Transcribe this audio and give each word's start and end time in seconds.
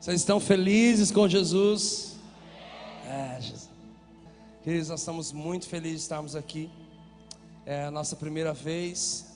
Vocês 0.00 0.22
estão 0.22 0.40
felizes 0.40 1.10
com 1.10 1.28
Jesus? 1.28 2.16
É, 3.06 3.38
Jesus. 3.38 3.68
Queridos, 4.64 4.88
nós 4.88 5.00
estamos 5.00 5.30
muito 5.30 5.68
felizes 5.68 5.98
de 5.98 6.02
estarmos 6.04 6.34
aqui. 6.34 6.70
É 7.66 7.84
a 7.84 7.90
nossa 7.90 8.16
primeira 8.16 8.54
vez 8.54 9.26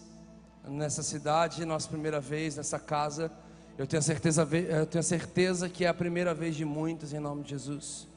nessa 0.66 1.02
cidade, 1.02 1.66
nossa 1.66 1.86
primeira 1.86 2.18
vez 2.18 2.56
nessa 2.56 2.78
casa. 2.78 3.30
Eu 3.76 3.86
tenho 3.86 4.02
certeza, 4.02 4.48
eu 4.70 4.86
tenho 4.86 5.04
certeza 5.04 5.68
que 5.68 5.84
é 5.84 5.88
a 5.88 5.92
primeira 5.92 6.32
vez 6.32 6.56
de 6.56 6.64
muitas 6.64 7.12
em 7.12 7.20
nome 7.20 7.42
de 7.42 7.50
Jesus. 7.50 8.08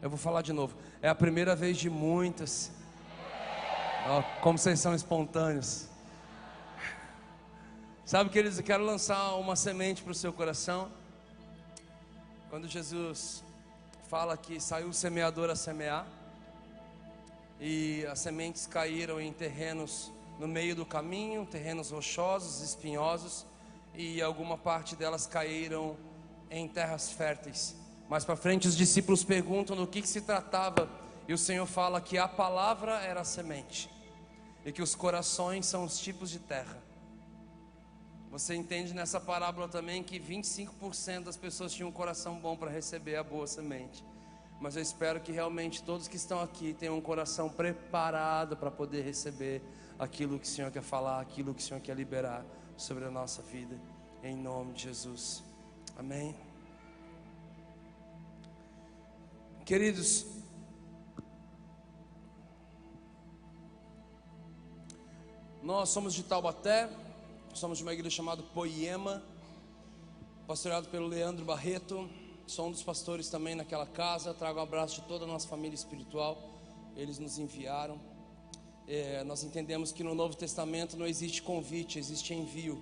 Eu 0.00 0.08
vou 0.08 0.18
falar 0.18 0.40
de 0.40 0.54
novo. 0.54 0.74
É 1.02 1.10
a 1.10 1.14
primeira 1.14 1.54
vez 1.54 1.76
de 1.76 1.90
muitas. 1.90 2.70
Oh, 4.08 4.22
como 4.40 4.56
vocês 4.56 4.80
são 4.80 4.94
espontâneos. 4.94 5.86
Sabe, 8.06 8.30
queridos, 8.30 8.56
eu 8.56 8.64
quero 8.64 8.82
lançar 8.86 9.34
uma 9.34 9.54
semente 9.54 10.02
para 10.02 10.12
o 10.12 10.14
seu 10.14 10.32
coração. 10.32 10.90
Quando 12.50 12.66
Jesus 12.66 13.44
fala 14.08 14.34
que 14.34 14.58
saiu 14.58 14.88
o 14.88 14.94
semeador 14.94 15.50
a 15.50 15.56
semear, 15.56 16.06
e 17.60 18.06
as 18.06 18.20
sementes 18.20 18.66
caíram 18.66 19.20
em 19.20 19.30
terrenos 19.30 20.10
no 20.38 20.48
meio 20.48 20.74
do 20.74 20.86
caminho, 20.86 21.44
terrenos 21.44 21.90
rochosos, 21.90 22.62
espinhosos, 22.62 23.44
e 23.94 24.22
alguma 24.22 24.56
parte 24.56 24.96
delas 24.96 25.26
caíram 25.26 25.94
em 26.50 26.66
terras 26.66 27.10
férteis. 27.10 27.76
Mais 28.08 28.24
para 28.24 28.34
frente, 28.34 28.66
os 28.66 28.76
discípulos 28.76 29.22
perguntam 29.22 29.76
do 29.76 29.86
que, 29.86 30.00
que 30.00 30.08
se 30.08 30.22
tratava, 30.22 30.88
e 31.26 31.34
o 31.34 31.38
Senhor 31.38 31.66
fala 31.66 32.00
que 32.00 32.16
a 32.16 32.26
palavra 32.26 33.02
era 33.02 33.20
a 33.20 33.24
semente, 33.24 33.90
e 34.64 34.72
que 34.72 34.80
os 34.80 34.94
corações 34.94 35.66
são 35.66 35.84
os 35.84 35.98
tipos 35.98 36.30
de 36.30 36.38
terra. 36.38 36.87
Você 38.30 38.54
entende 38.54 38.92
nessa 38.92 39.18
parábola 39.18 39.68
também 39.68 40.02
que 40.02 40.20
25% 40.20 41.24
das 41.24 41.36
pessoas 41.36 41.72
tinham 41.72 41.88
um 41.88 41.92
coração 41.92 42.38
bom 42.38 42.56
para 42.56 42.70
receber 42.70 43.16
a 43.16 43.24
boa 43.24 43.46
semente. 43.46 44.04
Mas 44.60 44.76
eu 44.76 44.82
espero 44.82 45.20
que 45.20 45.32
realmente 45.32 45.82
todos 45.82 46.08
que 46.08 46.16
estão 46.16 46.40
aqui 46.40 46.74
tenham 46.74 46.96
um 46.96 47.00
coração 47.00 47.48
preparado 47.48 48.56
para 48.56 48.70
poder 48.70 49.02
receber 49.02 49.62
aquilo 49.98 50.38
que 50.38 50.46
o 50.46 50.50
Senhor 50.50 50.70
quer 50.70 50.82
falar, 50.82 51.20
aquilo 51.20 51.54
que 51.54 51.62
o 51.62 51.64
Senhor 51.64 51.80
quer 51.80 51.96
liberar 51.96 52.44
sobre 52.76 53.04
a 53.04 53.10
nossa 53.10 53.40
vida, 53.40 53.80
em 54.22 54.36
nome 54.36 54.72
de 54.72 54.82
Jesus. 54.82 55.42
Amém. 55.96 56.34
Queridos, 59.64 60.26
nós 65.62 65.88
somos 65.88 66.14
de 66.14 66.22
Taubaté, 66.22 66.88
somos 67.54 67.78
de 67.78 67.84
uma 67.84 67.92
igreja 67.92 68.16
chamada 68.16 68.42
Poema, 68.42 69.22
pastoreado 70.46 70.88
pelo 70.88 71.06
Leandro 71.06 71.44
Barreto. 71.44 72.08
Sou 72.46 72.68
um 72.68 72.70
dos 72.70 72.82
pastores 72.82 73.28
também 73.28 73.54
naquela 73.54 73.86
casa. 73.86 74.32
Trago 74.32 74.58
um 74.58 74.62
abraço 74.62 75.00
de 75.00 75.08
toda 75.08 75.24
a 75.24 75.28
nossa 75.28 75.48
família 75.48 75.74
espiritual. 75.74 76.38
Eles 76.96 77.18
nos 77.18 77.38
enviaram. 77.38 78.00
É, 78.86 79.22
nós 79.24 79.44
entendemos 79.44 79.92
que 79.92 80.02
no 80.02 80.14
Novo 80.14 80.34
Testamento 80.36 80.96
não 80.96 81.06
existe 81.06 81.42
convite, 81.42 81.98
existe 81.98 82.32
envio. 82.32 82.80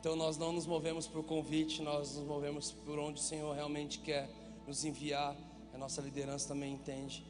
Então 0.00 0.16
nós 0.16 0.36
não 0.36 0.52
nos 0.52 0.66
movemos 0.66 1.06
por 1.06 1.24
convite, 1.24 1.82
nós 1.82 2.16
nos 2.16 2.26
movemos 2.26 2.72
por 2.72 2.98
onde 2.98 3.20
o 3.20 3.22
Senhor 3.22 3.54
realmente 3.54 3.98
quer 3.98 4.30
nos 4.66 4.84
enviar. 4.84 5.36
A 5.74 5.78
nossa 5.78 6.00
liderança 6.00 6.48
também 6.48 6.72
entende. 6.72 7.24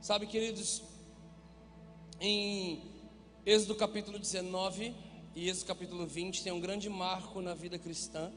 Sabe, 0.00 0.26
queridos, 0.26 0.82
em 2.20 2.80
Êxodo 3.44 3.74
capítulo 3.74 4.18
19 4.18 5.11
e 5.34 5.48
Êxodo 5.48 5.66
capítulo 5.66 6.06
20 6.06 6.42
tem 6.42 6.52
um 6.52 6.60
grande 6.60 6.88
marco 6.88 7.40
na 7.40 7.54
vida 7.54 7.78
cristã 7.78 8.30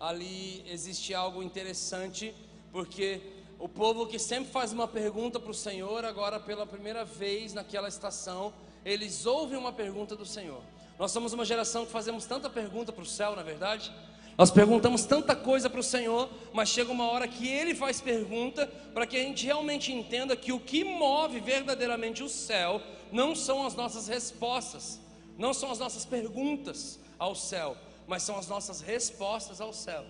ali 0.00 0.64
existe 0.70 1.14
algo 1.14 1.42
interessante, 1.42 2.34
porque 2.70 3.20
o 3.58 3.68
povo 3.68 4.06
que 4.06 4.18
sempre 4.18 4.50
faz 4.50 4.72
uma 4.72 4.86
pergunta 4.86 5.40
para 5.40 5.50
o 5.50 5.54
Senhor, 5.54 6.04
agora 6.04 6.38
pela 6.38 6.66
primeira 6.66 7.04
vez 7.04 7.54
naquela 7.54 7.88
estação, 7.88 8.52
eles 8.84 9.26
ouvem 9.26 9.58
uma 9.58 9.72
pergunta 9.72 10.14
do 10.14 10.26
Senhor. 10.26 10.60
Nós 10.98 11.10
somos 11.10 11.32
uma 11.32 11.44
geração 11.44 11.84
que 11.84 11.92
fazemos 11.92 12.24
tanta 12.26 12.48
pergunta 12.48 12.92
para 12.92 13.02
o 13.02 13.06
céu, 13.06 13.34
na 13.34 13.42
é 13.42 13.44
verdade. 13.44 13.92
Nós 14.36 14.50
perguntamos 14.50 15.06
tanta 15.06 15.34
coisa 15.34 15.68
para 15.70 15.80
o 15.80 15.82
Senhor, 15.82 16.28
mas 16.52 16.68
chega 16.68 16.92
uma 16.92 17.10
hora 17.10 17.26
que 17.26 17.48
Ele 17.48 17.74
faz 17.74 18.00
pergunta 18.00 18.66
para 18.92 19.06
que 19.06 19.16
a 19.16 19.20
gente 19.20 19.46
realmente 19.46 19.92
entenda 19.92 20.36
que 20.36 20.52
o 20.52 20.60
que 20.60 20.84
move 20.84 21.40
verdadeiramente 21.40 22.22
o 22.22 22.28
céu 22.28 22.82
não 23.10 23.34
são 23.34 23.66
as 23.66 23.74
nossas 23.74 24.08
respostas, 24.08 25.00
não 25.36 25.52
são 25.52 25.70
as 25.70 25.78
nossas 25.78 26.04
perguntas 26.04 26.98
ao 27.18 27.34
céu, 27.34 27.76
mas 28.06 28.22
são 28.22 28.38
as 28.38 28.48
nossas 28.48 28.80
respostas 28.80 29.60
ao 29.60 29.72
céu. 29.72 30.04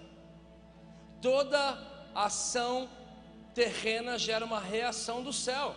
Toda 1.20 1.78
ação 2.14 2.88
terrena 3.54 4.18
gera 4.18 4.44
uma 4.44 4.60
reação 4.60 5.22
do 5.22 5.32
céu. 5.32 5.74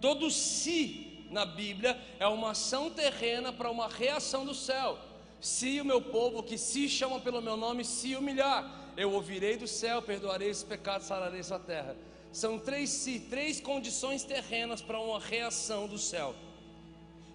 Todo 0.00 0.30
se 0.30 1.26
na 1.30 1.46
Bíblia 1.46 1.98
é 2.20 2.26
uma 2.26 2.50
ação 2.50 2.90
terrena 2.90 3.52
para 3.52 3.70
uma 3.70 3.88
reação 3.88 4.44
do 4.44 4.54
céu. 4.54 4.98
Se 5.40 5.80
o 5.80 5.84
meu 5.84 6.00
povo 6.00 6.42
que 6.42 6.56
se 6.56 6.88
chama 6.88 7.18
pelo 7.18 7.40
meu 7.40 7.56
nome 7.56 7.84
se 7.84 8.14
humilhar, 8.14 8.92
eu 8.96 9.12
ouvirei 9.12 9.56
do 9.56 9.66
céu, 9.66 10.02
perdoarei 10.02 10.50
os 10.50 10.62
pecados, 10.62 11.06
sararei 11.06 11.42
sua 11.42 11.58
terra. 11.58 11.96
São 12.30 12.58
três 12.58 12.90
se, 12.90 13.18
três 13.18 13.60
condições 13.60 14.22
terrenas 14.22 14.80
para 14.80 15.00
uma 15.00 15.18
reação 15.18 15.88
do 15.88 15.98
céu. 15.98 16.34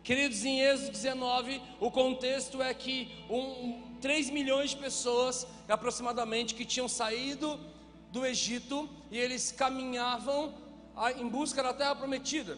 Queridos, 0.08 0.46
em 0.46 0.62
Êxodo 0.62 0.92
19, 0.92 1.62
o 1.82 1.92
contexto 1.92 2.62
é 2.62 2.74
que 2.74 3.12
um, 3.30 3.82
3 4.00 4.30
milhões 4.30 4.70
de 4.70 4.78
pessoas 4.78 5.46
aproximadamente 5.68 6.56
que 6.56 6.64
tinham 6.64 6.88
saído 6.88 7.60
do 8.10 8.26
Egito 8.26 8.90
e 9.12 9.18
eles 9.18 9.52
caminhavam 9.52 10.54
em 11.18 11.28
busca 11.28 11.62
da 11.62 11.74
terra 11.74 11.94
prometida. 11.94 12.58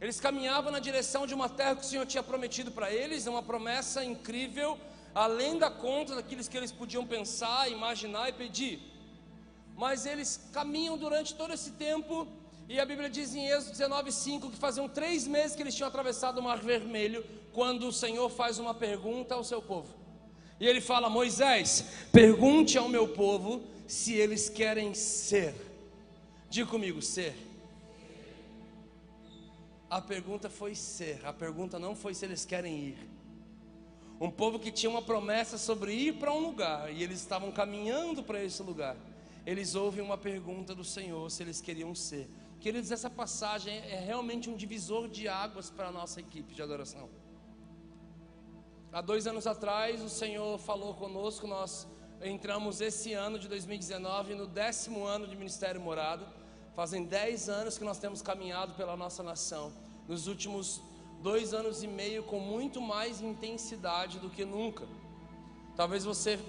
Eles 0.00 0.20
caminhavam 0.20 0.70
na 0.70 0.78
direção 0.78 1.26
de 1.26 1.34
uma 1.34 1.48
terra 1.48 1.74
que 1.74 1.82
o 1.82 1.84
Senhor 1.84 2.06
tinha 2.06 2.22
prometido 2.22 2.70
para 2.70 2.92
eles, 2.92 3.26
uma 3.26 3.42
promessa 3.42 4.04
incrível, 4.04 4.78
além 5.12 5.58
da 5.58 5.72
conta 5.72 6.14
daqueles 6.14 6.46
que 6.46 6.56
eles 6.56 6.70
podiam 6.70 7.04
pensar, 7.04 7.68
imaginar 7.68 8.28
e 8.28 8.32
pedir. 8.34 8.78
Mas 9.76 10.06
eles 10.06 10.48
caminham 10.52 10.96
durante 10.96 11.34
todo 11.34 11.52
esse 11.52 11.72
tempo, 11.72 12.28
e 12.68 12.78
a 12.78 12.84
Bíblia 12.84 13.08
diz 13.08 13.34
em 13.34 13.48
Êxodo 13.48 13.72
19,5 13.72 14.50
que 14.50 14.56
faziam 14.56 14.86
três 14.88 15.26
meses 15.26 15.56
que 15.56 15.62
eles 15.62 15.74
tinham 15.74 15.88
atravessado 15.88 16.38
o 16.38 16.42
Mar 16.42 16.58
Vermelho, 16.58 17.24
quando 17.52 17.88
o 17.88 17.92
Senhor 17.92 18.28
faz 18.28 18.58
uma 18.58 18.74
pergunta 18.74 19.34
ao 19.34 19.42
seu 19.42 19.62
povo. 19.62 19.94
E 20.60 20.66
ele 20.66 20.80
fala: 20.80 21.08
Moisés, 21.08 21.84
pergunte 22.12 22.76
ao 22.76 22.88
meu 22.88 23.08
povo 23.08 23.62
se 23.86 24.12
eles 24.12 24.50
querem 24.50 24.92
ser. 24.92 25.54
Diga 26.50 26.70
comigo, 26.70 27.00
ser. 27.00 27.34
A 29.88 30.02
pergunta 30.02 30.50
foi 30.50 30.74
ser, 30.74 31.24
a 31.24 31.32
pergunta 31.32 31.78
não 31.78 31.96
foi 31.96 32.12
se 32.12 32.26
eles 32.26 32.44
querem 32.44 32.78
ir. 32.78 32.98
Um 34.20 34.30
povo 34.30 34.58
que 34.58 34.70
tinha 34.70 34.90
uma 34.90 35.00
promessa 35.00 35.56
sobre 35.56 35.94
ir 35.94 36.14
para 36.14 36.32
um 36.32 36.40
lugar 36.40 36.92
e 36.92 37.02
eles 37.02 37.18
estavam 37.18 37.50
caminhando 37.50 38.22
para 38.22 38.44
esse 38.44 38.62
lugar. 38.62 38.96
Eles 39.46 39.74
ouvem 39.74 40.04
uma 40.04 40.18
pergunta 40.18 40.74
do 40.74 40.84
Senhor 40.84 41.30
se 41.30 41.42
eles 41.42 41.62
queriam 41.62 41.94
ser. 41.94 42.28
Queridos, 42.60 42.90
essa 42.90 43.08
passagem 43.08 43.76
é 43.76 44.00
realmente 44.00 44.50
um 44.50 44.56
divisor 44.56 45.08
de 45.08 45.28
águas 45.28 45.70
para 45.70 45.88
a 45.88 45.92
nossa 45.92 46.18
equipe 46.18 46.52
de 46.52 46.60
adoração. 46.60 47.08
Há 48.92 49.00
dois 49.00 49.28
anos 49.28 49.46
atrás, 49.46 50.02
o 50.02 50.08
Senhor 50.08 50.58
falou 50.58 50.92
conosco, 50.94 51.46
nós 51.46 51.86
entramos 52.20 52.80
esse 52.80 53.12
ano 53.12 53.38
de 53.38 53.46
2019 53.46 54.34
no 54.34 54.48
décimo 54.48 55.04
ano 55.04 55.28
de 55.28 55.36
Ministério 55.36 55.80
Morado. 55.80 56.26
Fazem 56.74 57.04
dez 57.04 57.48
anos 57.48 57.78
que 57.78 57.84
nós 57.84 57.98
temos 57.98 58.22
caminhado 58.22 58.74
pela 58.74 58.96
nossa 58.96 59.22
nação. 59.22 59.72
Nos 60.08 60.26
últimos 60.26 60.82
dois 61.22 61.54
anos 61.54 61.84
e 61.84 61.86
meio, 61.86 62.24
com 62.24 62.40
muito 62.40 62.80
mais 62.80 63.20
intensidade 63.20 64.18
do 64.18 64.28
que 64.28 64.44
nunca. 64.44 64.84
Talvez 65.76 66.04
você 66.04 66.40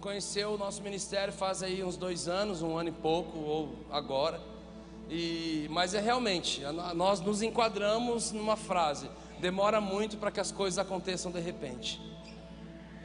conheceu 0.00 0.52
o 0.52 0.58
nosso 0.58 0.82
ministério 0.82 1.32
faz 1.32 1.64
aí 1.64 1.82
uns 1.82 1.96
dois 1.96 2.28
anos, 2.28 2.62
um 2.62 2.78
ano 2.78 2.90
e 2.90 2.92
pouco, 2.92 3.40
ou 3.40 3.74
agora. 3.90 4.51
E, 5.14 5.66
mas 5.68 5.92
é 5.92 6.00
realmente, 6.00 6.62
nós 6.94 7.20
nos 7.20 7.42
enquadramos 7.42 8.32
numa 8.32 8.56
frase 8.56 9.10
demora 9.42 9.80
muito 9.80 10.16
para 10.16 10.30
que 10.30 10.38
as 10.38 10.52
coisas 10.52 10.78
aconteçam 10.78 11.32
de 11.32 11.40
repente. 11.40 12.00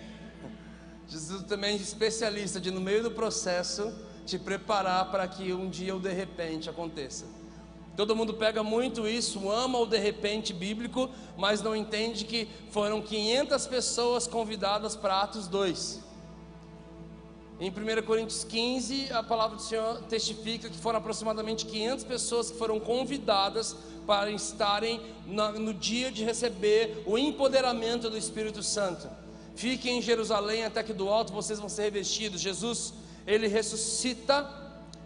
Jesus 1.09 1.44
também 1.44 1.74
é 1.74 1.75
especialista 1.75 2.62
de 2.62 2.69
no 2.69 2.80
meio 2.80 3.01
do 3.01 3.12
processo 3.12 3.92
te 4.24 4.38
preparar 4.38 5.09
para 5.09 5.27
que 5.27 5.51
um 5.51 5.68
dia 5.68 5.95
o 5.95 6.00
de 6.00 6.13
repente 6.13 6.69
aconteça. 6.69 7.25
Todo 7.95 8.15
mundo 8.15 8.36
pega 8.36 8.62
muito 8.62 9.07
isso, 9.07 9.50
ama 9.50 9.80
o 9.80 9.88
de 9.88 9.98
repente 9.98 10.54
bíblico, 10.54 11.09
mas 11.36 11.63
não 11.63 11.75
entende 11.75 12.24
que 12.24 12.48
foram 12.69 13.01
500 13.01 13.65
pessoas 13.65 14.27
convidadas 14.27 14.95
para 14.95 15.24
Atos 15.24 15.48
2. 15.48 16.06
Em 17.59 17.71
1 17.71 18.06
Coríntios 18.06 18.44
15, 18.44 19.12
a 19.12 19.24
palavra 19.24 19.56
do 19.57 19.62
Senhor 19.63 20.04
testifica 20.04 20.69
que 20.69 20.77
foram 20.77 21.00
aproximadamente 21.00 21.65
500 21.65 22.06
pessoas 22.06 22.51
que 22.51 22.57
foram 22.57 22.80
convidadas 22.80 23.75
para 24.06 24.30
estarem 24.30 25.01
no 25.25 25.74
dia 25.74 26.12
de 26.12 26.24
receber 26.24 27.01
o 27.07 27.18
empoderamento 27.18 28.12
do 28.12 28.18
Espírito 28.18 28.62
Santo. 28.62 29.09
Fiquem 29.56 29.98
em 29.98 30.01
Jerusalém 30.04 30.65
até 30.65 30.83
que 30.83 30.94
do 30.94 31.09
alto 31.09 31.33
vocês 31.33 31.57
vão 31.57 31.68
ser 31.68 31.86
revestidos. 31.86 32.39
Jesus, 32.39 32.94
ele 33.25 33.48
ressuscita, 33.48 34.48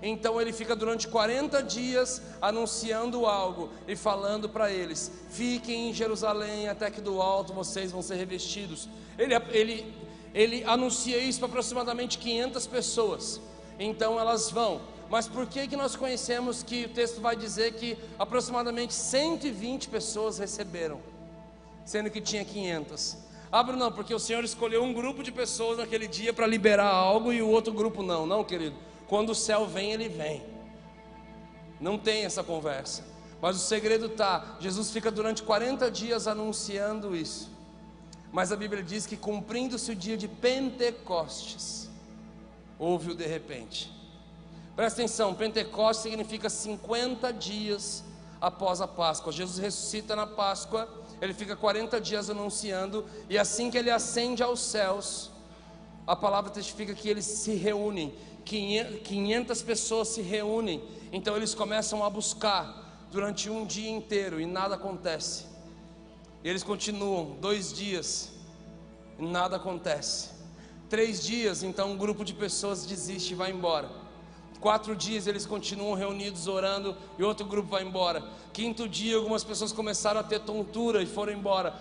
então 0.02 0.42
ele 0.42 0.52
fica 0.52 0.76
durante 0.76 1.08
40 1.08 1.64
dias 1.64 2.22
anunciando 2.42 3.26
algo 3.26 3.70
e 3.88 3.96
falando 3.96 4.50
para 4.50 4.70
eles: 4.70 5.10
Fiquem 5.30 5.90
em 5.90 5.94
Jerusalém 5.94 6.68
até 6.68 6.92
que 6.92 7.00
do 7.00 7.22
alto 7.22 7.54
vocês 7.54 7.94
vão 7.94 8.02
ser 8.02 8.16
revestidos. 8.16 8.90
Ele, 9.18 9.34
ele, 9.52 9.94
ele 10.34 10.64
anuncia 10.64 11.18
isso 11.18 11.40
para 11.40 11.50
aproximadamente 11.50 12.18
500 12.18 12.68
pessoas. 12.68 13.42
Então 13.80 14.20
elas 14.20 14.50
vão. 14.50 14.82
Mas 15.10 15.28
por 15.28 15.46
que, 15.46 15.68
que 15.68 15.76
nós 15.76 15.96
conhecemos 15.96 16.64
que 16.64 16.86
o 16.86 16.90
texto 16.90 17.20
vai 17.20 17.36
dizer 17.36 17.74
que 17.74 17.98
aproximadamente 18.18 18.94
120 18.94 19.90
pessoas 19.90 20.38
receberam, 20.38 21.02
sendo 21.84 22.10
que 22.10 22.22
tinha 22.22 22.46
500? 22.46 23.18
Ah, 23.52 23.62
Bruno, 23.62 23.92
porque 23.92 24.14
o 24.14 24.20
Senhor 24.20 24.42
escolheu 24.46 24.82
um 24.82 24.94
grupo 24.94 25.22
de 25.22 25.30
pessoas 25.30 25.78
naquele 25.78 26.08
dia 26.08 26.32
para 26.32 26.48
liberar 26.48 26.88
algo 26.88 27.34
e 27.34 27.42
o 27.42 27.50
outro 27.50 27.74
grupo 27.74 28.02
não. 28.02 28.26
Não, 28.26 28.46
querido. 28.46 28.78
Quando 29.06 29.32
o 29.32 29.36
céu 29.36 29.68
vem, 29.68 29.92
ele 29.92 30.08
vem. 30.08 30.42
Não 31.78 31.98
tem 31.98 32.24
essa 32.24 32.42
conversa. 32.42 33.04
Mas 33.42 33.58
o 33.58 33.60
segredo 33.60 34.06
está: 34.06 34.56
Jesus 34.62 34.92
fica 34.92 35.12
durante 35.12 35.44
40 35.44 35.92
dias 35.92 36.28
anunciando 36.28 37.14
isso. 37.14 37.51
Mas 38.32 38.52
a 38.52 38.56
Bíblia 38.56 38.82
diz 38.82 39.06
que 39.06 39.18
cumprindo-se 39.18 39.92
o 39.92 39.96
dia 39.96 40.18
de 40.18 40.28
Pentecostes, 40.28 41.90
houve 42.80 43.12
o 43.12 43.16
de 43.16 43.26
repente. 43.26 43.92
Presta 44.76 45.02
atenção: 45.02 45.34
Pentecostes 45.34 46.04
significa 46.04 46.50
50 46.50 47.34
dias 47.34 48.04
após 48.40 48.82
a 48.82 48.88
Páscoa. 48.88 49.32
Jesus 49.32 49.58
ressuscita 49.58 50.16
na 50.16 50.26
Páscoa 50.26 51.02
ele 51.22 51.36
fica 51.36 51.56
40 51.56 52.02
dias 52.02 52.32
anunciando, 52.32 53.06
e 53.30 53.38
assim 53.38 53.70
que 53.70 53.78
ele 53.78 53.92
ascende 53.92 54.42
aos 54.42 54.60
céus, 54.60 55.30
a 56.08 56.16
palavra 56.16 56.50
testifica 56.50 56.96
que 56.96 57.08
eles 57.08 57.26
se 57.26 57.54
reúnem, 57.54 58.12
500 58.44 59.62
pessoas 59.62 60.08
se 60.08 60.22
reúnem, 60.24 60.84
então 61.12 61.38
eles 61.38 61.54
começam 61.54 62.04
a 62.04 62.10
buscar 62.10 63.06
durante 63.12 63.52
um 63.52 63.66
dia 63.66 63.92
inteiro 63.92 64.42
e 64.42 64.48
nada 64.48 64.74
acontece. 64.74 65.46
E 66.44 66.50
eles 66.50 66.64
continuam 66.64 67.38
dois 67.40 67.72
dias 67.72 68.32
e 69.20 69.24
nada 69.24 69.58
acontece. 69.58 70.30
Três 70.90 71.24
dias, 71.24 71.64
então 71.64 71.92
um 71.92 71.98
grupo 71.98 72.26
de 72.26 72.34
pessoas 72.34 72.86
desiste 72.86 73.34
e 73.34 73.36
vai 73.36 73.52
embora. 73.52 73.90
Quatro 74.60 74.96
dias 74.96 75.26
eles 75.26 75.46
continuam 75.46 75.94
reunidos 75.94 76.48
orando 76.48 76.96
e 77.18 77.24
outro 77.24 77.46
grupo 77.46 77.70
vai 77.70 77.84
embora. 77.84 78.24
Quinto 78.54 78.88
dia, 78.88 79.16
algumas 79.16 79.44
pessoas 79.44 79.72
começaram 79.72 80.20
a 80.20 80.24
ter 80.24 80.40
tontura 80.40 81.02
e 81.02 81.06
foram 81.06 81.34
embora. 81.34 81.74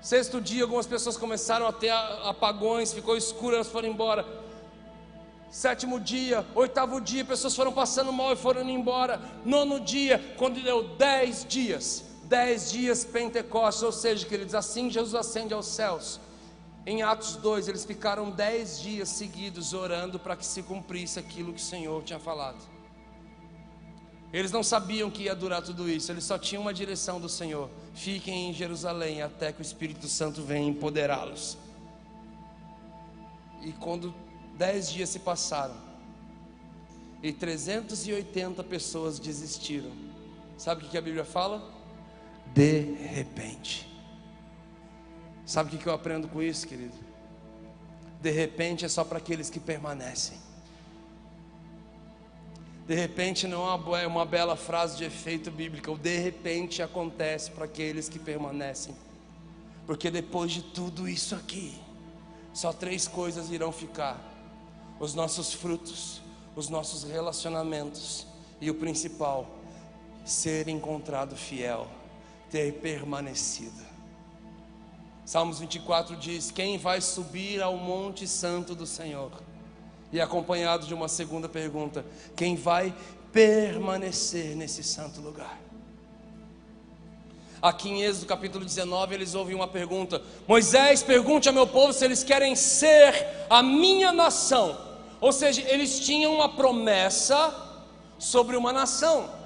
Sexto 0.00 0.40
dia, 0.40 0.62
algumas 0.62 0.86
pessoas 0.86 1.16
começaram 1.16 1.66
a 1.66 1.72
ter 1.72 1.90
apagões, 1.90 2.92
ficou 2.92 3.16
escuro, 3.16 3.56
elas 3.56 3.68
foram 3.68 3.88
embora. 3.88 4.26
Sétimo 5.50 5.98
dia, 5.98 6.46
oitavo 6.54 7.00
dia, 7.00 7.24
pessoas 7.24 7.56
foram 7.56 7.72
passando 7.72 8.12
mal 8.12 8.32
e 8.32 8.36
foram 8.36 8.68
embora. 8.68 9.20
Nono 9.44 9.80
dia, 9.80 10.34
quando 10.36 10.62
deu 10.62 10.82
dez 10.96 11.46
dias, 11.48 12.04
dez 12.28 12.70
dias 12.70 13.04
Pentecostes, 13.04 13.82
ou 13.82 13.92
seja, 13.92 14.26
queridos, 14.26 14.54
assim 14.54 14.90
Jesus 14.90 15.14
ascende 15.14 15.54
aos 15.54 15.66
céus. 15.66 16.20
Em 16.86 17.02
Atos 17.02 17.36
2, 17.36 17.68
eles 17.68 17.84
ficaram 17.84 18.30
dez 18.30 18.80
dias 18.80 19.08
seguidos 19.08 19.72
orando 19.72 20.18
para 20.18 20.36
que 20.36 20.44
se 20.44 20.62
cumprisse 20.62 21.18
aquilo 21.18 21.52
que 21.52 21.60
o 21.60 21.64
Senhor 21.64 22.02
tinha 22.02 22.18
falado. 22.18 22.58
Eles 24.32 24.52
não 24.52 24.62
sabiam 24.62 25.10
que 25.10 25.22
ia 25.22 25.34
durar 25.34 25.62
tudo 25.62 25.88
isso, 25.88 26.12
eles 26.12 26.24
só 26.24 26.38
tinham 26.38 26.60
uma 26.60 26.74
direção 26.74 27.18
do 27.18 27.28
Senhor: 27.28 27.70
fiquem 27.94 28.50
em 28.50 28.52
Jerusalém 28.52 29.22
até 29.22 29.52
que 29.52 29.60
o 29.60 29.62
Espírito 29.62 30.06
Santo 30.06 30.42
venha 30.42 30.68
empoderá-los. 30.68 31.56
E 33.62 33.72
quando 33.72 34.14
dez 34.56 34.90
dias 34.90 35.08
se 35.08 35.18
passaram, 35.18 35.76
e 37.22 37.32
380 37.32 38.62
pessoas 38.64 39.18
desistiram, 39.18 39.90
sabe 40.56 40.84
o 40.84 40.88
que 40.88 40.96
a 40.96 41.02
Bíblia 41.02 41.24
fala? 41.24 41.77
De 42.54 42.80
repente. 42.94 43.86
Sabe 45.44 45.74
o 45.74 45.78
que 45.78 45.86
eu 45.86 45.92
aprendo 45.92 46.28
com 46.28 46.42
isso, 46.42 46.66
querido? 46.66 46.94
De 48.20 48.30
repente 48.30 48.84
é 48.84 48.88
só 48.88 49.04
para 49.04 49.18
aqueles 49.18 49.48
que 49.48 49.60
permanecem. 49.60 50.36
De 52.86 52.94
repente 52.94 53.46
não 53.46 53.66
é 53.96 54.06
uma 54.06 54.24
bela 54.24 54.56
frase 54.56 54.96
de 54.96 55.04
efeito 55.04 55.50
bíblico. 55.50 55.92
O 55.92 55.98
de 55.98 56.16
repente 56.18 56.82
acontece 56.82 57.50
para 57.50 57.66
aqueles 57.66 58.08
que 58.08 58.18
permanecem. 58.18 58.94
Porque 59.86 60.10
depois 60.10 60.52
de 60.52 60.62
tudo 60.62 61.08
isso 61.08 61.34
aqui, 61.34 61.78
só 62.52 62.72
três 62.72 63.06
coisas 63.06 63.50
irão 63.50 63.70
ficar: 63.72 64.18
os 64.98 65.14
nossos 65.14 65.52
frutos, 65.52 66.22
os 66.56 66.68
nossos 66.68 67.04
relacionamentos 67.04 68.26
e 68.60 68.70
o 68.70 68.74
principal, 68.74 69.46
ser 70.24 70.66
encontrado 70.68 71.36
fiel, 71.36 71.86
ter 72.50 72.74
permanecido. 72.74 73.86
Salmos 75.24 75.58
24 75.58 76.16
diz: 76.16 76.50
Quem 76.50 76.78
vai 76.78 77.00
subir 77.00 77.60
ao 77.62 77.76
Monte 77.76 78.26
Santo 78.26 78.74
do 78.74 78.86
Senhor? 78.86 79.30
E 80.10 80.20
acompanhado 80.20 80.86
de 80.86 80.94
uma 80.94 81.08
segunda 81.08 81.48
pergunta: 81.48 82.04
Quem 82.34 82.56
vai 82.56 82.94
permanecer 83.30 84.56
nesse 84.56 84.82
santo 84.82 85.20
lugar? 85.20 85.58
Aqui 87.60 87.90
em 87.90 88.02
Êxodo 88.02 88.26
capítulo 88.26 88.64
19, 88.64 89.14
eles 89.14 89.34
ouvem 89.34 89.54
uma 89.54 89.68
pergunta: 89.68 90.22
Moisés, 90.46 91.02
pergunte 91.02 91.48
ao 91.48 91.54
meu 91.54 91.66
povo 91.66 91.92
se 91.92 92.04
eles 92.04 92.22
querem 92.22 92.56
ser 92.56 93.14
a 93.50 93.62
minha 93.62 94.12
nação. 94.12 94.78
Ou 95.20 95.32
seja, 95.32 95.60
eles 95.68 96.00
tinham 96.00 96.34
uma 96.34 96.48
promessa 96.48 97.52
sobre 98.18 98.56
uma 98.56 98.72
nação. 98.72 99.37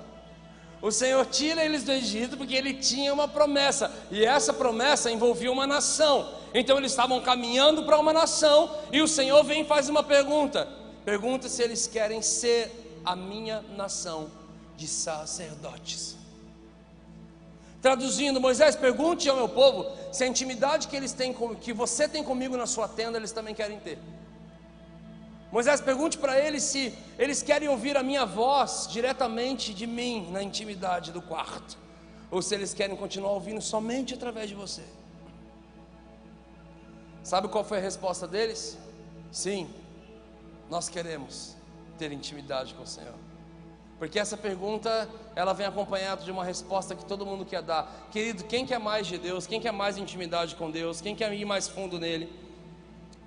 O 0.82 0.90
Senhor 0.90 1.24
tira 1.26 1.64
eles 1.64 1.84
do 1.84 1.92
Egito 1.92 2.36
porque 2.36 2.56
ele 2.56 2.74
tinha 2.74 3.14
uma 3.14 3.28
promessa, 3.28 3.90
e 4.10 4.24
essa 4.24 4.52
promessa 4.52 5.12
envolvia 5.12 5.52
uma 5.52 5.64
nação. 5.64 6.34
Então 6.52 6.76
eles 6.76 6.90
estavam 6.90 7.20
caminhando 7.20 7.84
para 7.84 8.00
uma 8.00 8.12
nação, 8.12 8.76
e 8.90 9.00
o 9.00 9.06
Senhor 9.06 9.44
vem 9.44 9.62
e 9.62 9.64
faz 9.64 9.88
uma 9.88 10.02
pergunta: 10.02 10.68
pergunta 11.04 11.48
se 11.48 11.62
eles 11.62 11.86
querem 11.86 12.20
ser 12.20 13.00
a 13.04 13.14
minha 13.14 13.62
nação 13.76 14.28
de 14.76 14.88
sacerdotes. 14.88 16.16
Traduzindo, 17.80 18.40
Moisés, 18.40 18.74
pergunte 18.74 19.28
ao 19.28 19.36
meu 19.36 19.48
povo 19.48 19.86
se 20.12 20.24
a 20.24 20.26
intimidade 20.26 20.88
que 20.88 20.96
eles 20.96 21.12
têm, 21.12 21.34
que 21.60 21.72
você 21.72 22.08
tem 22.08 22.24
comigo 22.24 22.56
na 22.56 22.66
sua 22.66 22.88
tenda, 22.88 23.18
eles 23.18 23.30
também 23.30 23.54
querem 23.54 23.78
ter. 23.78 23.98
Moisés, 25.52 25.82
pergunte 25.82 26.16
para 26.16 26.40
eles 26.40 26.62
se 26.62 26.94
eles 27.18 27.42
querem 27.42 27.68
ouvir 27.68 27.94
a 27.94 28.02
minha 28.02 28.24
voz 28.24 28.88
diretamente 28.90 29.74
de 29.74 29.86
mim 29.86 30.30
na 30.30 30.42
intimidade 30.42 31.12
do 31.12 31.20
quarto, 31.20 31.76
ou 32.30 32.40
se 32.40 32.54
eles 32.54 32.72
querem 32.72 32.96
continuar 32.96 33.32
ouvindo 33.32 33.60
somente 33.60 34.14
através 34.14 34.48
de 34.48 34.54
você. 34.54 34.82
Sabe 37.22 37.48
qual 37.48 37.62
foi 37.62 37.76
a 37.76 37.80
resposta 37.82 38.26
deles? 38.26 38.78
Sim, 39.30 39.68
nós 40.70 40.88
queremos 40.88 41.54
ter 41.98 42.10
intimidade 42.12 42.72
com 42.72 42.84
o 42.84 42.86
Senhor. 42.86 43.14
Porque 43.98 44.18
essa 44.18 44.38
pergunta, 44.38 45.06
ela 45.36 45.52
vem 45.52 45.66
acompanhada 45.66 46.24
de 46.24 46.30
uma 46.30 46.44
resposta 46.44 46.96
que 46.96 47.04
todo 47.04 47.26
mundo 47.26 47.44
quer 47.44 47.60
dar. 47.60 48.08
Querido, 48.10 48.44
quem 48.44 48.64
quer 48.64 48.80
mais 48.80 49.06
de 49.06 49.18
Deus? 49.18 49.46
Quem 49.46 49.60
quer 49.60 49.70
mais 49.70 49.98
intimidade 49.98 50.56
com 50.56 50.70
Deus? 50.70 51.02
Quem 51.02 51.14
quer 51.14 51.30
ir 51.34 51.44
mais 51.44 51.68
fundo 51.68 52.00
nele? 52.00 52.32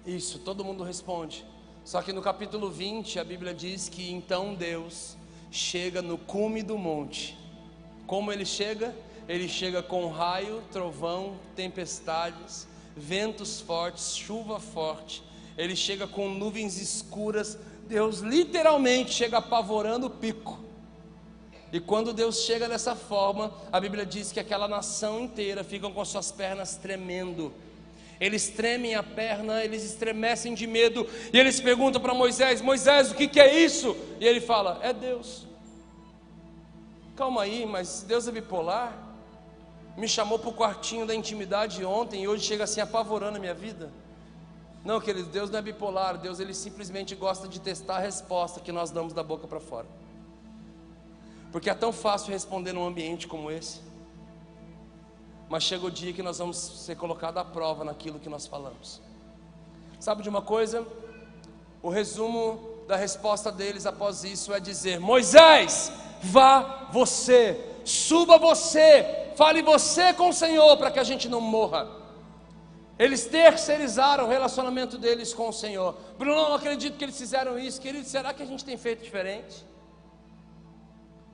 Isso, 0.05 0.39
todo 0.39 0.65
mundo 0.65 0.83
responde. 0.83 1.45
Só 1.85 2.01
que 2.01 2.11
no 2.11 2.19
capítulo 2.19 2.71
20 2.71 3.19
a 3.19 3.23
Bíblia 3.23 3.53
diz 3.53 3.87
que 3.87 4.11
então 4.11 4.55
Deus 4.55 5.15
chega 5.51 6.01
no 6.01 6.17
cume 6.17 6.63
do 6.63 6.79
monte. 6.79 7.37
Como 8.07 8.31
ele 8.31 8.43
chega? 8.43 8.91
Ele 9.29 9.47
chega 9.47 9.83
com 9.83 10.09
raio, 10.09 10.63
trovão, 10.71 11.37
tempestades, 11.55 12.67
ventos 12.97 13.61
fortes, 13.61 14.17
chuva 14.17 14.59
forte. 14.59 15.21
Ele 15.55 15.75
chega 15.75 16.07
com 16.07 16.27
nuvens 16.27 16.81
escuras. 16.81 17.55
Deus 17.87 18.17
literalmente 18.17 19.13
chega 19.13 19.37
apavorando 19.37 20.07
o 20.07 20.09
pico. 20.09 20.59
E 21.71 21.79
quando 21.79 22.13
Deus 22.13 22.39
chega 22.39 22.67
dessa 22.67 22.95
forma, 22.95 23.53
a 23.71 23.79
Bíblia 23.79 24.07
diz 24.07 24.31
que 24.31 24.39
aquela 24.39 24.67
nação 24.67 25.19
inteira 25.19 25.63
fica 25.63 25.87
com 25.87 26.03
suas 26.03 26.31
pernas 26.31 26.77
tremendo 26.77 27.53
eles 28.19 28.49
tremem 28.49 28.95
a 28.95 29.03
perna, 29.03 29.63
eles 29.63 29.83
estremecem 29.83 30.53
de 30.53 30.65
medo, 30.65 31.07
e 31.33 31.39
eles 31.39 31.59
perguntam 31.59 32.01
para 32.01 32.13
Moisés: 32.13 32.61
Moisés, 32.61 33.11
o 33.11 33.15
que, 33.15 33.27
que 33.27 33.39
é 33.39 33.59
isso? 33.59 33.95
E 34.19 34.25
ele 34.25 34.39
fala: 34.41 34.79
É 34.81 34.93
Deus. 34.93 35.45
Calma 37.15 37.43
aí, 37.43 37.65
mas 37.65 38.03
Deus 38.07 38.27
é 38.27 38.31
bipolar? 38.31 39.01
Me 39.95 40.07
chamou 40.07 40.37
para 40.37 40.49
o 40.49 40.53
quartinho 40.53 41.05
da 41.05 41.15
intimidade 41.15 41.83
ontem 41.85 42.23
e 42.23 42.27
hoje 42.27 42.43
chega 42.43 42.65
assim 42.65 42.81
apavorando 42.81 43.37
a 43.37 43.39
minha 43.39 43.53
vida? 43.53 43.89
Não, 44.83 44.99
querido, 44.99 45.29
Deus 45.29 45.49
não 45.49 45.57
é 45.57 45.61
bipolar, 45.61 46.17
Deus 46.17 46.39
ele 46.39 46.53
simplesmente 46.53 47.15
gosta 47.15 47.47
de 47.47 47.59
testar 47.59 47.95
a 47.95 47.99
resposta 47.99 48.59
que 48.59 48.71
nós 48.71 48.91
damos 48.91 49.13
da 49.13 49.23
boca 49.23 49.47
para 49.47 49.59
fora. 49.59 49.87
Porque 51.51 51.69
é 51.69 51.73
tão 51.73 51.93
fácil 51.93 52.33
responder 52.33 52.73
num 52.73 52.85
ambiente 52.85 53.27
como 53.27 53.49
esse. 53.49 53.79
Mas 55.49 55.63
chega 55.63 55.85
o 55.85 55.91
dia 55.91 56.11
que 56.13 56.23
nós 56.23 56.39
vamos 56.39 56.57
ser 56.57 56.95
colocados 56.95 57.39
à 57.39 57.45
prova 57.45 57.83
naquilo 57.83 58.19
que 58.19 58.29
nós 58.29 58.47
falamos. 58.47 59.01
Sabe 59.99 60.23
de 60.23 60.29
uma 60.29 60.41
coisa? 60.41 60.85
O 61.81 61.89
resumo 61.89 62.75
da 62.87 62.95
resposta 62.95 63.51
deles 63.51 63.85
após 63.85 64.23
isso 64.23 64.53
é 64.53 64.59
dizer: 64.59 64.99
Moisés, 64.99 65.91
vá 66.21 66.89
você, 66.91 67.59
suba 67.83 68.37
você, 68.37 69.31
fale 69.35 69.61
você 69.61 70.13
com 70.13 70.29
o 70.29 70.33
Senhor 70.33 70.77
para 70.77 70.91
que 70.91 70.99
a 70.99 71.03
gente 71.03 71.29
não 71.29 71.41
morra. 71.41 71.87
Eles 72.97 73.25
terceirizaram 73.25 74.23
o 74.23 74.29
relacionamento 74.29 74.97
deles 74.97 75.33
com 75.33 75.49
o 75.49 75.53
Senhor. 75.53 75.95
Bruno, 76.17 76.43
não 76.43 76.53
acredito 76.53 76.97
que 76.97 77.03
eles 77.03 77.17
fizeram 77.17 77.59
isso. 77.59 77.81
Querido, 77.81 78.07
será 78.07 78.33
que 78.33 78.41
a 78.41 78.45
gente 78.45 78.63
tem 78.63 78.77
feito 78.77 79.03
diferente? 79.03 79.65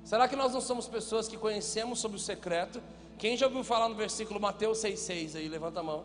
Será 0.03 0.27
que 0.27 0.36
nós 0.36 0.53
não 0.53 0.60
somos 0.60 0.88
pessoas 0.88 1.27
que 1.27 1.38
conhecemos 1.38 2.00
sobre 2.00 2.18
o 2.18 2.20
secreto? 2.20 2.82
Quem 3.22 3.38
já 3.38 3.46
ouviu 3.46 3.63
falar 3.63 3.88
no 3.88 3.94
versículo 3.94 4.40
Mateus 4.40 4.80
6,6 4.80 5.36
aí? 5.36 5.48
Levanta 5.48 5.80
a 5.80 5.84
mão. 5.84 6.04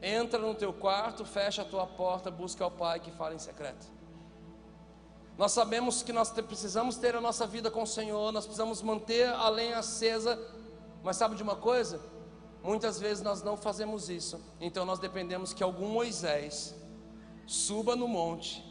Entra 0.00 0.38
no 0.38 0.54
teu 0.54 0.72
quarto, 0.72 1.22
fecha 1.22 1.60
a 1.60 1.64
tua 1.66 1.86
porta, 1.86 2.30
busca 2.30 2.64
ao 2.64 2.70
Pai 2.70 2.98
que 2.98 3.10
fala 3.10 3.34
em 3.34 3.38
secreto. 3.38 3.86
Nós 5.36 5.52
sabemos 5.52 6.02
que 6.02 6.14
nós 6.14 6.30
precisamos 6.30 6.96
ter 6.96 7.14
a 7.14 7.20
nossa 7.20 7.46
vida 7.46 7.70
com 7.70 7.82
o 7.82 7.86
Senhor, 7.86 8.32
nós 8.32 8.46
precisamos 8.46 8.80
manter 8.80 9.28
a 9.28 9.50
lenha 9.50 9.76
acesa, 9.76 10.40
mas 11.04 11.18
sabe 11.18 11.36
de 11.36 11.42
uma 11.42 11.56
coisa? 11.56 12.00
Muitas 12.62 12.98
vezes 12.98 13.22
nós 13.22 13.42
não 13.42 13.54
fazemos 13.54 14.08
isso, 14.08 14.40
então 14.58 14.86
nós 14.86 14.98
dependemos 14.98 15.52
que 15.52 15.62
algum 15.62 15.90
Moisés 15.90 16.74
suba 17.46 17.94
no 17.94 18.08
monte 18.08 18.64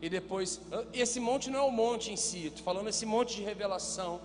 e 0.00 0.08
depois, 0.08 0.60
esse 0.92 1.18
monte 1.18 1.50
não 1.50 1.58
é 1.58 1.62
o 1.62 1.72
monte 1.72 2.12
em 2.12 2.16
si, 2.16 2.46
estou 2.46 2.62
falando 2.62 2.88
esse 2.88 3.04
monte 3.04 3.34
de 3.34 3.42
revelação, 3.42 4.20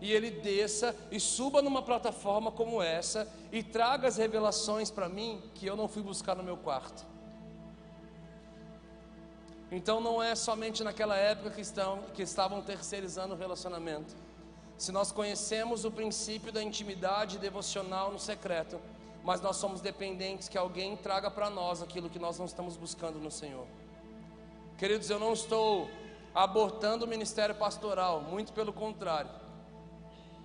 e 0.00 0.12
ele 0.12 0.30
desça 0.30 0.96
e 1.10 1.20
suba 1.20 1.60
numa 1.60 1.82
plataforma 1.82 2.50
como 2.50 2.82
essa 2.82 3.28
e 3.52 3.62
traga 3.62 4.08
as 4.08 4.16
revelações 4.16 4.90
para 4.90 5.08
mim 5.08 5.42
que 5.54 5.66
eu 5.66 5.76
não 5.76 5.88
fui 5.88 6.02
buscar 6.02 6.34
no 6.34 6.42
meu 6.42 6.56
quarto. 6.56 7.04
Então 9.70 10.00
não 10.00 10.22
é 10.22 10.34
somente 10.34 10.82
naquela 10.82 11.16
época 11.16 11.50
que, 11.50 11.60
estão, 11.60 12.02
que 12.14 12.22
estavam 12.22 12.60
terceirizando 12.62 13.34
o 13.34 13.36
relacionamento. 13.36 14.16
Se 14.76 14.90
nós 14.90 15.12
conhecemos 15.12 15.84
o 15.84 15.90
princípio 15.90 16.50
da 16.50 16.62
intimidade 16.62 17.38
devocional 17.38 18.10
no 18.10 18.18
secreto, 18.18 18.80
mas 19.22 19.40
nós 19.40 19.56
somos 19.56 19.80
dependentes 19.80 20.48
que 20.48 20.56
alguém 20.56 20.96
traga 20.96 21.30
para 21.30 21.50
nós 21.50 21.82
aquilo 21.82 22.08
que 22.08 22.18
nós 22.18 22.38
não 22.38 22.46
estamos 22.46 22.76
buscando 22.76 23.18
no 23.18 23.30
Senhor. 23.30 23.66
Queridos, 24.78 25.10
eu 25.10 25.18
não 25.18 25.34
estou 25.34 25.90
abortando 26.34 27.04
o 27.04 27.08
ministério 27.08 27.54
pastoral, 27.54 28.22
muito 28.22 28.52
pelo 28.52 28.72
contrário. 28.72 29.30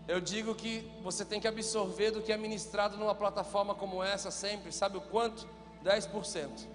Eu 0.08 0.22
digo 0.22 0.54
que 0.54 0.88
você 1.02 1.26
tem 1.26 1.40
que 1.40 1.48
absorver 1.48 2.12
do 2.12 2.22
que 2.22 2.32
é 2.32 2.38
ministrado 2.38 2.96
numa 2.98 3.16
plataforma 3.16 3.74
como 3.74 4.04
essa 4.04 4.30
sempre, 4.30 4.72
sabe 4.72 4.98
o 4.98 5.02
quanto? 5.02 5.48
10%. 5.84 6.68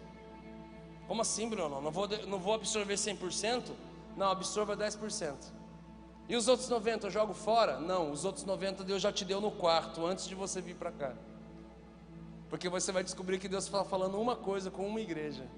Como 1.06 1.22
assim, 1.22 1.48
Bruno? 1.48 1.80
Não 1.80 1.90
vou, 1.90 2.08
não 2.26 2.38
vou 2.38 2.54
absorver 2.54 2.94
100%? 2.94 3.70
Não, 4.16 4.30
absorva 4.30 4.76
10%. 4.76 5.34
E 6.28 6.36
os 6.36 6.46
outros 6.46 6.68
90 6.68 7.06
eu 7.06 7.10
jogo 7.10 7.34
fora? 7.34 7.80
Não, 7.80 8.12
os 8.12 8.24
outros 8.24 8.44
90 8.44 8.84
Deus 8.84 9.02
já 9.02 9.12
te 9.12 9.24
deu 9.24 9.40
no 9.40 9.50
quarto, 9.50 10.06
antes 10.06 10.28
de 10.28 10.34
você 10.34 10.60
vir 10.60 10.76
para 10.76 10.92
cá. 10.92 11.14
Porque 12.48 12.68
você 12.68 12.92
vai 12.92 13.02
descobrir 13.02 13.38
que 13.38 13.48
Deus 13.48 13.64
está 13.64 13.84
falando 13.84 14.20
uma 14.20 14.36
coisa 14.36 14.70
com 14.70 14.86
uma 14.86 15.00
igreja. 15.00 15.48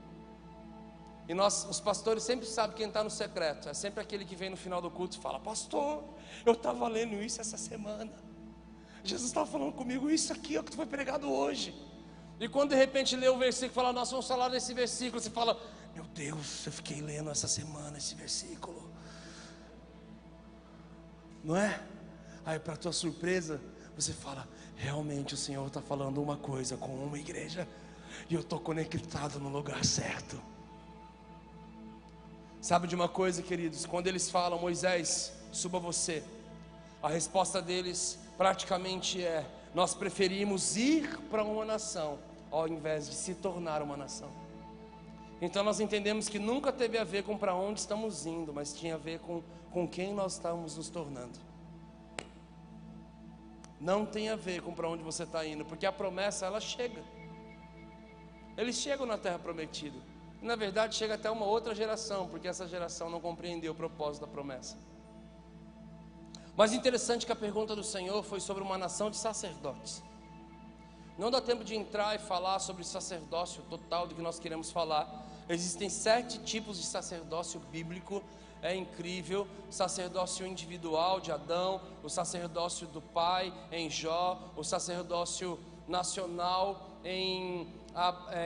E 1.29 1.35
nós, 1.35 1.65
os 1.69 1.81
pastores, 1.81 2.23
sempre 2.25 2.47
sabem 2.47 2.77
quem 2.77 2.89
está 2.89 3.03
no 3.05 3.11
secreto. 3.11 3.69
É 3.69 3.75
sempre 3.75 4.01
aquele 4.01 4.25
que 4.25 4.35
vem 4.35 4.51
no 4.51 4.57
final 4.57 4.81
do 4.81 4.91
culto 4.91 5.17
e 5.17 5.21
fala: 5.21 5.39
Pastor, 5.39 6.05
eu 6.45 6.53
estava 6.53 6.89
lendo 6.89 7.23
isso 7.23 7.41
essa 7.41 7.57
semana. 7.57 8.13
Jesus 9.05 9.31
estava 9.31 9.47
falando 9.47 9.73
comigo, 9.73 10.11
isso 10.11 10.33
aqui 10.33 10.57
é 10.57 10.61
o 10.61 10.65
que 10.65 10.75
foi 10.75 10.87
pregado 10.87 11.31
hoje. 11.31 11.75
E 12.39 12.49
quando 12.49 12.71
de 12.71 12.77
repente 12.77 13.17
lê 13.17 13.29
o 13.29 13.37
versículo 13.37 13.71
e 13.71 13.75
fala, 13.75 13.93
nós 13.93 14.11
vamos 14.11 14.27
falar 14.27 14.49
desse 14.49 14.73
versículo, 14.75 15.21
você 15.21 15.31
fala, 15.31 15.61
meu 15.95 16.05
Deus, 16.07 16.67
eu 16.67 16.73
fiquei 16.73 17.01
lendo 17.01 17.31
essa 17.31 17.49
semana 17.49 17.99
esse 17.99 18.15
versículo. 18.15 18.91
Não 21.43 21.57
é? 21.57 21.81
Aí 22.45 22.59
para 22.59 22.77
tua 22.77 22.93
surpresa, 22.93 23.61
você 23.97 24.13
fala, 24.13 24.49
realmente 24.77 25.35
o 25.35 25.37
Senhor 25.37 25.67
está 25.67 25.81
falando 25.81 26.23
uma 26.23 26.37
coisa 26.37 26.77
com 26.77 26.95
uma 26.95 27.19
igreja, 27.19 27.69
e 28.29 28.35
eu 28.35 28.41
estou 28.41 28.61
conectado 28.61 29.39
no 29.41 29.49
lugar 29.49 29.85
certo. 29.85 30.41
Sabe 32.63 32.87
de 32.87 32.95
uma 32.95 33.09
coisa, 33.09 33.43
queridos? 33.43 33.85
Quando 33.85 34.07
eles 34.07 34.31
falam, 34.31 34.57
Moisés, 34.57 35.33
suba 35.51 35.81
você, 35.81 36.23
a 37.03 37.09
resposta 37.09 37.61
deles 37.61 38.17
praticamente 38.39 39.21
é: 39.21 39.45
nós 39.75 39.97
preferimos 39.97 40.77
ir 40.77 41.19
para 41.29 41.43
uma 41.43 41.65
nação 41.65 42.21
ao 42.53 42.69
invés 42.69 43.09
de 43.09 43.17
se 43.17 43.35
tornar 43.35 43.83
uma 43.83 43.97
nação. 43.97 44.31
Então 45.41 45.65
nós 45.65 45.81
entendemos 45.81 46.29
que 46.29 46.39
nunca 46.39 46.73
teve 46.73 46.97
a 46.99 47.03
ver 47.03 47.25
com 47.25 47.37
para 47.37 47.53
onde 47.53 47.81
estamos 47.81 48.27
indo, 48.27 48.53
mas 48.53 48.73
tinha 48.73 48.95
a 48.95 48.99
ver 48.99 49.19
com, 49.19 49.43
com 49.73 49.89
quem 49.89 50.15
nós 50.15 50.35
estamos 50.35 50.77
nos 50.77 50.89
tornando. 50.89 51.37
Não 53.81 54.07
tem 54.07 54.29
a 54.29 54.37
ver 54.37 54.63
com 54.63 54.73
para 54.73 54.89
onde 54.89 55.03
você 55.03 55.25
está 55.25 55.45
indo, 55.45 55.65
porque 55.65 55.85
a 55.85 55.91
promessa 55.91 56.47
ela 56.47 56.61
chega. 56.61 57.03
Eles 58.57 58.77
chegam 58.77 59.05
na 59.05 59.19
terra 59.19 59.41
prometida. 59.41 60.12
Na 60.43 60.57
verdade, 60.57 60.97
chega 60.97 61.15
até 61.15 61.31
uma 61.31 61.47
outra 61.47 61.73
geração, 61.73 62.27
porque 62.29 62.49
essa 62.49 62.67
geração 62.67 63.09
não 63.09 63.21
compreendeu 63.21 63.73
o 63.73 63.75
propósito 63.77 64.23
da 64.23 64.27
promessa. 64.27 64.77
Mas 66.57 66.73
interessante 66.73 67.25
que 67.25 67.33
a 67.33 67.37
pergunta 67.37 67.77
do 67.77 67.85
Senhor 67.85 68.23
foi 68.25 68.41
sobre 68.41 68.63
uma 68.63 68.77
nação 68.77 69.09
de 69.09 69.17
sacerdotes. 69.17 70.03
Não 71.17 71.31
dá 71.31 71.41
tempo 71.41 71.63
de 71.63 71.77
entrar 71.77 72.17
e 72.17 72.19
falar 72.19 72.59
sobre 72.59 72.83
sacerdócio 72.83 73.63
total 73.71 74.09
do 74.09 74.15
que 74.17 74.21
nós 74.21 74.41
queremos 74.41 74.73
falar. 74.73 75.25
Existem 75.49 75.89
sete 75.89 76.41
tipos 76.41 76.77
de 76.79 76.85
sacerdócio 76.85 77.61
bíblico, 77.71 78.23
é 78.61 78.75
incrível: 78.75 79.47
sacerdócio 79.71 80.47
individual 80.47 81.21
de 81.21 81.31
Adão, 81.31 81.81
o 82.03 82.09
sacerdócio 82.09 82.87
do 82.89 83.01
pai 83.01 83.53
em 83.71 83.89
Jó, 83.89 84.41
o 84.57 84.65
sacerdócio 84.65 85.59
nacional 85.87 86.91
em, 87.05 87.67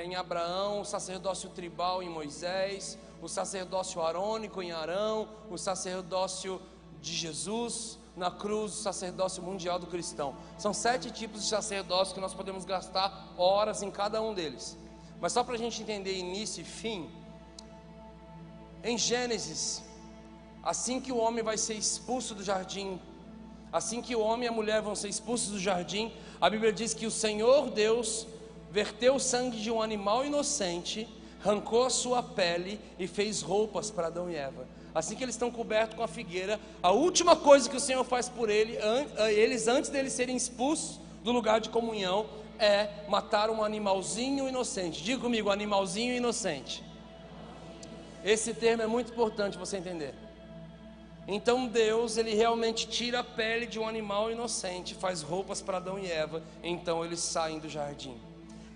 em 0.02 0.14
Abraão, 0.14 0.80
o 0.80 0.84
sacerdócio 0.84 1.50
tribal 1.50 2.02
em 2.02 2.08
Moisés, 2.08 2.98
o 3.22 3.28
sacerdócio 3.28 4.02
arônico 4.02 4.62
em 4.62 4.72
Arão, 4.72 5.28
o 5.50 5.56
sacerdócio 5.56 6.60
de 7.00 7.14
Jesus, 7.14 7.98
na 8.16 8.30
cruz 8.30 8.72
o 8.72 8.82
sacerdócio 8.82 9.42
mundial 9.42 9.78
do 9.78 9.86
cristão. 9.86 10.34
São 10.58 10.72
sete 10.72 11.10
tipos 11.10 11.42
de 11.42 11.48
sacerdócio 11.48 12.14
que 12.14 12.20
nós 12.20 12.34
podemos 12.34 12.64
gastar 12.64 13.34
horas 13.36 13.82
em 13.82 13.90
cada 13.90 14.20
um 14.22 14.34
deles. 14.34 14.76
Mas 15.20 15.32
só 15.32 15.44
para 15.44 15.54
a 15.54 15.58
gente 15.58 15.82
entender 15.82 16.16
início 16.16 16.62
e 16.62 16.64
fim, 16.64 17.10
em 18.82 18.96
Gênesis, 18.96 19.82
assim 20.62 21.00
que 21.00 21.12
o 21.12 21.16
homem 21.18 21.44
vai 21.44 21.58
ser 21.58 21.74
expulso 21.74 22.34
do 22.34 22.42
jardim, 22.42 23.00
assim 23.72 24.00
que 24.00 24.16
o 24.16 24.20
homem 24.20 24.46
e 24.46 24.48
a 24.48 24.52
mulher 24.52 24.80
vão 24.80 24.94
ser 24.94 25.08
expulsos 25.08 25.50
do 25.50 25.58
jardim, 25.58 26.12
a 26.40 26.48
Bíblia 26.48 26.72
diz 26.72 26.94
que 26.94 27.06
o 27.06 27.10
Senhor 27.10 27.70
Deus 27.70 28.26
verteu 28.76 29.14
o 29.14 29.18
sangue 29.18 29.56
de 29.56 29.70
um 29.70 29.80
animal 29.80 30.22
inocente, 30.22 31.08
arrancou 31.42 31.86
a 31.86 31.90
sua 31.90 32.22
pele 32.22 32.78
e 32.98 33.06
fez 33.06 33.40
roupas 33.40 33.90
para 33.90 34.08
Adão 34.08 34.30
e 34.30 34.36
Eva 34.36 34.66
assim 34.94 35.14
que 35.14 35.22
eles 35.22 35.34
estão 35.34 35.50
cobertos 35.50 35.94
com 35.94 36.02
a 36.02 36.08
figueira, 36.08 36.58
a 36.82 36.90
última 36.90 37.36
coisa 37.36 37.68
que 37.68 37.76
o 37.76 37.80
Senhor 37.80 38.02
faz 38.02 38.30
por 38.30 38.48
ele, 38.48 38.78
eles 39.28 39.68
antes 39.68 39.90
deles 39.90 40.14
serem 40.14 40.34
expulsos 40.34 40.98
do 41.22 41.32
lugar 41.32 41.60
de 41.60 41.68
comunhão, 41.68 42.26
é 42.58 42.88
matar 43.06 43.50
um 43.50 43.62
animalzinho 43.62 44.48
inocente. 44.48 45.04
Diga 45.04 45.20
comigo, 45.20 45.50
animalzinho 45.50 46.14
inocente. 46.14 46.82
Esse 48.24 48.54
termo 48.54 48.84
é 48.84 48.86
muito 48.86 49.12
importante 49.12 49.58
você 49.58 49.76
entender. 49.76 50.14
Então 51.28 51.66
Deus, 51.66 52.16
ele 52.16 52.34
realmente 52.34 52.88
tira 52.88 53.18
a 53.20 53.24
pele 53.24 53.66
de 53.66 53.78
um 53.78 53.86
animal 53.86 54.32
inocente, 54.32 54.94
faz 54.94 55.20
roupas 55.20 55.60
para 55.60 55.76
Adão 55.76 55.98
e 55.98 56.10
Eva, 56.10 56.42
então 56.62 57.04
eles 57.04 57.20
saem 57.20 57.58
do 57.58 57.68
jardim. 57.68 58.16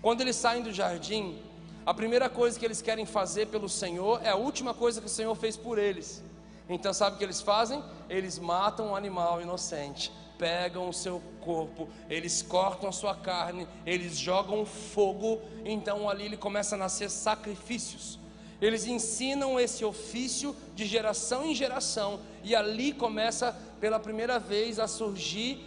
Quando 0.01 0.21
eles 0.21 0.35
saem 0.35 0.63
do 0.63 0.73
jardim, 0.73 1.37
a 1.85 1.93
primeira 1.93 2.27
coisa 2.27 2.57
que 2.59 2.65
eles 2.65 2.81
querem 2.81 3.05
fazer 3.05 3.47
pelo 3.47 3.69
Senhor 3.69 4.19
é 4.23 4.29
a 4.29 4.35
última 4.35 4.73
coisa 4.73 4.99
que 4.99 5.05
o 5.05 5.09
Senhor 5.09 5.35
fez 5.35 5.55
por 5.55 5.77
eles. 5.77 6.23
Então, 6.67 6.91
sabe 6.91 7.15
o 7.15 7.17
que 7.19 7.23
eles 7.23 7.39
fazem? 7.39 7.83
Eles 8.09 8.39
matam 8.39 8.87
um 8.87 8.95
animal 8.95 9.43
inocente, 9.43 10.11
pegam 10.39 10.89
o 10.89 10.93
seu 10.93 11.21
corpo, 11.41 11.87
eles 12.09 12.41
cortam 12.41 12.89
a 12.89 12.91
sua 12.91 13.13
carne, 13.13 13.67
eles 13.85 14.17
jogam 14.17 14.65
fogo. 14.65 15.39
Então, 15.63 16.09
ali 16.09 16.25
ele 16.25 16.37
começa 16.37 16.73
a 16.73 16.79
nascer 16.79 17.07
sacrifícios. 17.07 18.17
Eles 18.59 18.87
ensinam 18.87 19.59
esse 19.59 19.85
ofício 19.85 20.55
de 20.73 20.85
geração 20.85 21.45
em 21.45 21.53
geração, 21.53 22.19
e 22.43 22.55
ali 22.55 22.91
começa 22.91 23.55
pela 23.79 23.99
primeira 23.99 24.39
vez 24.39 24.79
a 24.79 24.87
surgir 24.87 25.63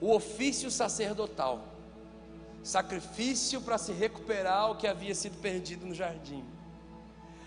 o 0.00 0.14
ofício 0.14 0.70
sacerdotal 0.70 1.67
sacrifício 2.62 3.60
para 3.60 3.78
se 3.78 3.92
recuperar 3.92 4.70
o 4.70 4.76
que 4.76 4.86
havia 4.86 5.14
sido 5.14 5.40
perdido 5.40 5.86
no 5.86 5.94
jardim. 5.94 6.44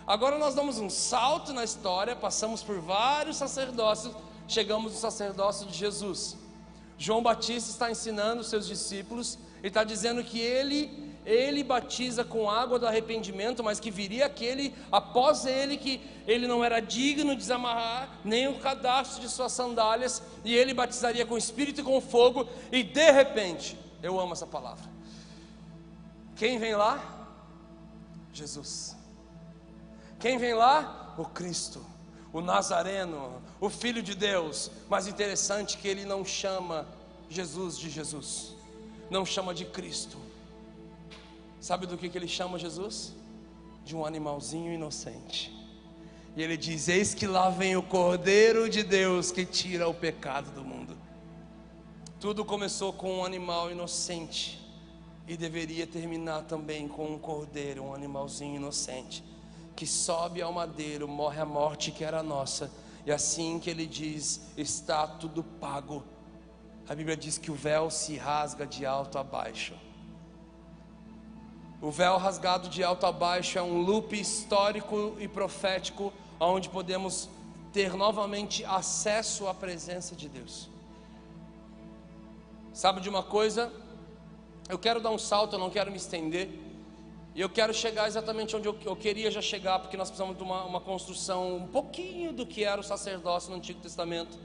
Agora 0.06 0.38
nós 0.38 0.56
damos 0.56 0.77
um 0.77 0.89
salto 0.89 1.53
na 1.53 1.63
história, 1.63 2.15
passamos 2.15 2.63
por 2.63 2.80
vários 2.80 3.38
sacerdócios, 3.38 4.13
chegamos 4.48 4.94
no 4.94 5.00
sacerdócio 5.00 5.68
de 5.68 5.77
Jesus. 5.77 6.38
João 6.98 7.22
Batista 7.24 7.70
está 7.70 7.89
ensinando 7.89 8.41
os 8.41 8.50
seus 8.50 8.68
discípulos 8.68 9.38
e 9.63 9.68
está 9.68 9.84
dizendo 9.84 10.24
que 10.24 10.39
ele 10.39 11.12
ele 11.25 11.63
batiza 11.63 12.24
com 12.24 12.50
água 12.50 12.80
do 12.80 12.88
arrependimento, 12.88 13.63
mas 13.63 13.80
que 13.80 13.91
viria 13.91 14.25
aquele 14.25 14.74
após 14.91 15.46
ele 15.46 15.77
que 15.77 16.01
ele 16.27 16.48
não 16.48 16.63
era 16.63 16.80
digno 16.80 17.32
de 17.32 17.41
desamarrar 17.41 18.20
nem 18.24 18.48
o 18.48 18.60
cadastro 18.60 19.22
de 19.22 19.30
suas 19.30 19.51
sandálias, 19.51 20.22
e 20.44 20.56
ele 20.56 20.74
batizaria 20.74 21.25
com 21.25 21.38
espírito 21.38 21.82
e 21.82 21.84
com 21.84 22.01
fogo, 22.01 22.48
e 22.72 22.84
de 22.84 23.12
repente, 23.12 23.77
eu 24.01 24.20
amo 24.20 24.34
essa 24.34 24.48
palavra. 24.48 24.90
Quem 26.41 26.57
vem 26.57 26.74
lá? 26.74 27.27
Jesus. 28.33 28.98
Quem 30.19 30.39
vem 30.39 30.55
lá? 30.55 31.13
O 31.15 31.24
Cristo, 31.24 31.86
o 32.33 32.41
Nazareno, 32.41 33.39
o 33.60 33.69
Filho 33.69 34.01
de 34.01 34.15
Deus. 34.15 34.71
Mas 34.89 35.05
interessante 35.05 35.77
que 35.77 35.88
ele 35.88 36.03
não 36.03 36.25
chama 36.25 36.88
Jesus 37.29 37.77
de 37.77 37.91
Jesus, 37.91 38.55
não 39.07 39.24
chama 39.24 39.53
de 39.53 39.65
Cristo. 39.65 40.17
Sabe 41.60 41.86
do 41.86 41.95
que, 41.95 42.10
que 42.10 42.17
ele 42.17 42.27
chama 42.27 42.57
Jesus? 42.57 43.13
De 43.86 43.95
um 43.95 44.03
animalzinho 44.03 44.74
inocente. 44.74 45.55
E 46.36 46.41
ele 46.41 46.57
diz: 46.57 46.88
Eis 46.88 47.13
que 47.13 47.27
lá 47.27 47.51
vem 47.51 47.77
o 47.77 47.83
Cordeiro 47.83 48.67
de 48.67 48.81
Deus 48.81 49.31
que 49.31 49.45
tira 49.45 49.88
o 49.88 49.93
pecado 49.93 50.50
do 50.55 50.63
mundo. 50.63 50.98
Tudo 52.19 52.43
começou 52.43 52.91
com 52.91 53.19
um 53.19 53.24
animal 53.24 53.69
inocente 53.69 54.61
e 55.28 55.38
deveria 55.38 55.88
terminar 55.88 56.44
também 56.44 56.88
com 56.88 57.06
um 57.06 57.20
cordeiro, 57.20 57.84
um 57.84 57.94
animalzinho 57.94 58.56
inocente, 58.56 59.24
que 59.75 59.86
sobe 59.88 60.42
ao 60.42 60.51
madeiro, 60.51 61.08
morre 61.08 61.40
a 61.40 61.46
morte 61.46 61.92
que 61.92 62.04
era 62.04 62.22
nossa, 62.22 62.72
e 63.06 63.12
assim 63.12 63.60
que 63.60 63.70
ele 63.70 63.86
diz: 63.86 64.42
está 64.58 65.08
tudo 65.08 65.44
pago. 65.44 66.04
A 66.88 66.96
Bíblia 66.96 67.16
diz 67.16 67.38
que 67.38 67.51
o 67.51 67.56
véu 67.56 67.90
se 67.90 68.18
rasga 68.18 68.66
de 68.66 68.86
alto 68.86 69.18
a 69.18 69.24
baixo. 69.24 69.74
O 71.82 71.90
véu 71.90 72.18
rasgado 72.18 72.70
de 72.70 72.84
alto 72.84 73.06
a 73.06 73.12
baixo 73.12 73.58
é 73.58 73.62
um 73.62 73.82
loop 73.82 74.20
histórico 74.20 75.16
e 75.20 75.28
profético, 75.28 76.13
onde 76.40 76.70
podemos 76.70 77.30
ter 77.74 77.96
novamente 77.96 78.63
acesso 78.66 79.48
à 79.48 79.54
presença 79.54 80.16
de 80.16 80.28
Deus. 80.28 80.70
Sabe 82.74 83.01
de 83.01 83.10
uma 83.10 83.24
coisa? 83.24 83.72
Eu 84.70 84.80
quero 84.80 85.00
dar 85.00 85.12
um 85.12 85.18
salto, 85.18 85.53
eu 85.53 85.60
não 85.60 85.70
quero 85.70 85.91
me 85.91 85.98
estender. 85.98 86.50
E 87.34 87.39
eu 87.39 87.50
quero 87.50 87.74
chegar 87.74 88.08
exatamente 88.08 88.56
onde 88.56 88.68
eu, 88.68 88.96
queria 88.96 89.32
já 89.32 89.41
chegar, 89.41 89.80
porque 89.80 89.96
nós 89.96 90.10
precisamos 90.10 90.36
de 90.36 90.44
uma, 90.44 90.65
uma, 90.65 90.82
construção 90.82 91.56
um 91.56 91.68
pouquinho 91.68 92.34
do 92.34 92.46
que 92.46 92.63
era 92.63 92.82
o 92.82 92.84
sacerdócio 92.84 93.50
no 93.51 93.58
Antigo 93.58 93.80
Testamento. 93.80 94.38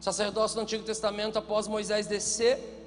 O 0.00 0.02
sacerdócio 0.02 0.56
no 0.56 0.62
Antigo 0.62 0.82
Testamento, 0.82 1.38
após 1.38 1.68
Moisés 1.68 2.08
descer 2.08 2.83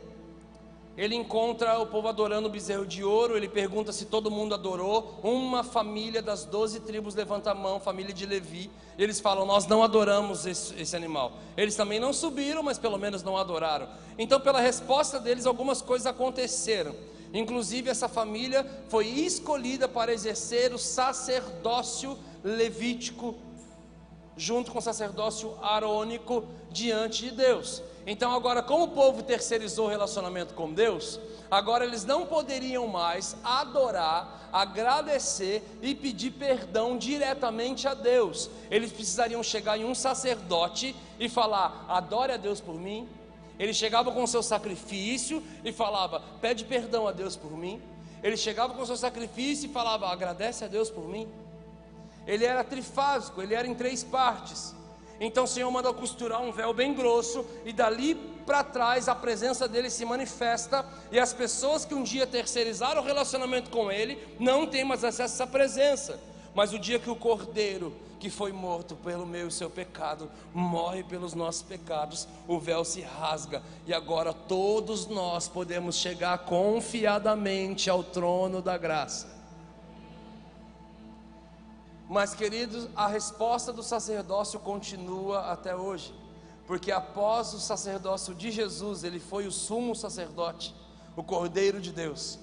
ele 0.98 1.13
encontra 1.13 1.77
o 1.77 1.86
povo 1.86 2.08
adorando 2.08 2.48
o 2.48 2.51
bezerro 2.51 2.86
de 2.86 3.04
ouro, 3.04 3.38
ele 3.38 3.48
pergunta 3.48 3.94
se 3.94 4.06
todo 4.06 4.32
mundo 4.32 4.56
adorou. 4.56 5.20
Uma 5.22 5.63
família 5.63 6.24
das 6.24 6.44
doze 6.44 6.80
tribos 6.80 7.13
levanta 7.13 7.51
a 7.51 7.56
mão, 7.56 7.80
família 7.80 8.12
de 8.12 8.25
Levi, 8.25 8.72
eles 8.98 9.20
falam: 9.20 9.46
Nós 9.46 9.68
não 9.68 9.84
adoramos 9.84 10.48
esse, 10.48 10.74
esse, 10.82 10.96
animal. 10.96 11.34
Eles 11.56 11.75
também 11.75 12.00
não 12.00 12.12
subiram, 12.12 12.63
mas 12.63 12.80
pelo 12.80 12.98
menos 12.98 13.22
não 13.22 13.38
adoraram. 13.38 13.88
Então, 14.18 14.39
pela 14.39 14.60
resposta 14.60 15.20
deles, 15.20 15.46
algumas 15.46 15.84
coisas 15.84 16.08
aconteceram. 16.08 16.96
Inclusive, 17.32 17.92
essa 17.92 18.10
família 18.10 18.66
foi 18.89 19.06
escolhida 19.06 19.88
para 19.88 20.12
exercer 20.12 20.74
o 20.74 20.80
sacerdócio 20.80 22.18
levítico, 22.44 23.36
junto 24.38 24.72
com 24.72 24.79
o 24.79 24.82
sacerdócio 24.82 25.58
arônico, 25.62 26.46
diante 26.72 27.25
de 27.25 27.32
Deus. 27.32 27.82
Então, 28.06 28.32
agora, 28.32 28.63
como 28.63 28.86
o 28.86 28.89
povo 28.89 29.24
terceirizou 29.24 29.88
o 29.88 29.89
relacionamento 29.89 30.53
com 30.53 30.72
Deus, 30.72 31.20
agora 31.51 31.84
eles 31.84 32.06
não 32.06 32.25
poderiam 32.25 32.88
mais 32.88 33.36
adorar, 33.44 34.50
agradecer 34.53 35.62
e 35.82 35.94
pedir 35.94 36.32
perdão 36.32 36.98
diretamente 36.98 37.88
a 37.88 37.94
Deus. 37.94 38.50
Eles 38.72 38.94
precisariam 38.94 39.44
chegar 39.44 39.77
em 39.77 39.84
um 39.84 39.94
sacerdote 39.94 40.96
e 41.20 41.27
falar: 41.27 41.86
adore 41.89 42.31
a 42.31 42.38
Deus 42.38 42.61
por 42.61 42.75
mim. 42.75 43.09
Ele 43.59 43.74
chegava 43.74 44.11
com 44.11 44.24
o 44.24 44.27
seu 44.27 44.44
sacrifício 44.44 45.44
e 45.66 45.74
falava: 45.74 46.22
pede 46.40 46.64
perdão 46.64 47.07
a 47.07 47.11
Deus 47.11 47.35
por 47.35 47.51
mim. 47.51 47.81
Ele 48.24 48.38
chegava 48.38 48.74
com 48.74 48.81
o 48.81 48.85
seu 48.85 48.96
sacrifício 48.96 49.70
e 49.70 49.74
falava: 49.74 50.07
agradece 50.07 50.64
a 50.64 50.68
Deus 50.68 50.90
por 50.90 51.07
mim. 51.07 51.27
Ele 52.27 52.46
era 52.46 52.63
trifásico, 52.63 53.42
ele 53.42 53.55
era 53.55 53.66
em 53.66 53.74
três 53.74 54.03
partes. 54.03 54.75
Então 55.20 55.46
o 55.46 55.48
Senhor 55.48 55.72
manda 55.72 55.92
costurar 55.94 56.42
um 56.42 56.51
véu 56.51 56.74
bem 56.74 56.94
grosso, 56.94 57.44
e 57.66 57.74
dali 57.74 58.13
para 58.46 58.63
trás 58.63 59.07
a 59.07 59.16
presença 59.16 59.68
dele 59.68 59.90
se 59.90 60.05
manifesta, 60.05 60.85
e 61.11 61.20
as 61.20 61.33
pessoas 61.33 61.85
que 61.85 61.96
um 61.96 62.03
dia 62.03 62.27
terceirizaram 62.27 63.01
o 63.01 63.05
relacionamento 63.05 63.70
com 63.70 63.92
ele 63.92 64.18
não 64.40 64.68
têm 64.68 64.83
mais 64.83 65.03
acesso 65.03 65.42
a 65.42 65.46
essa 65.46 65.48
presença. 65.48 66.20
Mas 66.53 66.74
o 66.74 66.79
dia 66.79 67.00
que 67.00 67.09
o 67.09 67.16
cordeiro, 67.16 67.94
que 68.20 68.29
foi 68.29 68.51
morto 68.51 68.96
pelo 68.96 69.25
meu 69.25 69.48
e 69.48 69.51
seu 69.51 69.70
pecado, 69.70 70.29
morre 70.53 71.03
pelos 71.03 71.33
nossos 71.33 71.61
pecados, 71.61 72.27
o 72.48 72.59
véu 72.59 72.83
se 72.83 73.01
rasga, 73.01 73.61
e 73.85 73.94
agora 73.94 74.33
todos 74.33 75.07
nós 75.07 75.48
podemos 75.48 75.98
chegar 75.98 76.40
confiadamente 76.40 77.90
ao 77.90 78.03
trono 78.03 78.61
da 78.61 78.77
graça. 78.77 79.36
Mas, 82.09 82.33
queridos, 82.33 82.87
a 82.96 83.05
resposta 83.07 83.74
do 83.74 83.83
sacerdócio 83.83 84.59
continua 84.61 85.51
até 85.51 85.75
hoje, 85.75 86.13
porque 86.65 86.89
após 86.89 87.53
o 87.53 87.59
sacerdócio 87.59 88.33
de 88.33 88.50
Jesus, 88.50 89.03
ele 89.03 89.20
foi 89.20 89.46
o 89.46 89.51
sumo 89.51 89.93
sacerdote, 89.93 90.74
o 91.17 91.24
Cordeiro 91.24 91.81
de 91.81 91.91
Deus. 91.91 92.39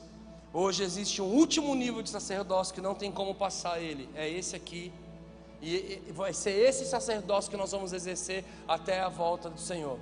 Hoje 0.53 0.83
existe 0.83 1.23
um 1.23 1.27
último 1.27 1.75
nível 1.75 2.03
de 2.03 2.11
sacerdócio 2.11 2.75
que 2.75 2.81
não 2.81 2.95
tem 2.95 3.11
como 3.11 3.35
passar 3.35 3.81
ele, 3.81 4.09
é 4.15 4.29
esse 4.29 4.55
aqui, 4.55 4.93
e 5.63 6.13
vai 6.15 6.35
ser 6.35 6.51
esse 6.51 6.85
sacerdócio 6.85 7.51
que 7.51 7.57
nós 7.57 7.73
vamos 7.73 7.95
exercer 7.95 8.45
até 8.69 9.01
a 9.01 9.09
volta 9.09 9.49
do 9.49 9.59
Senhor, 9.59 9.99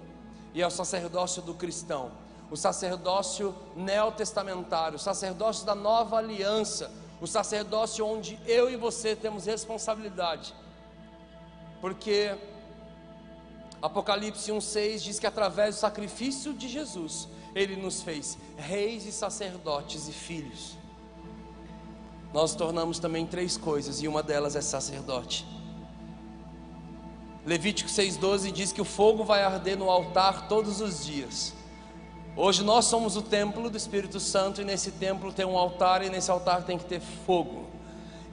e 0.52 0.60
é 0.60 0.66
o 0.66 0.70
sacerdócio 0.70 1.40
do 1.40 1.54
cristão, 1.54 2.10
o 2.50 2.56
sacerdócio 2.56 3.54
neotestamentário, 3.76 4.96
o 4.96 5.00
sacerdócio 5.00 5.64
da 5.64 5.74
nova 5.74 6.16
aliança 6.16 6.90
o 7.22 7.26
sacerdócio 7.28 8.04
onde 8.04 8.36
eu 8.44 8.68
e 8.68 8.74
você 8.74 9.14
temos 9.14 9.46
responsabilidade. 9.46 10.52
Porque 11.80 12.36
Apocalipse 13.80 14.50
1,6 14.50 14.98
diz 14.98 15.20
que 15.20 15.26
através 15.26 15.76
do 15.76 15.78
sacrifício 15.78 16.52
de 16.52 16.68
Jesus, 16.68 17.28
Ele 17.54 17.76
nos 17.76 18.02
fez 18.02 18.36
reis 18.56 19.06
e 19.06 19.12
sacerdotes 19.12 20.08
e 20.08 20.12
filhos. 20.12 20.76
Nós 22.34 22.56
tornamos 22.56 22.98
também 22.98 23.24
três 23.24 23.56
coisas, 23.56 24.02
e 24.02 24.08
uma 24.08 24.22
delas 24.22 24.56
é 24.56 24.60
sacerdote. 24.60 25.46
Levítico 27.46 27.88
6,12 27.88 28.50
diz 28.50 28.72
que 28.72 28.80
o 28.80 28.84
fogo 28.84 29.22
vai 29.22 29.44
arder 29.44 29.78
no 29.78 29.88
altar 29.88 30.48
todos 30.48 30.80
os 30.80 31.04
dias. 31.04 31.54
Hoje 32.34 32.64
nós 32.64 32.86
somos 32.86 33.14
o 33.14 33.20
templo 33.20 33.68
do 33.68 33.76
Espírito 33.76 34.18
Santo 34.18 34.62
e 34.62 34.64
nesse 34.64 34.92
templo 34.92 35.30
tem 35.32 35.44
um 35.44 35.56
altar 35.56 36.02
e 36.02 36.08
nesse 36.08 36.30
altar 36.30 36.62
tem 36.62 36.78
que 36.78 36.84
ter 36.86 37.00
fogo. 37.00 37.66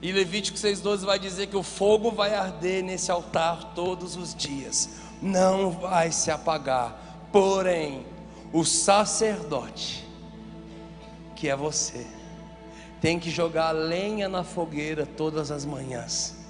E 0.00 0.10
Levítico 0.10 0.56
6,12 0.56 1.04
vai 1.04 1.18
dizer 1.18 1.48
que 1.48 1.56
o 1.56 1.62
fogo 1.62 2.10
vai 2.10 2.34
arder 2.34 2.82
nesse 2.82 3.10
altar 3.10 3.74
todos 3.74 4.16
os 4.16 4.34
dias, 4.34 4.88
não 5.20 5.70
vai 5.70 6.10
se 6.10 6.30
apagar. 6.30 7.28
Porém, 7.30 8.06
o 8.54 8.64
sacerdote, 8.64 10.08
que 11.36 11.50
é 11.50 11.54
você, 11.54 12.06
tem 13.02 13.18
que 13.18 13.30
jogar 13.30 13.72
lenha 13.72 14.30
na 14.30 14.42
fogueira 14.42 15.04
todas 15.04 15.50
as 15.50 15.66
manhãs 15.66 16.40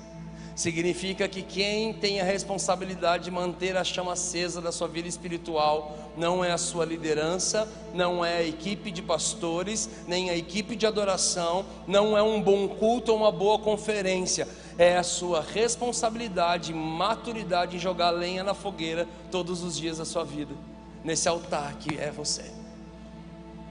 significa 0.61 1.27
que 1.27 1.43
quem 1.43 1.95
tem 1.95 2.21
a 2.21 2.25
responsabilidade 2.25 3.25
de 3.25 3.31
manter 3.31 3.77
a 3.79 3.83
chama 3.83 4.13
acesa 4.13 4.61
da 4.61 4.71
sua 4.71 4.87
vida 4.87 5.09
espiritual 5.09 6.10
não 6.21 6.45
é 6.45 6.53
a 6.53 6.59
sua 6.59 6.85
liderança, 6.85 7.67
não 7.95 8.23
é 8.23 8.37
a 8.37 8.43
equipe 8.43 8.91
de 8.91 9.01
pastores, 9.01 9.89
nem 10.07 10.29
a 10.29 10.37
equipe 10.37 10.77
de 10.77 10.87
adoração, 10.87 11.65
não 11.87 12.17
é 12.17 12.23
um 12.23 12.43
bom 12.43 12.69
culto 12.69 13.11
ou 13.11 13.19
uma 13.19 13.33
boa 13.33 13.59
conferência, 13.59 14.47
é 14.77 14.99
a 14.99 15.03
sua 15.03 15.41
responsabilidade, 15.41 16.75
maturidade 16.75 17.77
em 17.77 17.81
jogar 17.81 18.11
lenha 18.11 18.45
na 18.45 18.53
fogueira 18.53 19.09
todos 19.31 19.65
os 19.65 19.79
dias 19.79 19.97
da 19.97 20.05
sua 20.05 20.23
vida, 20.23 20.55
nesse 21.03 21.27
altar 21.27 21.77
que 21.77 21.99
é 21.99 22.11
você. 22.11 22.45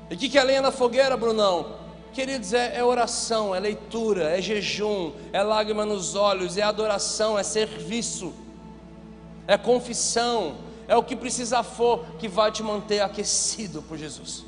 E 0.10 0.16
o 0.16 0.18
que, 0.18 0.28
que 0.28 0.40
é 0.40 0.44
lenha 0.44 0.64
na 0.64 0.72
fogueira, 0.72 1.16
Brunão? 1.16 1.78
Queridos, 2.12 2.52
é, 2.52 2.78
é, 2.78 2.84
oração, 2.84 3.54
é 3.54 3.60
leitura, 3.60 4.36
é 4.36 4.42
jejum, 4.42 5.12
é 5.32 5.44
lágrima 5.44 5.86
nos 5.86 6.16
olhos, 6.16 6.58
é 6.58 6.64
adoração, 6.64 7.38
é 7.38 7.44
serviço, 7.44 8.34
é 9.46 9.56
confissão, 9.56 10.56
é 10.90 10.98
o 10.98 11.04
que 11.04 11.16
precisar 11.16 11.62
for 11.62 12.04
que 12.18 12.28
vai 12.28 12.52
te 12.52 12.64
manter 12.64 13.00
aquecido 13.00 13.84
por 13.84 13.96
Jesus. 13.96 14.44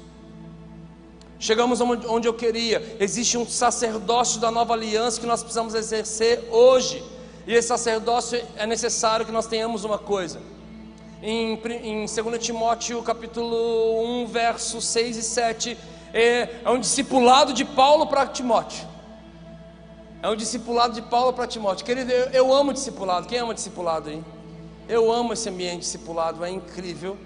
Chegamos 1.39 1.79
onde 1.79 2.27
eu 2.27 2.33
queria. 2.33 2.97
Existe 2.99 3.37
um 3.37 3.47
sacerdócio 3.47 4.41
da 4.41 4.49
nova 4.49 4.73
aliança 4.73 5.19
que 5.19 5.27
nós 5.27 5.41
precisamos 5.41 5.75
exercer 5.75 6.49
hoje. 6.51 7.03
E 7.45 7.53
esse 7.53 7.67
sacerdócio 7.67 8.43
é 8.57 8.65
necessário 8.65 9.23
que 9.23 9.31
nós 9.31 9.45
tenhamos 9.45 9.83
uma 9.83 9.99
coisa. 9.99 10.41
Em, 11.21 11.53
em 11.83 12.05
2 12.05 12.43
Timóteo 12.43 13.03
capítulo 13.03 14.23
1, 14.23 14.25
versos 14.25 14.83
6 14.85 15.17
e 15.17 15.23
7, 15.23 15.77
É, 16.13 16.49
é 16.65 16.69
um 16.69 16.79
discipulado 16.79 17.53
de 17.53 17.63
Paulo 17.63 18.07
para 18.07 18.25
Timóteo. 18.25 18.87
É 20.23 20.27
um 20.27 20.35
discipulado 20.35 20.93
de 20.93 21.03
Paulo 21.03 21.33
para 21.33 21.45
Timóteo. 21.45 21.85
Querido, 21.85 22.11
eu, 22.11 22.25
eu 22.31 22.53
amo 22.53 22.73
discipulado. 22.73 23.27
Quem 23.27 23.37
ama 23.37 23.53
discipulado 23.53 24.09
aí? 24.09 24.23
Eu 24.87 25.11
amo 25.11 25.33
esse 25.33 25.47
ambiente 25.49 25.81
discipulado, 25.81 26.43
é 26.43 26.49
incrível. 26.49 27.17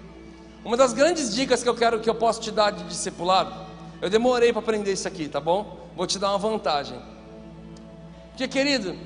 Uma 0.64 0.76
das 0.76 0.92
grandes 0.92 1.34
dicas 1.34 1.62
que 1.62 1.68
eu 1.68 1.74
quero 1.74 2.00
que 2.00 2.10
eu 2.10 2.14
posso 2.14 2.40
te 2.40 2.50
dar 2.50 2.70
de 2.70 2.84
discipulado, 2.84 3.66
eu 4.00 4.10
demorei 4.10 4.52
para 4.52 4.60
aprender 4.60 4.92
isso 4.92 5.06
aqui, 5.06 5.28
tá 5.28 5.40
bom? 5.40 5.88
Vou 5.96 6.06
te 6.06 6.18
dar 6.18 6.30
uma 6.30 6.38
vantagem. 6.38 7.00
Porque, 8.30 8.46
querido, 8.48 8.96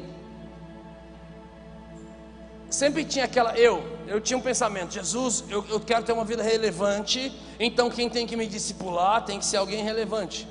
sempre 2.69 3.05
tinha 3.05 3.25
aquela. 3.25 3.57
Eu, 3.57 3.83
eu 4.07 4.21
tinha 4.21 4.37
um 4.37 4.41
pensamento: 4.41 4.95
Jesus, 4.95 5.45
eu, 5.49 5.65
eu 5.69 5.81
quero 5.81 6.05
ter 6.05 6.13
uma 6.13 6.25
vida 6.25 6.43
relevante, 6.43 7.33
então 7.59 7.91
quem 7.91 8.09
tem 8.09 8.27
que 8.27 8.37
me 8.37 8.47
discipular 8.47 9.25
tem 9.25 9.39
que 9.39 9.45
ser 9.45 9.59
alguém 9.59 9.85
relevante. 9.85 10.49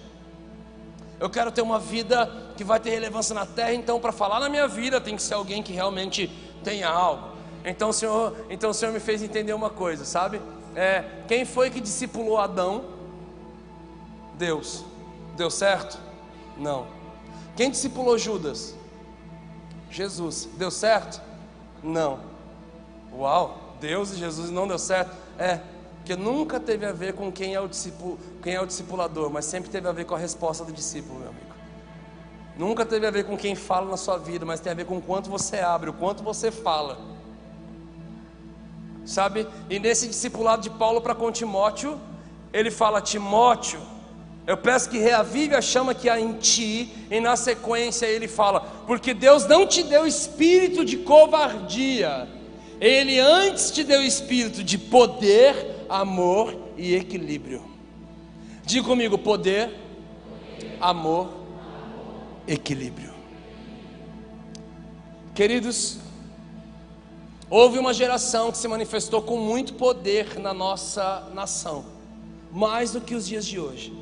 Eu 1.19 1.29
quero 1.29 1.51
ter 1.51 1.61
uma 1.61 1.79
vida 1.79 2.31
que 2.55 2.63
vai 2.63 2.79
ter 2.79 2.91
relevância 2.91 3.35
na 3.35 3.45
terra, 3.45 3.73
então 3.73 3.99
para 3.99 4.11
falar 4.11 4.39
na 4.39 4.47
minha 4.47 4.67
vida 4.67 5.01
tem 5.01 5.15
que 5.15 5.21
ser 5.21 5.33
alguém 5.33 5.61
que 5.61 5.73
realmente 5.73 6.29
tenha 6.63 6.87
algo. 6.87 7.38
Então 7.69 7.89
o 7.89 7.93
Senhor, 7.93 8.35
então 8.49 8.71
o 8.71 8.73
Senhor 8.73 8.91
me 8.91 8.99
fez 8.99 9.21
entender 9.21 9.53
uma 9.53 9.69
coisa, 9.69 10.03
sabe? 10.03 10.41
É, 10.75 11.03
quem 11.27 11.45
foi 11.45 11.69
que 11.69 11.79
discipulou 11.79 12.37
Adão? 12.37 12.85
Deus. 14.37 14.83
Deu 15.37 15.51
certo? 15.51 15.99
Não. 16.57 16.87
Quem 17.55 17.69
discipulou 17.69 18.17
Judas? 18.17 18.75
Jesus. 19.91 20.49
Deu 20.57 20.71
certo? 20.71 21.21
Não. 21.83 22.19
Uau, 23.13 23.75
Deus 23.79 24.13
e 24.13 24.15
Jesus 24.15 24.49
não 24.49 24.67
deu 24.67 24.79
certo. 24.79 25.15
É, 25.37 25.59
porque 25.97 26.15
nunca 26.15 26.59
teve 26.59 26.85
a 26.85 26.91
ver 26.91 27.13
com 27.13 27.31
quem 27.31 27.53
é 27.53 27.59
o 27.59 27.67
discípulo, 27.67 28.17
quem 28.41 28.55
é 28.55 28.61
o 28.61 28.65
discipulador, 28.65 29.29
mas 29.29 29.45
sempre 29.45 29.69
teve 29.69 29.87
a 29.87 29.91
ver 29.91 30.05
com 30.05 30.15
a 30.15 30.17
resposta 30.17 30.65
do 30.65 30.71
discípulo, 30.71 31.19
meu 31.19 31.29
amigo. 31.29 31.45
Nunca 32.57 32.85
teve 32.85 33.05
a 33.05 33.11
ver 33.11 33.25
com 33.25 33.37
quem 33.37 33.55
fala 33.55 33.89
na 33.89 33.97
sua 33.97 34.17
vida, 34.17 34.45
mas 34.45 34.59
tem 34.59 34.71
a 34.71 34.75
ver 34.75 34.85
com 34.85 34.97
o 34.97 35.01
quanto 35.01 35.29
você 35.29 35.59
abre, 35.59 35.89
o 35.89 35.93
quanto 35.93 36.23
você 36.23 36.51
fala. 36.51 37.18
Sabe? 39.05 39.47
E 39.69 39.79
nesse 39.79 40.07
discipulado 40.07 40.61
de 40.61 40.69
Paulo 40.69 41.01
para 41.01 41.15
com 41.15 41.31
Timóteo, 41.31 41.99
ele 42.53 42.69
fala: 42.71 43.01
Timóteo, 43.01 43.79
eu 44.45 44.57
peço 44.57 44.89
que 44.89 44.97
reavive 44.97 45.55
a 45.55 45.61
chama 45.61 45.93
que 45.93 46.09
há 46.09 46.19
em 46.19 46.33
ti, 46.33 46.91
e 47.11 47.19
na 47.19 47.35
sequência 47.35 48.05
ele 48.05 48.27
fala: 48.27 48.61
Porque 48.87 49.13
Deus 49.13 49.45
não 49.45 49.67
te 49.67 49.83
deu 49.83 50.07
espírito 50.07 50.83
de 50.83 50.97
covardia, 50.97 52.27
Ele 52.81 53.19
antes 53.19 53.71
te 53.71 53.83
deu 53.83 54.01
espírito 54.01 54.63
de 54.63 54.77
poder, 54.77 55.85
amor 55.87 56.55
e 56.77 56.95
equilíbrio. 56.95 57.63
Diga 58.65 58.87
comigo: 58.87 59.17
poder, 59.17 59.71
amor, 60.81 61.29
equilíbrio. 62.47 63.13
Queridos, 65.35 65.99
houve 67.49 67.79
uma 67.79 67.93
geração 67.93 68.51
que 68.51 68.57
se 68.57 68.67
manifestou 68.67 69.21
com 69.21 69.37
muito 69.37 69.73
poder 69.73 70.39
na 70.39 70.53
nossa 70.53 71.27
nação, 71.33 71.85
mais 72.51 72.91
do 72.91 73.01
que 73.01 73.15
os 73.15 73.27
dias 73.27 73.45
de 73.45 73.59
hoje. 73.59 73.93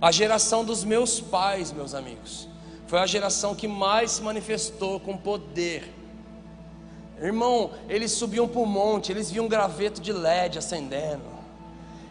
A 0.00 0.10
geração 0.10 0.64
dos 0.64 0.82
meus 0.82 1.20
pais, 1.20 1.72
meus 1.72 1.94
amigos, 1.94 2.48
foi 2.86 2.98
a 2.98 3.06
geração 3.06 3.54
que 3.54 3.68
mais 3.68 4.12
se 4.12 4.22
manifestou 4.22 4.98
com 4.98 5.16
poder. 5.16 5.94
Irmão, 7.20 7.70
eles 7.88 8.12
subiam 8.12 8.48
para 8.48 8.60
o 8.60 8.66
monte, 8.66 9.12
eles 9.12 9.30
viam 9.30 9.44
um 9.44 9.48
graveto 9.48 10.00
de 10.00 10.12
LED 10.12 10.58
acendendo. 10.58 11.22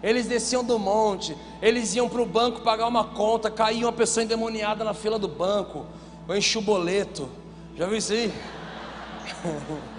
Eles 0.02 0.28
desciam 0.28 0.64
do 0.64 0.80
monte, 0.80 1.36
eles 1.62 1.94
iam 1.96 2.08
para 2.08 2.22
o 2.22 2.26
banco 2.26 2.62
pagar 2.62 2.88
uma 2.88 3.04
conta, 3.04 3.52
caía 3.52 3.86
uma 3.86 3.92
pessoa 3.92 4.24
endemoniada 4.24 4.84
na 4.86 4.94
fila 4.94 5.20
do 5.20 5.28
banco, 5.28 5.86
ou 6.26 6.38
enchia 6.38 6.62
o 6.62 6.64
boleto. 6.64 7.28
Já 7.76 7.86
viu 7.86 7.98
isso 7.98 8.14
aí? 8.14 8.32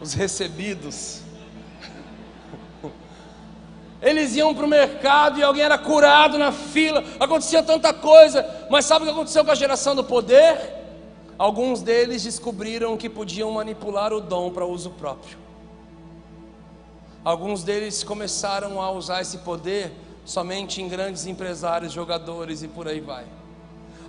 Os 0.00 0.12
recebidos. 0.12 1.22
Eles 4.02 4.36
iam 4.36 4.54
para 4.54 4.64
o 4.64 4.68
mercado 4.68 5.38
e 5.38 5.42
alguém 5.42 5.62
era 5.62 5.78
curado 5.78 6.38
na 6.38 6.52
fila, 6.52 7.02
acontecia 7.18 7.62
tanta 7.62 7.92
coisa, 7.94 8.46
mas 8.70 8.84
sabe 8.84 9.04
o 9.04 9.08
que 9.08 9.12
aconteceu 9.12 9.44
com 9.44 9.50
a 9.50 9.54
geração 9.54 9.96
do 9.96 10.04
poder? 10.04 10.74
Alguns 11.38 11.82
deles 11.82 12.22
descobriram 12.22 12.96
que 12.96 13.08
podiam 13.08 13.50
manipular 13.50 14.12
o 14.12 14.20
dom 14.20 14.50
para 14.50 14.64
uso 14.64 14.90
próprio. 14.90 15.38
Alguns 17.24 17.64
deles 17.64 18.04
começaram 18.04 18.80
a 18.80 18.90
usar 18.90 19.20
esse 19.20 19.38
poder 19.38 19.92
somente 20.24 20.80
em 20.80 20.88
grandes 20.88 21.26
empresários, 21.26 21.92
jogadores 21.92 22.62
e 22.62 22.68
por 22.68 22.86
aí 22.86 23.00
vai. 23.00 23.24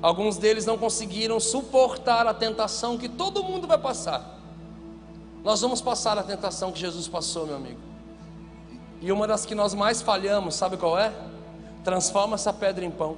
Alguns 0.01 0.37
deles 0.37 0.65
não 0.65 0.77
conseguiram 0.77 1.39
suportar 1.39 2.27
a 2.27 2.33
tentação 2.33 2.97
que 2.97 3.09
todo 3.09 3.43
mundo 3.43 3.67
vai 3.67 3.77
passar. 3.77 4.36
Nós 5.47 5.61
vamos 5.61 5.79
passar 5.79 6.17
a 6.17 6.23
tentação 6.23 6.73
que 6.73 6.79
Jesus 6.81 7.07
passou, 7.07 7.47
meu 7.47 7.55
amigo. 7.55 7.79
E 8.99 9.09
uma 9.13 9.25
das 9.25 9.45
que 9.45 9.55
nós 9.55 9.73
mais 9.73 10.01
falhamos, 10.01 10.55
sabe 10.55 10.75
qual 10.75 10.99
é? 10.99 11.13
Transforma 11.85 12.35
essa 12.35 12.51
pedra 12.51 12.83
em 12.83 12.91
pão. 12.91 13.17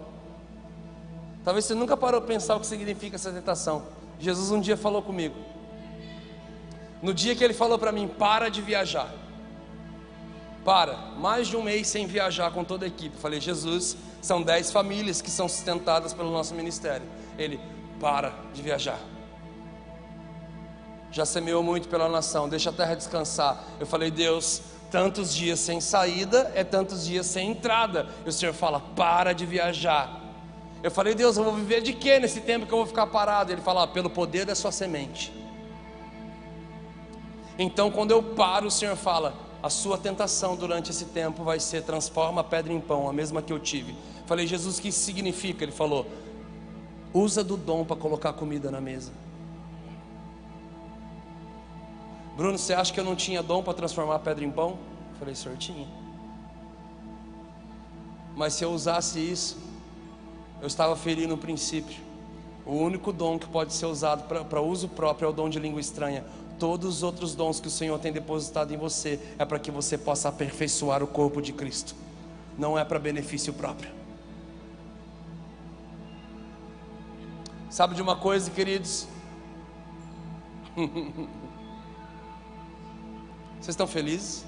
Talvez 1.44 1.66
você 1.66 1.74
nunca 1.74 1.98
parou 1.98 2.22
para 2.22 2.28
pensar 2.28 2.56
o 2.56 2.60
que 2.60 2.68
significa 2.68 3.16
essa 3.16 3.32
tentação. 3.32 3.82
Jesus 4.20 4.52
um 4.52 4.62
dia 4.62 4.78
falou 4.78 5.02
comigo. 5.02 5.34
No 7.02 7.16
dia 7.16 7.36
que 7.36 7.44
ele 7.44 7.56
falou 7.56 7.80
para 7.80 7.92
mim, 7.92 8.08
para 8.08 8.48
de 8.48 8.62
viajar. 8.62 9.12
Para, 10.64 10.98
mais 11.18 11.48
de 11.48 11.58
um 11.58 11.64
mês 11.64 11.88
sem 11.88 12.06
viajar 12.06 12.52
com 12.52 12.64
toda 12.64 12.86
a 12.86 12.88
equipe. 12.88 13.18
falei, 13.18 13.42
Jesus, 13.42 13.98
são 14.22 14.44
dez 14.44 14.72
famílias 14.72 15.20
que 15.20 15.32
são 15.32 15.50
sustentadas 15.50 16.14
pelo 16.14 16.30
nosso 16.30 16.54
ministério. 16.54 17.08
Ele, 17.40 17.60
para 18.00 18.32
de 18.54 18.62
viajar. 18.62 19.00
Já 21.12 21.26
semeou 21.26 21.64
muito 21.64 21.88
pela 21.88 22.08
nação, 22.08 22.48
deixa 22.48 22.70
a 22.70 22.74
terra 22.74 22.96
descansar. 22.96 23.64
Eu 23.80 23.86
falei, 23.86 24.12
Deus, 24.12 24.62
Tantos 24.92 25.36
dias 25.36 25.60
sem 25.60 25.80
saída 25.80 26.52
é 26.56 26.64
tantos 26.64 27.06
dias 27.06 27.28
sem 27.28 27.52
entrada. 27.52 28.08
E 28.26 28.30
o 28.30 28.32
Senhor 28.32 28.54
fala: 28.54 28.80
para 28.80 29.34
de 29.34 29.46
viajar. 29.46 30.20
Eu 30.82 30.90
falei: 30.90 31.14
Deus, 31.14 31.38
eu 31.38 31.44
vou 31.44 31.54
viver 31.54 31.82
de 31.82 31.94
quê 31.94 32.20
nesse 32.20 32.42
tempo 32.42 32.66
que 32.66 32.74
eu 32.74 32.80
vou 32.80 32.88
ficar 32.88 33.06
parado? 33.08 33.52
Ele 33.52 33.62
fala: 33.62 33.84
ah, 33.84 33.88
pelo 33.88 34.10
poder 34.10 34.46
da 34.46 34.56
sua 34.56 34.72
semente. 34.72 35.32
Então, 37.58 37.92
quando 37.92 38.12
eu 38.12 38.24
paro, 38.24 38.68
o 38.68 38.72
Senhor 38.72 38.96
fala: 38.96 39.36
a 39.62 39.70
sua 39.70 39.98
tentação 39.98 40.56
durante 40.56 40.90
esse 40.90 41.06
tempo 41.06 41.44
vai 41.44 41.60
ser 41.60 41.84
transforma 41.84 42.42
a 42.42 42.44
pedra 42.44 42.74
em 42.74 42.80
pão, 42.80 43.08
a 43.08 43.14
mesma 43.14 43.44
que 43.44 43.54
eu 43.54 43.60
tive. 43.60 43.96
Falei: 44.26 44.48
Jesus, 44.48 44.80
o 44.80 44.82
que 44.82 44.88
isso 44.88 45.02
significa? 45.02 45.64
Ele 45.64 45.72
falou: 45.72 46.08
usa 47.14 47.44
do 47.44 47.56
dom 47.56 47.86
para 47.86 47.96
colocar 47.96 48.34
comida 48.34 48.72
na 48.72 48.82
mesa. 48.82 49.12
Bruno, 52.40 52.58
você 52.58 52.74
acha 52.74 52.94
que 52.94 52.98
eu 52.98 53.04
não 53.04 53.18
tinha 53.18 53.44
dom 53.44 53.62
para 53.62 53.74
transformar 53.74 54.16
a 54.16 54.20
pedra 54.20 54.46
em 54.46 54.50
pão? 54.50 54.78
Eu 55.12 55.20
falei, 55.20 55.36
senhor, 55.36 55.58
tinha. 55.58 55.86
Mas 58.34 58.54
se 58.54 58.64
eu 58.64 58.72
usasse 58.72 59.20
isso, 59.20 59.58
eu 60.62 60.68
estava 60.68 60.96
ferindo 60.96 61.34
o 61.34 61.38
princípio. 61.38 61.98
O 62.66 62.76
único 62.76 63.12
dom 63.12 63.38
que 63.38 63.46
pode 63.46 63.74
ser 63.74 63.88
usado 63.88 64.24
para 64.46 64.62
uso 64.62 64.88
próprio 64.88 65.26
é 65.26 65.30
o 65.30 65.34
dom 65.34 65.50
de 65.50 65.60
língua 65.60 65.82
estranha. 65.82 66.24
Todos 66.58 66.96
os 66.96 67.04
outros 67.04 67.36
dons 67.36 67.60
que 67.60 67.68
o 67.68 67.72
Senhor 67.72 68.00
tem 68.00 68.14
depositado 68.14 68.74
em 68.74 68.78
você 68.78 69.20
é 69.38 69.44
para 69.44 69.60
que 69.60 69.70
você 69.70 69.98
possa 69.98 70.30
aperfeiçoar 70.30 71.04
o 71.04 71.08
corpo 71.08 71.42
de 71.42 71.52
Cristo, 71.52 71.94
não 72.58 72.80
é 72.80 72.86
para 72.86 73.00
benefício 73.00 73.52
próprio. 73.52 73.92
Sabe 77.70 77.96
de 77.96 78.02
uma 78.02 78.16
coisa, 78.16 78.50
queridos? 78.50 79.10
Vocês 83.70 83.76
estão 83.76 83.86
felizes? 83.86 84.44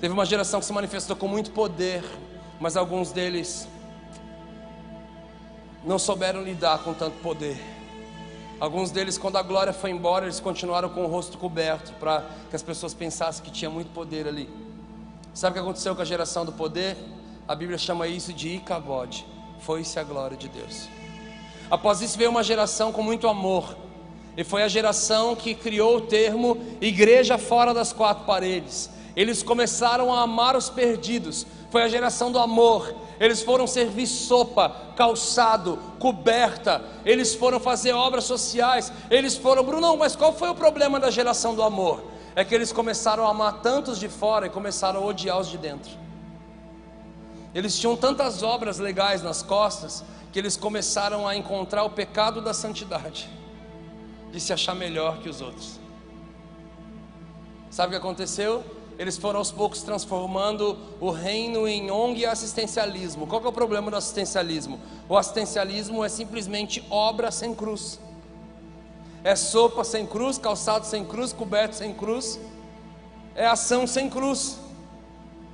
Teve 0.00 0.14
uma 0.14 0.24
geração 0.24 0.58
que 0.58 0.64
se 0.64 0.72
manifestou 0.72 1.14
com 1.14 1.28
muito 1.28 1.50
poder, 1.50 2.02
mas 2.58 2.78
alguns 2.78 3.12
deles 3.12 3.68
não 5.84 5.98
souberam 5.98 6.42
lidar 6.42 6.82
com 6.82 6.94
tanto 6.94 7.18
poder. 7.18 7.60
Alguns 8.58 8.90
deles, 8.90 9.18
quando 9.18 9.36
a 9.36 9.42
glória 9.42 9.74
foi 9.74 9.90
embora, 9.90 10.24
eles 10.24 10.40
continuaram 10.40 10.88
com 10.88 11.04
o 11.04 11.08
rosto 11.08 11.36
coberto 11.36 11.92
para 12.00 12.24
que 12.48 12.56
as 12.56 12.62
pessoas 12.62 12.94
pensassem 12.94 13.44
que 13.44 13.50
tinha 13.50 13.68
muito 13.68 13.92
poder 13.92 14.26
ali. 14.26 14.48
Sabe 15.34 15.50
o 15.50 15.54
que 15.54 15.60
aconteceu 15.60 15.94
com 15.94 16.00
a 16.00 16.06
geração 16.06 16.46
do 16.46 16.52
poder? 16.52 16.96
A 17.46 17.54
Bíblia 17.54 17.76
chama 17.76 18.08
isso 18.08 18.32
de 18.32 18.48
Icabode. 18.48 19.26
Foi-se 19.60 20.00
a 20.00 20.02
glória 20.02 20.38
de 20.38 20.48
Deus. 20.48 20.88
Após 21.70 22.00
isso 22.00 22.16
veio 22.16 22.30
uma 22.30 22.42
geração 22.42 22.92
com 22.92 23.02
muito 23.02 23.28
amor, 23.28 23.83
e 24.36 24.44
foi 24.44 24.62
a 24.62 24.68
geração 24.68 25.36
que 25.36 25.54
criou 25.54 25.98
o 25.98 26.00
termo 26.02 26.58
igreja 26.80 27.38
fora 27.38 27.72
das 27.72 27.92
quatro 27.92 28.24
paredes. 28.24 28.90
Eles 29.14 29.42
começaram 29.42 30.12
a 30.12 30.22
amar 30.22 30.56
os 30.56 30.68
perdidos. 30.68 31.46
Foi 31.70 31.82
a 31.82 31.88
geração 31.88 32.32
do 32.32 32.38
amor. 32.38 32.94
Eles 33.20 33.42
foram 33.42 33.66
servir 33.66 34.08
sopa, 34.08 34.74
calçado, 34.96 35.78
coberta. 36.00 36.82
Eles 37.04 37.34
foram 37.34 37.60
fazer 37.60 37.92
obras 37.92 38.24
sociais. 38.24 38.92
Eles 39.08 39.36
foram, 39.36 39.62
Bruno, 39.62 39.96
mas 39.96 40.16
qual 40.16 40.32
foi 40.32 40.48
o 40.48 40.54
problema 40.54 40.98
da 40.98 41.10
geração 41.10 41.54
do 41.54 41.62
amor? 41.62 42.14
é 42.36 42.44
que 42.44 42.54
eles 42.54 42.72
começaram 42.72 43.26
a 43.26 43.30
amar 43.30 43.60
tantos 43.60 43.98
de 43.98 44.08
fora 44.08 44.46
e 44.46 44.50
começaram 44.50 45.00
a 45.02 45.06
odiar 45.06 45.38
os 45.38 45.48
de 45.48 45.56
dentro. 45.56 45.92
Eles 47.54 47.78
tinham 47.78 47.96
tantas 47.96 48.42
obras 48.42 48.78
legais 48.78 49.22
nas 49.22 49.42
costas 49.42 50.04
que 50.32 50.38
eles 50.38 50.56
começaram 50.56 51.28
a 51.28 51.36
encontrar 51.36 51.84
o 51.84 51.90
pecado 51.90 52.40
da 52.40 52.52
santidade, 52.52 53.30
de 54.34 54.40
se 54.40 54.52
achar 54.52 54.74
melhor 54.74 55.18
que 55.18 55.28
os 55.28 55.40
outros. 55.40 55.78
Sabe 57.70 57.88
o 57.88 57.90
que 57.92 58.04
aconteceu? 58.04 58.64
Eles 58.98 59.16
foram 59.16 59.38
aos 59.38 59.52
poucos 59.52 59.82
transformando 59.82 60.76
o 61.00 61.10
reino 61.10 61.68
em 61.68 61.88
ONG 61.88 62.22
e 62.22 62.26
assistencialismo. 62.26 63.28
Qual 63.28 63.44
é 63.44 63.46
o 63.46 63.52
problema 63.52 63.92
do 63.92 63.96
assistencialismo? 63.96 64.80
O 65.08 65.16
assistencialismo 65.16 66.04
é 66.04 66.08
simplesmente 66.08 66.84
obra 66.90 67.30
sem 67.30 67.54
cruz. 67.54 68.00
É 69.22 69.36
sopa 69.36 69.84
sem 69.84 70.04
cruz, 70.04 70.36
calçado 70.36 70.84
sem 70.84 71.04
cruz, 71.04 71.32
coberto 71.32 71.76
sem 71.76 71.94
cruz. 71.94 72.40
É 73.36 73.46
ação 73.46 73.86
sem 73.86 74.10
cruz. 74.10 74.58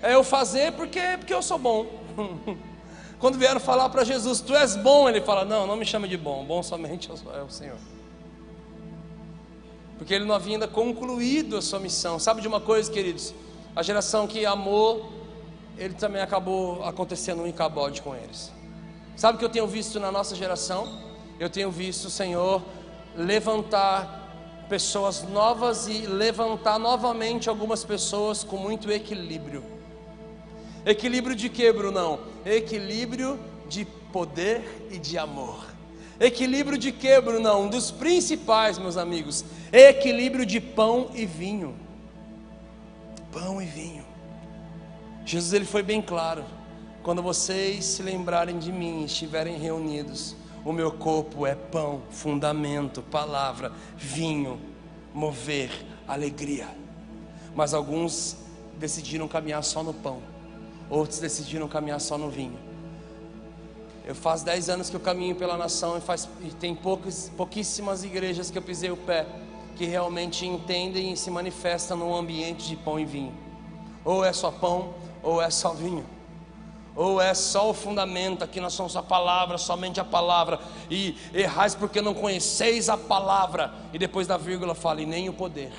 É 0.03 0.15
eu 0.15 0.25
fazer 0.25 0.73
porque, 0.73 1.01
porque 1.19 1.35
eu 1.35 1.43
sou 1.43 1.59
bom. 1.59 1.87
Quando 3.21 3.39
vieram 3.39 3.61
falar 3.61 3.91
para 3.91 4.05
Jesus, 4.05 4.41
tu 4.41 4.55
és 4.55 4.75
bom, 4.75 5.07
ele 5.07 5.21
fala: 5.21 5.45
Não, 5.45 5.67
não 5.67 5.77
me 5.77 5.85
chame 5.85 6.09
de 6.09 6.17
bom, 6.17 6.45
bom 6.45 6.63
somente 6.63 7.11
é 7.11 7.43
o 7.43 7.51
Senhor 7.51 7.77
porque 10.01 10.15
ele 10.15 10.25
não 10.25 10.35
havia 10.35 10.55
ainda 10.55 10.67
concluído 10.67 11.59
a 11.59 11.61
sua 11.61 11.79
missão. 11.79 12.19
Sabe 12.19 12.41
de 12.41 12.49
uma 12.49 12.59
coisa, 12.59 12.91
queridos? 12.91 13.35
A 13.77 13.83
geração 13.83 14.27
que 14.27 14.47
amou, 14.47 15.13
ele 15.77 15.93
também 15.93 16.23
acabou 16.23 16.83
acontecendo 16.85 17.43
um 17.43 17.47
encabode 17.47 18.01
com 18.01 18.17
eles. 18.17 18.51
Sabe 19.15 19.37
o 19.37 19.39
que 19.39 19.45
eu 19.45 19.51
tenho 19.51 19.67
visto 19.67 20.01
na 20.01 20.11
nossa 20.11 20.35
geração? 20.35 20.89
Eu 21.39 21.51
tenho 21.51 21.71
visto 21.71 22.07
o 22.07 22.11
Senhor 22.11 22.63
levantar 23.15 24.65
pessoas 24.71 25.23
novas 25.23 25.87
e 25.87 26.07
levantar 26.07 26.79
novamente 26.79 27.51
algumas 27.51 27.85
pessoas 27.85 28.43
com 28.43 28.57
muito 28.57 28.91
equilíbrio. 28.91 29.63
Equilíbrio 30.87 31.37
de 31.37 31.51
que, 31.51 31.71
Brunão? 31.75 32.21
Equilíbrio 32.47 33.39
de 33.69 33.85
poder 33.85 34.89
e 34.91 34.97
de 34.97 35.19
amor. 35.19 35.63
Equilíbrio 36.21 36.77
de 36.77 36.93
que, 36.93 37.19
Brunão? 37.19 37.63
Um 37.63 37.69
dos 37.71 37.91
principais, 37.91 38.79
meus 38.79 38.99
amigos. 38.99 39.43
Equilíbrio 39.73 40.45
de 40.45 40.61
pão 40.61 41.11
e 41.15 41.25
vinho. 41.25 41.75
Pão 43.33 43.63
e 43.63 43.65
vinho. 43.65 44.05
Jesus 45.25 45.55
ele 45.55 45.65
foi 45.65 45.83
bem 45.83 46.03
claro. 46.03 46.45
Quando 47.03 47.23
vocês 47.23 47.87
se 47.87 48.03
lembrarem 48.03 48.59
de 48.59 48.71
mim, 48.71 49.03
estiverem 49.05 49.57
reunidos, 49.57 50.37
o 50.63 50.73
meu 50.75 50.93
corpo 50.93 51.47
é 51.47 51.55
pão, 51.55 52.03
fundamento, 52.11 53.01
palavra, 53.01 53.73
vinho, 53.97 54.61
mover, 55.15 55.71
alegria. 56.07 56.69
Mas 57.55 57.73
alguns 57.73 58.37
decidiram 58.79 59.27
caminhar 59.27 59.65
só 59.65 59.83
no 59.83 59.95
pão, 59.95 60.21
outros 60.91 61.19
decidiram 61.19 61.67
caminhar 61.67 62.01
só 62.01 62.19
no 62.19 62.29
vinho. 62.29 62.59
Eu 64.05 64.15
faz 64.15 64.43
10 64.43 64.69
anos 64.71 64.91
que 64.91 64.97
eu 64.97 65.01
caminho 65.01 65.35
pela 65.37 65.57
nação 65.57 65.99
e, 65.99 66.01
faz, 66.01 66.29
e 66.43 66.49
tem 66.51 66.75
poucos, 66.75 67.31
pouquíssimas 67.37 68.03
igrejas 68.03 68.51
que 68.51 68.59
eu 68.59 68.63
pisei 68.63 68.91
o 68.91 68.97
pé 68.97 69.27
que 69.77 69.87
realmente 69.87 70.47
entendem 70.47 71.13
e 71.13 71.17
se 71.17 71.31
manifestam 71.31 71.97
num 71.97 72.15
ambiente 72.15 72.69
de 72.69 72.77
pão 72.77 73.01
e 73.01 73.05
vinho. 73.07 73.33
Ou 74.05 74.25
é 74.25 74.33
só 74.33 74.51
pão, 74.51 74.95
ou 75.23 75.41
é 75.41 75.49
só 75.49 75.73
vinho. 75.73 76.05
Ou 76.95 77.21
é 77.21 77.33
só 77.33 77.71
o 77.71 77.73
fundamento, 77.73 78.45
aqui 78.45 78.61
nós 78.61 78.75
somos 78.75 78.95
a 78.97 79.03
palavra, 79.03 79.57
somente 79.57 79.99
a 79.99 80.05
palavra. 80.05 80.61
E 80.91 81.17
errais 81.33 81.75
porque 81.75 82.03
não 82.03 82.13
conheceis 82.13 82.91
a 82.91 82.97
palavra. 82.97 83.73
E 83.93 83.99
depois 83.99 84.27
da 84.27 84.37
vírgula 84.37 84.75
fala, 84.75 85.01
e 85.01 85.07
nem 85.07 85.29
o 85.29 85.33
poder. 85.33 85.73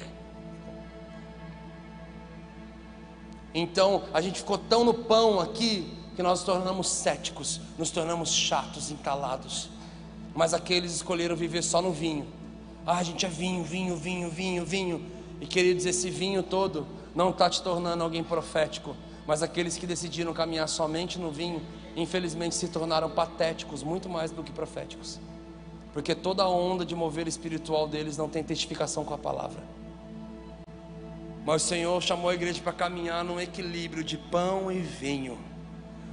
Então 3.53 4.03
a 4.13 4.21
gente 4.21 4.39
ficou 4.39 4.57
tão 4.57 4.83
no 4.83 4.93
pão 4.93 5.39
aqui 5.39 6.00
que 6.21 6.23
nós 6.23 6.39
nos 6.39 6.45
tornamos 6.45 6.87
céticos, 6.87 7.59
nos 7.79 7.89
tornamos 7.89 8.31
chatos, 8.31 8.91
encalados. 8.91 9.71
Mas 10.35 10.53
aqueles 10.53 10.93
escolheram 10.93 11.35
viver 11.35 11.63
só 11.63 11.81
no 11.81 11.91
vinho. 11.91 12.27
Ah, 12.85 12.99
a 12.99 13.03
gente 13.03 13.25
é 13.25 13.29
vinho, 13.29 13.63
vinho, 13.63 13.97
vinho, 13.97 14.29
vinho, 14.29 14.63
vinho. 14.63 15.03
E 15.41 15.47
queridos, 15.47 15.83
esse 15.87 16.11
vinho 16.11 16.43
todo 16.43 16.85
não 17.15 17.31
está 17.31 17.49
te 17.49 17.63
tornando 17.63 18.03
alguém 18.03 18.23
profético. 18.23 18.95
Mas 19.25 19.41
aqueles 19.41 19.79
que 19.79 19.87
decidiram 19.87 20.31
caminhar 20.31 20.69
somente 20.69 21.17
no 21.17 21.31
vinho, 21.31 21.59
infelizmente 21.95 22.53
se 22.53 22.67
tornaram 22.67 23.09
patéticos, 23.09 23.81
muito 23.81 24.07
mais 24.07 24.29
do 24.29 24.43
que 24.43 24.51
proféticos. 24.51 25.19
Porque 25.91 26.13
toda 26.13 26.43
a 26.43 26.47
onda 26.47 26.85
de 26.85 26.93
mover 26.93 27.27
espiritual 27.27 27.87
deles 27.87 28.15
não 28.15 28.29
tem 28.29 28.43
testificação 28.43 29.03
com 29.03 29.15
a 29.15 29.17
palavra. 29.17 29.63
Mas 31.43 31.63
o 31.63 31.67
Senhor 31.67 31.99
chamou 31.99 32.29
a 32.29 32.35
igreja 32.35 32.61
para 32.61 32.73
caminhar 32.73 33.23
num 33.23 33.39
equilíbrio 33.39 34.03
de 34.03 34.19
pão 34.19 34.71
e 34.71 34.77
vinho 34.77 35.49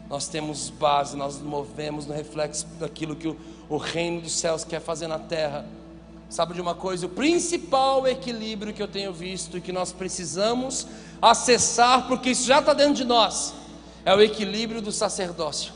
nós 0.08 0.26
temos 0.26 0.70
base, 0.70 1.16
nós 1.16 1.34
nos 1.34 1.44
movemos 1.44 2.06
no 2.06 2.14
reflexo 2.14 2.66
daquilo 2.80 3.14
que 3.14 3.28
o, 3.28 3.36
o 3.68 3.76
reino 3.76 4.22
dos 4.22 4.32
céus 4.32 4.64
quer 4.64 4.80
fazer 4.80 5.06
na 5.06 5.18
terra. 5.18 5.66
Sabe 6.30 6.54
de 6.54 6.60
uma 6.60 6.74
coisa? 6.74 7.06
O 7.06 7.10
principal 7.10 8.06
equilíbrio 8.06 8.72
que 8.72 8.82
eu 8.82 8.88
tenho 8.88 9.12
visto 9.12 9.58
e 9.58 9.60
que 9.60 9.72
nós 9.72 9.92
precisamos 9.92 10.86
acessar, 11.20 12.06
porque 12.08 12.30
isso 12.30 12.46
já 12.46 12.60
está 12.60 12.72
dentro 12.72 12.94
de 12.94 13.04
nós, 13.04 13.54
é 14.04 14.14
o 14.14 14.20
equilíbrio 14.20 14.80
do 14.80 14.92
sacerdócio. 14.92 15.72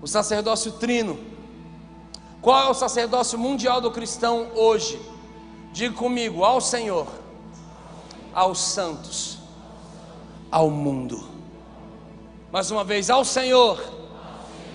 O 0.00 0.06
sacerdócio 0.06 0.72
trino. 0.72 1.18
Qual 2.40 2.68
é 2.68 2.70
o 2.70 2.74
sacerdócio 2.74 3.38
mundial 3.38 3.80
do 3.80 3.90
cristão 3.90 4.48
hoje? 4.54 5.00
Diga 5.72 5.94
comigo: 5.94 6.42
ao 6.42 6.60
Senhor, 6.60 7.06
aos 8.32 8.60
santos, 8.60 9.38
ao 10.50 10.70
mundo 10.70 11.29
mais 12.50 12.70
uma 12.70 12.82
vez, 12.82 13.08
ao 13.08 13.24
Senhor, 13.24 13.80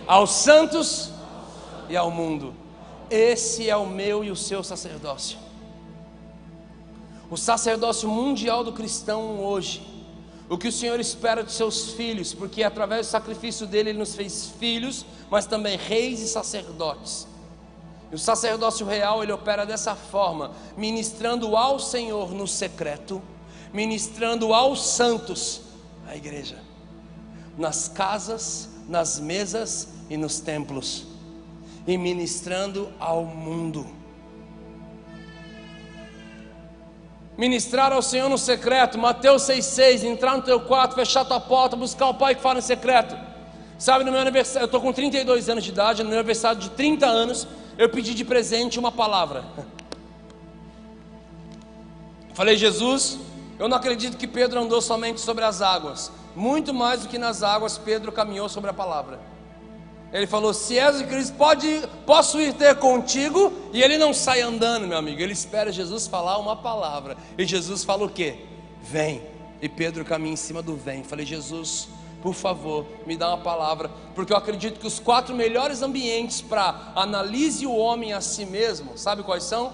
aos 0.07 0.31
santos 0.31 1.11
e 1.89 1.97
ao 1.97 2.09
mundo. 2.09 2.53
Esse 3.09 3.69
é 3.69 3.75
o 3.75 3.85
meu 3.85 4.23
e 4.23 4.31
o 4.31 4.35
seu 4.35 4.63
sacerdócio. 4.63 5.37
O 7.29 7.35
sacerdócio 7.35 8.07
mundial 8.07 8.63
do 8.63 8.71
cristão 8.71 9.39
hoje. 9.43 9.85
O 10.47 10.57
que 10.57 10.67
o 10.67 10.71
Senhor 10.71 10.99
espera 10.99 11.43
dos 11.43 11.53
seus 11.53 11.91
filhos, 11.91 12.33
porque 12.33 12.63
através 12.63 13.07
do 13.07 13.09
sacrifício 13.09 13.67
dele 13.67 13.89
ele 13.89 13.99
nos 13.99 14.15
fez 14.15 14.53
filhos, 14.59 15.05
mas 15.29 15.45
também 15.45 15.75
reis 15.75 16.21
e 16.21 16.27
sacerdotes. 16.27 17.27
E 18.11 18.15
o 18.15 18.19
sacerdócio 18.19 18.85
real 18.85 19.21
ele 19.21 19.31
opera 19.31 19.65
dessa 19.65 19.95
forma, 19.95 20.51
ministrando 20.77 21.57
ao 21.57 21.79
Senhor 21.79 22.31
no 22.31 22.47
secreto, 22.47 23.21
ministrando 23.73 24.53
aos 24.53 24.85
santos, 24.85 25.61
a 26.07 26.15
igreja 26.15 26.64
nas 27.57 27.87
casas, 27.87 28.69
nas 28.87 29.19
mesas 29.19 29.89
e 30.09 30.17
nos 30.17 30.39
templos, 30.39 31.05
e 31.87 31.97
ministrando 31.97 32.91
ao 32.99 33.25
mundo. 33.25 33.87
Ministrar 37.37 37.91
ao 37.91 38.01
Senhor 38.01 38.29
no 38.29 38.37
secreto, 38.37 38.97
Mateus 38.97 39.43
6,6, 39.43 40.03
entrar 40.03 40.37
no 40.37 40.43
teu 40.43 40.59
quarto, 40.61 40.95
fechar 40.95 41.25
tua 41.25 41.39
porta, 41.39 41.75
buscar 41.75 42.07
o 42.07 42.13
Pai 42.13 42.33
que 42.33 42.41
fala 42.41 42.59
em 42.59 42.61
secreto. 42.61 43.15
Sabe, 43.77 44.05
no 44.05 44.11
meu 44.11 44.21
aniversário, 44.21 44.63
eu 44.63 44.67
estou 44.67 44.79
com 44.79 44.93
32 44.93 45.49
anos 45.49 45.63
de 45.63 45.69
idade, 45.69 46.01
no 46.01 46.09
meu 46.09 46.19
aniversário 46.19 46.59
de 46.59 46.69
30 46.69 47.05
anos, 47.05 47.45
eu 47.77 47.89
pedi 47.89 48.13
de 48.13 48.23
presente 48.23 48.79
uma 48.79 48.91
palavra. 48.91 49.43
Falei, 52.33 52.55
Jesus, 52.55 53.19
eu 53.59 53.67
não 53.67 53.75
acredito 53.75 54.15
que 54.15 54.27
Pedro 54.27 54.61
andou 54.61 54.81
somente 54.81 55.19
sobre 55.19 55.43
as 55.43 55.61
águas, 55.61 56.09
muito 56.35 56.73
mais 56.73 57.01
do 57.01 57.07
que 57.07 57.17
nas 57.17 57.43
águas, 57.43 57.77
Pedro 57.77 58.11
caminhou 58.11 58.49
sobre 58.49 58.69
a 58.69 58.73
palavra. 58.73 59.19
Ele 60.11 60.27
falou: 60.27 60.53
Se 60.53 60.77
és 60.77 60.97
de 60.97 61.03
Cristo, 61.05 61.35
pode, 61.35 61.81
posso 62.05 62.39
ir 62.39 62.53
ter 62.53 62.75
contigo. 62.75 63.51
E 63.73 63.81
ele 63.81 63.97
não 63.97 64.13
sai 64.13 64.41
andando, 64.41 64.87
meu 64.87 64.97
amigo. 64.97 65.21
Ele 65.21 65.33
espera 65.33 65.71
Jesus 65.71 66.07
falar 66.07 66.37
uma 66.37 66.55
palavra. 66.55 67.17
E 67.37 67.45
Jesus 67.45 67.83
fala 67.83 68.05
o 68.05 68.09
quê? 68.09 68.45
Vem. 68.81 69.21
E 69.61 69.67
Pedro 69.67 70.05
caminha 70.05 70.33
em 70.33 70.37
cima 70.37 70.61
do 70.61 70.75
vem. 70.75 71.03
Falei: 71.03 71.25
Jesus, 71.25 71.89
por 72.21 72.33
favor, 72.33 72.85
me 73.05 73.17
dá 73.17 73.29
uma 73.29 73.39
palavra. 73.39 73.91
Porque 74.13 74.31
eu 74.31 74.37
acredito 74.37 74.79
que 74.79 74.87
os 74.87 74.99
quatro 74.99 75.35
melhores 75.35 75.81
ambientes 75.81 76.41
para 76.41 76.93
analise 76.95 77.65
o 77.65 77.75
homem 77.75 78.13
a 78.13 78.21
si 78.21 78.45
mesmo, 78.45 78.97
sabe 78.97 79.21
quais 79.21 79.43
são? 79.43 79.73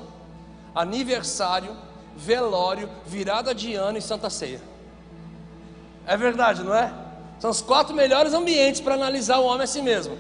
Aniversário, 0.74 1.76
velório, 2.16 2.90
virada 3.06 3.54
de 3.54 3.76
ano 3.76 3.98
e 3.98 4.02
santa 4.02 4.30
ceia. 4.30 4.71
É 6.06 6.18
verdade, 6.18 6.64
não 6.64 6.76
é? 6.76 6.92
São 7.40 7.50
os 7.50 7.62
quatro 7.62 7.96
melhores 7.96 8.34
ambientes 8.34 8.82
para 8.82 8.94
analisar 8.94 9.40
o 9.40 9.46
homem 9.46 9.64
a 9.64 9.68
si 9.68 9.82
mesmo. 9.82 10.18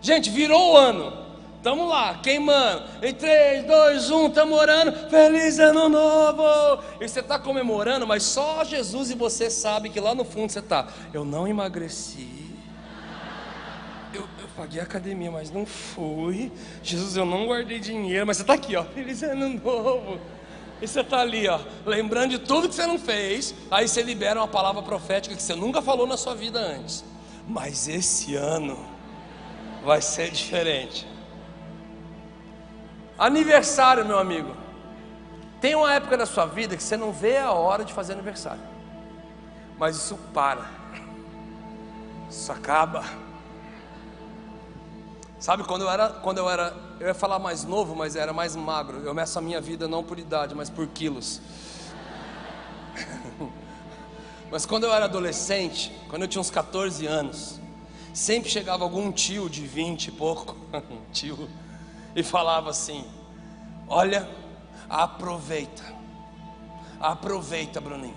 Gente, 0.00 0.30
virou 0.30 0.72
o 0.72 0.76
ano. 0.76 1.24
Tamo 1.62 1.88
lá, 1.88 2.18
queimando. 2.22 2.84
Em 3.02 3.14
3, 3.14 3.64
2, 3.64 4.10
1, 4.10 4.26
estamos 4.26 4.58
orando. 4.58 4.92
Feliz 5.08 5.58
ano 5.58 5.88
novo! 5.88 6.82
E 7.00 7.08
você 7.08 7.20
está 7.20 7.38
comemorando, 7.38 8.06
mas 8.06 8.22
só 8.22 8.62
Jesus 8.64 9.10
e 9.10 9.14
você 9.14 9.50
sabe 9.50 9.88
que 9.88 9.98
lá 9.98 10.14
no 10.14 10.26
fundo 10.26 10.52
você 10.52 10.58
está. 10.58 10.88
Eu 11.12 11.24
não 11.24 11.48
emagreci. 11.48 12.44
Eu, 14.12 14.28
eu 14.38 14.48
paguei 14.54 14.78
a 14.78 14.84
academia, 14.84 15.30
mas 15.30 15.50
não 15.50 15.64
fui. 15.64 16.52
Jesus, 16.82 17.16
eu 17.16 17.24
não 17.24 17.46
guardei 17.46 17.80
dinheiro, 17.80 18.26
mas 18.26 18.36
você 18.36 18.42
está 18.42 18.52
aqui, 18.52 18.76
ó. 18.76 18.84
Feliz 18.84 19.22
ano 19.22 19.48
novo. 19.48 20.20
E 20.84 20.86
você 20.86 21.00
está 21.00 21.20
ali, 21.20 21.48
ó, 21.48 21.58
lembrando 21.86 22.32
de 22.32 22.38
tudo 22.40 22.68
que 22.68 22.74
você 22.74 22.86
não 22.86 22.98
fez. 22.98 23.54
Aí 23.70 23.88
você 23.88 24.02
libera 24.02 24.38
uma 24.38 24.46
palavra 24.46 24.82
profética 24.82 25.34
que 25.34 25.42
você 25.42 25.54
nunca 25.54 25.80
falou 25.80 26.06
na 26.06 26.18
sua 26.18 26.34
vida 26.34 26.60
antes. 26.60 27.02
Mas 27.48 27.88
esse 27.88 28.34
ano 28.36 28.78
vai 29.82 30.02
ser 30.02 30.30
diferente. 30.30 31.08
Aniversário, 33.18 34.04
meu 34.04 34.18
amigo. 34.18 34.54
Tem 35.58 35.74
uma 35.74 35.90
época 35.90 36.18
da 36.18 36.26
sua 36.26 36.44
vida 36.44 36.76
que 36.76 36.82
você 36.82 36.98
não 36.98 37.10
vê 37.12 37.38
a 37.38 37.50
hora 37.50 37.82
de 37.82 37.94
fazer 37.94 38.12
aniversário. 38.12 38.62
Mas 39.78 39.96
isso 39.96 40.18
para. 40.34 40.68
Isso 42.28 42.52
acaba. 42.52 43.02
Sabe 45.44 45.62
quando 45.62 45.82
eu 45.82 45.90
era, 45.90 46.08
quando 46.08 46.38
eu 46.38 46.48
era, 46.48 46.74
eu 46.98 47.06
ia 47.06 47.12
falar 47.12 47.38
mais 47.38 47.64
novo, 47.64 47.94
mas 47.94 48.16
era 48.16 48.32
mais 48.32 48.56
magro. 48.56 49.02
Eu 49.04 49.12
meço 49.12 49.38
a 49.38 49.42
minha 49.42 49.60
vida 49.60 49.86
não 49.86 50.02
por 50.02 50.18
idade, 50.18 50.54
mas 50.54 50.70
por 50.70 50.86
quilos. 50.86 51.38
mas 54.50 54.64
quando 54.64 54.84
eu 54.84 54.94
era 54.94 55.04
adolescente, 55.04 55.92
quando 56.08 56.22
eu 56.22 56.28
tinha 56.28 56.40
uns 56.40 56.50
14 56.50 57.06
anos, 57.06 57.60
sempre 58.14 58.48
chegava 58.48 58.84
algum 58.84 59.12
tio 59.12 59.50
de 59.50 59.66
20 59.66 60.06
e 60.06 60.12
pouco, 60.12 60.56
tio, 61.12 61.46
e 62.16 62.22
falava 62.22 62.70
assim: 62.70 63.04
Olha, 63.86 64.26
aproveita, 64.88 65.84
aproveita, 66.98 67.82
Bruninho, 67.82 68.16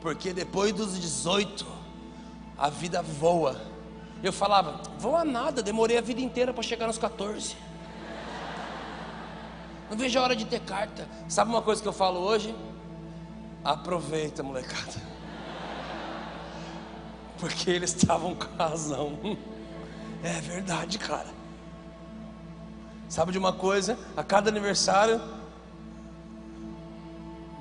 porque 0.00 0.32
depois 0.32 0.72
dos 0.72 1.00
18 1.00 1.64
a 2.58 2.68
vida 2.68 3.02
voa. 3.02 3.75
Eu 4.26 4.32
falava: 4.32 4.80
Voa 4.98 5.24
nada, 5.24 5.62
demorei 5.62 5.98
a 5.98 6.00
vida 6.00 6.20
inteira 6.20 6.52
para 6.52 6.62
chegar 6.62 6.86
nos 6.86 6.98
14. 6.98 7.56
Não 9.90 9.96
vejo 9.96 10.18
a 10.18 10.22
hora 10.22 10.36
de 10.36 10.44
ter 10.44 10.60
carta. 10.60 11.08
Sabe 11.28 11.50
uma 11.50 11.62
coisa 11.62 11.80
que 11.80 11.88
eu 11.88 11.92
falo 11.92 12.20
hoje? 12.20 12.54
Aproveita, 13.64 14.42
molecada 14.42 15.16
porque 17.38 17.70
eles 17.70 17.94
estavam 17.94 18.34
com 18.34 18.46
razão. 18.56 19.18
É 20.22 20.40
verdade, 20.40 20.98
cara. 20.98 21.28
Sabe 23.08 23.32
de 23.32 23.38
uma 23.38 23.52
coisa? 23.52 23.98
A 24.16 24.24
cada 24.24 24.50
aniversário, 24.50 25.20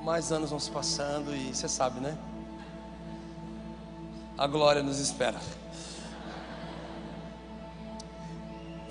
mais 0.03 0.31
anos 0.31 0.49
vão 0.49 0.59
se 0.59 0.71
passando 0.71 1.35
e 1.35 1.53
você 1.53 1.67
sabe, 1.67 1.99
né? 1.99 2.17
A 4.37 4.47
glória 4.47 4.81
nos 4.81 4.99
espera. 4.99 5.39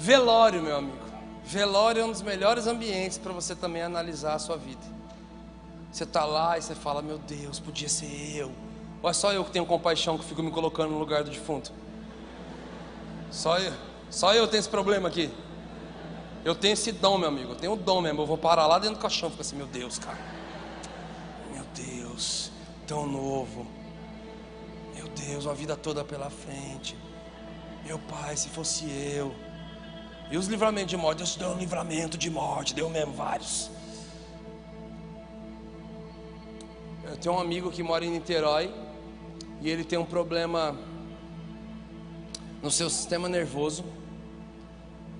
Velório, 0.04 0.62
meu 0.62 0.76
amigo. 0.76 0.98
Velório 1.46 2.02
é 2.02 2.04
um 2.04 2.12
dos 2.12 2.20
melhores 2.20 2.66
ambientes 2.66 3.16
para 3.16 3.32
você 3.32 3.54
também 3.54 3.80
analisar 3.80 4.34
a 4.34 4.38
sua 4.38 4.58
vida. 4.58 4.82
Você 5.90 6.04
está 6.04 6.26
lá 6.26 6.58
e 6.58 6.62
você 6.62 6.74
fala: 6.74 7.00
Meu 7.00 7.16
Deus, 7.16 7.58
podia 7.58 7.88
ser 7.88 8.36
eu 8.36 8.52
ou 9.00 9.08
é 9.08 9.14
só 9.14 9.32
eu 9.32 9.42
que 9.42 9.50
tenho 9.50 9.64
compaixão 9.64 10.18
que 10.18 10.24
fico 10.26 10.42
me 10.42 10.50
colocando 10.50 10.90
no 10.90 10.98
lugar 10.98 11.24
do 11.24 11.30
defunto? 11.30 11.72
Só 13.30 13.58
eu, 13.58 13.72
só 14.10 14.34
eu 14.34 14.46
tenho 14.46 14.60
esse 14.60 14.68
problema 14.68 15.08
aqui. 15.08 15.30
Eu 16.44 16.54
tenho 16.54 16.74
esse 16.74 16.92
dom, 16.92 17.16
meu 17.16 17.28
amigo. 17.28 17.52
Eu 17.52 17.56
tenho 17.56 17.72
o 17.72 17.76
dom 17.76 18.02
mesmo. 18.02 18.20
Eu 18.20 18.26
vou 18.26 18.36
parar 18.36 18.66
lá 18.66 18.78
dentro 18.78 18.96
do 18.96 19.00
caixão. 19.00 19.30
Fico 19.30 19.40
assim, 19.40 19.56
meu 19.56 19.66
Deus, 19.66 19.98
cara. 19.98 20.18
Meu 21.50 21.64
Deus, 21.74 22.50
tão 22.86 23.06
novo. 23.06 23.66
Meu 24.94 25.08
Deus, 25.08 25.46
uma 25.46 25.54
vida 25.54 25.74
toda 25.76 26.04
pela 26.04 26.28
frente. 26.28 26.94
Meu 27.86 27.98
pai, 27.98 28.36
se 28.36 28.50
fosse 28.50 28.84
eu. 28.86 29.34
E 30.30 30.36
os 30.36 30.46
livramentos 30.46 30.90
de 30.90 30.96
morte? 30.96 31.18
Deus 31.18 31.36
deu 31.36 31.48
um 31.50 31.58
livramento 31.58 32.16
de 32.16 32.30
morte. 32.30 32.74
Deu 32.74 32.88
mesmo 32.88 33.12
vários. 33.12 33.70
Eu 37.04 37.16
tenho 37.18 37.34
um 37.34 37.38
amigo 37.38 37.70
que 37.70 37.82
mora 37.82 38.04
em 38.04 38.10
Niterói 38.10 38.72
e 39.60 39.68
ele 39.68 39.84
tem 39.84 39.98
um 39.98 40.04
problema 40.04 40.76
no 42.62 42.70
seu 42.70 42.88
sistema 42.88 43.28
nervoso 43.28 43.84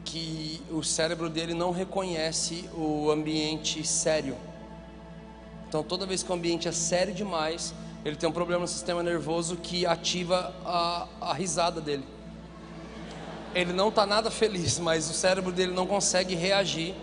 que 0.04 0.62
o 0.70 0.82
cérebro 0.82 1.28
dele 1.28 1.54
não 1.54 1.70
reconhece 1.70 2.68
o 2.74 3.10
ambiente 3.10 3.86
sério. 3.86 4.36
Então, 5.68 5.82
toda 5.82 6.06
vez 6.06 6.22
que 6.22 6.30
o 6.30 6.34
ambiente 6.34 6.68
é 6.68 6.72
sério 6.72 7.12
demais, 7.12 7.74
ele 8.04 8.16
tem 8.16 8.28
um 8.28 8.32
problema 8.32 8.62
no 8.62 8.68
sistema 8.68 9.02
nervoso 9.02 9.56
que 9.56 9.84
ativa 9.84 10.54
a, 10.64 11.08
a 11.20 11.34
risada 11.34 11.80
dele. 11.80 12.04
Ele 13.54 13.72
não 13.72 13.88
está 13.88 14.04
nada 14.04 14.30
feliz, 14.30 14.78
mas 14.78 15.08
o 15.08 15.14
cérebro 15.14 15.52
dele 15.52 15.72
não 15.72 15.86
consegue 15.86 16.34
reagir. 16.34 16.94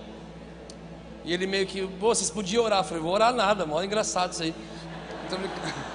E 1.24 1.34
ele 1.34 1.48
meio 1.48 1.66
que, 1.66 1.88
pô, 1.88 2.14
vocês 2.14 2.30
podiam 2.30 2.64
orar. 2.66 2.80
Eu 2.80 2.84
falei, 2.84 3.02
vou 3.02 3.14
orar 3.14 3.34
nada, 3.34 3.66
mó 3.66 3.82
engraçado 3.82 4.34
isso 4.34 4.44
aí. 4.44 4.54
Então, 5.26 5.40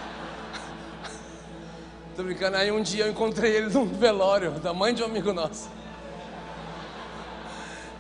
Tô 2.16 2.22
brincando. 2.22 2.56
Aí 2.56 2.72
um 2.72 2.82
dia 2.82 3.04
eu 3.04 3.10
encontrei 3.10 3.54
ele 3.54 3.68
num 3.68 3.84
velório 3.86 4.52
da 4.52 4.72
mãe 4.72 4.94
de 4.94 5.02
um 5.02 5.06
amigo 5.06 5.34
nosso. 5.34 5.68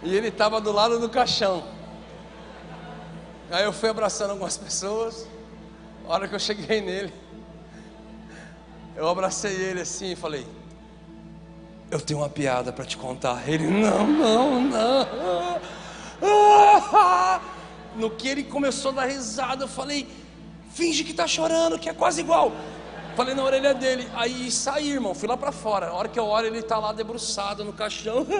E 0.02 0.14
ele 0.14 0.28
estava 0.28 0.58
do 0.60 0.72
lado 0.72 0.98
do 0.98 1.10
caixão. 1.10 1.62
Aí 3.50 3.64
eu 3.64 3.72
fui 3.72 3.90
abraçando 3.90 4.30
algumas 4.30 4.56
pessoas. 4.56 5.28
A 6.08 6.12
hora 6.14 6.28
que 6.28 6.34
eu 6.34 6.38
cheguei 6.38 6.80
nele, 6.80 7.12
eu 8.96 9.06
abracei 9.08 9.52
ele 9.52 9.80
assim 9.80 10.12
e 10.12 10.16
falei: 10.16 10.46
Eu 11.90 12.00
tenho 12.00 12.20
uma 12.20 12.28
piada 12.28 12.72
para 12.72 12.84
te 12.84 12.96
contar. 12.96 13.48
Ele: 13.48 13.66
Não, 13.66 14.06
não, 14.06 14.60
não. 14.60 15.06
No 17.96 18.10
que 18.10 18.28
ele 18.28 18.44
começou 18.44 18.90
a 18.90 18.94
dar 18.94 19.06
risada, 19.06 19.64
eu 19.64 19.68
falei: 19.68 20.06
Finge 20.74 21.04
que 21.04 21.12
está 21.12 21.26
chorando, 21.26 21.78
que 21.78 21.88
é 21.88 21.94
quase 21.94 22.20
igual. 22.20 22.52
Falei 23.16 23.34
na 23.34 23.42
orelha 23.42 23.72
dele, 23.72 24.06
aí 24.14 24.50
saí, 24.50 24.90
irmão, 24.90 25.14
fui 25.14 25.26
lá 25.26 25.38
para 25.38 25.50
fora. 25.50 25.86
A 25.88 25.94
hora 25.94 26.06
que 26.06 26.18
eu 26.18 26.26
olho, 26.26 26.48
ele 26.48 26.60
tá 26.60 26.76
lá 26.78 26.92
debruçado 26.92 27.64
no 27.64 27.72
caixão. 27.72 28.26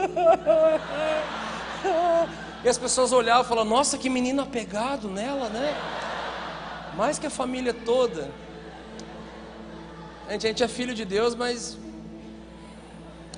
e 2.62 2.68
as 2.68 2.76
pessoas 2.76 3.10
olhavam 3.10 3.42
e 3.42 3.48
falavam, 3.48 3.70
nossa, 3.70 3.96
que 3.96 4.10
menino 4.10 4.42
apegado 4.42 5.08
nela, 5.08 5.48
né? 5.48 5.74
Mais 6.94 7.18
que 7.18 7.26
a 7.26 7.30
família 7.30 7.72
toda. 7.72 8.30
Gente, 10.28 10.46
a 10.46 10.50
gente 10.50 10.62
é 10.62 10.68
filho 10.68 10.92
de 10.94 11.06
Deus, 11.06 11.34
mas 11.34 11.78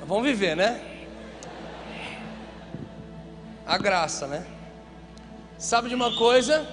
vamos 0.06 0.24
viver, 0.24 0.56
né? 0.56 0.80
A 3.66 3.76
graça, 3.76 4.26
né? 4.26 4.46
Sabe 5.58 5.88
de 5.88 5.94
uma 5.94 6.16
coisa? 6.16 6.66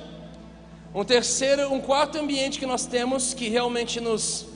Um 0.94 1.04
terceiro, 1.04 1.72
um 1.74 1.82
quarto 1.82 2.18
ambiente 2.18 2.60
que 2.60 2.66
nós 2.66 2.86
temos 2.86 3.34
que 3.34 3.50
realmente 3.50 4.00
nos 4.00 4.48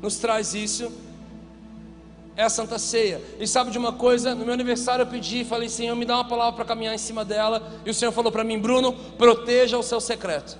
nos 0.00 0.16
traz 0.18 0.52
isso 0.52 0.92
é 2.36 2.42
a 2.42 2.48
Santa 2.48 2.78
Ceia. 2.78 3.20
E 3.38 3.46
sabe 3.46 3.70
de 3.70 3.78
uma 3.78 3.92
coisa? 3.92 4.34
No 4.34 4.44
meu 4.44 4.54
aniversário 4.54 5.02
eu 5.02 5.06
pedi, 5.06 5.44
falei, 5.44 5.68
Senhor, 5.68 5.94
me 5.94 6.04
dá 6.04 6.16
uma 6.16 6.24
palavra 6.24 6.54
para 6.54 6.64
caminhar 6.64 6.94
em 6.94 6.98
cima 6.98 7.24
dela. 7.24 7.70
E 7.84 7.90
o 7.90 7.94
Senhor 7.94 8.10
falou 8.10 8.32
para 8.32 8.42
mim, 8.42 8.58
Bruno, 8.58 8.92
proteja 9.16 9.78
o 9.78 9.82
seu 9.82 10.00
secreto, 10.00 10.58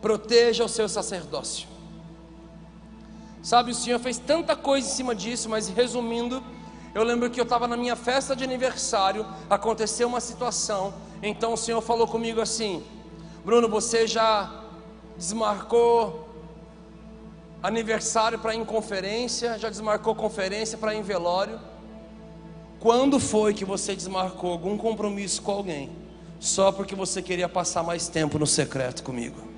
proteja 0.00 0.64
o 0.64 0.68
seu 0.68 0.88
sacerdócio. 0.88 1.68
Sabe, 3.44 3.72
o 3.72 3.74
Senhor 3.74 3.98
fez 4.00 4.16
tanta 4.16 4.56
coisa 4.56 4.88
em 4.88 4.90
cima 4.90 5.14
disso, 5.14 5.50
mas 5.50 5.68
resumindo, 5.68 6.42
eu 6.94 7.04
lembro 7.04 7.28
que 7.28 7.38
eu 7.38 7.44
estava 7.44 7.68
na 7.68 7.76
minha 7.76 7.94
festa 7.94 8.34
de 8.34 8.42
aniversário, 8.42 9.26
aconteceu 9.50 10.08
uma 10.08 10.18
situação, 10.18 10.94
então 11.22 11.52
o 11.52 11.56
Senhor 11.58 11.82
falou 11.82 12.08
comigo 12.08 12.40
assim: 12.40 12.82
Bruno, 13.44 13.68
você 13.68 14.06
já 14.06 14.64
desmarcou 15.18 16.26
aniversário 17.62 18.38
para 18.38 18.54
ir 18.54 18.60
em 18.60 18.64
conferência, 18.64 19.58
já 19.58 19.68
desmarcou 19.68 20.14
conferência 20.14 20.78
para 20.78 20.94
ir 20.94 21.00
em 21.00 21.02
velório. 21.02 21.60
Quando 22.80 23.20
foi 23.20 23.52
que 23.52 23.66
você 23.66 23.94
desmarcou 23.94 24.52
algum 24.52 24.78
compromisso 24.78 25.42
com 25.42 25.52
alguém, 25.52 25.90
só 26.40 26.72
porque 26.72 26.94
você 26.94 27.20
queria 27.20 27.48
passar 27.48 27.82
mais 27.82 28.08
tempo 28.08 28.38
no 28.38 28.46
secreto 28.46 29.02
comigo? 29.02 29.53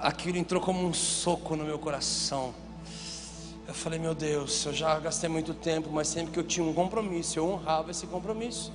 Aquilo 0.00 0.38
entrou 0.38 0.60
como 0.60 0.86
um 0.86 0.92
soco 0.92 1.54
no 1.54 1.64
meu 1.64 1.78
coração. 1.78 2.54
Eu 3.68 3.74
falei, 3.74 3.98
meu 3.98 4.14
Deus, 4.14 4.66
eu 4.66 4.72
já 4.72 4.98
gastei 4.98 5.28
muito 5.28 5.54
tempo, 5.54 5.90
mas 5.92 6.08
sempre 6.08 6.32
que 6.32 6.38
eu 6.38 6.44
tinha 6.44 6.66
um 6.66 6.72
compromisso, 6.72 7.38
eu 7.38 7.46
honrava 7.46 7.90
esse 7.90 8.06
compromisso. 8.06 8.72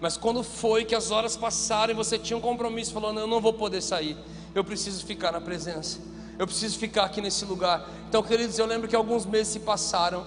Mas 0.00 0.16
quando 0.16 0.42
foi 0.42 0.84
que 0.84 0.94
as 0.94 1.10
horas 1.10 1.36
passaram 1.36 1.92
e 1.92 1.94
você 1.94 2.18
tinha 2.18 2.36
um 2.36 2.40
compromisso, 2.40 2.92
falou, 2.92 3.12
não, 3.12 3.22
eu 3.22 3.26
não 3.28 3.40
vou 3.40 3.52
poder 3.52 3.80
sair 3.80 4.16
eu 4.54 4.62
preciso 4.62 5.04
ficar 5.04 5.32
na 5.32 5.40
presença, 5.40 5.98
eu 6.38 6.46
preciso 6.46 6.78
ficar 6.78 7.04
aqui 7.04 7.20
nesse 7.20 7.44
lugar. 7.44 7.88
Então, 8.08 8.22
queridos, 8.22 8.58
eu 8.58 8.66
lembro 8.66 8.88
que 8.88 8.96
alguns 8.96 9.24
meses 9.24 9.52
se 9.52 9.60
passaram 9.60 10.26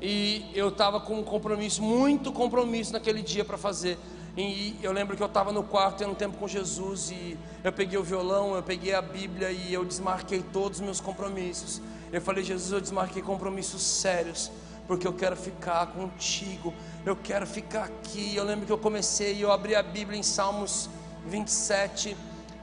e 0.00 0.44
eu 0.54 0.68
estava 0.68 1.00
com 1.00 1.18
um 1.18 1.22
compromisso, 1.22 1.82
muito 1.82 2.32
compromisso 2.32 2.92
naquele 2.92 3.22
dia 3.22 3.44
para 3.44 3.58
fazer. 3.58 3.98
E 4.36 4.76
eu 4.82 4.92
lembro 4.92 5.16
que 5.16 5.22
eu 5.22 5.26
estava 5.26 5.50
no 5.50 5.62
quarto 5.62 5.98
tendo 5.98 6.14
tempo 6.14 6.36
com 6.36 6.46
Jesus 6.46 7.10
e 7.10 7.38
eu 7.64 7.72
peguei 7.72 7.98
o 7.98 8.02
violão, 8.02 8.54
eu 8.54 8.62
peguei 8.62 8.94
a 8.94 9.00
Bíblia 9.00 9.50
e 9.50 9.72
eu 9.72 9.82
desmarquei 9.82 10.44
todos 10.52 10.78
os 10.78 10.84
meus 10.84 11.00
compromissos. 11.00 11.80
Eu 12.12 12.20
falei, 12.20 12.44
Jesus, 12.44 12.70
eu 12.70 12.80
desmarquei 12.80 13.22
compromissos 13.22 13.80
sérios, 13.82 14.52
porque 14.86 15.06
eu 15.06 15.14
quero 15.14 15.36
ficar 15.36 15.86
contigo. 15.86 16.74
eu 17.06 17.16
quero 17.16 17.46
ficar 17.46 17.84
aqui. 17.84 18.36
Eu 18.36 18.44
lembro 18.44 18.66
que 18.66 18.72
eu 18.72 18.76
comecei, 18.76 19.42
eu 19.42 19.50
abri 19.50 19.74
a 19.74 19.82
Bíblia 19.82 20.18
em 20.18 20.22
Salmos 20.22 20.90
27 21.26 22.14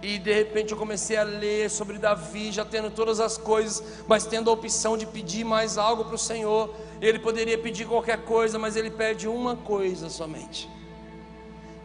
e 0.04 0.20
de 0.20 0.32
repente 0.32 0.74
eu 0.74 0.78
comecei 0.78 1.18
a 1.18 1.24
ler 1.24 1.72
sobre 1.72 1.98
Davi, 1.98 2.52
já 2.52 2.64
tendo 2.64 2.92
todas 2.92 3.20
as 3.20 3.36
coisas, 3.36 4.04
mas 4.08 4.28
tendo 4.28 4.50
a 4.50 4.54
opção 4.54 4.96
de 4.96 5.08
pedir 5.08 5.44
mais 5.44 5.80
algo 5.80 6.06
para 6.06 6.16
o 6.16 6.20
Senhor. 6.20 6.76
Ele 7.02 7.18
poderia 7.18 7.58
pedir 7.58 7.88
qualquer 7.88 8.24
coisa, 8.26 8.60
mas 8.60 8.76
ele 8.76 8.92
pede 8.92 9.28
uma 9.28 9.56
coisa 9.56 10.08
somente. 10.08 10.70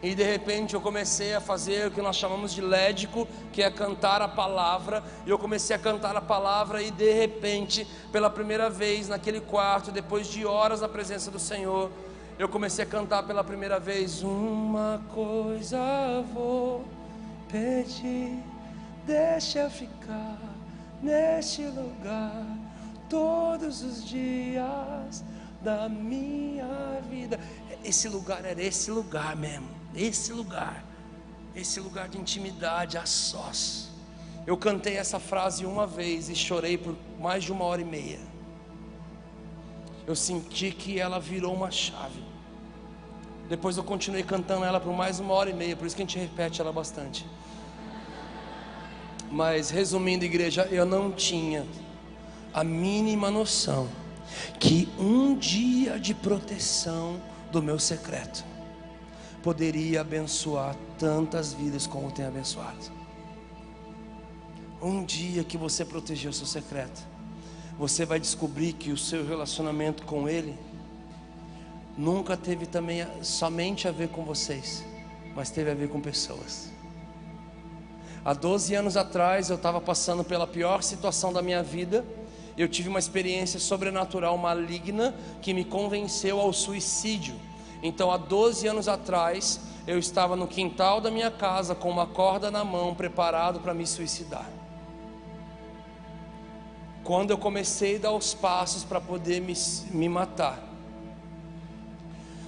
E 0.01 0.15
de 0.15 0.23
repente 0.23 0.75
eu 0.75 0.81
comecei 0.81 1.35
a 1.35 1.41
fazer 1.41 1.89
o 1.89 1.91
que 1.91 2.01
nós 2.01 2.15
chamamos 2.15 2.55
de 2.55 2.61
lédico, 2.61 3.27
que 3.53 3.63
é 3.63 3.71
cantar 3.71 4.23
a 4.23 4.29
palavra. 4.29 5.03
E 5.27 5.31
eu 5.31 5.39
comecei 5.39 5.75
a 5.75 5.79
cantar 5.79 6.17
a 6.17 6.21
palavra, 6.21 6.81
e 6.81 6.91
de 6.91 7.13
repente, 7.13 7.87
pela 8.13 8.31
primeira 8.31 8.71
vez 8.71 9.09
naquele 9.09 9.41
quarto, 9.41 9.91
depois 9.91 10.29
de 10.29 10.47
horas 10.47 10.81
na 10.81 10.89
presença 10.89 11.31
do 11.31 11.39
Senhor, 11.39 11.91
eu 12.39 12.49
comecei 12.49 12.85
a 12.85 12.87
cantar 12.87 13.25
pela 13.25 13.43
primeira 13.43 13.81
vez: 13.81 14.23
Uma 14.23 15.03
coisa 15.13 15.79
vou 16.33 16.85
pedir, 17.49 18.39
deixa 19.05 19.69
ficar 19.69 20.39
neste 21.03 21.65
lugar 21.65 22.47
todos 23.09 23.83
os 23.83 24.09
dias 24.09 25.25
da 25.61 25.89
minha 25.89 27.01
vida. 27.11 27.41
Esse 27.85 28.09
lugar 28.09 28.45
era 28.45 28.63
esse 28.63 28.93
lugar 28.93 29.35
mesmo 29.35 29.78
esse 29.95 30.33
lugar, 30.33 30.85
esse 31.55 31.81
lugar 31.81 32.09
de 32.09 32.19
intimidade 32.19 32.97
a 32.97 33.07
sós. 33.07 33.89
Eu 34.47 34.57
cantei 34.57 34.97
essa 34.97 35.21
frase 35.21 35.67
uma 35.67 35.87
vez 35.87 36.29
e 36.29 36.35
chorei 36.35 36.79
por 36.79 36.97
mais 37.19 37.45
de 37.45 37.53
uma 37.53 37.65
hora 37.65 37.83
e 37.83 37.85
meia. 37.85 38.19
Eu 40.07 40.17
senti 40.17 40.71
que 40.71 40.99
ela 40.99 41.21
virou 41.21 41.55
uma 41.55 41.71
chave. 41.71 42.23
Depois 43.49 43.77
eu 43.77 43.85
continuei 43.85 44.23
cantando 44.23 44.65
ela 44.65 44.81
por 44.81 44.93
mais 44.93 45.21
uma 45.21 45.35
hora 45.35 45.51
e 45.51 45.55
meia, 45.55 45.77
por 45.77 45.87
isso 45.87 45.97
que 45.97 46.03
a 46.03 46.05
gente 46.07 46.19
repete 46.19 46.61
ela 46.61 46.73
bastante. 46.73 47.27
Mas 49.31 49.69
resumindo, 49.69 50.25
igreja, 50.25 50.67
eu 50.71 50.87
não 50.87 51.13
tinha 51.13 51.67
a 52.53 52.65
mínima 52.65 53.31
noção 53.31 53.89
que 54.59 54.89
um 54.99 55.37
dia 55.37 55.99
de 55.99 56.15
proteção 56.15 57.21
do 57.51 57.63
meu 57.63 57.79
secreto 57.79 58.48
poderia 59.43 60.01
abençoar 60.01 60.77
tantas 60.99 61.53
vidas 61.53 61.87
como 61.87 62.11
tem 62.11 62.25
abençoado. 62.25 62.99
Um 64.81 65.05
dia 65.05 65.43
que 65.43 65.57
você 65.57 65.85
protegeu 65.85 66.31
o 66.31 66.35
seu 66.35 66.47
secreto, 66.47 67.01
você 67.79 68.05
vai 68.05 68.19
descobrir 68.19 68.73
que 68.73 68.91
o 68.91 68.97
seu 68.97 69.27
relacionamento 69.27 70.05
com 70.05 70.29
Ele 70.29 70.57
nunca 71.97 72.37
teve 72.37 72.67
também 72.67 73.05
somente 73.23 73.89
a 73.89 73.91
ver 73.91 74.09
com 74.09 74.25
vocês, 74.25 74.85
mas 75.35 75.51
teve 75.51 75.71
a 75.71 75.75
ver 75.75 75.89
com 75.89 76.01
pessoas. 76.01 76.71
Há 78.25 78.35
12 78.35 78.75
anos 78.75 78.97
atrás 78.97 79.49
eu 79.49 79.57
estava 79.57 79.81
passando 79.81 80.23
pela 80.23 80.47
pior 80.47 80.83
situação 80.83 81.33
da 81.33 81.41
minha 81.41 81.63
vida. 81.63 82.05
Eu 82.57 82.69
tive 82.69 82.89
uma 82.89 82.99
experiência 82.99 83.59
sobrenatural 83.59 84.37
maligna 84.37 85.15
que 85.41 85.55
me 85.55 85.65
convenceu 85.65 86.41
ao 86.41 86.53
suicídio. 86.53 87.35
Então, 87.83 88.11
há 88.11 88.17
12 88.17 88.67
anos 88.67 88.89
atrás, 88.89 89.61
eu 89.87 89.99
estava 89.99 90.35
no 90.37 90.47
quintal 90.47 91.01
da 91.01 91.11
minha 91.11 91.31
casa 91.31 91.75
com 91.75 91.89
uma 91.89 92.07
corda 92.07 92.51
na 92.51 92.65
mão, 92.65 92.95
preparado 92.95 93.61
para 93.61 93.73
me 93.73 93.87
suicidar. 93.87 94.49
Quando 97.05 97.31
eu 97.31 97.39
comecei 97.39 97.97
a 97.97 98.01
dar 98.01 98.13
os 98.13 98.35
passos 98.35 98.85
para 98.85 99.01
poder 99.01 99.41
me, 99.41 99.55
me 99.91 100.09
matar, 100.09 100.63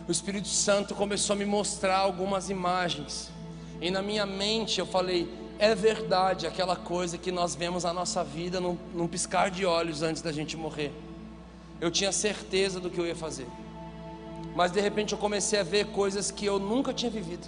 o 0.06 0.12
Espírito 0.12 0.48
Santo 0.48 0.94
começou 0.94 1.34
a 1.34 1.38
me 1.38 1.44
mostrar 1.44 1.98
algumas 1.98 2.50
imagens, 2.50 3.30
e 3.80 3.90
na 3.90 4.02
minha 4.02 4.26
mente 4.26 4.80
eu 4.80 4.86
falei: 4.86 5.32
é 5.58 5.74
verdade 5.74 6.46
aquela 6.46 6.74
coisa 6.74 7.16
que 7.16 7.30
nós 7.30 7.54
vemos 7.54 7.84
na 7.84 7.92
nossa 7.92 8.24
vida 8.24 8.60
num, 8.60 8.76
num 8.92 9.06
piscar 9.06 9.50
de 9.50 9.64
olhos 9.64 10.02
antes 10.02 10.20
da 10.20 10.32
gente 10.32 10.56
morrer. 10.56 10.92
Eu 11.80 11.90
tinha 11.90 12.12
certeza 12.12 12.80
do 12.80 12.90
que 12.90 12.98
eu 12.98 13.06
ia 13.06 13.16
fazer 13.16 13.46
mas 14.54 14.72
de 14.72 14.80
repente 14.80 15.12
eu 15.12 15.18
comecei 15.18 15.58
a 15.58 15.62
ver 15.62 15.86
coisas 15.86 16.30
que 16.30 16.44
eu 16.44 16.58
nunca 16.58 16.92
tinha 16.92 17.10
vivido. 17.10 17.46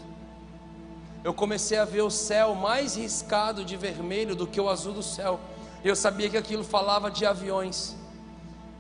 Eu 1.25 1.33
comecei 1.33 1.79
a 1.79 1.85
ver 1.85 2.03
o 2.03 2.11
céu 2.11 2.55
mais 2.55 2.97
riscado 2.97 3.65
de 3.65 3.77
vermelho 3.77 4.35
do 4.35 4.47
que 4.47 4.61
o 4.61 4.69
azul 4.69 4.93
do 4.93 5.03
céu. 5.03 5.39
Eu 5.85 5.95
sabia 5.95 6.29
que 6.29 6.37
aquilo 6.37 6.65
falava 6.65 7.11
de 7.11 7.25
aviões. 7.25 7.97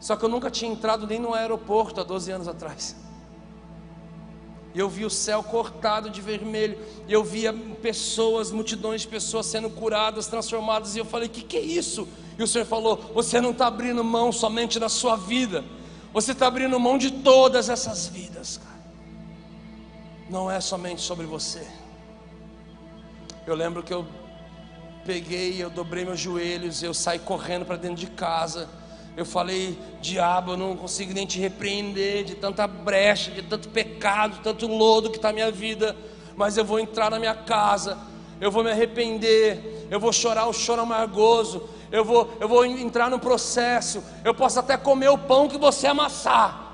Só 0.01 0.17
que 0.17 0.25
eu 0.25 0.29
nunca 0.29 0.51
tinha 0.51 0.71
entrado 0.71 1.07
nem 1.07 1.21
no 1.21 1.35
aeroporto 1.35 2.01
há 2.01 2.05
12 2.05 2.33
anos 2.33 2.49
atrás. 2.49 2.97
Eu 4.75 4.89
vi 4.89 5.05
o 5.05 5.11
céu 5.11 5.43
cortado 5.43 6.11
de 6.11 6.21
vermelho. 6.21 6.79
Eu 7.09 7.23
via 7.23 7.53
pessoas, 7.53 8.51
multidões 8.51 9.03
de 9.03 9.09
pessoas 9.09 9.47
sendo 9.47 9.71
curadas, 9.71 10.27
transformadas. 10.27 10.97
E 10.97 10.99
eu 10.99 11.05
falei: 11.05 11.29
que 11.29 11.43
que 11.43 11.57
é 11.57 11.61
isso? 11.61 12.09
E 12.39 12.43
o 12.43 12.47
Senhor 12.47 12.65
falou: 12.65 12.97
Você 13.15 13.41
não 13.41 13.51
está 13.51 13.67
abrindo 13.67 14.03
mão 14.03 14.33
somente 14.33 14.81
da 14.81 14.89
sua 14.89 15.15
vida 15.15 15.63
você 16.13 16.33
está 16.33 16.47
abrindo 16.47 16.79
mão 16.79 16.99
de 16.99 17.11
todas 17.11 17.69
essas 17.69 18.07
vidas, 18.07 18.59
cara. 18.59 18.73
Não 20.29 20.51
é 20.51 20.61
somente 20.61 21.01
sobre 21.01 21.27
você. 21.27 21.67
Eu 23.47 23.55
lembro 23.55 23.83
que 23.83 23.93
eu 23.93 24.07
peguei, 25.05 25.63
eu 25.63 25.71
dobrei 25.71 26.05
meus 26.05 26.21
joelhos, 26.21 26.83
eu 26.83 26.95
saí 26.95 27.19
correndo 27.19 27.65
para 27.65 27.77
dentro 27.77 27.97
de 27.97 28.07
casa. 28.07 28.69
Eu 29.17 29.27
falei, 29.27 29.79
diabo, 30.01 30.53
eu 30.53 30.57
não 30.57 30.77
consigo 30.77 31.13
nem 31.13 31.27
te 31.27 31.39
repreender 31.39 32.25
de 32.25 32.35
tanta 32.35 32.67
brecha, 32.67 33.31
de 33.31 33.43
tanto 33.43 33.69
pecado, 33.69 34.37
de 34.37 34.41
tanto 34.41 34.67
lodo 34.67 35.11
que 35.11 35.17
está 35.17 35.31
a 35.31 35.33
minha 35.33 35.51
vida. 35.51 35.97
Mas 36.37 36.57
eu 36.57 36.65
vou 36.65 36.79
entrar 36.79 37.11
na 37.11 37.19
minha 37.19 37.35
casa, 37.35 37.99
eu 38.41 38.51
vou 38.51 38.65
me 38.65 38.71
arrepender, 38.71 39.87
eu 39.91 40.01
vou 40.01 40.13
chorar 40.13 40.47
o 40.47 40.53
choro 40.53 40.83
amargoso, 40.83 41.69
eu 41.93 42.03
vou, 42.03 42.33
eu 42.41 42.49
vou 42.49 42.65
entrar 42.65 43.11
no 43.11 43.19
processo, 43.19 44.03
eu 44.25 44.35
posso 44.35 44.59
até 44.59 44.79
comer 44.79 45.11
o 45.11 45.19
pão 45.19 45.47
que 45.47 45.59
você 45.59 45.87
amassar, 45.87 46.73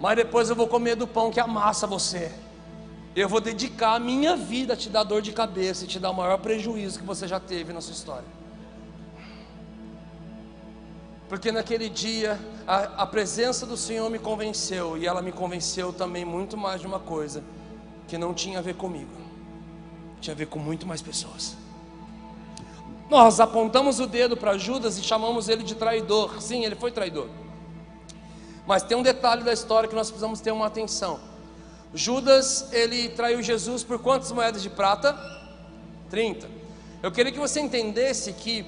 mas 0.00 0.16
depois 0.16 0.50
eu 0.50 0.56
vou 0.56 0.66
comer 0.66 0.96
do 0.96 1.06
pão 1.06 1.30
que 1.30 1.38
amassa 1.38 1.86
você. 1.86 2.32
Eu 3.14 3.28
vou 3.28 3.40
dedicar 3.40 3.94
a 3.94 3.98
minha 3.98 4.36
vida 4.36 4.74
a 4.74 4.76
te 4.76 4.88
dar 4.90 5.04
dor 5.04 5.22
de 5.22 5.32
cabeça 5.32 5.84
e 5.84 5.88
te 5.88 6.00
dar 6.00 6.10
o 6.10 6.14
maior 6.14 6.38
prejuízo 6.38 6.98
que 6.98 7.04
você 7.04 7.28
já 7.28 7.38
teve 7.38 7.72
na 7.72 7.80
sua 7.80 7.92
história. 7.92 8.26
Porque 11.28 11.52
naquele 11.52 11.88
dia 11.88 12.38
a, 12.66 13.02
a 13.02 13.06
presença 13.06 13.64
do 13.64 13.76
Senhor 13.76 14.10
me 14.10 14.18
convenceu, 14.18 14.98
e 14.98 15.06
ela 15.06 15.22
me 15.22 15.30
convenceu 15.30 15.92
também 15.92 16.24
muito 16.24 16.56
mais 16.56 16.80
de 16.80 16.88
uma 16.88 16.98
coisa, 16.98 17.42
que 18.08 18.18
não 18.18 18.34
tinha 18.34 18.58
a 18.58 18.62
ver 18.62 18.74
comigo, 18.74 19.12
tinha 20.20 20.34
a 20.34 20.36
ver 20.36 20.46
com 20.46 20.58
muito 20.58 20.86
mais 20.86 21.00
pessoas. 21.00 21.67
Nós 23.10 23.40
apontamos 23.40 24.00
o 24.00 24.06
dedo 24.06 24.36
para 24.36 24.58
Judas 24.58 24.98
e 24.98 25.02
chamamos 25.02 25.48
ele 25.48 25.62
de 25.62 25.74
traidor. 25.74 26.42
Sim, 26.42 26.64
ele 26.64 26.74
foi 26.74 26.90
traidor. 26.90 27.28
Mas 28.66 28.82
tem 28.82 28.96
um 28.96 29.02
detalhe 29.02 29.42
da 29.42 29.52
história 29.52 29.88
que 29.88 29.94
nós 29.94 30.08
precisamos 30.08 30.40
ter 30.40 30.52
uma 30.52 30.66
atenção. 30.66 31.18
Judas, 31.94 32.68
ele 32.70 33.08
traiu 33.08 33.42
Jesus 33.42 33.82
por 33.82 33.98
quantas 33.98 34.30
moedas 34.30 34.62
de 34.62 34.68
prata? 34.68 35.18
30. 36.10 36.46
Eu 37.02 37.10
queria 37.10 37.32
que 37.32 37.38
você 37.38 37.60
entendesse 37.60 38.30
que 38.34 38.66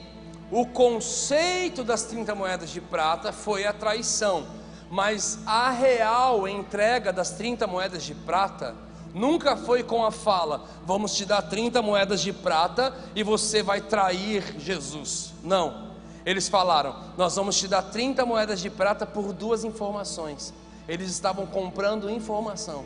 o 0.51 0.66
conceito 0.66 1.84
das 1.84 2.05
30 2.05 2.34
moedas 2.34 2.70
de 2.70 2.80
prata 2.80 3.32
foi 3.32 3.66
a 3.66 3.74
traição, 3.74 4.47
mas 4.91 5.38
a 5.45 5.70
real 5.70 6.49
entrega 6.49 7.12
das 7.12 7.32
30 7.32 7.66
moedas 7.66 8.03
de 8.03 8.14
prata 8.14 8.74
Nunca 9.14 9.56
foi 9.56 9.82
com 9.82 10.04
a 10.04 10.11
fala: 10.11 10.64
vamos 10.84 11.14
te 11.14 11.24
dar 11.24 11.42
30 11.42 11.82
moedas 11.82 12.20
de 12.20 12.32
prata 12.32 12.94
e 13.14 13.22
você 13.22 13.62
vai 13.62 13.80
trair 13.80 14.58
Jesus. 14.58 15.32
Não. 15.42 15.90
Eles 16.24 16.48
falaram: 16.48 16.94
nós 17.16 17.36
vamos 17.36 17.58
te 17.58 17.66
dar 17.66 17.82
30 17.82 18.24
moedas 18.24 18.61
de 18.61 18.70
prata 18.70 19.06
por 19.06 19.32
duas 19.32 19.64
informações. 19.64 20.52
Eles 20.88 21.11
estavam 21.11 21.46
comprando 21.46 22.11
informação. 22.11 22.84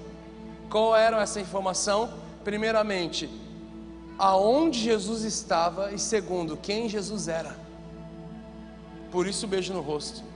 Qual 0.71 0.95
era 0.95 1.23
essa 1.23 1.41
informação? 1.41 2.11
Primeiramente, 2.43 3.31
aonde 4.19 4.81
Jesus 4.81 5.23
estava 5.23 5.93
e 5.93 5.99
segundo, 5.99 6.57
quem 6.57 6.89
Jesus 6.89 7.29
era. 7.29 7.57
Por 9.11 9.27
isso 9.27 9.47
beijo 9.47 9.73
no 9.73 9.81
rosto. 9.81 10.34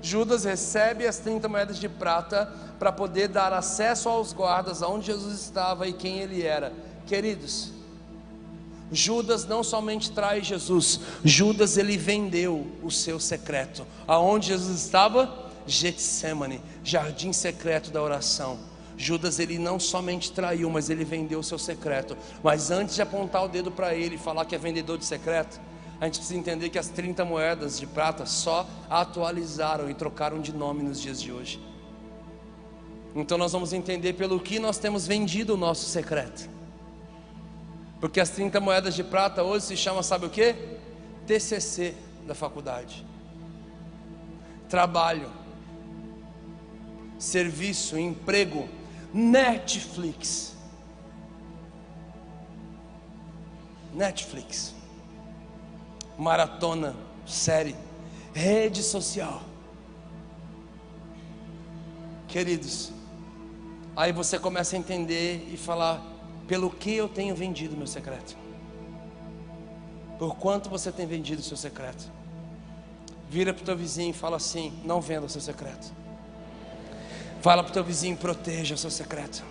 Judas 0.00 0.44
recebe 0.44 1.06
as 1.06 1.18
30 1.18 1.48
moedas 1.48 1.78
de 1.78 1.88
prata 1.88 2.52
para 2.78 2.92
poder 2.92 3.28
dar 3.28 3.52
acesso 3.52 4.08
aos 4.08 4.32
guardas 4.32 4.82
aonde 4.82 5.06
Jesus 5.06 5.40
estava 5.40 5.88
e 5.88 5.92
quem 5.92 6.18
ele 6.20 6.42
era. 6.42 6.72
Queridos, 7.06 7.72
Judas 8.90 9.44
não 9.44 9.62
somente 9.62 10.10
traz 10.12 10.46
Jesus, 10.46 11.00
Judas 11.24 11.76
ele 11.76 11.96
vendeu 11.96 12.66
o 12.82 12.90
seu 12.90 13.18
secreto. 13.20 13.86
Aonde 14.06 14.48
Jesus 14.48 14.84
estava? 14.84 15.46
Getsemane, 15.66 16.62
jardim 16.82 17.32
secreto 17.32 17.90
da 17.90 18.02
oração. 18.02 18.58
Judas 18.96 19.38
ele 19.38 19.58
não 19.58 19.78
somente 19.78 20.32
traiu, 20.32 20.68
mas 20.70 20.90
ele 20.90 21.04
vendeu 21.04 21.38
o 21.38 21.44
seu 21.44 21.58
secreto. 21.58 22.16
Mas 22.42 22.70
antes 22.70 22.94
de 22.96 23.02
apontar 23.02 23.44
o 23.44 23.48
dedo 23.48 23.70
para 23.70 23.94
ele 23.94 24.16
e 24.16 24.18
falar 24.18 24.44
que 24.44 24.54
é 24.54 24.58
vendedor 24.58 24.98
de 24.98 25.04
secreto, 25.04 25.60
a 26.00 26.04
gente 26.04 26.18
precisa 26.18 26.38
entender 26.38 26.68
que 26.68 26.78
as 26.78 26.88
30 26.88 27.24
moedas 27.24 27.78
de 27.78 27.86
prata 27.86 28.24
só 28.24 28.66
atualizaram 28.88 29.90
e 29.90 29.94
trocaram 29.94 30.40
de 30.40 30.52
nome 30.52 30.82
nos 30.82 31.00
dias 31.00 31.20
de 31.20 31.32
hoje. 31.32 31.60
Então 33.16 33.36
nós 33.36 33.52
vamos 33.52 33.72
entender 33.72 34.12
pelo 34.12 34.38
que 34.38 34.60
nós 34.60 34.78
temos 34.78 35.06
vendido 35.06 35.54
o 35.54 35.56
nosso 35.56 35.86
secreto. 35.86 36.48
Porque 38.00 38.20
as 38.20 38.30
30 38.30 38.60
moedas 38.60 38.94
de 38.94 39.02
prata 39.02 39.42
hoje 39.42 39.66
se 39.66 39.76
chama, 39.76 40.02
sabe 40.04 40.26
o 40.26 40.30
que? 40.30 40.54
TCC 41.26 41.94
da 42.26 42.34
faculdade. 42.34 43.04
Trabalho, 44.68 45.32
serviço, 47.18 47.98
emprego, 47.98 48.68
Netflix. 49.12 50.54
Netflix. 53.92 54.77
Maratona, 56.18 56.96
série, 57.24 57.76
rede 58.34 58.82
social. 58.82 59.40
Queridos, 62.26 62.92
aí 63.96 64.12
você 64.12 64.38
começa 64.38 64.74
a 64.74 64.78
entender 64.78 65.48
e 65.52 65.56
falar: 65.56 66.02
pelo 66.48 66.70
que 66.70 66.92
eu 66.92 67.08
tenho 67.08 67.36
vendido 67.36 67.76
meu 67.76 67.86
secreto? 67.86 68.36
Por 70.18 70.34
quanto 70.34 70.68
você 70.68 70.90
tem 70.90 71.06
vendido 71.06 71.40
seu 71.40 71.56
secreto? 71.56 72.10
Vira 73.30 73.54
para 73.54 73.62
o 73.62 73.64
teu 73.64 73.76
vizinho 73.76 74.10
e 74.10 74.12
fala 74.12 74.36
assim: 74.36 74.72
não 74.84 75.00
venda 75.00 75.26
o 75.26 75.28
seu 75.28 75.40
secreto. 75.40 75.92
Fala 77.40 77.62
para 77.62 77.70
o 77.70 77.72
teu 77.72 77.84
vizinho: 77.84 78.16
proteja 78.16 78.74
o 78.74 78.78
seu 78.78 78.90
secreto. 78.90 79.44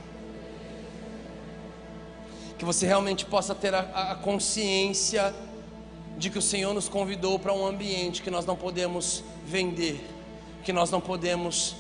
Que 2.57 2.65
você 2.65 2.86
realmente 2.86 3.24
possa 3.26 3.55
ter 3.55 3.74
a, 3.74 4.11
a 4.11 4.15
consciência 4.15 5.34
de 6.18 6.30
que 6.30 6.38
o 6.38 6.41
Senhor 6.41 6.74
nos 6.74 6.89
convidou 6.89 7.38
para 7.38 7.53
um 7.53 7.65
ambiente 7.65 8.22
que 8.22 8.32
nós 8.32 8.45
não 8.45 8.55
podemos 8.55 9.24
vender, 9.45 10.03
que 10.63 10.74
nós 10.74 10.89
não 10.89 10.99
podemos 10.99 11.76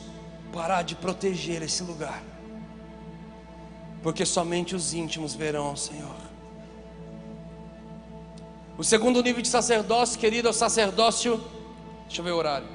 parar 0.53 0.83
de 0.83 0.95
proteger 0.95 1.61
esse 1.63 1.83
lugar, 1.83 2.23
porque 4.03 4.25
somente 4.25 4.75
os 4.75 4.93
íntimos 4.93 5.33
verão 5.33 5.73
o 5.73 5.77
Senhor. 5.77 6.15
O 8.77 8.83
segundo 8.83 9.23
nível 9.23 9.41
de 9.41 9.47
sacerdócio, 9.47 10.19
querido, 10.19 10.47
é 10.47 10.51
o 10.51 10.53
sacerdócio. 10.53 11.43
Deixa 12.05 12.21
eu 12.21 12.25
ver 12.25 12.31
o 12.31 12.37
horário. 12.37 12.67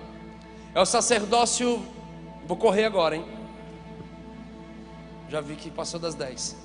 É 0.74 0.80
o 0.80 0.84
sacerdócio. 0.84 1.80
Vou 2.44 2.56
correr 2.56 2.84
agora, 2.84 3.14
hein? 3.14 3.24
Já 5.28 5.40
vi 5.40 5.54
que 5.54 5.70
passou 5.70 6.00
das 6.00 6.16
10. 6.16 6.61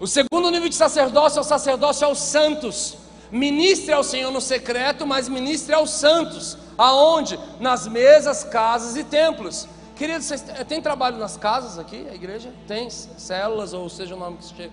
O 0.00 0.06
segundo 0.06 0.50
nível 0.50 0.70
de 0.70 0.74
sacerdócio 0.74 1.38
é 1.38 1.40
o 1.42 1.44
sacerdócio 1.44 2.06
aos 2.06 2.18
santos. 2.18 2.96
Ministre 3.30 3.92
ao 3.92 4.02
Senhor 4.02 4.30
no 4.32 4.40
secreto, 4.40 5.06
mas 5.06 5.28
ministre 5.28 5.74
aos 5.74 5.90
santos. 5.90 6.56
Aonde? 6.78 7.38
Nas 7.60 7.86
mesas, 7.86 8.42
casas 8.42 8.96
e 8.96 9.04
templos. 9.04 9.68
Queridos, 9.94 10.24
vocês 10.24 10.42
tem 10.66 10.80
trabalho 10.80 11.18
nas 11.18 11.36
casas 11.36 11.78
aqui, 11.78 12.06
a 12.10 12.14
igreja? 12.14 12.50
Tem 12.66 12.88
células, 12.88 13.74
ou 13.74 13.90
seja 13.90 14.14
o 14.14 14.18
nome 14.18 14.38
que 14.38 14.46
se 14.46 14.70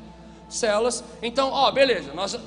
Células. 0.48 1.04
Então, 1.22 1.52
ó, 1.52 1.70
beleza, 1.72 2.14
nós, 2.14 2.40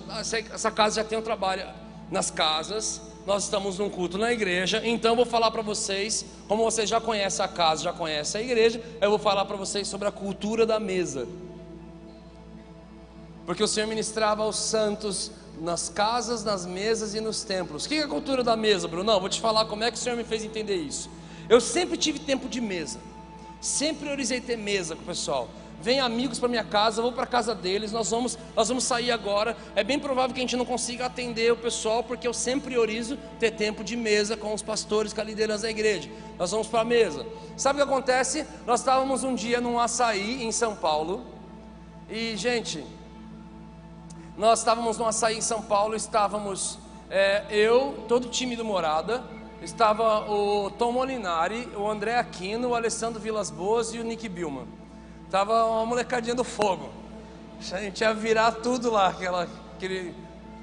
essa 0.50 0.70
casa 0.70 1.02
já 1.02 1.04
tem 1.06 1.18
um 1.18 1.22
trabalho 1.22 1.66
nas 2.10 2.30
casas, 2.30 3.02
nós 3.26 3.44
estamos 3.44 3.78
num 3.78 3.90
culto 3.90 4.16
na 4.16 4.32
igreja, 4.32 4.80
então 4.82 5.14
vou 5.14 5.26
falar 5.26 5.50
para 5.50 5.60
vocês, 5.60 6.24
como 6.48 6.64
vocês 6.64 6.88
já 6.88 6.98
conhecem 6.98 7.44
a 7.44 7.48
casa, 7.48 7.84
já 7.84 7.92
conhecem 7.92 8.40
a 8.40 8.44
igreja, 8.44 8.82
eu 9.02 9.10
vou 9.10 9.18
falar 9.18 9.44
para 9.44 9.58
vocês 9.58 9.86
sobre 9.86 10.08
a 10.08 10.10
cultura 10.10 10.64
da 10.64 10.80
mesa. 10.80 11.28
Porque 13.50 13.64
o 13.64 13.66
Senhor 13.66 13.88
ministrava 13.88 14.44
aos 14.44 14.54
santos 14.54 15.32
nas 15.60 15.88
casas, 15.88 16.44
nas 16.44 16.64
mesas 16.64 17.16
e 17.16 17.20
nos 17.20 17.42
templos. 17.42 17.84
O 17.84 17.88
que 17.88 17.96
é 17.96 18.04
a 18.04 18.06
cultura 18.06 18.44
da 18.44 18.56
mesa, 18.56 18.86
Bruno? 18.86 19.02
Não, 19.02 19.18
vou 19.18 19.28
te 19.28 19.40
falar 19.40 19.64
como 19.64 19.82
é 19.82 19.90
que 19.90 19.96
o 19.96 20.00
Senhor 20.00 20.14
me 20.14 20.22
fez 20.22 20.44
entender 20.44 20.76
isso. 20.76 21.10
Eu 21.48 21.60
sempre 21.60 21.96
tive 21.96 22.20
tempo 22.20 22.48
de 22.48 22.60
mesa. 22.60 23.00
Sempre 23.60 24.04
priorizei 24.04 24.40
ter 24.40 24.56
mesa 24.56 24.94
com 24.94 25.02
o 25.02 25.04
pessoal. 25.04 25.48
Vem 25.82 25.98
amigos 25.98 26.38
para 26.38 26.48
minha 26.48 26.62
casa, 26.62 27.02
vou 27.02 27.10
para 27.10 27.26
casa 27.26 27.52
deles, 27.52 27.90
nós 27.90 28.08
vamos, 28.08 28.38
nós 28.54 28.68
vamos 28.68 28.84
sair 28.84 29.10
agora. 29.10 29.56
É 29.74 29.82
bem 29.82 29.98
provável 29.98 30.32
que 30.32 30.38
a 30.38 30.44
gente 30.44 30.56
não 30.56 30.64
consiga 30.64 31.06
atender 31.06 31.52
o 31.52 31.56
pessoal, 31.56 32.04
porque 32.04 32.28
eu 32.28 32.32
sempre 32.32 32.70
priorizo 32.70 33.18
ter 33.40 33.50
tempo 33.50 33.82
de 33.82 33.96
mesa 33.96 34.36
com 34.36 34.54
os 34.54 34.62
pastores, 34.62 35.12
com 35.12 35.22
a 35.22 35.24
liderança 35.24 35.64
da 35.64 35.70
igreja. 35.70 36.08
Nós 36.38 36.52
vamos 36.52 36.68
para 36.68 36.82
a 36.82 36.84
mesa. 36.84 37.26
Sabe 37.56 37.82
o 37.82 37.84
que 37.84 37.90
acontece? 37.90 38.46
Nós 38.64 38.78
estávamos 38.78 39.24
um 39.24 39.34
dia 39.34 39.60
num 39.60 39.76
açaí 39.76 40.44
em 40.44 40.52
São 40.52 40.76
Paulo. 40.76 41.26
E, 42.08 42.36
gente, 42.36 42.84
nós 44.40 44.60
estávamos 44.60 44.96
no 44.96 45.04
açaí 45.04 45.36
em 45.36 45.42
São 45.42 45.60
Paulo, 45.60 45.94
estávamos 45.94 46.78
é, 47.10 47.44
eu, 47.50 48.06
todo 48.08 48.24
o 48.24 48.28
time 48.30 48.56
do 48.56 48.64
Morada, 48.64 49.22
estava 49.60 50.30
o 50.30 50.70
Tom 50.70 50.92
Molinari, 50.92 51.68
o 51.76 51.86
André 51.86 52.16
Aquino, 52.16 52.68
o 52.68 52.74
Alessandro 52.74 53.20
Vilas 53.20 53.50
Boas 53.50 53.92
e 53.92 53.98
o 53.98 54.02
Nick 54.02 54.26
Bilman. 54.30 54.66
Estava 55.26 55.66
uma 55.66 55.84
molecadinha 55.84 56.34
do 56.34 56.42
fogo. 56.42 56.88
A 57.70 57.80
gente 57.80 58.00
ia 58.00 58.14
virar 58.14 58.52
tudo 58.52 58.90
lá, 58.90 59.08
aquela, 59.08 59.46
aquele, 59.76 60.14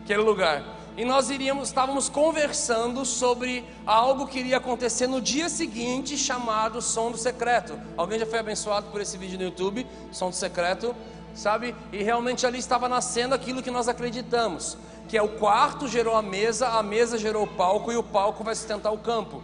aquele 0.02 0.24
lugar. 0.24 0.64
E 0.98 1.06
nós 1.06 1.30
iríamos, 1.30 1.68
estávamos 1.68 2.10
conversando 2.10 3.06
sobre 3.06 3.64
algo 3.86 4.26
que 4.26 4.40
iria 4.40 4.58
acontecer 4.58 5.06
no 5.06 5.22
dia 5.22 5.50
seguinte, 5.50 6.18
chamado 6.18 6.82
Som 6.82 7.12
do 7.12 7.18
Secreto. 7.20 7.80
Alguém 7.96 8.18
já 8.18 8.26
foi 8.26 8.40
abençoado 8.40 8.88
por 8.90 9.00
esse 9.02 9.20
vídeo 9.20 9.38
no 9.38 9.46
YouTube, 9.46 9.86
Som 10.12 10.32
do 10.32 10.36
Secreto? 10.36 10.96
Sabe? 11.38 11.76
E 11.94 12.02
realmente 12.02 12.46
ali 12.46 12.58
estava 12.58 12.90
nascendo 12.90 13.36
aquilo 13.36 13.62
que 13.62 13.70
nós 13.70 13.88
acreditamos, 13.88 14.76
que 15.08 15.16
é 15.16 15.22
o 15.22 15.30
quarto 15.30 15.88
gerou 15.88 16.16
a 16.16 16.22
mesa, 16.22 16.68
a 16.70 16.84
mesa 16.84 17.18
gerou 17.18 17.44
o 17.44 17.48
palco 17.48 17.92
e 17.92 17.96
o 17.96 18.04
palco 18.04 18.44
vai 18.44 18.56
sustentar 18.56 18.92
o 18.92 18.98
campo. 18.98 19.42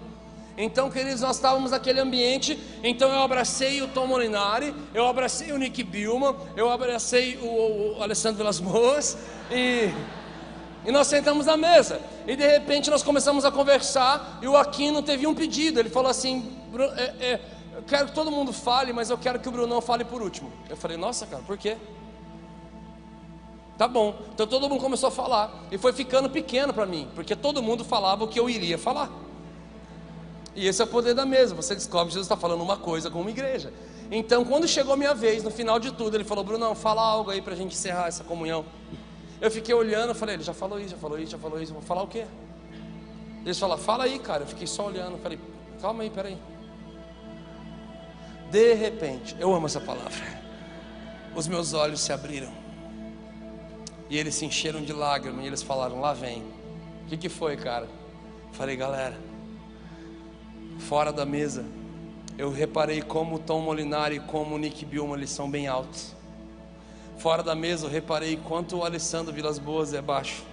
Então, 0.57 0.89
queridos, 0.89 1.21
nós 1.21 1.35
estávamos 1.35 1.71
naquele 1.71 1.99
ambiente. 1.99 2.59
Então, 2.83 3.11
eu 3.11 3.21
abracei 3.21 3.81
o 3.81 3.87
Tom 3.87 4.05
Molinari, 4.05 4.73
eu 4.93 5.07
abracei 5.07 5.51
o 5.51 5.57
Nick 5.57 5.83
Bilman, 5.83 6.35
eu 6.55 6.69
abracei 6.69 7.37
o, 7.37 7.97
o 7.97 8.03
Alessandro 8.03 8.37
Vilas 8.37 8.59
Boas 8.59 9.17
e, 9.49 9.89
e 10.85 10.91
nós 10.91 11.07
sentamos 11.07 11.45
na 11.47 11.57
mesa. 11.57 11.99
E 12.27 12.35
de 12.35 12.45
repente 12.45 12.89
nós 12.89 13.01
começamos 13.01 13.45
a 13.45 13.51
conversar. 13.51 14.39
E 14.41 14.47
o 14.47 14.55
Aquino 14.55 15.01
teve 15.01 15.25
um 15.25 15.33
pedido. 15.33 15.79
Ele 15.79 15.89
falou 15.89 16.09
assim: 16.09 16.51
é, 16.97 17.03
é, 17.03 17.39
eu 17.75 17.81
quero 17.83 18.07
que 18.07 18.13
todo 18.13 18.29
mundo 18.29 18.53
fale, 18.53 18.93
mas 18.93 19.09
eu 19.09 19.17
quero 19.17 19.39
que 19.39 19.49
o 19.49 19.51
Brunão 19.51 19.81
fale 19.81 20.05
por 20.05 20.21
último. 20.21 20.51
Eu 20.69 20.77
falei, 20.77 20.95
nossa, 20.95 21.25
cara, 21.25 21.41
por 21.43 21.57
quê? 21.57 21.77
Tá 23.77 23.87
bom. 23.87 24.15
Então 24.33 24.45
todo 24.45 24.69
mundo 24.69 24.79
começou 24.79 25.09
a 25.09 25.11
falar. 25.11 25.65
E 25.71 25.77
foi 25.77 25.91
ficando 25.91 26.29
pequeno 26.29 26.73
para 26.73 26.85
mim, 26.85 27.09
porque 27.15 27.35
todo 27.35 27.61
mundo 27.61 27.83
falava 27.83 28.23
o 28.23 28.27
que 28.27 28.39
eu 28.39 28.49
iria 28.49 28.77
falar. 28.77 29.09
E 30.55 30.67
esse 30.67 30.81
é 30.81 30.85
o 30.85 30.87
poder 30.87 31.15
da 31.15 31.25
mesa. 31.25 31.55
Você 31.55 31.73
descobre 31.73 32.07
que 32.07 32.13
Jesus 32.13 32.25
está 32.25 32.37
falando 32.37 32.61
uma 32.61 32.77
coisa 32.77 33.09
com 33.09 33.21
uma 33.21 33.31
igreja. 33.31 33.73
Então, 34.11 34.45
quando 34.45 34.67
chegou 34.67 34.93
a 34.93 34.97
minha 34.97 35.15
vez, 35.15 35.43
no 35.43 35.49
final 35.49 35.79
de 35.79 35.91
tudo, 35.91 36.15
ele 36.15 36.23
falou: 36.23 36.43
Brunão, 36.43 36.75
fala 36.75 37.01
algo 37.01 37.31
aí 37.31 37.41
para 37.41 37.53
a 37.53 37.55
gente 37.55 37.73
encerrar 37.73 38.07
essa 38.07 38.23
comunhão. 38.23 38.63
Eu 39.41 39.49
fiquei 39.49 39.73
olhando, 39.73 40.13
falei: 40.13 40.35
ele 40.35 40.43
já 40.43 40.53
falou 40.53 40.79
isso, 40.79 40.89
já 40.89 40.97
falou 40.97 41.19
isso, 41.19 41.31
já 41.31 41.37
falou 41.39 41.59
isso. 41.59 41.73
vou 41.73 41.81
falar 41.81 42.03
o 42.03 42.07
quê? 42.07 42.25
Eles 43.43 43.57
falaram: 43.57 43.81
fala 43.81 44.03
aí, 44.03 44.19
cara. 44.19 44.43
Eu 44.43 44.47
fiquei 44.47 44.67
só 44.67 44.85
olhando. 44.85 45.17
Falei: 45.17 45.39
calma 45.81 46.03
aí, 46.03 46.11
peraí. 46.11 46.37
De 48.53 48.75
repente, 48.75 49.35
eu 49.39 49.51
amo 49.51 49.65
essa 49.65 49.81
palavra. 49.81 50.13
Os 51.35 51.47
meus 51.47 51.73
olhos 51.73 52.01
se 52.01 52.13
abriram. 52.13 52.51
E 54.11 54.15
eles 54.15 54.35
se 54.35 54.45
encheram 54.45 54.83
de 54.83 54.93
lágrimas. 54.93 55.43
E 55.43 55.47
eles 55.47 55.63
falaram: 55.63 55.99
Lá 55.99 56.13
vem. 56.13 56.43
O 57.03 57.07
que, 57.07 57.17
que 57.17 57.29
foi, 57.29 57.57
cara? 57.57 57.89
Falei, 58.51 58.75
galera. 58.75 59.17
Fora 60.77 61.11
da 61.11 61.25
mesa, 61.25 61.65
eu 62.37 62.51
reparei 62.51 63.01
como 63.01 63.37
o 63.37 63.39
Tom 63.39 63.59
Molinari 63.59 64.17
e 64.17 64.19
como 64.19 64.53
o 64.53 64.59
Nick 64.59 64.85
Bilma 64.85 65.15
eles 65.15 65.31
são 65.31 65.49
bem 65.49 65.67
altos. 65.67 66.13
Fora 67.17 67.41
da 67.41 67.55
mesa, 67.55 67.87
eu 67.87 67.89
reparei 67.89 68.37
quanto 68.37 68.77
o 68.77 68.85
Alessandro 68.85 69.33
Vilas 69.33 69.57
Boas 69.57 69.95
é 69.95 70.01
baixo. 70.01 70.43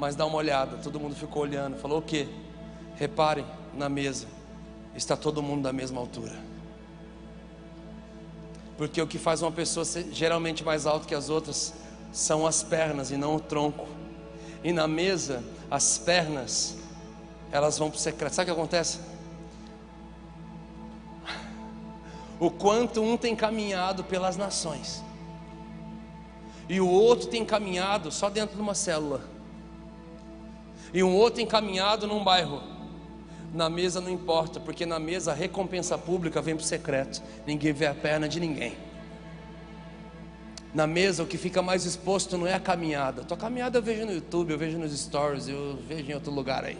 Mas 0.00 0.16
dá 0.16 0.26
uma 0.26 0.38
olhada, 0.38 0.78
todo 0.78 0.98
mundo 0.98 1.14
ficou 1.14 1.42
olhando. 1.42 1.76
Falou 1.76 2.00
o 2.00 2.02
quê? 2.02 2.26
Reparem 2.96 3.46
na 3.72 3.88
mesa 3.88 4.39
está 5.00 5.16
todo 5.16 5.42
mundo 5.42 5.62
da 5.62 5.72
mesma 5.72 5.98
altura. 5.98 6.38
Porque 8.76 9.00
o 9.00 9.06
que 9.06 9.18
faz 9.18 9.42
uma 9.42 9.50
pessoa 9.50 9.84
ser 9.84 10.08
geralmente 10.12 10.62
mais 10.62 10.86
alta 10.86 11.06
que 11.06 11.14
as 11.14 11.28
outras 11.28 11.74
são 12.12 12.46
as 12.46 12.62
pernas 12.62 13.10
e 13.10 13.16
não 13.16 13.36
o 13.36 13.40
tronco. 13.40 13.88
E 14.62 14.72
na 14.72 14.86
mesa, 14.86 15.42
as 15.70 15.98
pernas, 15.98 16.76
elas 17.50 17.78
vão 17.78 17.90
para 17.90 17.96
o 17.96 18.00
secreto. 18.00 18.34
Sabe 18.34 18.50
o 18.50 18.54
que 18.54 18.60
acontece? 18.60 19.00
O 22.38 22.50
quanto 22.50 23.02
um 23.02 23.16
tem 23.16 23.34
caminhado 23.34 24.04
pelas 24.04 24.36
nações, 24.36 25.02
e 26.68 26.80
o 26.80 26.88
outro 26.88 27.28
tem 27.28 27.44
caminhado 27.44 28.10
só 28.10 28.30
dentro 28.30 28.56
de 28.56 28.62
uma 28.62 28.74
célula, 28.74 29.22
e 30.92 31.02
um 31.02 31.14
outro 31.14 31.36
tem 31.36 31.46
caminhado 31.46 32.06
num 32.06 32.24
bairro. 32.24 32.79
Na 33.52 33.68
mesa 33.68 34.00
não 34.00 34.10
importa, 34.10 34.60
porque 34.60 34.86
na 34.86 34.98
mesa 34.98 35.32
a 35.32 35.34
recompensa 35.34 35.98
pública 35.98 36.40
vem 36.40 36.54
para 36.54 36.62
o 36.62 36.66
secreto. 36.66 37.20
Ninguém 37.46 37.72
vê 37.72 37.86
a 37.86 37.94
perna 37.94 38.28
de 38.28 38.38
ninguém. 38.38 38.76
Na 40.72 40.86
mesa 40.86 41.24
o 41.24 41.26
que 41.26 41.36
fica 41.36 41.60
mais 41.60 41.84
exposto 41.84 42.38
não 42.38 42.46
é 42.46 42.54
a 42.54 42.60
caminhada. 42.60 43.24
Tua 43.24 43.36
caminhada 43.36 43.78
eu 43.78 43.82
vejo 43.82 44.06
no 44.06 44.12
YouTube, 44.12 44.52
eu 44.52 44.58
vejo 44.58 44.78
nos 44.78 44.96
stories, 44.96 45.48
eu 45.48 45.78
vejo 45.88 46.08
em 46.08 46.14
outro 46.14 46.32
lugar 46.32 46.64
aí. 46.64 46.78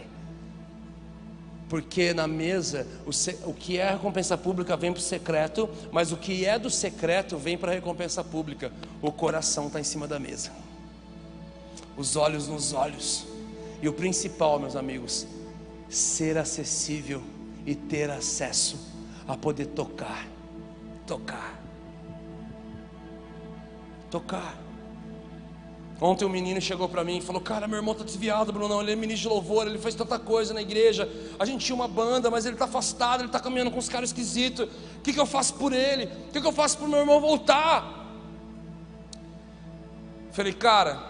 Porque 1.69 2.15
na 2.15 2.27
mesa, 2.27 2.87
o, 3.05 3.51
o 3.51 3.55
que 3.55 3.79
é 3.79 3.91
recompensa 3.91 4.39
pública 4.39 4.77
vem 4.77 4.93
para 4.93 5.01
o 5.01 5.03
secreto, 5.03 5.69
mas 5.91 6.13
o 6.13 6.17
que 6.17 6.45
é 6.45 6.59
do 6.59 6.71
secreto 6.71 7.37
vem 7.37 7.59
para 7.59 7.73
a 7.73 7.75
recompensa 7.75 8.23
pública. 8.23 8.73
O 9.03 9.11
coração 9.11 9.67
está 9.67 9.81
em 9.81 9.85
cima 9.85 10.07
da 10.07 10.19
mesa, 10.19 10.51
os 11.97 12.15
olhos 12.15 12.47
nos 12.47 12.73
olhos. 12.73 13.27
E 13.83 13.89
o 13.89 13.93
principal, 13.93 14.61
meus 14.61 14.77
amigos, 14.77 15.27
ser 15.91 16.39
acessível 16.39 17.23
e 17.67 17.75
ter 17.75 18.09
acesso 18.11 18.79
a 19.27 19.37
poder 19.37 19.67
tocar, 19.67 20.27
tocar, 21.07 21.61
tocar. 24.11 24.57
Ontem 26.01 26.25
um 26.25 26.31
menino 26.31 26.61
chegou 26.61 26.89
para 26.89 27.05
mim 27.05 27.19
e 27.19 27.21
falou: 27.21 27.43
Cara, 27.43 27.69
meu 27.69 27.77
irmão 27.77 27.93
está 27.93 28.05
desviado, 28.05 28.53
Bruno. 28.53 28.81
Ele 28.81 28.93
é 28.93 28.97
ministro 28.97 29.29
de 29.29 29.35
louvor, 29.35 29.67
ele 29.67 29.79
fez 29.79 29.95
tanta 29.95 30.19
coisa 30.19 30.55
na 30.55 30.63
igreja. 30.63 31.07
A 31.39 31.45
gente 31.45 31.67
tinha 31.67 31.77
uma 31.77 31.87
banda, 31.87 32.31
mas 32.31 32.47
ele 32.47 32.55
está 32.55 32.65
afastado, 32.65 33.21
ele 33.21 33.27
está 33.27 33.39
caminhando 33.39 33.71
com 33.71 33.79
os 33.79 33.89
caras 33.89 34.09
esquisitos. 34.09 34.67
O 34.97 35.01
que, 35.03 35.13
que 35.13 35.21
eu 35.21 35.27
faço 35.27 35.55
por 35.55 35.75
ele? 35.75 36.05
O 36.05 36.33
que, 36.33 36.41
que 36.41 36.47
eu 36.47 36.53
faço 36.53 36.79
para 36.79 36.87
o 36.87 36.89
meu 36.89 37.01
irmão 37.01 37.21
voltar? 37.21 37.99
Falei, 40.33 40.55
cara, 40.55 41.10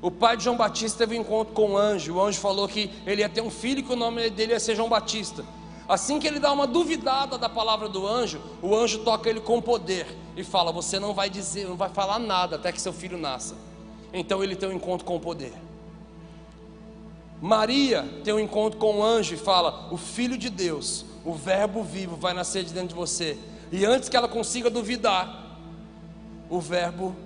o 0.00 0.10
pai 0.10 0.36
de 0.36 0.44
João 0.44 0.56
Batista 0.56 0.98
teve 0.98 1.18
um 1.18 1.22
encontro 1.22 1.52
com 1.52 1.72
um 1.72 1.76
anjo. 1.76 2.14
O 2.14 2.22
anjo 2.22 2.38
falou 2.38 2.68
que 2.68 2.90
ele 3.04 3.22
ia 3.22 3.28
ter 3.28 3.40
um 3.40 3.50
filho 3.50 3.80
e 3.80 3.82
que 3.82 3.92
o 3.92 3.96
nome 3.96 4.30
dele 4.30 4.52
ia 4.52 4.60
ser 4.60 4.76
João 4.76 4.88
Batista. 4.88 5.44
Assim 5.88 6.20
que 6.20 6.26
ele 6.26 6.38
dá 6.38 6.52
uma 6.52 6.66
duvidada 6.66 7.36
da 7.36 7.48
palavra 7.48 7.88
do 7.88 8.06
anjo, 8.06 8.40
o 8.62 8.76
anjo 8.76 9.00
toca 9.00 9.28
ele 9.28 9.40
com 9.40 9.60
poder 9.60 10.06
e 10.36 10.44
fala: 10.44 10.70
Você 10.70 11.00
não 11.00 11.14
vai 11.14 11.28
dizer, 11.28 11.66
não 11.66 11.76
vai 11.76 11.88
falar 11.88 12.18
nada 12.18 12.56
até 12.56 12.70
que 12.70 12.80
seu 12.80 12.92
filho 12.92 13.18
nasça. 13.18 13.56
Então 14.12 14.44
ele 14.44 14.54
tem 14.54 14.68
um 14.68 14.72
encontro 14.72 15.04
com 15.04 15.16
o 15.16 15.20
poder. 15.20 15.52
Maria 17.40 18.02
tem 18.22 18.34
um 18.34 18.38
encontro 18.38 18.78
com 18.78 18.98
o 18.98 19.02
anjo 19.02 19.34
e 19.34 19.38
fala: 19.38 19.88
O 19.90 19.96
filho 19.96 20.38
de 20.38 20.48
Deus, 20.48 21.04
o 21.24 21.32
Verbo 21.32 21.82
vivo, 21.82 22.16
vai 22.16 22.34
nascer 22.34 22.62
de 22.62 22.72
dentro 22.72 22.90
de 22.90 22.94
você. 22.94 23.36
E 23.72 23.84
antes 23.84 24.08
que 24.08 24.16
ela 24.16 24.28
consiga 24.28 24.70
duvidar, 24.70 25.56
o 26.48 26.60
Verbo 26.60 27.16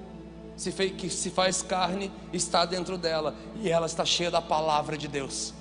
se 0.62 0.70
fez, 0.70 0.92
que 0.92 1.10
se 1.10 1.28
faz 1.28 1.60
carne 1.60 2.12
está 2.32 2.64
dentro 2.64 2.96
dela 2.96 3.34
e 3.56 3.68
ela 3.68 3.86
está 3.86 4.04
cheia 4.04 4.30
da 4.30 4.40
palavra 4.40 4.96
de 4.96 5.08
Deus. 5.08 5.52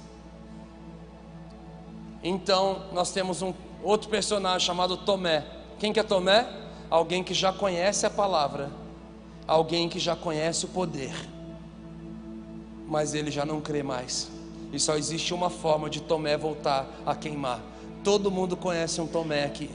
Então, 2.24 2.84
nós 2.94 3.12
temos 3.12 3.42
um 3.42 3.52
outro 3.82 4.10
personagem 4.10 4.66
chamado 4.66 4.96
Tomé. 4.96 5.44
Quem 5.80 5.92
que 5.92 6.00
é 6.00 6.04
Tomé? 6.04 6.48
Alguém 6.88 7.24
que 7.24 7.34
já 7.34 7.52
conhece 7.52 8.06
a 8.06 8.12
palavra, 8.12 8.70
alguém 9.48 9.90
que 9.90 9.98
já 9.98 10.16
conhece 10.16 10.66
o 10.66 10.68
poder, 10.68 11.16
mas 12.88 13.16
ele 13.16 13.32
já 13.32 13.44
não 13.44 13.60
crê 13.60 13.82
mais. 13.82 14.30
E 14.72 14.80
só 14.80 14.96
existe 14.98 15.34
uma 15.34 15.50
forma 15.50 15.90
de 15.90 16.00
Tomé 16.00 16.38
voltar 16.38 16.86
a 17.06 17.16
queimar. 17.16 17.60
Todo 18.04 18.30
mundo 18.30 18.56
conhece 18.56 19.02
um 19.02 19.08
Tomé 19.08 19.46
aqui. 19.46 19.72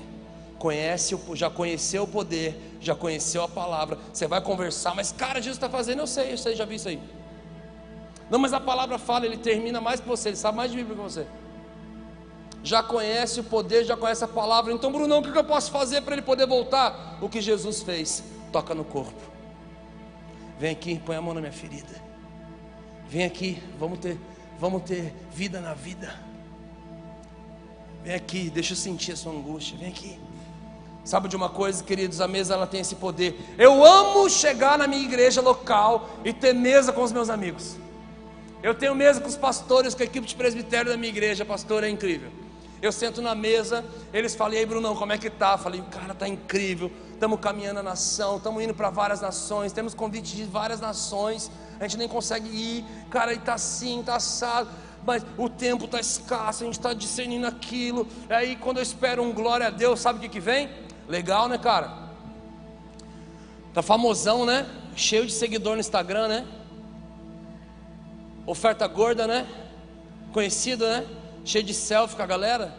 Conhece, 0.59 1.19
já 1.35 1.51
conheceu 1.51 2.05
o 2.05 2.09
poder, 2.09 2.77
já 2.81 2.95
conheceu 2.95 3.43
a 3.43 3.49
palavra. 3.49 3.99
Você 4.13 4.27
vai 4.27 4.41
conversar, 4.41 4.95
mas 4.95 5.13
cara, 5.13 5.41
Jesus 5.41 5.57
está 5.57 5.69
fazendo, 5.69 6.01
eu 6.01 6.07
sei, 6.07 6.33
eu 6.33 6.39
sei, 6.39 6.57
já 6.57 6.65
vi 6.65 6.77
isso 6.77 6.89
aí. 6.89 7.01
Não, 8.31 8.39
mas 8.39 8.53
a 8.53 8.61
palavra 8.61 8.99
fala, 8.99 9.27
ele 9.27 9.37
termina 9.37 9.81
mais 9.81 10.01
que 10.01 10.09
você, 10.09 10.31
ele 10.31 10.37
sabe 10.37 10.57
mais 10.57 10.71
de 10.71 10.77
Bíblia 10.77 10.97
que 10.97 11.03
você 11.03 11.27
já 12.67 12.83
conhece 12.83 13.39
o 13.39 13.45
poder, 13.45 13.85
já 13.85 13.97
conhece 13.97 14.25
a 14.25 14.29
palavra. 14.29 14.73
Então, 14.73 14.91
Brunão, 14.91 15.21
o 15.21 15.23
que 15.23 15.39
eu 15.39 15.45
posso 15.45 15.71
fazer 15.71 16.03
para 16.03 16.15
ele 16.15 16.23
poder 16.23 16.47
voltar? 16.47 17.17
O 17.23 17.29
que 17.29 17.41
Jesus 17.41 17.83
fez: 17.83 18.25
toca 18.51 18.75
no 18.75 18.85
corpo. 18.85 19.23
Vem 20.59 20.73
aqui, 20.73 20.99
põe 20.99 21.15
a 21.15 21.23
mão 21.23 21.33
na 21.33 21.41
minha 21.41 21.53
ferida. 21.53 22.03
Vem 23.09 23.25
aqui, 23.25 23.63
vamos 23.79 24.01
ter, 24.01 24.19
vamos 24.59 24.83
ter 24.83 25.15
vida 25.33 25.61
na 25.61 25.75
vida. 25.75 26.13
Vem 28.03 28.15
aqui, 28.15 28.51
deixa 28.51 28.73
eu 28.73 28.77
sentir 28.77 29.13
a 29.13 29.17
sua 29.17 29.33
angústia. 29.33 29.79
Vem 29.79 29.89
aqui. 29.89 30.19
Sabe 31.07 31.29
de 31.29 31.37
uma 31.37 31.49
coisa, 31.49 31.85
queridos? 31.85 32.21
A 32.21 32.27
mesa 32.27 32.55
ela 32.55 32.67
tem 32.67 32.81
esse 32.81 32.97
poder. 32.97 33.39
Eu 33.57 33.85
amo 33.85 34.29
chegar 34.29 34.77
na 34.77 34.89
minha 34.89 35.05
igreja 35.05 35.41
local 35.41 36.11
e 36.25 36.33
ter 36.33 36.53
mesa 36.53 36.93
com 36.93 37.01
os 37.01 37.13
meus 37.13 37.31
amigos. 37.31 37.77
Eu 38.61 38.75
tenho 38.75 38.93
mesa 38.93 39.21
com 39.21 39.29
os 39.29 39.37
pastores, 39.37 39.95
com 39.95 40.03
a 40.03 40.05
equipe 40.05 40.27
de 40.27 40.35
presbitério 40.35 40.91
da 40.91 40.97
minha 40.97 41.09
igreja. 41.09 41.45
Pastor 41.45 41.85
é 41.85 41.89
incrível. 41.89 42.29
Eu 42.83 42.91
sento 42.91 43.23
na 43.23 43.37
mesa, 43.37 43.85
eles 44.13 44.35
falam, 44.35 44.55
e 44.55 44.59
aí 44.59 44.67
Brunão, 44.67 44.97
como 44.97 45.13
é 45.13 45.17
que 45.17 45.31
tá? 45.31 45.57
Falei, 45.57 45.81
cara, 45.93 46.13
tá 46.13 46.27
incrível, 46.27 46.91
estamos 47.13 47.39
caminhando 47.39 47.79
a 47.79 47.83
nação, 47.85 48.39
estamos 48.39 48.63
indo 48.63 48.75
para 48.75 48.91
várias 48.91 49.21
nações, 49.21 49.73
temos 49.73 49.95
convite 49.95 50.35
de 50.35 50.45
várias 50.45 50.81
nações, 50.81 51.51
a 51.81 51.85
gente 51.85 51.97
nem 51.97 52.09
consegue 52.09 52.49
ir, 52.49 52.85
cara, 53.09 53.33
e 53.33 53.39
tá 53.39 53.55
assim, 53.55 54.03
tá 54.05 54.17
assado, 54.17 54.69
mas 55.07 55.25
o 55.39 55.49
tempo 55.49 55.89
tá 55.89 55.99
escasso, 55.99 56.65
a 56.65 56.67
gente 56.67 56.79
está 56.79 56.93
discernindo 56.93 57.47
aquilo, 57.47 58.07
aí 58.29 58.57
quando 58.57 58.77
eu 58.77 58.83
espero 58.83 59.23
um 59.23 59.33
glória 59.33 59.69
a 59.69 59.71
Deus, 59.71 59.99
sabe 59.99 60.19
o 60.19 60.23
que 60.23 60.29
que 60.29 60.41
vem? 60.41 60.69
Legal, 61.09 61.49
né, 61.49 61.59
cara? 61.59 62.07
Tá 63.73 63.83
famosão, 63.83 64.45
né? 64.45 64.67
Cheio 64.95 65.27
de 65.27 65.33
seguidor 65.33 65.75
no 65.75 65.81
Instagram, 65.81 66.29
né? 66.29 66.47
Oferta 68.47 68.87
gorda, 68.87 69.27
né? 69.27 69.47
Conhecido, 70.33 70.87
né? 70.87 71.07
cheio 71.47 71.65
de 71.65 71.73
selfie 71.73 72.17
com 72.17 72.23
a 72.23 72.27
galera, 72.27 72.75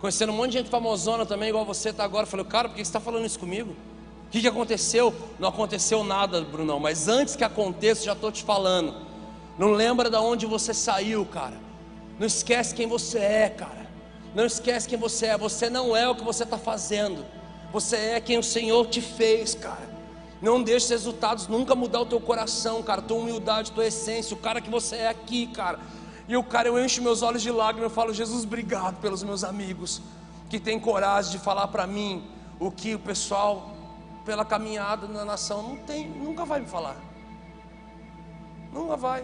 conhecendo 0.00 0.32
um 0.32 0.36
monte 0.36 0.50
de 0.50 0.58
gente 0.58 0.68
famosona 0.68 1.24
também, 1.24 1.48
igual 1.48 1.64
você 1.64 1.90
está 1.90 2.04
agora. 2.04 2.26
Falei, 2.26 2.44
cara, 2.44 2.68
por 2.68 2.74
que 2.74 2.84
você 2.84 2.88
está 2.88 3.00
falando 3.00 3.24
isso 3.24 3.38
comigo? 3.38 3.76
O 4.26 4.30
que, 4.30 4.40
que 4.40 4.48
aconteceu? 4.48 5.14
Não 5.38 5.48
aconteceu 5.48 6.02
nada, 6.04 6.42
Brunão, 6.42 6.80
mas 6.80 7.08
antes 7.08 7.36
que 7.36 7.44
aconteça, 7.44 8.04
já 8.04 8.12
estou 8.12 8.32
te 8.32 8.42
falando. 8.42 9.06
Não 9.56 9.70
lembra 9.70 10.10
de 10.10 10.16
onde 10.16 10.46
você 10.46 10.74
saiu, 10.74 11.24
cara. 11.24 11.56
Não 12.18 12.26
esquece 12.26 12.74
quem 12.74 12.86
você 12.86 13.18
é, 13.18 13.48
cara. 13.48 13.88
Não 14.34 14.44
esquece 14.44 14.88
quem 14.88 14.98
você 14.98 15.26
é. 15.26 15.38
Você 15.38 15.70
não 15.70 15.96
é 15.96 16.08
o 16.08 16.14
que 16.14 16.24
você 16.24 16.42
está 16.42 16.58
fazendo. 16.58 17.24
Você 17.72 17.96
é 17.96 18.20
quem 18.20 18.38
o 18.38 18.42
Senhor 18.42 18.86
te 18.86 19.00
fez, 19.00 19.54
cara. 19.54 19.88
Não 20.40 20.62
deixe 20.62 20.84
os 20.84 20.90
resultados 20.90 21.48
nunca 21.48 21.74
mudar 21.74 22.00
o 22.00 22.06
teu 22.06 22.20
coração, 22.20 22.82
cara. 22.82 23.02
Tua 23.02 23.18
humildade, 23.18 23.72
tua 23.72 23.86
essência, 23.86 24.34
o 24.34 24.40
cara 24.40 24.60
que 24.60 24.70
você 24.70 24.96
é 24.96 25.08
aqui, 25.08 25.46
cara. 25.48 25.78
E 26.28 26.36
o 26.36 26.44
cara, 26.44 26.68
eu 26.68 26.82
encho 26.82 27.02
meus 27.02 27.22
olhos 27.22 27.42
de 27.42 27.50
lágrimas, 27.50 27.90
eu 27.90 27.94
falo, 27.94 28.12
Jesus, 28.12 28.44
obrigado 28.44 29.00
pelos 29.00 29.22
meus 29.22 29.42
amigos 29.42 30.02
que 30.48 30.60
têm 30.60 30.78
coragem 30.78 31.32
de 31.32 31.38
falar 31.38 31.68
para 31.68 31.86
mim 31.86 32.30
o 32.60 32.70
que 32.70 32.94
o 32.94 32.98
pessoal, 32.98 33.70
pela 34.24 34.44
caminhada 34.44 35.06
na 35.06 35.24
nação, 35.24 35.62
não 35.62 35.76
tem, 35.76 36.08
nunca 36.08 36.44
vai 36.44 36.60
me 36.60 36.66
falar. 36.66 36.96
Nunca 38.72 38.96
vai. 38.96 39.22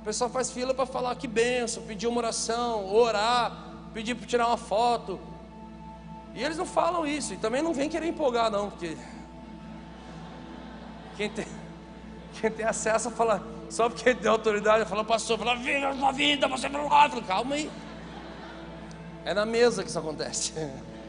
O 0.00 0.04
pessoal 0.04 0.30
faz 0.30 0.50
fila 0.50 0.74
para 0.74 0.86
falar 0.86 1.14
que 1.16 1.28
benção, 1.28 1.82
pedir 1.82 2.06
uma 2.06 2.18
oração, 2.18 2.92
orar, 2.92 3.52
pedir 3.92 4.14
para 4.14 4.26
tirar 4.26 4.46
uma 4.48 4.56
foto. 4.56 5.18
E 6.38 6.44
eles 6.44 6.56
não 6.56 6.64
falam 6.64 7.04
isso, 7.04 7.34
e 7.34 7.36
também 7.36 7.60
não 7.60 7.74
vem 7.74 7.88
querer 7.88 8.06
empolgar, 8.06 8.48
não, 8.48 8.70
porque 8.70 8.96
quem 11.16 11.28
tem, 11.28 11.44
quem 12.40 12.48
tem 12.48 12.64
acesso 12.64 13.10
fala, 13.10 13.44
só 13.68 13.88
porque 13.88 14.14
tem 14.14 14.30
autoridade, 14.30 14.88
falou, 14.88 15.04
pastor, 15.04 15.36
fala, 15.36 15.56
viva 15.56 15.88
a 15.88 15.96
sua 15.96 16.12
vida, 16.12 16.46
você 16.46 16.68
não 16.68 16.88
gosta. 16.88 17.20
Calma 17.22 17.56
aí. 17.56 17.68
É 19.24 19.34
na 19.34 19.44
mesa 19.44 19.82
que 19.82 19.88
isso 19.88 19.98
acontece. 19.98 20.52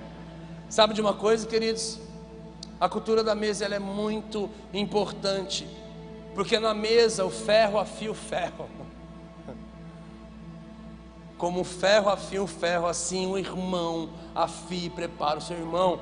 Sabe 0.68 0.96
de 0.96 1.02
uma 1.02 1.14
coisa, 1.14 1.46
queridos? 1.46 2.00
A 2.80 2.90
cultura 2.90 3.24
da 3.24 3.36
mesa 3.36 3.66
ela 3.66 3.76
é 3.76 3.80
muito 3.80 4.50
importante. 4.74 5.70
Porque 6.34 6.58
na 6.58 6.74
mesa 6.74 7.24
o 7.24 7.30
ferro 7.30 7.78
afia 7.78 8.10
o 8.10 8.16
ferro. 8.16 8.68
Como 11.40 11.64
ferro 11.64 12.10
afia 12.10 12.44
o 12.44 12.46
ferro, 12.46 12.86
assim 12.86 13.26
o 13.26 13.38
irmão 13.38 14.10
afia 14.36 14.88
e 14.88 14.90
prepara 14.90 15.40
o 15.40 15.42
seu 15.42 15.58
irmão. 15.58 16.02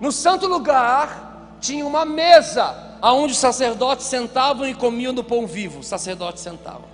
No 0.00 0.12
santo 0.12 0.46
lugar 0.46 1.58
tinha 1.60 1.84
uma 1.84 2.04
mesa 2.04 2.96
aonde 3.02 3.32
os 3.32 3.38
sacerdotes 3.38 4.06
sentavam 4.06 4.68
e 4.68 4.72
comiam 4.72 5.12
do 5.12 5.24
pão 5.24 5.46
vivo, 5.48 5.80
os 5.80 5.88
sacerdotes 5.88 6.42
sentavam. 6.42 6.84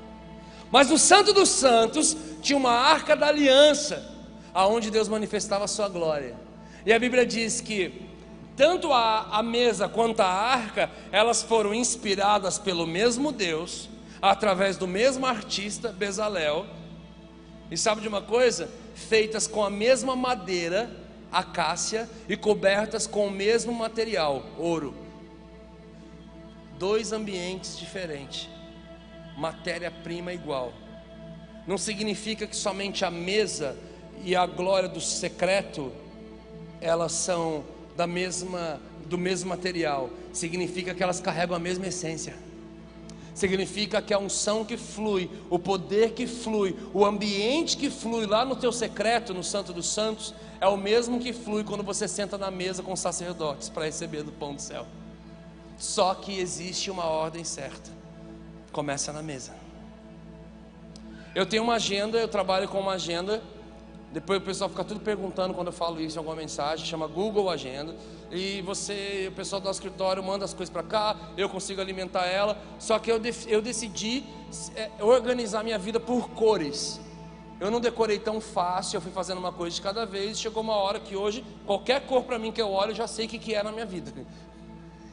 Mas 0.71 0.89
no 0.89 0.97
Santo 0.97 1.33
dos 1.35 1.51
Santos 1.51 2.17
tinha 2.41 2.57
uma 2.57 2.73
arca 2.73 3.15
da 3.15 3.27
aliança, 3.27 4.03
aonde 4.55 4.91
Deus 4.91 5.07
manifestava 5.07 5.67
a 5.67 5.69
sua 5.69 5.89
glória. 5.89 6.35
E 6.87 6.93
a 6.93 6.99
Bíblia 6.99 7.27
diz 7.27 7.61
que 7.61 8.09
tanto 8.57 8.93
a, 8.95 9.27
a 9.31 9.43
mesa 9.43 9.89
quanto 9.89 10.21
a 10.21 10.27
arca, 10.27 10.91
elas 11.13 11.43
foram 11.43 11.75
inspiradas 11.75 12.59
pelo 12.59 12.87
mesmo 12.87 13.31
Deus, 13.31 13.91
através 14.23 14.79
do 14.79 14.89
mesmo 14.89 15.27
artista, 15.27 15.93
Bezalel. 15.93 16.80
E 17.71 17.77
sabe 17.77 18.01
de 18.01 18.09
uma 18.09 18.23
coisa? 18.23 18.69
Feitas 18.95 19.47
com 19.47 19.63
a 19.63 19.71
mesma 19.71 20.17
madeira, 20.17 20.91
acácia, 21.31 22.09
e 22.29 22.37
cobertas 22.37 23.07
com 23.07 23.27
o 23.27 23.31
mesmo 23.31 23.73
material, 23.73 24.45
ouro 24.59 25.11
dois 26.81 27.13
ambientes 27.13 27.79
diferentes, 27.79 28.49
matéria-prima 29.37 30.33
igual. 30.33 30.73
Não 31.67 31.77
significa 31.77 32.47
que 32.47 32.57
somente 32.57 33.05
a 33.05 33.11
mesa 33.11 33.77
e 34.25 34.35
a 34.35 34.47
glória 34.47 34.89
do 34.89 34.99
secreto 34.99 35.93
elas 36.81 37.13
são 37.13 37.63
da 37.95 38.07
mesma 38.07 38.81
do 39.05 39.19
mesmo 39.19 39.51
material. 39.51 40.09
Significa 40.33 40.95
que 40.95 41.03
elas 41.03 41.21
carregam 41.21 41.55
a 41.55 41.59
mesma 41.59 41.87
essência. 41.87 42.35
Significa 43.41 44.03
que 44.03 44.13
a 44.13 44.19
unção 44.19 44.65
que 44.65 44.77
flui, 44.77 45.31
o 45.49 45.59
poder 45.59 46.13
que 46.13 46.27
flui, 46.27 46.77
o 46.93 47.05
ambiente 47.05 47.77
que 47.77 47.91
flui 47.91 48.27
lá 48.27 48.45
no 48.45 48.55
teu 48.55 48.71
secreto, 48.71 49.33
no 49.33 49.43
Santo 49.43 49.73
dos 49.73 49.89
Santos, 49.89 50.35
é 50.61 50.69
o 50.69 50.77
mesmo 50.77 51.19
que 51.19 51.33
flui 51.33 51.65
quando 51.65 51.83
você 51.83 52.07
senta 52.07 52.37
na 52.37 52.51
mesa 52.51 52.83
com 52.83 52.93
os 52.93 53.01
sacerdotes 53.01 53.69
para 53.69 53.87
receber 53.87 54.23
do 54.23 54.31
pão 54.31 54.55
do 54.55 54.61
céu. 54.61 54.87
Só 55.79 56.15
que 56.15 56.39
existe 56.39 56.91
uma 56.91 57.07
ordem 57.07 57.43
certa. 57.43 57.91
Começa 58.71 59.13
na 59.13 59.23
mesa. 59.23 59.53
Eu 61.35 61.47
tenho 61.47 61.63
uma 61.63 61.75
agenda, 61.75 62.19
eu 62.19 62.29
trabalho 62.29 62.69
com 62.69 62.79
uma 62.79 62.93
agenda. 62.93 63.43
Depois 64.13 64.41
o 64.41 64.45
pessoal 64.45 64.69
fica 64.69 64.83
tudo 64.83 65.01
perguntando 65.01 65.55
quando 65.55 65.69
eu 65.69 65.73
falo 65.73 66.01
isso 66.01 66.17
em 66.17 66.19
alguma 66.19 66.35
mensagem, 66.35 66.85
chama 66.85 67.07
Google 67.07 67.49
Agenda. 67.49 67.95
E 68.31 68.61
você, 68.63 69.29
o 69.31 69.33
pessoal 69.37 69.61
do 69.61 69.71
escritório 69.71 70.23
manda 70.23 70.45
as 70.45 70.53
coisas 70.53 70.73
para 70.73 70.83
cá, 70.83 71.17
eu 71.37 71.49
consigo 71.49 71.81
alimentar 71.81 72.27
ela. 72.27 72.59
Só 72.79 72.99
que 72.99 73.11
eu, 73.11 73.21
eu 73.47 73.63
decidi 73.63 74.25
é, 74.75 74.91
organizar 75.01 75.63
minha 75.63 75.79
vida 75.79 76.01
por 76.01 76.31
cores. 76.31 77.01
Eu 77.61 77.71
não 77.71 77.79
decorei 77.79 78.19
tão 78.19 78.41
fácil, 78.41 78.97
eu 78.97 79.01
fui 79.01 79.13
fazendo 79.13 79.39
uma 79.39 79.53
coisa 79.53 79.77
de 79.77 79.83
cada 79.83 80.05
vez. 80.05 80.41
Chegou 80.41 80.63
uma 80.63 80.75
hora 80.75 80.99
que 80.99 81.15
hoje, 81.15 81.45
qualquer 81.65 82.01
cor 82.07 82.25
para 82.25 82.39
mim 82.39 82.51
que 82.51 82.61
eu 82.61 82.71
olho, 82.71 82.91
eu 82.91 82.97
já 82.97 83.07
sei 83.07 83.27
o 83.27 83.29
que, 83.29 83.39
que 83.39 83.55
é 83.55 83.63
na 83.63 83.71
minha 83.71 83.87
vida. 83.87 84.13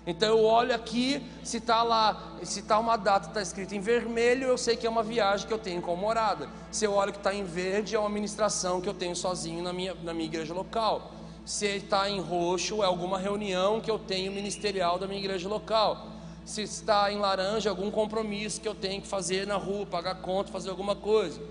Então 0.08 0.30
eu 0.30 0.46
olho 0.46 0.74
aqui, 0.74 1.22
se 1.44 1.58
está 1.58 1.84
lá, 1.84 2.38
se 2.42 2.62
está 2.62 2.80
uma 2.80 2.96
data, 2.96 3.28
está 3.28 3.42
escrito 3.42 3.76
em 3.76 3.82
vermelho, 3.82 4.48
eu 4.48 4.58
sei 4.58 4.78
que 4.78 4.88
é 4.88 4.90
uma 4.90 5.04
viagem 5.04 5.46
que 5.46 5.54
eu 5.54 5.60
tenho 5.60 5.82
com 5.82 5.94
morada. 5.98 6.48
Se 6.72 6.86
eu 6.86 6.94
olho 6.94 7.12
que 7.12 7.18
está 7.18 7.34
em 7.34 7.44
verde, 7.44 7.94
é 7.94 8.00
uma 8.00 8.08
ministração 8.08 8.80
que 8.80 8.88
eu 8.88 8.94
tenho 8.94 9.14
sozinho 9.18 9.62
na 9.62 9.74
minha, 9.74 9.94
na 9.96 10.14
minha 10.14 10.26
igreja 10.26 10.54
local. 10.54 11.12
Se 11.44 11.66
está 11.66 12.10
em 12.10 12.22
roxo, 12.22 12.82
é 12.82 12.86
alguma 12.86 13.20
reunião 13.20 13.82
que 13.82 13.92
eu 13.92 14.00
tenho 14.00 14.32
ministerial 14.32 14.98
da 14.98 15.08
minha 15.08 15.20
igreja 15.20 15.50
local. 15.50 16.08
Se 16.46 16.62
está 16.62 17.12
em 17.12 17.18
laranja, 17.18 17.70
algum 17.70 17.92
compromisso 17.92 18.62
que 18.62 18.68
eu 18.68 18.76
tenho 18.76 19.02
que 19.02 19.08
fazer 19.10 19.46
na 19.46 19.58
rua, 19.58 19.86
pagar 19.86 20.16
conta, 20.22 20.50
fazer 20.54 20.70
alguma 20.70 20.96
coisa. 20.96 21.42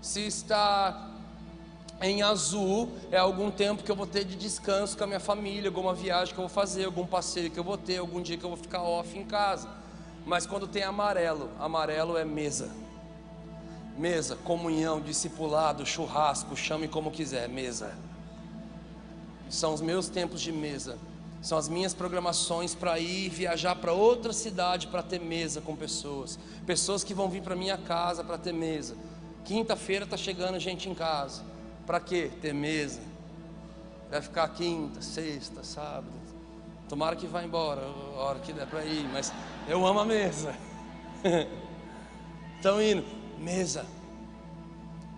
Se 0.00 0.26
está 0.26 1.10
em 2.02 2.20
azul 2.20 2.90
é 3.12 3.16
algum 3.16 3.50
tempo 3.50 3.84
que 3.84 3.90
eu 3.90 3.94
vou 3.94 4.06
ter 4.06 4.24
de 4.24 4.34
descanso 4.34 4.98
com 4.98 5.04
a 5.04 5.06
minha 5.06 5.20
família, 5.20 5.68
alguma 5.68 5.94
viagem 5.94 6.34
que 6.34 6.40
eu 6.40 6.48
vou 6.48 6.54
fazer, 6.54 6.84
algum 6.84 7.06
passeio 7.06 7.50
que 7.50 7.58
eu 7.58 7.64
vou 7.64 7.78
ter, 7.78 7.98
algum 7.98 8.20
dia 8.20 8.36
que 8.36 8.44
eu 8.44 8.50
vou 8.50 8.58
ficar 8.58 8.82
off 8.82 9.16
em 9.16 9.24
casa. 9.24 9.68
Mas 10.26 10.44
quando 10.44 10.66
tem 10.66 10.82
amarelo, 10.82 11.48
amarelo 11.60 12.16
é 12.16 12.24
mesa. 12.24 12.70
Mesa, 13.96 14.36
comunhão, 14.36 15.00
discipulado, 15.00 15.86
churrasco, 15.86 16.56
chame 16.56 16.88
como 16.88 17.10
quiser, 17.10 17.48
mesa. 17.48 17.94
São 19.48 19.72
os 19.72 19.80
meus 19.80 20.08
tempos 20.08 20.40
de 20.40 20.50
mesa. 20.50 20.98
São 21.40 21.58
as 21.58 21.68
minhas 21.68 21.92
programações 21.92 22.74
para 22.74 22.98
ir 22.98 23.28
viajar 23.28 23.76
para 23.76 23.92
outra 23.92 24.32
cidade 24.32 24.86
para 24.88 25.02
ter 25.02 25.20
mesa 25.20 25.60
com 25.60 25.76
pessoas. 25.76 26.38
Pessoas 26.66 27.04
que 27.04 27.14
vão 27.14 27.28
vir 27.28 27.42
para 27.42 27.54
minha 27.54 27.76
casa 27.76 28.24
para 28.24 28.38
ter 28.38 28.52
mesa. 28.52 28.96
Quinta-feira 29.44 30.04
está 30.04 30.16
chegando 30.16 30.58
gente 30.58 30.88
em 30.88 30.94
casa. 30.94 31.51
Para 31.86 32.00
quê? 32.00 32.30
Ter 32.40 32.54
mesa. 32.54 33.00
Vai 34.10 34.20
ficar 34.20 34.48
quinta, 34.48 35.00
sexta, 35.00 35.64
sábado. 35.64 36.12
Tomara 36.88 37.16
que 37.16 37.26
vá 37.26 37.42
embora, 37.42 37.80
a 37.80 38.20
hora 38.20 38.38
que 38.38 38.52
der 38.52 38.66
para 38.66 38.84
ir, 38.84 39.08
mas 39.10 39.32
eu 39.66 39.84
amo 39.86 40.00
a 40.00 40.04
mesa. 40.04 40.54
Estão 42.56 42.80
indo, 42.80 43.04
mesa. 43.38 43.86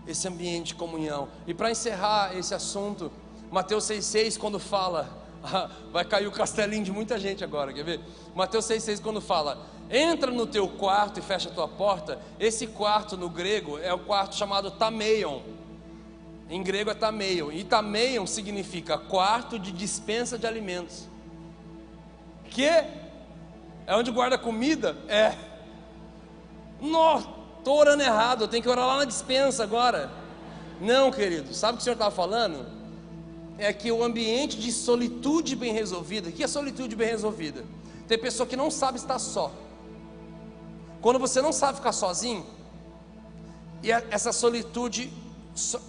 Esse 0.07 0.29
ambiente 0.29 0.69
de 0.69 0.75
comunhão. 0.77 1.29
E 1.47 1.53
para 1.53 1.71
encerrar 1.71 2.37
esse 2.37 2.55
assunto, 2.55 3.11
Mateus 3.51 3.85
6,6 3.85 4.39
quando 4.39 4.61
fala, 4.61 5.09
vai 5.93 6.05
cair 6.05 6.29
o 6.29 6.33
castelinho 6.33 6.85
de 6.85 6.93
muita 6.93 7.19
gente 7.19 7.43
agora, 7.43 7.73
quer 7.73 7.85
ver? 7.85 8.01
Mateus 8.35 8.67
6,6 8.67 9.03
quando 9.03 9.21
fala, 9.21 9.67
entra 9.91 10.31
no 10.31 10.47
teu 10.47 10.69
quarto 10.69 11.19
e 11.19 11.23
fecha 11.23 11.49
a 11.51 11.53
tua 11.53 11.67
porta. 11.67 12.21
Esse 12.39 12.69
quarto 12.69 13.17
no 13.17 13.29
grego 13.29 13.79
é 13.79 13.93
o 13.93 13.99
quarto 13.99 14.37
chamado 14.37 14.71
tameion 14.71 15.43
em 16.55 16.63
grego 16.63 16.89
é 16.89 16.95
tameion. 16.95 17.51
E 17.51 17.65
tameion 17.65 18.29
significa 18.29 18.97
quarto 18.97 19.59
de 19.59 19.73
dispensa 19.73 20.39
de 20.39 20.47
alimentos. 20.47 21.09
Que? 22.45 22.69
É 23.85 23.97
onde 23.97 24.13
guarda 24.13 24.39
comida? 24.39 24.97
É. 25.09 25.35
Nossa, 26.81 27.29
estou 27.59 27.77
orando 27.77 28.05
errado, 28.05 28.45
eu 28.45 28.49
tenho 28.49 28.63
que 28.63 28.69
orar 28.69 28.87
lá 28.87 28.99
na 28.99 29.05
dispensa 29.05 29.65
agora. 29.65 30.09
Não, 30.81 31.11
querido, 31.11 31.53
sabe 31.53 31.73
o 31.73 31.77
que 31.77 31.81
o 31.81 31.85
Senhor 31.85 31.95
estava 31.95 32.15
falando? 32.15 32.67
É 33.59 33.73
que 33.73 33.91
o 33.91 34.05
ambiente 34.05 34.57
de 34.57 34.71
solitude 34.71 35.57
bem 35.57 35.73
resolvida, 35.73 36.29
o 36.29 36.33
que 36.33 36.45
é 36.45 36.47
solitude 36.47 36.95
bem 36.95 37.09
resolvida? 37.09 37.65
Tem 38.07 38.17
pessoa 38.17 38.47
que 38.47 38.55
não 38.55 38.71
sabe 38.71 38.99
estar 38.99 39.19
só. 39.19 39.53
Quando 41.01 41.19
você 41.19 41.43
não 41.43 41.53
sabe 41.53 41.79
ficar 41.79 41.93
sozinho, 41.93 42.47
e 43.83 43.91
essa 43.91 44.33
solitude 44.33 45.13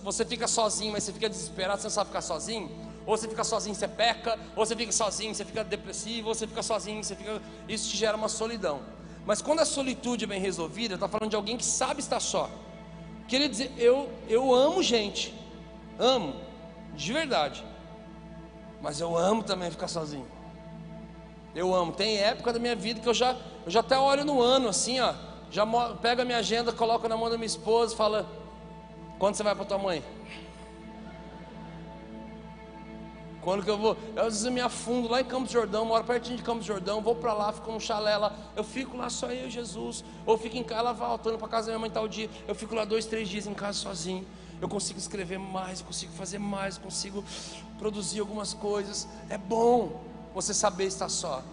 você 0.03 0.24
fica 0.24 0.47
sozinho, 0.47 0.91
mas 0.93 1.03
você 1.03 1.13
fica 1.13 1.28
desesperado, 1.28 1.82
você 1.82 1.88
não 1.88 1.91
sabe 1.91 2.09
ficar 2.09 2.22
sozinho. 2.22 2.70
Ou 3.05 3.18
você 3.18 3.28
fica 3.28 3.43
sozinho, 3.43 3.76
você 3.76 3.88
peca, 3.88 4.38
ou 4.55 4.66
você 4.66 4.76
fica 4.76 4.91
sozinho, 4.91 5.34
você 5.34 5.45
fica 5.45 5.63
depressivo, 5.63 6.30
ou 6.30 6.36
você 6.36 6.47
fica 6.47 6.63
sozinho, 6.63 7.03
você 7.03 7.16
fica. 7.16 7.41
Isso 7.68 7.89
te 7.89 7.97
gera 7.97 8.18
uma 8.18 8.30
solidão. 8.30 8.82
Mas 9.26 9.41
quando 9.41 9.59
a 9.59 9.66
solitude 9.66 10.26
é 10.26 10.28
bem 10.28 10.39
resolvida, 10.39 10.95
está 10.95 11.07
falando 11.07 11.30
de 11.30 11.36
alguém 11.36 11.57
que 11.57 11.66
sabe 11.66 11.99
estar 11.99 12.20
só. 12.20 12.49
Queria 13.28 13.49
dizer, 13.49 13.74
eu, 13.78 14.09
eu 14.30 14.53
amo 14.53 14.84
gente, 14.84 15.34
amo, 15.97 16.36
de 16.93 17.11
verdade. 17.11 17.63
Mas 18.82 18.99
eu 18.99 19.18
amo 19.18 19.41
também 19.41 19.72
ficar 19.72 19.88
sozinho. 19.88 20.28
Eu 21.55 21.74
amo. 21.74 21.91
Tem 21.91 22.18
época 22.18 22.53
da 22.53 22.59
minha 22.59 22.76
vida 22.76 22.99
que 22.99 23.09
eu 23.09 23.13
já, 23.13 23.36
eu 23.66 23.72
já 23.72 23.80
até 23.80 23.97
olho 23.97 24.24
no 24.24 24.41
ano 24.41 24.70
assim, 24.70 24.99
ó. 24.99 25.13
Já 25.49 25.66
pego 26.01 26.22
a 26.22 26.26
minha 26.26 26.38
agenda, 26.38 26.72
coloco 26.72 27.07
na 27.07 27.18
mão 27.18 27.30
da 27.30 27.38
minha 27.38 27.45
esposa 27.45 27.95
falo, 27.95 28.26
quando 29.18 29.36
você 29.36 29.43
vai 29.43 29.55
para 29.55 29.66
tua 29.66 29.78
mãe? 29.78 30.03
Quando 33.45 33.63
que 33.63 33.70
eu 33.70 33.78
vou? 33.78 33.95
Eu 34.16 34.24
às 34.24 34.30
vezes 34.30 34.43
eu 34.43 34.51
me 34.51 34.59
afundo 34.59 35.07
lá 35.07 35.22
em 35.22 35.24
Campos 35.24 35.51
Jordão, 35.51 35.86
moro 35.86 36.03
pertinho 36.03 36.36
de 36.36 36.41
Campos 36.41 36.66
Jordão, 36.66 36.99
vou 36.99 37.13
para 37.13 37.32
lá, 37.32 37.53
fico 37.53 37.72
num 37.72 37.80
chalé 37.80 38.18
lá, 38.18 38.36
eu 38.55 38.63
fico 38.63 38.97
lá 38.97 39.07
só 39.07 39.32
eu 39.32 39.47
e 39.47 39.51
Jesus, 39.51 40.03
ou 40.26 40.36
fico 40.36 40.57
em 40.57 40.63
casa, 40.63 40.80
ela 40.80 40.93
voltando 40.93 41.38
para 41.38 41.47
casa 41.47 41.68
da 41.68 41.74
minha 41.74 41.80
mãe 41.80 41.91
tal 41.91 42.07
dia, 42.07 42.28
eu 42.47 42.55
fico 42.55 42.74
lá 42.74 42.84
dois, 42.84 43.05
três 43.05 43.30
dias 43.30 43.45
em 43.45 43.53
casa 43.53 43.78
sozinho, 43.78 44.26
eu 44.59 44.68
consigo 44.68 44.97
escrever 44.97 45.38
mais, 45.38 45.80
eu 45.80 45.86
consigo 45.86 46.11
fazer 46.13 46.39
mais, 46.39 46.78
eu 46.78 46.82
consigo 46.82 47.24
produzir 47.78 48.20
algumas 48.20 48.55
coisas, 48.55 49.07
é 49.30 49.38
bom 49.38 50.01
você 50.34 50.51
saber 50.51 50.86
estar 50.86 51.07
só. 51.07 51.43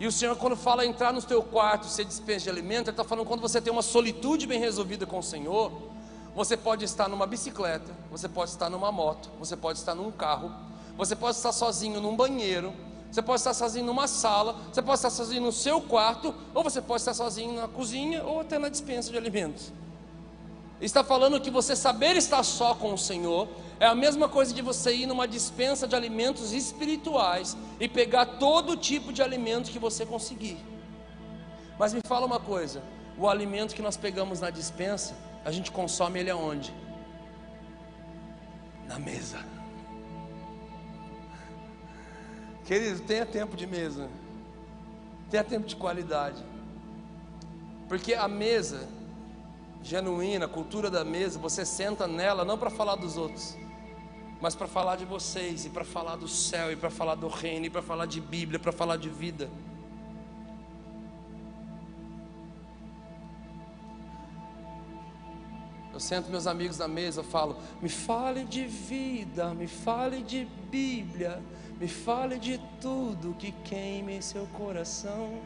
E 0.00 0.06
o 0.08 0.10
Senhor, 0.10 0.34
quando 0.34 0.56
fala 0.56 0.84
entrar 0.84 1.12
no 1.12 1.22
teu 1.22 1.40
quarto, 1.40 1.86
ser 1.86 2.04
dispensa 2.04 2.44
de 2.44 2.50
alimento, 2.50 2.88
Ele 2.88 2.90
está 2.90 3.04
falando 3.04 3.24
quando 3.24 3.40
você 3.40 3.60
tem 3.60 3.72
uma 3.72 3.82
solitude 3.82 4.44
bem 4.44 4.58
resolvida 4.58 5.06
com 5.06 5.20
o 5.20 5.22
Senhor, 5.22 5.70
você 6.34 6.56
pode 6.56 6.84
estar 6.84 7.08
numa 7.08 7.26
bicicleta, 7.26 7.92
você 8.10 8.28
pode 8.28 8.50
estar 8.50 8.70
numa 8.70 8.90
moto, 8.90 9.30
você 9.38 9.56
pode 9.56 9.78
estar 9.78 9.94
num 9.94 10.10
carro, 10.10 10.50
você 10.96 11.14
pode 11.14 11.36
estar 11.36 11.52
sozinho 11.52 12.00
num 12.00 12.16
banheiro, 12.16 12.72
você 13.10 13.20
pode 13.20 13.40
estar 13.40 13.52
sozinho 13.52 13.84
numa 13.84 14.08
sala, 14.08 14.56
você 14.72 14.80
pode 14.80 14.98
estar 14.98 15.10
sozinho 15.10 15.42
no 15.42 15.52
seu 15.52 15.80
quarto, 15.82 16.34
ou 16.54 16.64
você 16.64 16.80
pode 16.80 17.02
estar 17.02 17.12
sozinho 17.12 17.54
na 17.54 17.68
cozinha 17.68 18.24
ou 18.24 18.40
até 18.40 18.58
na 18.58 18.70
dispensa 18.70 19.10
de 19.10 19.18
alimentos. 19.18 19.70
Está 20.80 21.04
falando 21.04 21.40
que 21.40 21.50
você 21.50 21.76
saber 21.76 22.16
estar 22.16 22.42
só 22.42 22.74
com 22.74 22.94
o 22.94 22.98
Senhor 22.98 23.48
é 23.78 23.86
a 23.86 23.94
mesma 23.94 24.28
coisa 24.28 24.54
de 24.54 24.62
você 24.62 24.94
ir 24.94 25.06
numa 25.06 25.28
dispensa 25.28 25.86
de 25.86 25.94
alimentos 25.94 26.52
espirituais 26.52 27.56
e 27.78 27.86
pegar 27.86 28.26
todo 28.26 28.76
tipo 28.76 29.12
de 29.12 29.22
alimento 29.22 29.70
que 29.70 29.78
você 29.78 30.06
conseguir. 30.06 30.56
Mas 31.78 31.92
me 31.92 32.00
fala 32.06 32.26
uma 32.26 32.40
coisa: 32.40 32.82
o 33.18 33.28
alimento 33.28 33.74
que 33.74 33.82
nós 33.82 33.96
pegamos 33.96 34.40
na 34.40 34.50
dispensa 34.50 35.14
a 35.44 35.50
gente 35.50 35.70
consome 35.70 36.20
ele 36.20 36.30
aonde? 36.30 36.72
Na 38.86 38.98
mesa. 38.98 39.38
Querido, 42.64 43.00
tenha 43.00 43.26
tempo 43.26 43.56
de 43.56 43.66
mesa. 43.66 44.08
Tenha 45.30 45.42
tempo 45.42 45.66
de 45.66 45.76
qualidade. 45.76 46.42
Porque 47.88 48.14
a 48.14 48.28
mesa 48.28 48.88
genuína, 49.82 50.44
a 50.44 50.48
cultura 50.48 50.90
da 50.90 51.04
mesa, 51.04 51.38
você 51.38 51.64
senta 51.64 52.06
nela 52.06 52.44
não 52.44 52.56
para 52.56 52.70
falar 52.70 52.96
dos 52.96 53.16
outros, 53.16 53.56
mas 54.40 54.54
para 54.54 54.66
falar 54.66 54.96
de 54.96 55.04
vocês, 55.04 55.64
e 55.64 55.70
para 55.70 55.84
falar 55.84 56.16
do 56.16 56.28
céu, 56.28 56.72
e 56.72 56.76
para 56.76 56.90
falar 56.90 57.16
do 57.16 57.28
reino, 57.28 57.66
e 57.66 57.70
para 57.70 57.82
falar 57.82 58.06
de 58.06 58.20
Bíblia, 58.20 58.58
para 58.58 58.72
falar 58.72 58.96
de 58.96 59.08
vida. 59.08 59.50
Eu 65.92 66.00
sento 66.00 66.30
meus 66.30 66.46
amigos 66.46 66.78
na 66.78 66.88
mesa, 66.88 67.20
eu 67.20 67.24
falo: 67.24 67.56
me 67.80 67.88
fale 67.88 68.44
de 68.44 68.64
vida, 68.64 69.52
me 69.54 69.66
fale 69.66 70.22
de 70.22 70.46
Bíblia, 70.70 71.42
me 71.78 71.86
fale 71.86 72.38
de 72.38 72.58
tudo 72.80 73.34
que 73.38 73.52
queime 73.64 74.16
em 74.16 74.20
seu 74.22 74.46
coração. 74.46 75.40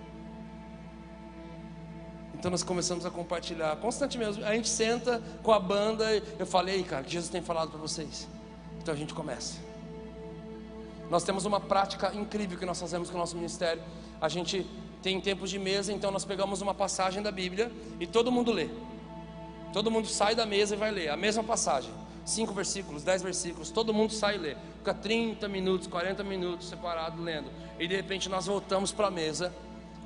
Então 2.38 2.50
nós 2.50 2.62
começamos 2.62 3.04
a 3.04 3.10
compartilhar 3.10 3.74
constantemente. 3.76 4.44
A 4.44 4.54
gente 4.54 4.68
senta 4.68 5.22
com 5.42 5.52
a 5.52 5.58
banda, 5.58 6.04
eu 6.38 6.46
falei, 6.46 6.82
cara, 6.84 7.02
que 7.02 7.10
Jesus 7.10 7.30
tem 7.30 7.42
falado 7.42 7.70
para 7.70 7.80
vocês. 7.80 8.28
Então 8.80 8.94
a 8.94 8.96
gente 8.96 9.14
começa. 9.14 9.58
Nós 11.10 11.24
temos 11.24 11.44
uma 11.44 11.60
prática 11.60 12.14
incrível 12.14 12.58
que 12.58 12.66
nós 12.66 12.78
fazemos 12.78 13.08
com 13.10 13.16
o 13.16 13.18
nosso 13.18 13.36
ministério. 13.36 13.82
A 14.20 14.28
gente 14.28 14.66
tem 15.02 15.20
tempos 15.20 15.50
de 15.50 15.58
mesa, 15.58 15.92
então 15.92 16.10
nós 16.10 16.24
pegamos 16.24 16.60
uma 16.60 16.74
passagem 16.74 17.22
da 17.22 17.32
Bíblia 17.32 17.72
e 17.98 18.06
todo 18.06 18.30
mundo 18.30 18.52
lê. 18.52 18.68
Todo 19.76 19.90
mundo 19.90 20.08
sai 20.08 20.34
da 20.34 20.46
mesa 20.46 20.74
e 20.74 20.78
vai 20.78 20.90
ler 20.90 21.10
a 21.10 21.18
mesma 21.18 21.44
passagem. 21.44 21.92
Cinco 22.24 22.54
versículos, 22.54 23.02
dez 23.02 23.20
versículos, 23.20 23.70
todo 23.70 23.92
mundo 23.92 24.10
sai 24.10 24.36
e 24.36 24.38
lê. 24.38 24.56
Fica 24.78 24.94
30 24.94 25.46
minutos, 25.48 25.86
40 25.86 26.24
minutos 26.24 26.70
separado 26.70 27.22
lendo. 27.22 27.50
E 27.78 27.86
de 27.86 27.94
repente 27.94 28.26
nós 28.30 28.46
voltamos 28.46 28.90
para 28.90 29.08
a 29.08 29.10
mesa. 29.10 29.52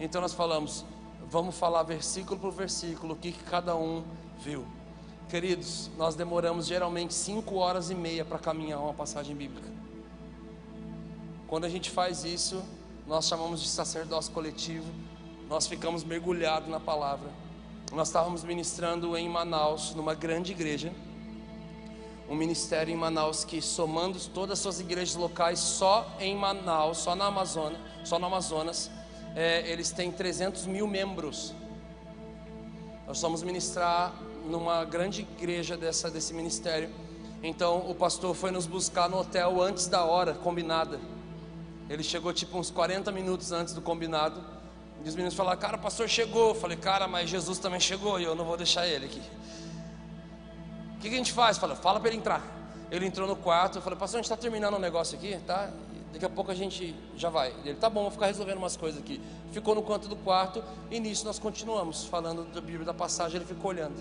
Então 0.01 0.21
nós 0.21 0.35
falamos, 0.35 0.85
vamos 1.31 1.57
falar 1.57 1.85
versículo 1.85 2.37
por 2.41 2.51
versículo, 2.51 3.15
o 3.15 3.17
que, 3.17 3.31
que 3.31 3.45
cada 3.45 3.77
um 3.77 4.03
viu. 4.41 4.67
Queridos, 5.29 5.89
nós 5.97 6.17
demoramos 6.17 6.67
geralmente 6.67 7.15
cinco 7.15 7.55
horas 7.55 7.91
e 7.91 7.95
meia 7.95 8.25
para 8.25 8.41
caminhar 8.41 8.81
uma 8.81 8.93
passagem 8.93 9.37
bíblica. 9.37 9.69
Quando 11.47 11.65
a 11.65 11.69
gente 11.69 11.93
faz 11.93 12.25
isso, 12.25 12.61
nós 13.07 13.29
chamamos 13.29 13.63
de 13.63 13.69
sacerdócio 13.69 14.33
coletivo, 14.33 14.91
nós 15.49 15.69
ficamos 15.69 16.03
mergulhados 16.03 16.69
na 16.69 16.81
palavra. 16.81 17.31
Nós 17.93 18.07
estávamos 18.07 18.45
ministrando 18.45 19.17
em 19.17 19.29
Manaus, 19.29 19.97
numa 19.97 20.15
grande 20.15 20.53
igreja, 20.53 20.93
um 22.29 22.37
ministério 22.37 22.95
em 22.95 22.97
Manaus 22.97 23.45
que, 23.45 23.61
somando 23.61 24.17
todas 24.29 24.53
as 24.53 24.59
suas 24.61 24.79
igrejas 24.79 25.17
locais, 25.17 25.59
só 25.59 26.09
em 26.21 26.37
Manaus, 26.37 26.99
só 26.99 27.17
na 27.17 27.27
Amazônia, 27.27 27.81
só 28.05 28.17
no 28.17 28.27
Amazonas, 28.27 28.89
é, 29.35 29.69
eles 29.69 29.91
têm 29.91 30.13
300 30.13 30.67
mil 30.67 30.87
membros. 30.87 31.53
Nós 33.09 33.21
vamos 33.21 33.43
ministrar 33.43 34.15
numa 34.47 34.85
grande 34.85 35.23
igreja 35.23 35.77
dessa, 35.77 36.09
desse 36.09 36.33
ministério. 36.33 36.91
Então 37.43 37.91
o 37.91 37.95
pastor 37.95 38.37
foi 38.37 38.53
nos 38.53 38.67
buscar 38.67 39.09
no 39.09 39.19
hotel 39.19 39.61
antes 39.61 39.89
da 39.89 40.05
hora 40.05 40.33
combinada. 40.33 41.01
Ele 41.89 42.05
chegou 42.05 42.33
tipo 42.33 42.57
uns 42.57 42.71
40 42.71 43.11
minutos 43.11 43.51
antes 43.51 43.75
do 43.75 43.83
combinado. 43.83 44.60
E 45.05 45.09
os 45.09 45.15
meninos 45.15 45.35
falaram, 45.35 45.59
cara, 45.59 45.77
o 45.77 45.81
pastor 45.81 46.09
chegou. 46.09 46.51
Eu 46.51 46.55
falei, 46.55 46.77
cara, 46.77 47.09
mas 47.09 47.31
Jesus 47.31 47.59
também 47.59 47.81
chegou 47.81 48.21
e 48.21 48.25
eu 48.25 48.35
não 48.35 48.45
vou 48.45 48.57
deixar 48.57 48.87
ele 48.87 49.07
aqui. 49.07 49.23
O 50.97 51.01
que, 51.01 51.09
que 51.09 51.15
a 51.15 51.19
gente 51.19 51.33
faz? 51.33 51.57
Fala, 51.57 51.75
fala 51.75 51.99
para 51.99 52.11
ele 52.11 52.19
entrar. 52.19 52.43
Ele 52.91 53.07
entrou 53.07 53.27
no 53.27 53.37
quarto, 53.37 53.79
eu 53.79 53.83
falei, 53.83 53.99
pastor, 53.99 54.19
a 54.19 54.23
gente 54.23 54.31
está 54.31 54.37
terminando 54.37 54.75
um 54.75 54.81
negócio 54.81 55.17
aqui, 55.17 55.39
tá? 55.47 55.71
Daqui 56.13 56.25
a 56.25 56.29
pouco 56.29 56.51
a 56.51 56.55
gente 56.55 56.95
já 57.17 57.31
vai. 57.31 57.55
Ele, 57.65 57.75
tá 57.75 57.89
bom, 57.89 58.03
vou 58.03 58.11
ficar 58.11 58.27
resolvendo 58.27 58.59
umas 58.59 58.77
coisas 58.77 59.01
aqui. 59.01 59.21
Ficou 59.53 59.75
no 59.75 59.83
canto 59.83 60.09
do 60.09 60.17
quarto 60.17 60.63
e 60.91 60.99
nisso 60.99 61.25
nós 61.25 61.39
continuamos 61.39 62.05
falando 62.05 62.45
da 62.53 62.61
Bíblia, 62.61 62.85
da 62.85 62.93
passagem, 62.93 63.37
ele 63.37 63.45
ficou 63.45 63.71
olhando. 63.71 63.95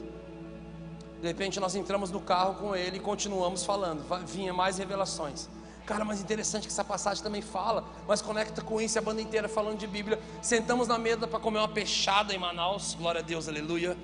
De 1.21 1.27
repente 1.27 1.59
nós 1.59 1.75
entramos 1.75 2.09
no 2.09 2.19
carro 2.19 2.55
com 2.55 2.75
ele 2.75 2.97
e 2.97 2.99
continuamos 2.99 3.63
falando. 3.63 4.03
Vinha 4.25 4.53
mais 4.53 4.79
revelações. 4.79 5.47
Cara, 5.89 6.05
mas 6.05 6.21
interessante 6.21 6.67
que 6.67 6.71
essa 6.71 6.83
passagem 6.83 7.23
também 7.23 7.41
fala, 7.41 7.83
mas 8.07 8.21
conecta 8.21 8.61
com 8.61 8.79
isso 8.79 8.99
a 8.99 9.01
banda 9.01 9.23
inteira 9.23 9.49
falando 9.49 9.79
de 9.79 9.87
Bíblia. 9.87 10.19
Sentamos 10.39 10.87
na 10.87 10.99
mesa 10.99 11.27
para 11.27 11.39
comer 11.39 11.57
uma 11.57 11.67
peixada 11.67 12.31
em 12.31 12.37
Manaus, 12.37 12.93
glória 12.93 13.21
a 13.21 13.23
Deus, 13.23 13.47
aleluia. 13.47 13.97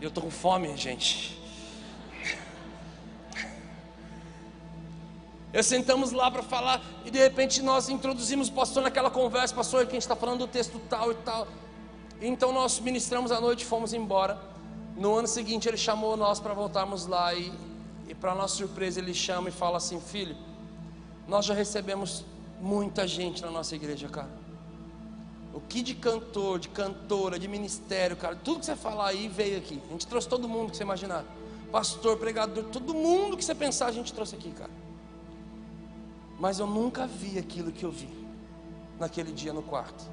Eu 0.00 0.08
estou 0.08 0.24
com 0.24 0.30
fome, 0.30 0.74
gente. 0.74 1.38
Eu 5.52 5.62
sentamos 5.62 6.12
lá 6.12 6.30
para 6.30 6.42
falar 6.42 6.80
e 7.04 7.10
de 7.10 7.18
repente 7.18 7.60
nós 7.60 7.90
introduzimos 7.90 8.48
o 8.48 8.52
pastor 8.52 8.82
naquela 8.82 9.10
conversa, 9.10 9.54
pastor, 9.54 9.84
que 9.84 9.90
a 9.90 9.94
gente 9.96 10.04
está 10.04 10.16
falando 10.16 10.38
do 10.38 10.46
texto 10.46 10.80
tal 10.88 11.12
e 11.12 11.14
tal. 11.16 11.46
Então 12.22 12.54
nós 12.54 12.80
ministramos 12.80 13.30
a 13.30 13.38
noite 13.38 13.64
e 13.64 13.66
fomos 13.66 13.92
embora. 13.92 14.40
No 14.96 15.14
ano 15.16 15.28
seguinte 15.28 15.68
ele 15.68 15.76
chamou 15.76 16.16
nós 16.16 16.40
para 16.40 16.54
voltarmos 16.54 17.04
lá 17.04 17.34
e, 17.34 17.52
e 18.08 18.14
para 18.14 18.34
nossa 18.34 18.56
surpresa 18.56 18.98
ele 18.98 19.12
chama 19.12 19.50
e 19.50 19.52
fala 19.52 19.76
assim, 19.76 20.00
filho 20.00 20.47
nós 21.28 21.44
já 21.44 21.52
recebemos 21.52 22.24
muita 22.58 23.06
gente 23.06 23.42
na 23.42 23.50
nossa 23.50 23.76
igreja, 23.76 24.08
cara. 24.08 24.30
O 25.52 25.60
que 25.60 25.82
de 25.82 25.94
cantor, 25.94 26.58
de 26.58 26.70
cantora, 26.70 27.38
de 27.38 27.46
ministério, 27.46 28.16
cara, 28.16 28.34
tudo 28.34 28.60
que 28.60 28.66
você 28.66 28.74
falar 28.74 29.08
aí 29.08 29.28
veio 29.28 29.58
aqui. 29.58 29.80
A 29.88 29.92
gente 29.92 30.06
trouxe 30.06 30.26
todo 30.26 30.48
mundo 30.48 30.70
que 30.70 30.76
você 30.76 30.82
imaginar. 30.82 31.24
Pastor, 31.70 32.16
pregador, 32.16 32.64
todo 32.64 32.94
mundo 32.94 33.36
que 33.36 33.44
você 33.44 33.54
pensar, 33.54 33.86
a 33.86 33.92
gente 33.92 34.12
trouxe 34.12 34.34
aqui, 34.34 34.50
cara. 34.52 34.70
Mas 36.40 36.58
eu 36.58 36.66
nunca 36.66 37.06
vi 37.06 37.38
aquilo 37.38 37.70
que 37.70 37.84
eu 37.84 37.90
vi 37.90 38.08
naquele 38.98 39.30
dia 39.30 39.52
no 39.52 39.62
quarto. 39.62 40.04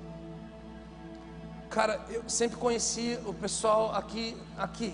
Cara, 1.70 2.06
eu 2.10 2.28
sempre 2.28 2.58
conheci 2.58 3.18
o 3.26 3.34
pessoal 3.34 3.94
aqui, 3.94 4.36
aqui, 4.58 4.94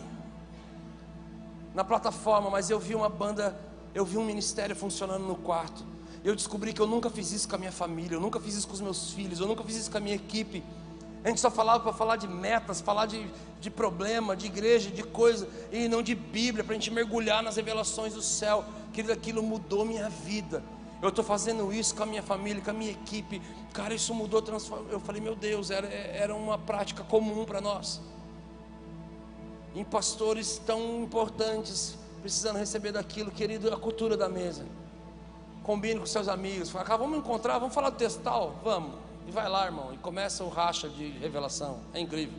na 1.74 1.84
plataforma, 1.84 2.50
mas 2.50 2.70
eu 2.70 2.80
vi 2.80 2.94
uma 2.94 3.10
banda, 3.10 3.58
eu 3.94 4.06
vi 4.06 4.18
um 4.18 4.26
ministério 4.26 4.76
funcionando 4.76 5.26
no 5.26 5.36
quarto 5.36 5.84
eu 6.24 6.36
descobri 6.36 6.72
que 6.74 6.82
eu 6.82 6.88
nunca 6.88 7.10
fiz 7.10 7.32
isso 7.32 7.50
com 7.50 7.56
a 7.56 7.58
minha 7.58 7.72
família, 7.72 8.16
eu 8.16 8.22
nunca 8.22 8.40
fiz 8.40 8.56
isso 8.56 8.68
com 8.68 8.74
os 8.74 8.82
meus 8.82 9.12
filhos, 9.12 9.40
eu 9.40 9.48
nunca 9.48 9.64
fiz 9.64 9.76
isso 9.76 9.92
com 9.92 9.98
a 9.98 10.02
minha 10.02 10.16
equipe. 10.16 10.64
A 11.24 11.30
gente 11.30 11.40
só 11.40 11.50
falava 11.52 11.84
para 11.84 11.94
falar 11.94 12.16
de 12.16 12.28
metas, 12.28 12.82
falar 12.82 13.06
de, 13.06 13.28
de 13.60 13.70
problema, 13.70 14.36
de 14.36 14.48
igreja, 14.48 14.90
de 14.90 15.04
coisa, 15.04 15.48
e 15.72 15.88
não 15.88 16.02
de 16.02 16.16
Bíblia, 16.16 16.64
para 16.64 16.74
a 16.74 16.78
gente 16.78 16.92
mergulhar 16.92 17.44
nas 17.44 17.56
revelações 17.56 18.14
do 18.14 18.22
céu. 18.22 18.66
Querido, 18.92 19.14
aquilo 19.14 19.42
mudou 19.42 19.86
minha 19.86 20.10
vida. 20.10 20.64
Eu 21.02 21.10
estou 21.10 21.24
fazendo 21.24 21.74
isso 21.74 21.96
com 21.96 22.04
a 22.04 22.06
minha 22.06 22.22
família, 22.22 22.62
com 22.62 22.70
a 22.70 22.74
minha 22.74 22.92
equipe. 22.92 23.42
Cara, 23.74 23.94
isso 23.94 24.14
mudou, 24.14 24.42
transformou. 24.42 24.90
Eu 24.92 25.00
falei, 25.00 25.22
meu 25.22 25.36
Deus, 25.36 25.72
era, 25.72 25.88
era 25.88 26.36
uma 26.36 26.58
prática 26.58 27.04
comum 27.04 27.46
para 27.46 27.62
nós. 27.62 28.02
Em 29.76 29.84
pastores 29.84 30.62
tão 30.64 31.02
importantes, 31.02 31.98
precisando 32.22 32.58
receber 32.58 32.92
daquilo, 32.92 33.32
querido, 33.32 33.74
a 33.74 33.78
cultura 33.78 34.18
da 34.18 34.30
mesa. 34.30 34.66
Combine 35.64 36.00
com 36.00 36.06
seus 36.06 36.28
amigos. 36.28 36.70
Fala, 36.70 36.98
vamos 36.98 37.18
encontrar, 37.20 37.60
vamos 37.60 37.74
falar 37.74 37.92
do 37.92 37.98
texto 37.98 38.22
tal? 38.22 38.56
Vamos. 38.64 38.96
E 39.28 39.32
vai 39.32 39.48
lá, 39.48 39.66
irmão. 39.66 39.94
E 39.94 39.98
começa 39.98 40.44
o 40.44 40.50
racha 40.50 40.90
de 40.90 41.10
revelação. 41.20 41.80
É 41.94 42.00
incrível. 42.00 42.38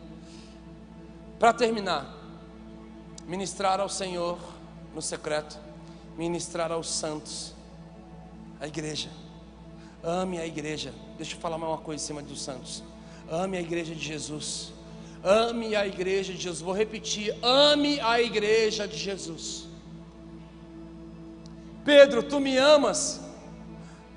Para 1.38 1.52
terminar, 1.52 2.12
ministrar 3.26 3.80
ao 3.80 3.88
Senhor 3.88 4.38
no 4.94 5.00
secreto, 5.00 5.58
ministrar 6.16 6.70
aos 6.72 6.88
santos, 6.90 7.54
a 8.60 8.66
igreja. 8.66 9.10
Ame 10.02 10.38
a 10.38 10.46
igreja. 10.46 10.92
Deixa 11.16 11.34
eu 11.36 11.40
falar 11.40 11.58
mais 11.58 11.72
uma 11.72 11.78
coisa 11.78 12.02
em 12.02 12.06
cima 12.06 12.22
dos 12.22 12.42
santos. 12.42 12.82
Ame 13.30 13.56
a 13.56 13.60
igreja 13.60 13.94
de 13.94 14.04
Jesus. 14.04 14.72
Ame 15.22 15.76
a 15.76 15.86
igreja 15.86 16.32
de 16.32 16.40
Jesus. 16.40 16.60
Vou 16.60 16.74
repetir: 16.74 17.34
ame 17.42 18.00
a 18.00 18.20
igreja 18.20 18.86
de 18.86 18.96
Jesus. 18.96 19.68
Pedro, 21.84 22.22
tu 22.22 22.40
me 22.40 22.56
amas? 22.56 23.20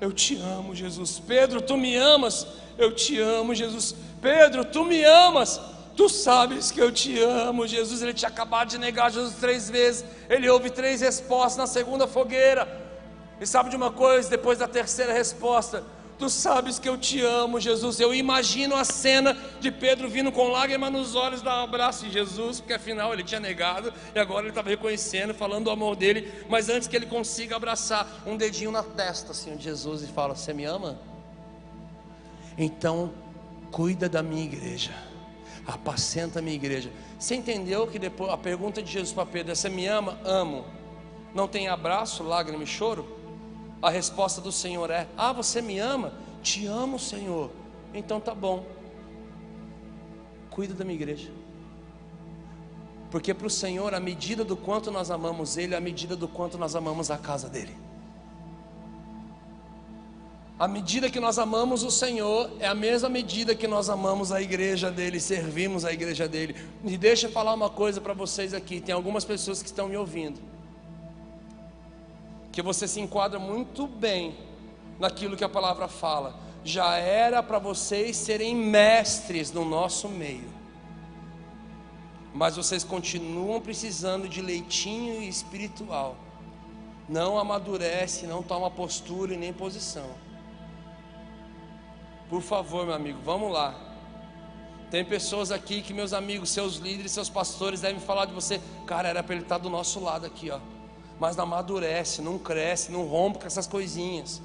Eu 0.00 0.12
te 0.12 0.36
amo, 0.36 0.74
Jesus. 0.74 1.18
Pedro, 1.18 1.60
tu 1.60 1.76
me 1.76 1.96
amas? 1.96 2.46
Eu 2.78 2.92
te 2.94 3.18
amo, 3.20 3.54
Jesus. 3.54 3.94
Pedro, 4.20 4.64
tu 4.64 4.84
me 4.84 5.04
amas? 5.04 5.60
Tu 5.96 6.08
sabes 6.08 6.70
que 6.70 6.80
eu 6.80 6.92
te 6.92 7.18
amo, 7.20 7.66
Jesus. 7.66 8.02
Ele 8.02 8.12
tinha 8.12 8.28
acabado 8.28 8.68
de 8.68 8.78
negar 8.78 9.10
Jesus 9.10 9.36
três 9.36 9.70
vezes. 9.70 10.04
Ele 10.28 10.48
ouve 10.48 10.70
três 10.70 11.00
respostas 11.00 11.56
na 11.56 11.66
segunda 11.66 12.06
fogueira. 12.06 12.68
E 13.40 13.46
sabe 13.46 13.70
de 13.70 13.76
uma 13.76 13.90
coisa? 13.90 14.28
Depois 14.28 14.58
da 14.58 14.68
terceira 14.68 15.12
resposta, 15.12 15.82
Tu 16.18 16.30
sabes 16.30 16.78
que 16.78 16.88
eu 16.88 16.96
te 16.96 17.20
amo, 17.20 17.60
Jesus. 17.60 18.00
Eu 18.00 18.14
imagino 18.14 18.74
a 18.74 18.84
cena 18.84 19.36
de 19.60 19.70
Pedro 19.70 20.08
vindo 20.08 20.32
com 20.32 20.48
lágrimas 20.48 20.90
nos 20.90 21.14
olhos, 21.14 21.42
dar 21.42 21.60
um 21.60 21.64
abraço 21.64 22.06
em 22.06 22.10
Jesus, 22.10 22.58
porque 22.58 22.72
afinal 22.72 23.12
ele 23.12 23.22
tinha 23.22 23.40
negado 23.40 23.92
e 24.14 24.18
agora 24.18 24.42
ele 24.42 24.48
estava 24.48 24.70
reconhecendo, 24.70 25.34
falando 25.34 25.64
do 25.64 25.70
amor 25.70 25.94
dele. 25.94 26.32
Mas 26.48 26.70
antes 26.70 26.88
que 26.88 26.96
ele 26.96 27.04
consiga 27.04 27.56
abraçar, 27.56 28.08
um 28.26 28.34
dedinho 28.36 28.70
na 28.70 28.82
testa 28.82 29.32
assim 29.32 29.56
de 29.56 29.64
Jesus 29.64 30.02
e 30.02 30.06
fala: 30.06 30.34
Você 30.34 30.54
me 30.54 30.64
ama? 30.64 30.98
Então, 32.56 33.12
cuida 33.70 34.08
da 34.08 34.22
minha 34.22 34.44
igreja, 34.44 34.94
apacenta 35.66 36.38
a 36.38 36.42
minha 36.42 36.56
igreja. 36.56 36.90
Você 37.18 37.34
entendeu 37.34 37.86
que 37.86 37.98
depois 37.98 38.32
a 38.32 38.38
pergunta 38.38 38.82
de 38.82 38.90
Jesus 38.90 39.12
para 39.12 39.26
Pedro 39.26 39.52
é: 39.52 39.54
Você 39.54 39.68
me 39.68 39.86
ama? 39.86 40.18
Amo. 40.24 40.64
Não 41.34 41.46
tem 41.46 41.68
abraço, 41.68 42.22
lágrima 42.22 42.62
e 42.62 42.66
choro? 42.66 43.25
A 43.82 43.90
resposta 43.90 44.40
do 44.40 44.50
Senhor 44.50 44.90
é: 44.90 45.06
Ah, 45.16 45.32
você 45.32 45.60
me 45.60 45.78
ama? 45.78 46.12
Te 46.42 46.66
amo, 46.66 46.98
Senhor. 46.98 47.50
Então 47.92 48.20
tá 48.20 48.34
bom. 48.34 48.64
Cuida 50.50 50.74
da 50.74 50.84
minha 50.84 50.96
igreja. 50.96 51.30
Porque 53.10 53.32
para 53.32 53.46
o 53.46 53.50
Senhor, 53.50 53.94
a 53.94 54.00
medida 54.00 54.44
do 54.44 54.56
quanto 54.56 54.90
nós 54.90 55.10
amamos 55.10 55.56
Ele, 55.56 55.74
é 55.74 55.76
a 55.76 55.80
medida 55.80 56.16
do 56.16 56.26
quanto 56.26 56.58
nós 56.58 56.74
amamos 56.74 57.10
a 57.10 57.18
casa 57.18 57.48
dele. 57.48 57.76
A 60.58 60.66
medida 60.66 61.10
que 61.10 61.20
nós 61.20 61.38
amamos 61.38 61.82
o 61.82 61.90
Senhor 61.90 62.50
é 62.58 62.66
a 62.66 62.74
mesma 62.74 63.10
medida 63.10 63.54
que 63.54 63.66
nós 63.66 63.90
amamos 63.90 64.32
a 64.32 64.40
igreja 64.40 64.90
dele, 64.90 65.20
servimos 65.20 65.84
a 65.84 65.92
igreja 65.92 66.26
dele. 66.26 66.56
E 66.82 66.96
deixa 66.96 67.26
eu 67.26 67.30
falar 67.30 67.52
uma 67.52 67.68
coisa 67.68 68.00
para 68.00 68.14
vocês 68.14 68.54
aqui: 68.54 68.80
tem 68.80 68.94
algumas 68.94 69.24
pessoas 69.24 69.62
que 69.62 69.68
estão 69.68 69.88
me 69.88 69.96
ouvindo 69.96 70.55
que 72.56 72.62
você 72.62 72.88
se 72.88 72.98
enquadra 72.98 73.38
muito 73.38 73.86
bem 73.86 74.34
naquilo 74.98 75.36
que 75.36 75.44
a 75.44 75.48
palavra 75.48 75.88
fala. 75.88 76.40
Já 76.64 76.96
era 76.96 77.42
para 77.42 77.58
vocês 77.58 78.16
serem 78.16 78.56
mestres 78.56 79.52
no 79.52 79.62
nosso 79.62 80.08
meio, 80.08 80.48
mas 82.32 82.56
vocês 82.56 82.82
continuam 82.82 83.60
precisando 83.60 84.26
de 84.26 84.40
leitinho 84.40 85.22
espiritual. 85.22 86.16
Não 87.06 87.38
amadurece, 87.38 88.26
não 88.26 88.42
toma 88.42 88.70
postura 88.70 89.34
e 89.34 89.36
nem 89.36 89.52
posição. 89.52 90.08
Por 92.30 92.40
favor, 92.40 92.86
meu 92.86 92.94
amigo, 92.94 93.18
vamos 93.22 93.52
lá. 93.52 93.74
Tem 94.90 95.04
pessoas 95.04 95.52
aqui 95.52 95.82
que 95.82 95.92
meus 95.92 96.14
amigos, 96.14 96.48
seus 96.48 96.76
líderes, 96.76 97.12
seus 97.12 97.28
pastores 97.28 97.82
devem 97.82 98.00
falar 98.00 98.24
de 98.24 98.32
você, 98.32 98.62
cara, 98.86 99.10
era 99.10 99.22
para 99.22 99.34
ele 99.34 99.44
estar 99.44 99.58
do 99.58 99.68
nosso 99.68 100.00
lado 100.00 100.24
aqui, 100.24 100.50
ó. 100.50 100.58
Mas 101.18 101.36
não 101.36 101.44
amadurece, 101.44 102.20
não 102.20 102.38
cresce, 102.38 102.92
não 102.92 103.06
rompe 103.06 103.38
com 103.38 103.46
essas 103.46 103.66
coisinhas. 103.66 104.40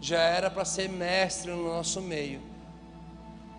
Já 0.00 0.20
era 0.20 0.50
para 0.50 0.64
ser 0.64 0.88
mestre 0.88 1.50
no 1.50 1.64
nosso 1.64 2.00
meio. 2.02 2.40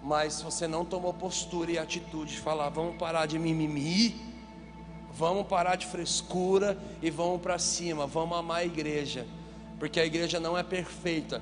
Mas 0.03 0.41
você 0.41 0.67
não 0.67 0.85
tomou 0.85 1.13
postura 1.13 1.71
e 1.71 1.79
atitude 1.79 2.33
de 2.33 2.39
falar, 2.39 2.69
vamos 2.69 2.95
parar 2.97 3.25
de 3.25 3.39
mimimi, 3.39 4.15
vamos 5.11 5.47
parar 5.47 5.75
de 5.75 5.87
frescura 5.87 6.77
e 7.01 7.09
vamos 7.09 7.41
para 7.41 7.57
cima, 7.57 8.05
vamos 8.05 8.37
amar 8.37 8.57
a 8.57 8.65
igreja, 8.65 9.25
porque 9.79 9.99
a 9.99 10.05
igreja 10.05 10.39
não 10.39 10.55
é 10.55 10.61
perfeita. 10.61 11.41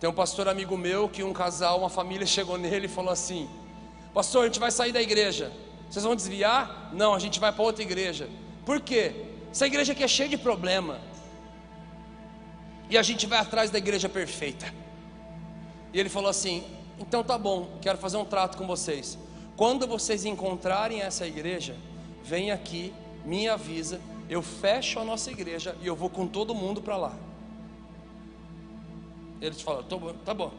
Tem 0.00 0.10
um 0.10 0.12
pastor 0.12 0.48
amigo 0.48 0.76
meu 0.76 1.08
que 1.08 1.22
um 1.22 1.32
casal, 1.32 1.78
uma 1.78 1.88
família 1.88 2.26
chegou 2.26 2.58
nele 2.58 2.86
e 2.86 2.88
falou 2.88 3.12
assim: 3.12 3.48
Pastor, 4.12 4.42
a 4.42 4.46
gente 4.46 4.58
vai 4.58 4.70
sair 4.70 4.90
da 4.90 5.02
igreja. 5.02 5.52
Vocês 5.88 6.04
vão 6.04 6.16
desviar? 6.16 6.90
Não, 6.92 7.14
a 7.14 7.18
gente 7.18 7.38
vai 7.38 7.52
para 7.52 7.62
outra 7.62 7.82
igreja. 7.82 8.28
Por 8.64 8.80
quê? 8.80 9.27
Essa 9.50 9.66
igreja 9.66 9.92
aqui 9.92 10.04
é 10.04 10.08
cheia 10.08 10.28
de 10.28 10.36
problema. 10.36 11.00
E 12.90 12.96
a 12.96 13.02
gente 13.02 13.26
vai 13.26 13.38
atrás 13.38 13.70
da 13.70 13.78
igreja 13.78 14.08
perfeita. 14.08 14.72
E 15.92 15.98
ele 15.98 16.08
falou 16.08 16.30
assim: 16.30 16.64
Então 16.98 17.22
tá 17.22 17.36
bom, 17.36 17.78
quero 17.80 17.98
fazer 17.98 18.16
um 18.16 18.24
trato 18.24 18.56
com 18.56 18.66
vocês. 18.66 19.18
Quando 19.56 19.86
vocês 19.86 20.24
encontrarem 20.24 21.00
essa 21.02 21.26
igreja, 21.26 21.76
vem 22.22 22.50
aqui, 22.50 22.94
me 23.24 23.48
avisa, 23.48 24.00
eu 24.28 24.42
fecho 24.42 25.00
a 25.00 25.04
nossa 25.04 25.30
igreja 25.30 25.76
e 25.82 25.86
eu 25.86 25.96
vou 25.96 26.08
com 26.08 26.26
todo 26.26 26.54
mundo 26.54 26.80
para 26.80 26.96
lá. 26.96 27.16
Eles 29.40 29.60
falaram: 29.60 29.86
Tá 30.24 30.34
bom. 30.34 30.52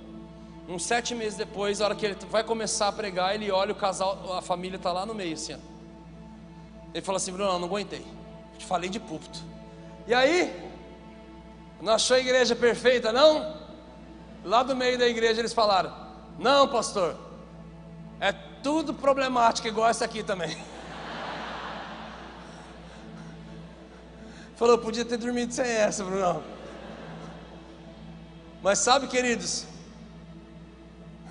Uns 0.67 0.83
sete 0.83 1.15
meses 1.15 1.35
depois, 1.35 1.81
a 1.81 1.85
hora 1.85 1.95
que 1.95 2.05
ele 2.05 2.15
vai 2.29 2.43
começar 2.43 2.89
a 2.89 2.91
pregar, 2.91 3.33
ele 3.33 3.49
olha 3.49 3.71
o 3.71 3.75
casal, 3.75 4.37
a 4.37 4.41
família 4.41 4.75
está 4.75 4.91
lá 4.91 5.03
no 5.03 5.15
meio, 5.15 5.33
assim. 5.33 5.53
Ó. 5.53 5.57
Ele 6.93 7.03
fala 7.03 7.17
assim: 7.17 7.31
Bruno, 7.31 7.57
não 7.57 7.67
aguentei. 7.67 8.05
Te 8.59 8.65
falei 8.65 8.89
de 8.89 8.99
púlpito. 8.99 9.39
E 10.05 10.13
aí? 10.13 10.69
Não 11.81 11.93
achou 11.93 12.17
a 12.17 12.19
igreja 12.19 12.55
perfeita, 12.55 13.11
não? 13.11 13.57
Lá 14.43 14.61
do 14.63 14.75
meio 14.75 14.99
da 14.99 15.07
igreja 15.07 15.39
eles 15.39 15.53
falaram: 15.53 15.91
Não, 16.37 16.67
pastor, 16.67 17.15
é 18.19 18.33
tudo 18.61 18.93
problemático 18.93 19.67
igual 19.67 19.89
essa 19.89 20.03
aqui 20.05 20.21
também. 20.21 20.57
Falou, 24.57 24.77
podia 24.77 25.05
ter 25.05 25.17
dormido 25.17 25.53
sem 25.53 25.65
essa, 25.65 26.03
Bruno. 26.03 26.43
Mas 28.61 28.79
sabe, 28.79 29.07
queridos, 29.07 29.65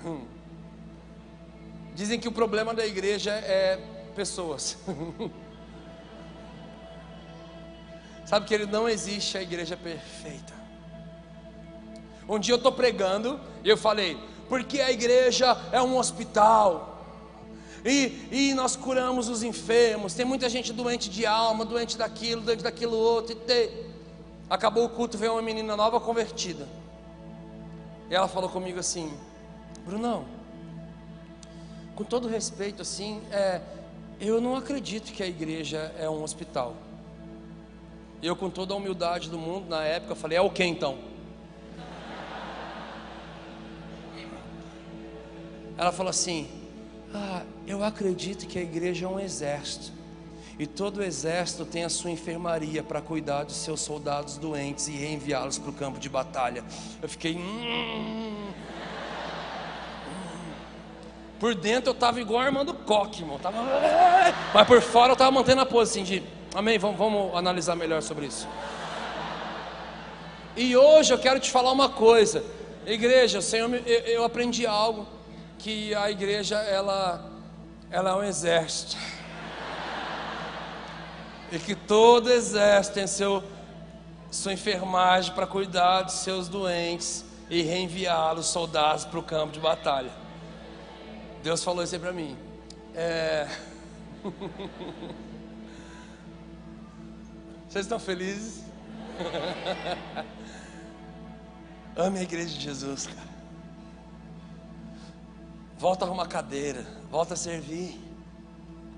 Hum. 0.03 0.25
Dizem 1.93 2.19
que 2.19 2.27
o 2.27 2.31
problema 2.31 2.73
da 2.73 2.85
igreja 2.85 3.31
é 3.31 3.79
pessoas. 4.15 4.77
Sabe 8.29 8.45
que 8.45 8.53
ele 8.53 8.67
não 8.67 8.87
existe 8.87 9.39
a 9.39 9.41
igreja 9.41 9.75
perfeita. 9.75 10.53
Um 12.27 12.37
dia 12.37 12.53
eu 12.53 12.57
estou 12.57 12.71
pregando 12.71 13.39
e 13.63 13.69
eu 13.69 13.75
falei, 13.75 14.19
porque 14.47 14.79
a 14.79 14.91
igreja 14.91 15.59
é 15.71 15.81
um 15.81 15.97
hospital. 15.97 17.03
E, 17.83 18.27
e 18.31 18.53
nós 18.53 18.75
curamos 18.75 19.29
os 19.29 19.41
enfermos. 19.41 20.13
Tem 20.13 20.27
muita 20.27 20.47
gente 20.47 20.71
doente 20.71 21.09
de 21.09 21.25
alma, 21.25 21.65
doente 21.65 21.97
daquilo, 21.97 22.43
doente 22.43 22.61
daquilo 22.61 22.95
outro. 22.95 23.35
E 23.35 23.87
Acabou 24.47 24.85
o 24.85 24.89
culto, 24.89 25.17
veio 25.17 25.31
uma 25.31 25.41
menina 25.41 25.75
nova 25.75 25.99
convertida. 25.99 26.67
E 28.11 28.13
ela 28.13 28.27
falou 28.27 28.47
comigo 28.47 28.79
assim: 28.79 29.11
Brunão, 29.83 30.23
com 31.95 32.03
todo 32.03 32.27
respeito, 32.27 32.83
assim, 32.83 33.23
é, 33.31 33.59
eu 34.21 34.39
não 34.39 34.55
acredito 34.55 35.11
que 35.11 35.23
a 35.23 35.27
igreja 35.27 35.91
é 35.97 36.07
um 36.07 36.21
hospital. 36.21 36.75
Eu, 38.21 38.35
com 38.35 38.49
toda 38.49 38.73
a 38.73 38.77
humildade 38.77 39.29
do 39.29 39.37
mundo, 39.37 39.69
na 39.69 39.83
época, 39.83 40.15
falei: 40.15 40.37
é 40.37 40.41
o 40.41 40.49
que 40.49 40.63
então? 40.63 40.97
Ela 45.77 45.93
falou 45.93 46.09
assim: 46.09 46.49
ah, 47.13 47.43
eu 47.65 47.83
acredito 47.83 48.45
que 48.45 48.59
a 48.59 48.61
igreja 48.61 49.05
é 49.05 49.09
um 49.09 49.19
exército. 49.19 49.93
E 50.59 50.67
todo 50.67 51.01
exército 51.01 51.63
tem 51.63 51.85
a 51.85 51.89
sua 51.89 52.11
enfermaria 52.11 52.83
para 52.83 53.01
cuidar 53.01 53.45
dos 53.45 53.55
seus 53.55 53.79
soldados 53.79 54.37
doentes 54.37 54.89
e 54.89 54.91
reenviá-los 54.91 55.57
para 55.57 55.69
o 55.69 55.73
campo 55.73 55.97
de 55.97 56.09
batalha. 56.09 56.65
Eu 57.01 57.07
fiquei. 57.07 57.37
Hum, 57.37 58.51
por 61.39 61.55
dentro 61.55 61.91
eu 61.91 61.93
estava 61.93 62.19
igual 62.19 62.41
Armando 62.41 62.73
Coque, 62.73 63.21
irmão. 63.21 63.39
Tava... 63.39 63.57
Mas 64.53 64.67
por 64.67 64.81
fora 64.81 65.11
eu 65.11 65.13
estava 65.13 65.31
mantendo 65.31 65.61
a 65.61 65.65
pose 65.65 65.91
assim 65.91 66.03
de. 66.03 66.38
Amém? 66.53 66.79
Vamos, 66.79 66.97
vamos 66.97 67.35
analisar 67.35 67.75
melhor 67.75 68.01
sobre 68.01 68.25
isso. 68.25 68.47
E 70.57 70.75
hoje 70.75 71.13
eu 71.13 71.19
quero 71.19 71.39
te 71.39 71.51
falar 71.51 71.71
uma 71.71 71.89
coisa. 71.89 72.43
Igreja, 72.85 73.39
Senhor, 73.39 73.69
eu 73.85 74.23
aprendi 74.23 74.65
algo 74.65 75.07
que 75.59 75.93
a 75.93 76.09
igreja 76.09 76.57
ela, 76.57 77.23
ela 77.91 78.09
é 78.09 78.15
um 78.15 78.23
exército. 78.23 78.97
E 81.51 81.59
que 81.59 81.75
todo 81.75 82.31
exército 82.31 82.95
tem 82.95 83.05
seu, 83.05 83.43
sua 84.31 84.53
enfermagem 84.53 85.33
para 85.33 85.45
cuidar 85.45 86.01
dos 86.01 86.15
seus 86.15 86.47
doentes 86.47 87.23
e 87.47 87.61
reenviá-los, 87.61 88.47
soldados, 88.47 89.05
para 89.05 89.19
o 89.19 89.23
campo 89.23 89.53
de 89.53 89.59
batalha. 89.59 90.11
Deus 91.43 91.63
falou 91.63 91.83
isso 91.83 91.93
aí 91.93 92.01
para 92.01 92.11
mim. 92.11 92.35
É... 92.95 93.47
Vocês 97.69 97.85
estão 97.85 97.99
felizes? 97.99 98.63
Ame 101.95 102.17
a 102.17 102.23
igreja 102.23 102.57
de 102.57 102.61
Jesus, 102.61 103.05
cara. 103.05 103.29
Volta 105.77 106.03
a 106.03 106.07
arrumar 106.07 106.25
cadeira, 106.25 106.83
volta 107.11 107.35
a 107.35 107.37
servir, 107.37 108.01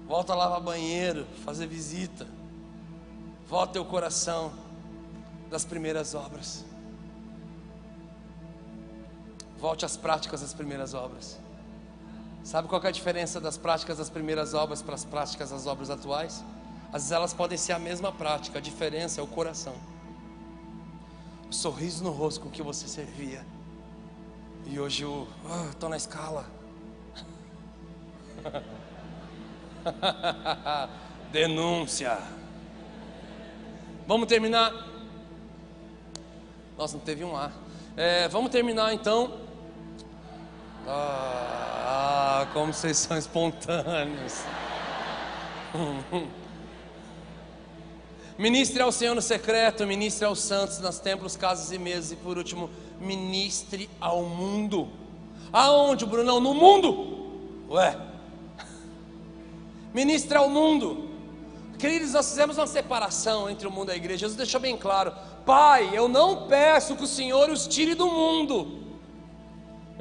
volta 0.08 0.32
a 0.32 0.38
lavar 0.38 0.62
banheiro, 0.62 1.28
fazer 1.44 1.68
visita, 1.68 2.26
volta 3.46 3.74
teu 3.74 3.84
coração 3.84 4.54
das 5.50 5.66
primeiras 5.66 6.16
obras. 6.16 6.64
Volte 9.60 9.84
às 9.84 9.98
práticas 9.98 10.40
das 10.40 10.54
primeiras 10.54 10.94
obras. 10.94 11.38
Sabe 12.42 12.70
qual 12.70 12.82
é 12.82 12.88
a 12.88 12.92
diferença 12.92 13.42
das 13.42 13.58
práticas 13.58 13.98
das 13.98 14.10
primeiras 14.10 14.54
obras 14.54 14.82
para 14.82 14.96
as 14.96 15.04
práticas 15.04 15.50
das 15.50 15.68
obras 15.68 15.90
atuais? 15.90 16.42
Às 16.94 17.04
vezes 17.04 17.12
elas 17.12 17.34
podem 17.34 17.58
ser 17.58 17.72
a 17.72 17.80
mesma 17.80 18.12
prática, 18.12 18.60
a 18.60 18.62
diferença 18.62 19.22
é 19.22 19.24
o 19.24 19.28
coração. 19.28 19.74
O 21.50 21.54
sorriso 21.54 22.04
no 22.04 22.12
rosto 22.12 22.42
com 22.42 22.50
que 22.50 22.62
você 22.62 22.88
servia. 22.88 23.46
E 24.66 24.80
hoje 24.80 25.04
estou 25.04 25.28
oh, 25.84 25.90
na 25.90 25.98
escala. 25.98 26.46
Denúncia. 31.32 32.18
Vamos 34.06 34.28
terminar. 34.28 34.74
Nossa, 36.78 36.98
não 36.98 37.04
teve 37.04 37.24
um 37.24 37.38
ar. 37.38 37.54
É, 37.96 38.28
vamos 38.28 38.52
terminar 38.52 38.94
então. 38.94 39.40
Ah, 40.86 42.48
como 42.54 42.74
vocês 42.74 42.98
são 42.98 43.18
espontâneos. 43.18 44.44
Ministre 48.42 48.82
ao 48.82 48.92
Senhor 48.92 49.14
no 49.14 49.22
secreto, 49.22 49.86
ministre 49.86 50.26
aos 50.26 50.40
santos 50.40 50.80
nas 50.80 51.00
templos, 51.00 51.38
casas 51.38 51.72
e 51.72 51.78
mesas, 51.78 52.12
e 52.12 52.16
por 52.16 52.38
último, 52.38 52.70
ministre 53.00 53.88
ao 54.00 54.24
mundo. 54.24 54.90
Aonde, 55.54 56.06
Brunão? 56.06 56.40
No 56.40 56.54
mundo? 56.54 57.68
Ué, 57.70 57.96
ministre 59.94 60.38
ao 60.38 60.50
mundo. 60.50 61.10
Queridos, 61.78 62.14
nós 62.14 62.30
fizemos 62.30 62.58
uma 62.58 62.68
separação 62.68 63.48
entre 63.50 63.68
o 63.68 63.72
mundo 63.72 63.90
e 63.90 63.94
a 63.94 63.96
igreja. 63.96 64.22
Jesus 64.22 64.38
deixou 64.38 64.60
bem 64.60 64.76
claro: 64.76 65.14
Pai, 65.46 65.92
eu 65.94 66.08
não 66.08 66.48
peço 66.48 66.96
que 66.96 67.04
o 67.04 67.08
Senhor 67.08 67.50
os 67.50 67.68
tire 67.68 67.94
do 67.94 68.08
mundo 68.08 68.82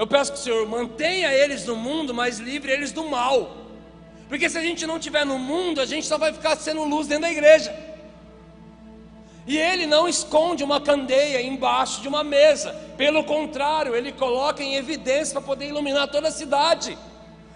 eu 0.00 0.06
peço 0.06 0.32
que 0.32 0.38
o 0.38 0.40
Senhor 0.40 0.66
mantenha 0.66 1.30
eles 1.30 1.66
no 1.66 1.76
mundo, 1.76 2.14
mas 2.14 2.38
livre 2.38 2.72
eles 2.72 2.90
do 2.90 3.04
mal. 3.04 3.54
Porque 4.30 4.48
se 4.48 4.56
a 4.56 4.62
gente 4.62 4.86
não 4.86 4.96
estiver 4.96 5.26
no 5.26 5.38
mundo, 5.38 5.78
a 5.78 5.84
gente 5.84 6.06
só 6.06 6.16
vai 6.16 6.32
ficar 6.32 6.56
sendo 6.56 6.84
luz 6.84 7.06
dentro 7.06 7.24
da 7.24 7.30
igreja. 7.30 7.89
E 9.50 9.58
ele 9.58 9.84
não 9.84 10.08
esconde 10.08 10.62
uma 10.62 10.80
candeia 10.80 11.42
embaixo 11.42 12.00
de 12.00 12.06
uma 12.06 12.22
mesa. 12.22 12.70
Pelo 12.96 13.24
contrário, 13.24 13.96
ele 13.96 14.12
coloca 14.12 14.62
em 14.62 14.76
evidência 14.76 15.32
para 15.34 15.42
poder 15.42 15.66
iluminar 15.66 16.06
toda 16.06 16.28
a 16.28 16.30
cidade. 16.30 16.96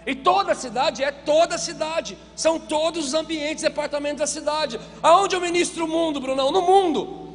E 0.05 0.13
toda 0.13 0.51
a 0.51 0.55
cidade 0.55 1.05
é 1.05 1.09
toda 1.09 1.55
a 1.55 1.57
cidade. 1.57 2.17
São 2.35 2.59
todos 2.59 3.05
os 3.07 3.13
ambientes 3.13 3.63
departamentos 3.63 4.19
da 4.19 4.27
cidade. 4.27 4.77
Aonde 5.01 5.37
eu 5.37 5.39
ministro 5.39 5.85
o 5.85 5.87
mundo, 5.87 6.19
Brunão? 6.19 6.51
No 6.51 6.63
mundo. 6.63 7.29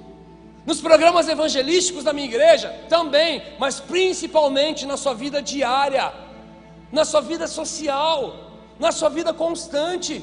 Nos 0.67 0.79
programas 0.79 1.27
evangelísticos 1.27 2.05
da 2.05 2.13
minha 2.13 2.29
igreja 2.29 2.69
também, 2.87 3.43
mas 3.59 3.81
principalmente 3.81 4.85
na 4.85 4.99
sua 4.99 5.15
vida 5.15 5.41
diária. 5.41 6.13
na 6.93 7.05
sua 7.07 7.23
vida 7.23 7.47
social, 7.47 8.35
na 8.79 8.93
sua 8.93 9.09
vida 9.09 9.33
constante. 9.33 10.23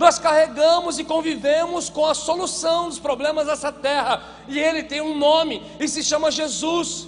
Nós 0.00 0.18
carregamos 0.18 0.98
e 0.98 1.04
convivemos 1.04 1.90
com 1.90 2.06
a 2.06 2.14
solução 2.14 2.88
dos 2.88 2.98
problemas 2.98 3.46
dessa 3.46 3.70
terra, 3.70 4.22
e 4.48 4.58
ele 4.58 4.82
tem 4.82 5.02
um 5.02 5.14
nome 5.14 5.62
e 5.78 5.86
se 5.86 6.02
chama 6.02 6.30
Jesus. 6.30 7.06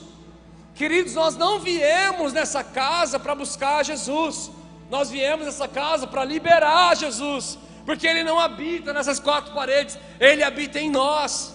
Queridos, 0.75 1.15
nós 1.15 1.35
não 1.35 1.59
viemos 1.59 2.35
nessa 2.35 2.63
casa 2.63 3.19
para 3.19 3.35
buscar 3.35 3.83
Jesus, 3.83 4.51
nós 4.91 5.09
viemos 5.09 5.47
nessa 5.47 5.67
casa 5.67 6.07
para 6.07 6.23
liberar 6.23 6.95
Jesus, 6.95 7.59
porque 7.87 8.07
Ele 8.07 8.23
não 8.23 8.39
habita 8.39 8.93
nessas 8.93 9.19
quatro 9.19 9.55
paredes, 9.55 9.99
Ele 10.21 10.43
habita 10.43 10.79
em 10.79 10.91
nós. 10.91 11.55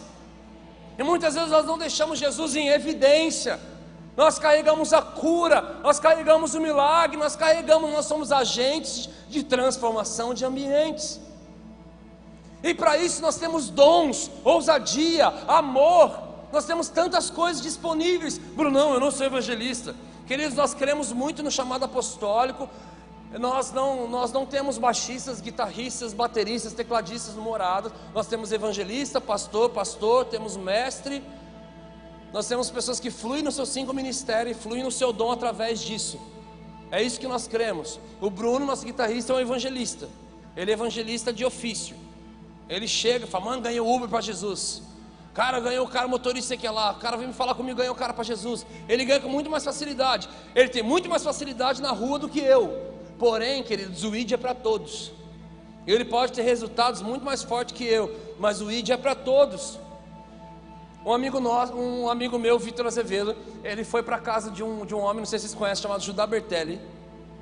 E 0.97 1.03
muitas 1.03 1.35
vezes 1.35 1.51
nós 1.51 1.67
não 1.67 1.77
deixamos 1.77 2.17
Jesus 2.17 2.55
em 2.55 2.69
evidência, 2.69 3.59
nós 4.15 4.39
carregamos 4.39 4.91
a 4.91 5.03
cura, 5.03 5.77
nós 5.83 5.99
carregamos 5.99 6.55
o 6.55 6.59
milagre, 6.59 7.15
nós 7.15 7.35
carregamos, 7.35 7.91
nós 7.91 8.07
somos 8.07 8.31
agentes 8.31 9.07
de 9.29 9.43
transformação 9.43 10.33
de 10.33 10.43
ambientes. 10.43 11.26
E 12.63 12.73
para 12.73 12.97
isso 12.97 13.21
nós 13.21 13.37
temos 13.37 13.69
dons, 13.69 14.31
ousadia, 14.43 15.27
amor, 15.47 16.27
nós 16.51 16.65
temos 16.65 16.89
tantas 16.89 17.29
coisas 17.29 17.61
disponíveis. 17.61 18.37
Brunão, 18.37 18.93
eu 18.93 18.99
não 18.99 19.11
sou 19.11 19.25
evangelista. 19.25 19.95
Queridos, 20.25 20.55
nós 20.55 20.73
cremos 20.73 21.11
muito 21.11 21.43
no 21.43 21.51
chamado 21.51 21.85
apostólico. 21.85 22.69
Nós 23.39 23.71
não, 23.71 24.07
nós 24.07 24.31
não 24.31 24.45
temos 24.45 24.77
baixistas, 24.77 25.41
guitarristas, 25.41 26.13
bateristas, 26.13 26.73
tecladistas 26.73 27.35
no 27.35 27.41
morado. 27.41 27.91
Nós 28.13 28.27
temos 28.27 28.51
evangelista, 28.51 29.19
pastor, 29.19 29.69
pastor, 29.69 30.25
temos 30.25 30.55
mestre. 30.55 31.21
Nós 32.33 32.47
temos 32.47 32.69
pessoas 32.71 32.99
que 32.99 33.11
fluem 33.11 33.43
no 33.43 33.51
seu 33.51 33.65
cinco 33.65 33.93
ministério 33.93 34.51
e 34.51 34.55
fluem 34.55 34.83
no 34.83 34.91
seu 34.91 35.11
dom 35.11 35.31
através 35.31 35.79
disso. 35.79 36.19
É 36.89 37.03
isso 37.03 37.19
que 37.19 37.27
nós 37.27 37.47
cremos. 37.47 37.99
O 38.21 38.29
Bruno, 38.29 38.65
nosso 38.65 38.85
guitarrista, 38.85 39.33
é 39.33 39.35
um 39.35 39.39
evangelista. 39.39 40.07
Ele 40.55 40.71
é 40.71 40.73
evangelista 40.73 41.33
de 41.33 41.45
ofício. 41.45 42.06
Ele 42.69 42.87
chega 42.87 43.25
e 43.25 43.27
fala: 43.27 43.45
Mano, 43.45 43.61
ganhei 43.61 43.79
o 43.79 43.87
Uber 43.87 44.09
para 44.09 44.21
Jesus. 44.21 44.81
Cara, 45.33 45.59
ganhou 45.59 45.85
o 45.85 45.89
cara 45.89 46.07
motorista 46.07 46.57
que 46.57 46.65
é 46.65 46.71
lá. 46.71 46.91
O 46.91 46.95
cara 46.95 47.15
vem 47.15 47.27
me 47.27 47.33
falar 47.33 47.53
comigo, 47.53 47.77
ganhou 47.77 47.93
o 47.93 47.97
cara 47.97 48.11
para 48.11 48.23
Jesus. 48.23 48.65
Ele 48.89 49.05
ganha 49.05 49.19
com 49.19 49.29
muito 49.29 49.49
mais 49.49 49.63
facilidade. 49.63 50.27
Ele 50.55 50.67
tem 50.67 50.81
muito 50.81 51.07
mais 51.07 51.23
facilidade 51.23 51.81
na 51.81 51.91
rua 51.91 52.17
do 52.17 52.27
que 52.27 52.39
eu. 52.39 52.95
Porém, 53.19 53.61
queridos, 53.61 54.03
o 54.03 54.15
ID 54.15 54.31
é 54.31 54.37
para 54.37 54.55
todos. 54.55 55.11
Ele 55.85 56.03
pode 56.03 56.33
ter 56.33 56.41
resultados 56.41 57.01
muito 57.01 57.23
mais 57.23 57.43
fortes 57.43 57.75
que 57.75 57.83
eu, 57.83 58.13
mas 58.39 58.61
o 58.61 58.69
ID 58.69 58.89
é 58.89 58.97
para 58.97 59.15
todos. 59.15 59.79
Um 61.05 61.13
amigo 61.13 61.39
nosso, 61.39 61.73
um 61.73 62.09
amigo 62.09 62.37
meu, 62.37 62.59
Vitor 62.59 62.85
Azevedo, 62.85 63.35
ele 63.63 63.85
foi 63.85 64.03
para 64.03 64.19
casa 64.19 64.51
de 64.51 64.61
um, 64.61 64.85
de 64.85 64.93
um 64.93 64.99
homem, 64.99 65.19
não 65.19 65.25
sei 65.25 65.39
se 65.39 65.45
vocês 65.47 65.57
conhecem, 65.57 65.83
chamado 65.83 66.01
Judá 66.01 66.27
Bertelli. 66.27 66.81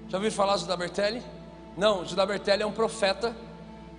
Já 0.07 0.17
ouviram 0.17 0.35
falar 0.35 0.55
de 0.55 0.61
Judá 0.61 0.77
Bertelli? 0.77 1.23
Não, 1.75 2.05
Judá 2.05 2.25
Bertelli 2.25 2.61
é 2.61 2.65
um 2.65 2.71
profeta 2.71 3.35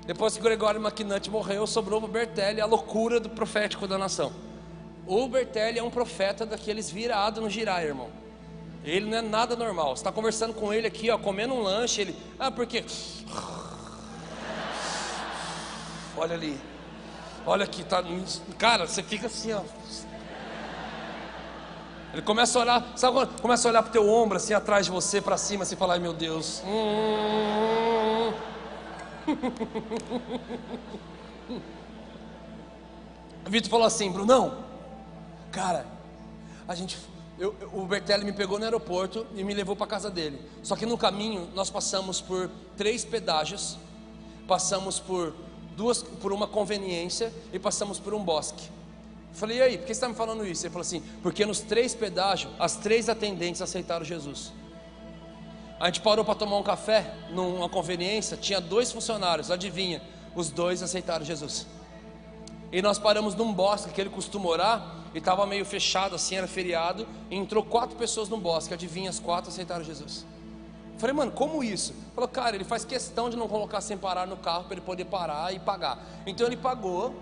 depois 0.07 0.37
que 0.37 0.43
Gregório 0.43 0.81
Maquinante 0.81 1.29
morreu, 1.31 1.67
sobrou 1.67 2.03
o 2.03 2.07
Bertelli 2.07 2.61
a 2.61 2.67
loucura 2.67 3.19
do 3.19 3.29
profético 3.29 3.89
da 3.89 3.99
nação. 3.99 4.33
O 5.07 5.29
Bertelli 5.29 5.79
é 5.79 5.83
um 5.83 5.91
profeta 5.91 6.47
daqueles 6.47 6.91
virados 6.91 7.43
no 7.43 7.51
girar, 7.51 7.83
irmão. 7.83 8.09
Ele 8.85 9.11
não 9.11 9.19
é 9.19 9.23
nada 9.23 9.57
normal. 9.57 9.97
Você 9.97 10.01
está 10.01 10.13
conversando 10.13 10.55
com 10.55 10.73
ele 10.73 10.87
aqui, 10.87 11.11
ó, 11.11 11.19
comendo 11.19 11.55
um 11.55 11.61
lanche, 11.61 12.01
ele. 12.01 12.17
Ah, 12.39 12.53
porque. 12.53 12.85
Olha 16.17 16.35
ali. 16.35 16.57
Olha 17.45 17.65
aqui, 17.65 17.83
tá. 17.83 18.03
Cara, 18.57 18.87
você 18.87 19.03
fica 19.03 19.27
assim, 19.27 19.53
ó. 19.53 19.63
Ele 22.13 22.23
começa 22.23 22.59
a 22.59 22.63
olhar, 22.63 22.93
sabe 22.97 23.15
quando 23.15 23.41
começa 23.43 23.69
a 23.69 23.71
olhar 23.71 23.83
para 23.83 23.91
o 23.91 23.93
teu 23.93 24.09
ombro, 24.09 24.37
assim, 24.37 24.55
atrás 24.55 24.87
de 24.87 24.93
você, 24.93 25.21
para 25.21 25.37
cima, 25.37 25.65
assim, 25.65 25.77
falar, 25.77 25.95
ai 25.95 25.99
meu 25.99 26.13
Deus. 26.13 26.63
Hum, 26.65 28.33
Vitor 33.49 33.70
falou 33.70 33.87
assim, 33.87 34.11
Brunão, 34.11 34.64
cara, 35.53 35.87
a 36.66 36.74
gente, 36.74 36.99
eu, 37.39 37.55
o 37.72 37.87
Bertelli 37.87 38.24
me 38.24 38.33
pegou 38.33 38.59
no 38.59 38.64
aeroporto 38.64 39.24
e 39.37 39.45
me 39.45 39.55
levou 39.55 39.77
para 39.77 39.87
casa 39.87 40.11
dele. 40.11 40.41
Só 40.62 40.74
que 40.74 40.85
no 40.85 40.99
caminho 40.99 41.49
nós 41.55 41.70
passamos 41.70 42.20
por 42.20 42.51
três 42.77 43.05
pedágios, 43.05 43.79
passamos 44.49 44.99
por 44.99 45.33
duas, 45.77 46.03
por 46.03 46.33
uma 46.33 46.49
conveniência 46.49 47.33
e 47.53 47.59
passamos 47.59 48.01
por 48.01 48.14
um 48.14 48.24
bosque. 48.24 48.64
Eu 49.31 49.39
falei, 49.39 49.59
e 49.59 49.62
aí, 49.62 49.79
por 49.79 49.87
que 49.87 49.89
você 49.89 49.93
está 49.93 50.09
me 50.09 50.14
falando 50.14 50.47
isso? 50.47 50.64
Ele 50.64 50.72
falou 50.72 50.83
assim, 50.83 51.03
porque 51.22 51.47
nos 51.47 51.61
três 51.61 51.95
pedágios, 51.95 52.53
as 52.59 52.77
três 52.77 53.09
atendentes 53.09 53.62
aceitaram 53.62 54.05
Jesus. 54.05 54.53
A 55.79 55.87
gente 55.87 56.01
parou 56.01 56.24
para 56.24 56.35
tomar 56.35 56.57
um 56.57 56.62
café 56.62 57.14
numa 57.31 57.68
conveniência, 57.68 58.37
tinha 58.37 58.61
dois 58.61 58.91
funcionários, 58.91 59.51
adivinha? 59.51 60.01
Os 60.35 60.51
dois 60.51 60.83
aceitaram 60.83 61.24
Jesus. 61.24 61.66
E 62.72 62.81
nós 62.81 62.99
paramos 62.99 63.35
num 63.35 63.53
bosque 63.53 63.93
que 63.93 64.01
ele 64.01 64.11
costuma 64.11 64.49
orar, 64.49 64.97
e 65.14 65.18
estava 65.18 65.47
meio 65.47 65.64
fechado 65.64 66.14
assim, 66.14 66.37
era 66.37 66.47
feriado, 66.47 67.07
e 67.31 67.37
entrou 67.37 67.62
quatro 67.62 67.97
pessoas 67.97 68.29
no 68.29 68.39
bosque, 68.39 68.72
adivinha? 68.72 69.11
As 69.11 69.20
quatro 69.20 69.51
aceitaram 69.51 69.85
Jesus. 69.85 70.27
Falei, 70.99 71.14
mano, 71.14 71.31
como 71.31 71.62
isso? 71.62 71.95
Falou, 72.14 72.29
cara, 72.29 72.57
ele 72.57 72.64
faz 72.64 72.85
questão 72.85 73.29
de 73.29 73.37
não 73.37 73.47
colocar 73.47 73.83
sem 73.83 73.99
parar 73.99 74.27
no 74.27 74.37
carro 74.37 74.64
para 74.64 74.74
ele 74.74 74.81
poder 74.81 75.05
parar 75.05 75.55
e 75.55 75.59
pagar. 75.59 75.99
Então 76.27 76.47
ele 76.47 76.57
pagou, 76.57 77.14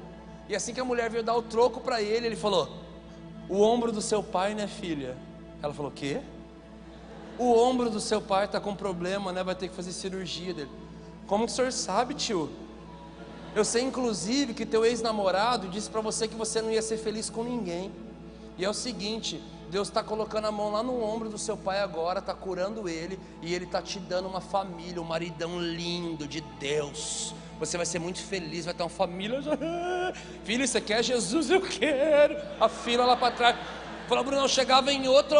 e 0.48 0.54
assim 0.54 0.72
que 0.72 0.80
a 0.80 0.84
mulher 0.84 1.10
veio 1.10 1.24
dar 1.24 1.34
o 1.34 1.42
troco 1.42 1.80
para 1.80 2.00
ele, 2.00 2.26
ele 2.26 2.36
falou: 2.36 2.68
O 3.48 3.60
ombro 3.62 3.90
do 3.90 4.00
seu 4.00 4.22
pai, 4.22 4.54
né, 4.54 4.68
filha? 4.68 5.16
Ela 5.60 5.74
falou: 5.74 5.90
Quê? 5.90 6.20
O 7.38 7.52
ombro 7.52 7.90
do 7.90 8.00
seu 8.00 8.20
pai 8.20 8.44
está 8.44 8.60
com 8.60 8.74
problema, 8.74 9.32
né? 9.32 9.42
Vai 9.42 9.54
ter 9.54 9.68
que 9.68 9.74
fazer 9.74 9.92
cirurgia 9.92 10.54
dele. 10.54 10.70
Como 11.26 11.46
que 11.46 11.52
o 11.52 11.54
senhor 11.54 11.72
sabe, 11.72 12.14
tio? 12.14 12.50
Eu 13.54 13.64
sei, 13.64 13.82
inclusive, 13.82 14.54
que 14.54 14.66
teu 14.66 14.84
ex-namorado 14.84 15.68
disse 15.68 15.88
para 15.88 16.00
você 16.00 16.28
que 16.28 16.34
você 16.34 16.60
não 16.60 16.70
ia 16.70 16.82
ser 16.82 16.96
feliz 16.96 17.30
com 17.30 17.42
ninguém. 17.42 17.90
E 18.58 18.64
é 18.64 18.68
o 18.68 18.74
seguinte: 18.74 19.42
Deus 19.70 19.88
está 19.88 20.02
colocando 20.02 20.46
a 20.46 20.52
mão 20.52 20.70
lá 20.70 20.82
no 20.82 21.02
ombro 21.02 21.28
do 21.28 21.38
seu 21.38 21.56
pai 21.56 21.80
agora, 21.80 22.18
está 22.18 22.34
curando 22.34 22.88
ele, 22.88 23.18
e 23.42 23.54
ele 23.54 23.64
está 23.64 23.80
te 23.82 23.98
dando 23.98 24.28
uma 24.28 24.40
família, 24.40 25.00
um 25.00 25.04
maridão 25.04 25.60
lindo 25.60 26.28
de 26.28 26.40
Deus. 26.60 27.34
Você 27.58 27.76
vai 27.76 27.86
ser 27.86 27.98
muito 27.98 28.20
feliz, 28.20 28.64
vai 28.64 28.74
ter 28.74 28.82
uma 28.82 28.88
família. 28.88 29.40
Filho, 30.44 30.66
você 30.66 30.80
quer 30.80 31.02
Jesus? 31.02 31.50
Eu 31.50 31.60
quero. 31.60 32.36
A 32.60 32.68
fila 32.68 33.04
lá 33.04 33.16
para 33.16 33.34
trás. 33.34 33.56
Falou, 34.08 34.22
Bruno, 34.22 34.48
chegava 34.48 34.92
em, 34.92 35.08
outro, 35.08 35.36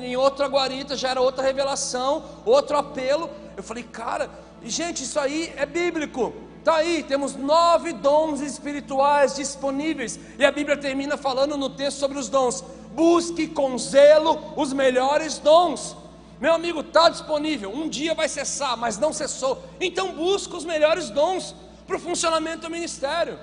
em 0.00 0.16
outra 0.16 0.46
guarita, 0.46 0.96
já 0.96 1.10
era 1.10 1.20
outra 1.20 1.42
revelação, 1.42 2.24
outro 2.44 2.76
apelo. 2.76 3.28
Eu 3.56 3.62
falei, 3.62 3.82
cara, 3.82 4.30
gente, 4.62 5.02
isso 5.02 5.18
aí 5.18 5.52
é 5.56 5.66
bíblico. 5.66 6.32
Está 6.58 6.76
aí, 6.76 7.02
temos 7.02 7.34
nove 7.34 7.92
dons 7.92 8.40
espirituais 8.40 9.34
disponíveis. 9.34 10.18
E 10.38 10.44
a 10.44 10.52
Bíblia 10.52 10.76
termina 10.76 11.16
falando 11.16 11.56
no 11.56 11.68
texto 11.68 11.98
sobre 11.98 12.16
os 12.16 12.28
dons. 12.28 12.62
Busque 12.92 13.48
com 13.48 13.76
zelo 13.76 14.54
os 14.56 14.72
melhores 14.72 15.38
dons. 15.38 15.96
Meu 16.40 16.54
amigo, 16.54 16.80
está 16.80 17.08
disponível. 17.08 17.74
Um 17.74 17.88
dia 17.88 18.14
vai 18.14 18.28
cessar, 18.28 18.76
mas 18.76 18.96
não 18.96 19.12
cessou. 19.12 19.60
Então 19.80 20.12
busque 20.12 20.54
os 20.54 20.64
melhores 20.64 21.10
dons 21.10 21.52
para 21.84 21.96
o 21.96 22.00
funcionamento 22.00 22.62
do 22.62 22.70
ministério. 22.70 23.40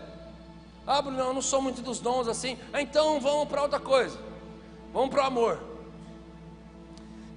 Ah, 0.87 1.01
Bruno, 1.01 1.19
eu 1.19 1.33
não 1.33 1.41
sou 1.41 1.61
muito 1.61 1.81
dos 1.81 1.99
dons 1.99 2.27
assim. 2.29 2.57
Então 2.73 3.19
vamos 3.19 3.49
para 3.49 3.61
outra 3.61 3.81
coisa. 3.81 4.28
Vamos 4.91 5.09
para 5.09 5.23
o 5.23 5.27
amor. 5.27 5.63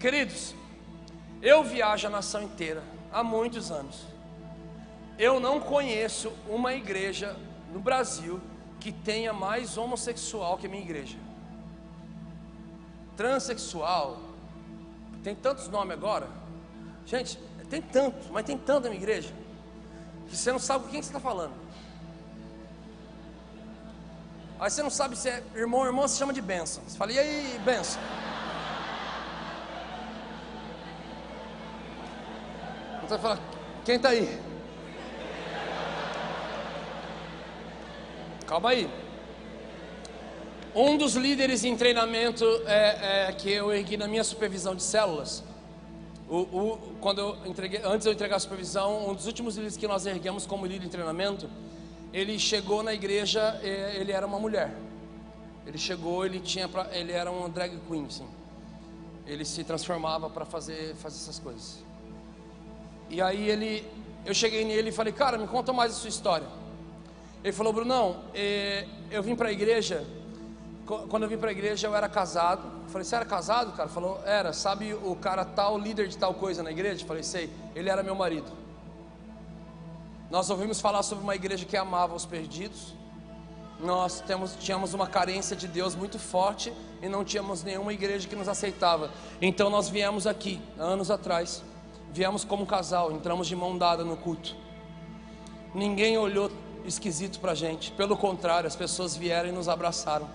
Queridos, 0.00 0.54
eu 1.40 1.62
viajo 1.62 2.06
a 2.06 2.10
nação 2.10 2.42
inteira 2.42 2.82
há 3.12 3.22
muitos 3.22 3.70
anos. 3.70 4.06
Eu 5.18 5.38
não 5.38 5.60
conheço 5.60 6.32
uma 6.48 6.72
igreja 6.72 7.36
no 7.72 7.80
Brasil 7.80 8.40
que 8.80 8.90
tenha 8.90 9.32
mais 9.32 9.76
homossexual 9.76 10.58
que 10.58 10.66
a 10.66 10.68
minha 10.68 10.82
igreja. 10.82 11.16
Transsexual, 13.16 14.18
tem 15.22 15.34
tantos 15.34 15.68
nomes 15.68 15.92
agora. 15.92 16.28
Gente, 17.06 17.38
tem 17.68 17.80
tanto, 17.80 18.32
mas 18.32 18.44
tem 18.44 18.58
tanto 18.58 18.84
na 18.84 18.90
minha 18.90 19.00
igreja, 19.00 19.32
que 20.28 20.36
você 20.36 20.50
não 20.50 20.58
sabe 20.58 20.84
com 20.84 20.90
quem 20.90 21.02
você 21.02 21.10
está 21.10 21.20
falando. 21.20 21.54
Aí 24.62 24.70
você 24.70 24.80
não 24.80 24.90
sabe 24.90 25.16
se 25.16 25.28
é 25.28 25.42
irmão 25.56 25.80
ou 25.80 25.86
irmã, 25.86 26.06
se 26.06 26.16
chama 26.16 26.32
de 26.32 26.40
benção. 26.40 26.84
Você 26.86 26.96
fala, 26.96 27.10
e 27.10 27.18
aí, 27.18 27.60
benção? 27.64 28.00
Então 32.98 33.08
você 33.08 33.18
fala, 33.18 33.40
quem 33.84 33.96
está 33.96 34.10
aí? 34.10 34.40
Calma 38.46 38.70
aí. 38.70 38.88
Um 40.72 40.96
dos 40.96 41.16
líderes 41.16 41.64
em 41.64 41.76
treinamento 41.76 42.44
é, 42.64 43.30
é, 43.30 43.32
que 43.32 43.50
eu 43.50 43.74
ergui 43.74 43.96
na 43.96 44.06
minha 44.06 44.22
supervisão 44.22 44.76
de 44.76 44.84
células, 44.84 45.42
o, 46.28 46.36
o, 46.36 46.78
quando 47.00 47.18
eu 47.18 47.36
entreguei, 47.46 47.80
antes 47.82 48.04
de 48.04 48.10
eu 48.10 48.12
entregar 48.12 48.36
a 48.36 48.38
supervisão, 48.38 49.10
um 49.10 49.14
dos 49.14 49.26
últimos 49.26 49.56
líderes 49.56 49.76
que 49.76 49.88
nós 49.88 50.06
erguemos 50.06 50.46
como 50.46 50.64
líder 50.66 50.86
em 50.86 50.88
treinamento, 50.88 51.50
ele 52.12 52.38
chegou 52.38 52.82
na 52.82 52.92
igreja, 52.92 53.58
ele 53.62 54.12
era 54.12 54.26
uma 54.26 54.38
mulher. 54.38 54.74
Ele 55.66 55.78
chegou, 55.78 56.26
ele 56.26 56.40
tinha, 56.40 56.68
pra, 56.68 56.88
ele 56.92 57.12
era 57.12 57.30
uma 57.30 57.48
drag 57.48 57.78
queen, 57.88 58.08
sim. 58.10 58.26
Ele 59.26 59.44
se 59.44 59.62
transformava 59.64 60.28
para 60.28 60.44
fazer, 60.44 60.94
fazer 60.96 61.16
essas 61.16 61.38
coisas. 61.38 61.78
E 63.08 63.20
aí 63.22 63.48
ele, 63.48 63.86
eu 64.26 64.34
cheguei 64.34 64.64
nele 64.64 64.88
e 64.88 64.92
falei, 64.92 65.12
cara, 65.12 65.38
me 65.38 65.46
conta 65.46 65.72
mais 65.72 65.92
a 65.92 65.94
sua 65.94 66.08
história. 66.08 66.46
Ele 67.42 67.52
falou, 67.52 67.72
Brunão, 67.72 68.24
eh, 68.34 68.86
eu 69.10 69.22
vim 69.22 69.34
para 69.34 69.48
a 69.48 69.52
igreja. 69.52 70.04
Quando 70.86 71.22
eu 71.22 71.28
vim 71.28 71.38
para 71.38 71.48
a 71.48 71.52
igreja 71.52 71.86
eu 71.86 71.94
era 71.94 72.08
casado. 72.08 72.68
Eu 72.84 72.88
falei, 72.88 73.04
você 73.04 73.16
era 73.16 73.24
casado, 73.24 73.72
cara? 73.72 73.84
Ele 73.84 73.94
falou, 73.94 74.20
era. 74.24 74.52
Sabe 74.52 74.94
o 74.94 75.16
cara 75.16 75.44
tal, 75.44 75.78
líder 75.78 76.08
de 76.08 76.18
tal 76.18 76.34
coisa 76.34 76.62
na 76.62 76.70
igreja? 76.70 77.02
Eu 77.02 77.06
falei, 77.06 77.22
sei. 77.22 77.50
Ele 77.74 77.88
era 77.88 78.02
meu 78.02 78.14
marido. 78.14 78.61
Nós 80.32 80.48
ouvimos 80.48 80.80
falar 80.80 81.02
sobre 81.02 81.22
uma 81.22 81.34
igreja 81.34 81.66
que 81.66 81.76
amava 81.76 82.14
os 82.14 82.24
perdidos. 82.24 82.94
Nós 83.78 84.22
temos, 84.22 84.56
tínhamos 84.58 84.94
uma 84.94 85.06
carência 85.06 85.54
de 85.54 85.68
Deus 85.68 85.94
muito 85.94 86.18
forte 86.18 86.72
e 87.02 87.06
não 87.06 87.22
tínhamos 87.22 87.62
nenhuma 87.62 87.92
igreja 87.92 88.26
que 88.26 88.34
nos 88.34 88.48
aceitava. 88.48 89.10
Então 89.42 89.68
nós 89.68 89.90
viemos 89.90 90.26
aqui, 90.26 90.58
anos 90.78 91.10
atrás, 91.10 91.62
viemos 92.10 92.44
como 92.46 92.64
casal, 92.64 93.12
entramos 93.12 93.46
de 93.46 93.54
mão 93.54 93.76
dada 93.76 94.04
no 94.04 94.16
culto. 94.16 94.56
Ninguém 95.74 96.16
olhou 96.16 96.50
esquisito 96.86 97.38
para 97.38 97.52
a 97.52 97.54
gente, 97.54 97.92
pelo 97.92 98.16
contrário, 98.16 98.66
as 98.66 98.74
pessoas 98.74 99.14
vieram 99.14 99.50
e 99.50 99.52
nos 99.52 99.68
abraçaram. 99.68 100.30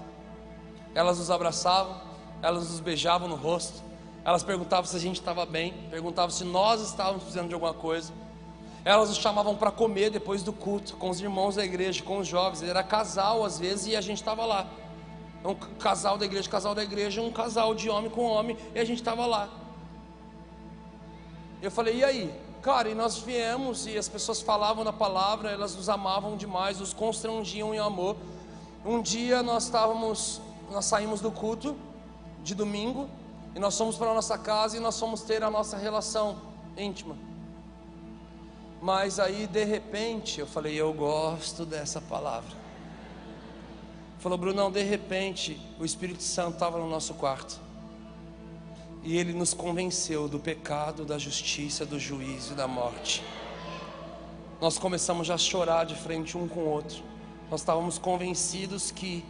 Elas 0.94 1.18
nos 1.18 1.32
abraçavam, 1.32 2.00
elas 2.44 2.70
nos 2.70 2.80
beijavam 2.80 3.28
no 3.28 3.36
rosto, 3.36 3.82
elas 4.24 4.44
perguntavam 4.44 4.86
se 4.86 4.96
a 4.96 5.00
gente 5.00 5.20
estava 5.20 5.44
bem, 5.44 5.74
perguntavam 5.90 6.30
se 6.30 6.44
nós 6.44 6.82
estávamos 6.82 7.24
precisando 7.24 7.48
de 7.48 7.56
alguma 7.56 7.74
coisa. 7.74 8.14
Elas 8.88 9.10
nos 9.10 9.18
chamavam 9.18 9.54
para 9.54 9.70
comer 9.70 10.10
depois 10.10 10.42
do 10.42 10.54
culto, 10.54 10.96
com 10.96 11.10
os 11.10 11.20
irmãos 11.20 11.56
da 11.56 11.66
igreja, 11.66 12.02
com 12.02 12.20
os 12.20 12.28
jovens. 12.28 12.64
Era 12.64 12.82
casal 12.82 13.44
às 13.44 13.60
vezes 13.60 13.88
e 13.88 13.98
a 13.98 14.00
gente 14.00 14.20
estava 14.20 14.46
lá. 14.46 14.66
Um 15.44 15.54
casal 15.78 16.18
da 16.18 16.24
igreja, 16.24 16.50
casal 16.50 16.74
da 16.74 16.82
igreja, 16.82 17.22
um 17.22 17.30
casal 17.30 17.76
de 17.76 17.90
homem 17.90 18.10
com 18.10 18.24
homem, 18.24 18.58
e 18.74 18.80
a 18.80 18.86
gente 18.86 19.00
estava 19.00 19.26
lá. 19.26 19.50
Eu 21.62 21.70
falei, 21.70 21.98
e 21.98 22.04
aí? 22.06 22.34
Cara, 22.62 22.88
e 22.88 22.96
nós 22.96 23.18
viemos 23.18 23.86
e 23.86 23.98
as 23.98 24.08
pessoas 24.08 24.40
falavam 24.40 24.86
na 24.86 24.94
palavra, 24.94 25.52
elas 25.52 25.76
nos 25.76 25.90
amavam 25.90 26.38
demais, 26.38 26.80
nos 26.80 26.94
constrangiam 26.94 27.76
em 27.76 27.80
amor. 27.80 28.16
Um 28.86 29.02
dia 29.02 29.44
nós 29.44 29.66
estávamos, 29.66 30.40
nós 30.72 30.86
saímos 30.86 31.20
do 31.20 31.30
culto 31.30 31.76
de 32.42 32.56
domingo 32.56 33.10
e 33.54 33.60
nós 33.60 33.78
fomos 33.78 33.98
para 33.98 34.12
a 34.12 34.14
nossa 34.14 34.38
casa 34.38 34.78
e 34.78 34.80
nós 34.80 34.98
fomos 34.98 35.24
ter 35.24 35.44
a 35.44 35.52
nossa 35.52 35.76
relação 35.76 36.38
íntima. 36.78 37.27
Mas 38.82 39.20
aí 39.20 39.48
de 39.48 39.64
repente 39.64 40.40
eu 40.40 40.48
falei, 40.48 40.76
eu 40.76 40.94
gosto 40.94 41.66
dessa 41.66 42.00
palavra. 42.00 42.56
Falou, 44.20 44.38
Brunão, 44.38 44.72
de 44.72 44.84
repente 44.84 45.60
o 45.80 45.86
Espírito 45.86 46.24
Santo 46.24 46.54
estava 46.54 46.78
no 46.78 46.90
nosso 46.90 47.14
quarto. 47.16 47.60
E 49.04 49.18
ele 49.18 49.32
nos 49.32 49.54
convenceu 49.54 50.28
do 50.28 50.40
pecado, 50.40 51.06
da 51.06 51.18
justiça, 51.18 51.86
do 51.86 52.00
juízo 52.00 52.54
e 52.54 52.56
da 52.56 52.68
morte. 52.68 53.24
Nós 54.60 54.78
começamos 54.78 55.28
já 55.28 55.36
a 55.36 55.38
chorar 55.38 55.86
de 55.86 55.96
frente 55.96 56.38
um 56.38 56.48
com 56.48 56.62
o 56.62 56.68
outro. 56.68 57.04
Nós 57.50 57.62
estávamos 57.62 57.98
convencidos 57.98 58.92
que 58.92 59.24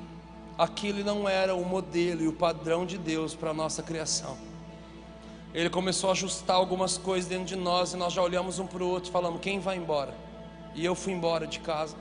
aquilo 0.57 1.03
não 1.03 1.27
era 1.27 1.53
o 1.53 1.63
modelo 1.63 2.23
e 2.23 2.27
o 2.27 2.33
padrão 2.33 2.85
de 2.85 2.97
Deus 2.97 3.35
para 3.35 3.51
a 3.51 3.53
nossa 3.53 3.83
criação. 3.83 4.46
Ele 5.53 5.69
começou 5.69 6.09
a 6.09 6.13
ajustar 6.13 6.55
algumas 6.55 6.97
coisas 6.97 7.29
dentro 7.29 7.45
de 7.45 7.55
nós 7.55 7.93
e 7.93 7.97
nós 7.97 8.13
já 8.13 8.21
olhamos 8.21 8.59
um 8.59 8.67
para 8.67 8.83
o 8.83 8.87
outro, 8.87 9.11
falando: 9.11 9.39
quem 9.39 9.59
vai 9.59 9.77
embora? 9.77 10.13
E 10.75 10.85
eu 10.85 10.93
fui 10.93 11.13
embora 11.13 11.47
de 11.47 11.59
casa. 11.59 11.95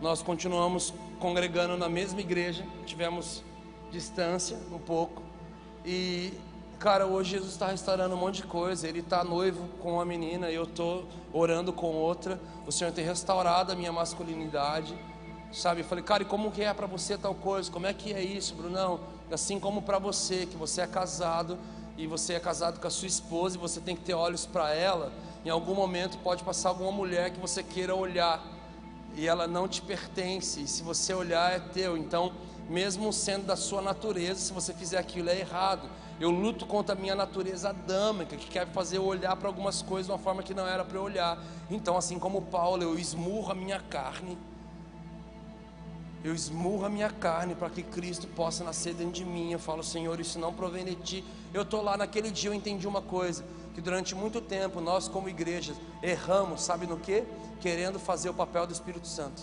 Nós 0.00 0.22
continuamos 0.22 0.94
congregando 1.18 1.76
na 1.76 1.88
mesma 1.88 2.20
igreja, 2.20 2.64
tivemos 2.86 3.42
distância 3.90 4.56
um 4.72 4.78
pouco 4.78 5.22
e 5.84 6.32
Cara, 6.80 7.06
hoje 7.06 7.32
Jesus 7.32 7.52
está 7.52 7.66
restaurando 7.66 8.14
um 8.14 8.18
monte 8.18 8.36
de 8.36 8.44
coisa. 8.44 8.88
Ele 8.88 9.00
está 9.00 9.22
noivo 9.22 9.68
com 9.82 9.92
uma 9.92 10.04
menina 10.06 10.50
e 10.50 10.54
eu 10.54 10.62
estou 10.62 11.04
orando 11.30 11.74
com 11.74 11.88
outra. 11.88 12.40
O 12.66 12.72
Senhor 12.72 12.90
tem 12.90 13.04
restaurado 13.04 13.70
a 13.70 13.74
minha 13.74 13.92
masculinidade. 13.92 14.98
Sabe? 15.52 15.82
Eu 15.82 15.84
falei, 15.84 16.02
cara, 16.02 16.22
e 16.22 16.26
como 16.26 16.50
que 16.50 16.62
é 16.62 16.72
para 16.72 16.86
você 16.86 17.18
tal 17.18 17.34
coisa? 17.34 17.70
Como 17.70 17.86
é 17.86 17.92
que 17.92 18.14
é 18.14 18.22
isso, 18.22 18.54
Brunão? 18.54 18.98
Assim 19.30 19.60
como 19.60 19.82
para 19.82 19.98
você, 19.98 20.46
que 20.46 20.56
você 20.56 20.80
é 20.80 20.86
casado 20.86 21.58
e 21.96 22.06
você 22.06 22.34
é 22.34 22.40
casado 22.40 22.80
com 22.80 22.86
a 22.86 22.90
sua 22.90 23.08
esposa 23.08 23.56
e 23.56 23.60
você 23.60 23.80
tem 23.80 23.94
que 23.94 24.02
ter 24.02 24.14
olhos 24.14 24.46
para 24.46 24.74
ela. 24.74 25.12
Em 25.44 25.50
algum 25.50 25.74
momento 25.74 26.18
pode 26.18 26.42
passar 26.42 26.70
alguma 26.70 26.92
mulher 26.92 27.30
que 27.30 27.40
você 27.40 27.62
queira 27.62 27.94
olhar 27.94 28.42
e 29.14 29.26
ela 29.26 29.46
não 29.46 29.66
te 29.66 29.82
pertence. 29.82 30.62
E 30.62 30.68
se 30.68 30.82
você 30.82 31.12
olhar, 31.12 31.52
é 31.52 31.58
teu. 31.58 31.96
Então, 31.96 32.32
mesmo 32.68 33.12
sendo 33.12 33.46
da 33.46 33.56
sua 33.56 33.82
natureza, 33.82 34.40
se 34.40 34.52
você 34.52 34.72
fizer 34.72 34.98
aquilo, 34.98 35.28
é 35.28 35.40
errado. 35.40 35.88
Eu 36.20 36.30
luto 36.30 36.66
contra 36.66 36.94
a 36.94 36.98
minha 36.98 37.14
natureza 37.14 37.70
adâmica, 37.70 38.36
que 38.36 38.46
quer 38.46 38.66
fazer 38.68 38.98
eu 38.98 39.04
olhar 39.04 39.34
para 39.36 39.48
algumas 39.48 39.80
coisas 39.80 40.06
de 40.06 40.12
uma 40.12 40.18
forma 40.18 40.42
que 40.42 40.52
não 40.52 40.66
era 40.66 40.84
para 40.84 40.98
eu 40.98 41.02
olhar. 41.02 41.38
Então, 41.70 41.96
assim 41.96 42.18
como 42.18 42.42
Paulo, 42.42 42.82
eu 42.82 42.98
esmurro 42.98 43.52
a 43.52 43.54
minha 43.54 43.80
carne. 43.80 44.36
Eu 46.22 46.34
esmurro 46.34 46.84
a 46.84 46.90
minha 46.90 47.08
carne 47.08 47.54
para 47.54 47.70
que 47.70 47.82
Cristo 47.82 48.26
possa 48.28 48.62
nascer 48.62 48.92
dentro 48.94 49.12
de 49.12 49.24
mim. 49.24 49.52
Eu 49.52 49.58
falo, 49.58 49.82
Senhor, 49.82 50.20
isso 50.20 50.38
não 50.38 50.52
provém 50.52 50.84
de 50.84 50.94
ti. 50.94 51.24
Eu 51.52 51.62
estou 51.62 51.82
lá 51.82 51.96
naquele 51.96 52.30
dia, 52.30 52.50
eu 52.50 52.54
entendi 52.54 52.86
uma 52.86 53.00
coisa: 53.00 53.44
que 53.74 53.80
durante 53.80 54.14
muito 54.14 54.40
tempo 54.40 54.80
nós, 54.80 55.08
como 55.08 55.28
igreja, 55.28 55.74
erramos, 56.02 56.62
sabe 56.62 56.86
no 56.86 56.98
que? 56.98 57.24
Querendo 57.60 57.98
fazer 57.98 58.28
o 58.28 58.34
papel 58.34 58.66
do 58.66 58.72
Espírito 58.72 59.06
Santo. 59.06 59.42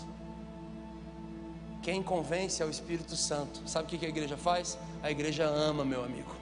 Quem 1.82 2.02
convence 2.02 2.62
é 2.62 2.66
o 2.66 2.70
Espírito 2.70 3.16
Santo. 3.16 3.62
Sabe 3.66 3.86
o 3.86 3.98
que 3.98 4.04
a 4.04 4.08
igreja 4.08 4.36
faz? 4.36 4.78
A 5.02 5.10
igreja 5.10 5.44
ama, 5.44 5.84
meu 5.84 6.04
amigo. 6.04 6.34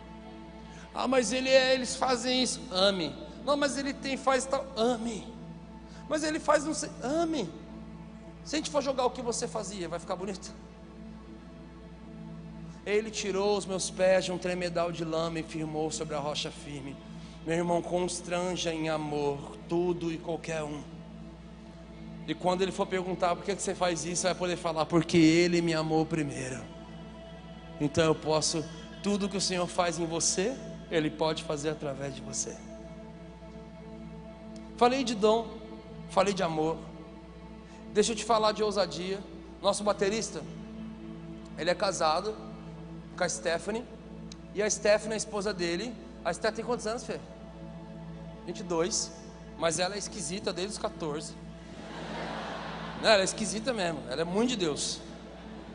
Ah, 0.94 1.06
mas 1.06 1.32
ele 1.32 1.48
é, 1.48 1.74
eles 1.74 1.94
fazem 1.94 2.42
isso. 2.42 2.60
Ame. 2.70 3.14
Não, 3.44 3.56
mas 3.56 3.76
ele 3.78 3.92
tem, 3.92 4.16
faz 4.16 4.44
tal. 4.44 4.66
Ame. 4.76 5.26
Mas 6.08 6.24
ele 6.24 6.40
faz 6.40 6.64
não 6.64 6.74
sei. 6.74 6.90
Ame. 7.02 7.48
Se 8.47 8.55
a 8.55 8.59
gente 8.59 8.70
for 8.70 8.81
jogar 8.81 9.05
o 9.05 9.10
que 9.10 9.20
você 9.20 9.48
fazia, 9.48 9.89
vai 9.89 9.98
ficar 9.98 10.14
bonito? 10.14 10.52
Ele 12.86 13.10
tirou 13.10 13.59
os 13.59 13.66
meus 13.66 13.90
pés 13.90 14.24
de 14.24 14.31
um 14.31 14.39
tremedal 14.39 14.93
de 14.93 15.05
lama 15.05 15.40
e 15.40 15.43
firmou 15.43 15.90
sobre 15.90 16.14
a 16.14 16.20
rocha 16.20 16.48
firme. 16.48 16.97
Meu 17.44 17.56
irmão, 17.56 17.82
constranja 17.82 18.73
em 18.73 18.89
amor 18.89 19.56
tudo 19.68 20.12
e 20.12 20.16
qualquer 20.16 20.62
um. 20.62 20.81
E 22.28 22.35
quando 22.35 22.62
ele 22.62 22.70
for 22.70 22.86
perguntar 22.86 23.35
por 23.35 23.44
que 23.44 23.52
você 23.52 23.74
faz 23.74 24.05
isso, 24.05 24.23
vai 24.23 24.35
poder 24.35 24.56
falar, 24.56 24.86
porque 24.86 25.16
ele 25.16 25.60
me 25.60 25.74
amou 25.74 26.06
primeiro. 26.06 26.62
Então 27.81 28.05
eu 28.05 28.14
posso, 28.14 28.64
tudo 29.02 29.28
que 29.28 29.36
o 29.36 29.40
Senhor 29.40 29.66
faz 29.66 29.98
em 29.98 30.06
você, 30.06 30.56
ele 30.89 31.10
pode 31.10 31.43
fazer 31.43 31.70
através 31.70 32.14
de 32.14 32.20
você. 32.20 32.56
Falei 34.77 35.02
de 35.02 35.16
dom, 35.16 35.48
falei 36.10 36.32
de 36.32 36.44
amor. 36.44 36.78
Deixa 37.97 38.12
eu 38.12 38.16
te 38.16 38.27
falar 38.27 38.52
de 38.52 38.62
ousadia. 38.62 39.18
Nosso 39.62 39.82
baterista, 39.82 40.43
ele 41.56 41.70
é 41.70 41.74
casado 41.74 42.36
com 43.16 43.24
a 43.24 43.27
Stephanie. 43.27 43.82
E 44.55 44.62
a 44.62 44.68
Stephanie, 44.68 45.14
a 45.14 45.16
esposa 45.16 45.55
dele, 45.55 45.94
a 46.23 46.31
Stephanie 46.31 46.56
tem 46.56 46.64
quantos 46.66 46.86
anos, 46.86 47.05
Fê? 47.05 47.18
22. 48.44 49.10
Mas 49.59 49.78
ela 49.78 49.94
é 49.94 49.98
esquisita 49.98 50.52
desde 50.52 50.74
os 50.74 50.78
14. 50.78 51.32
Não, 53.02 53.09
ela 53.09 53.23
é 53.23 53.24
esquisita 53.24 53.73
mesmo. 53.73 53.98
Ela 54.10 54.20
é 54.20 54.24
muito 54.24 54.51
de 54.51 54.56
Deus. 54.56 55.01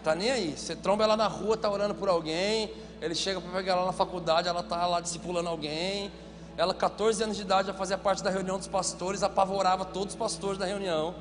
Tá 0.04 0.14
nem 0.14 0.30
aí. 0.30 0.56
Você 0.56 0.76
tromba 0.76 1.04
ela 1.04 1.18
na 1.18 1.28
rua, 1.28 1.58
tá 1.58 1.72
orando 1.72 1.96
por 1.96 2.08
alguém. 2.08 2.72
Ele 3.02 3.16
chega 3.16 3.42
para 3.42 3.52
pegar 3.52 3.74
ela 3.74 3.88
na 3.88 3.94
faculdade, 3.94 4.48
ela 4.48 4.60
está 4.60 4.86
lá 4.86 5.02
discipulando 5.02 5.50
alguém. 5.50 6.12
Ela, 6.56 6.76
14 6.76 7.24
anos 7.24 7.36
de 7.36 7.42
idade, 7.42 7.70
já 7.70 7.74
fazia 7.74 7.98
parte 7.98 8.22
da 8.22 8.30
reunião 8.30 8.60
dos 8.60 8.68
pastores, 8.68 9.24
apavorava 9.24 9.86
todos 9.86 10.14
os 10.14 10.20
pastores 10.20 10.60
da 10.60 10.68
reunião. 10.68 11.16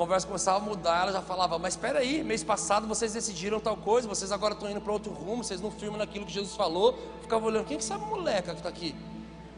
Conversa 0.00 0.26
começava 0.26 0.56
a 0.56 0.60
mudar, 0.62 1.02
ela 1.02 1.12
já 1.12 1.20
falava: 1.20 1.58
Mas 1.58 1.74
espera 1.74 1.98
aí, 1.98 2.24
mês 2.24 2.42
passado 2.42 2.88
vocês 2.88 3.12
decidiram 3.12 3.60
tal 3.60 3.76
coisa, 3.76 4.08
vocês 4.08 4.32
agora 4.32 4.54
estão 4.54 4.70
indo 4.70 4.80
para 4.80 4.90
outro 4.90 5.12
rumo, 5.12 5.44
vocês 5.44 5.60
não 5.60 5.70
firmam 5.70 5.98
naquilo 5.98 6.24
que 6.24 6.32
Jesus 6.32 6.56
falou. 6.56 6.98
Ficava 7.20 7.44
olhando: 7.44 7.66
Quem 7.66 7.76
que 7.76 7.82
é 7.82 7.86
essa 7.86 7.98
moleca 7.98 8.52
que 8.52 8.60
está 8.60 8.70
aqui? 8.70 8.94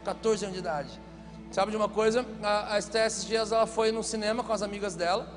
14 0.03 0.43
anos 0.43 0.53
de 0.53 0.59
idade. 0.59 0.99
Sabe 1.49 1.71
de 1.71 1.77
uma 1.77 1.87
coisa? 1.87 2.25
A, 2.43 2.73
a 2.73 2.77
Esté, 2.77 3.05
esses 3.05 3.23
dias, 3.23 3.53
ela 3.53 3.65
foi 3.65 3.93
no 3.93 4.03
cinema 4.03 4.43
com 4.43 4.51
as 4.51 4.61
amigas 4.61 4.95
dela 4.95 5.31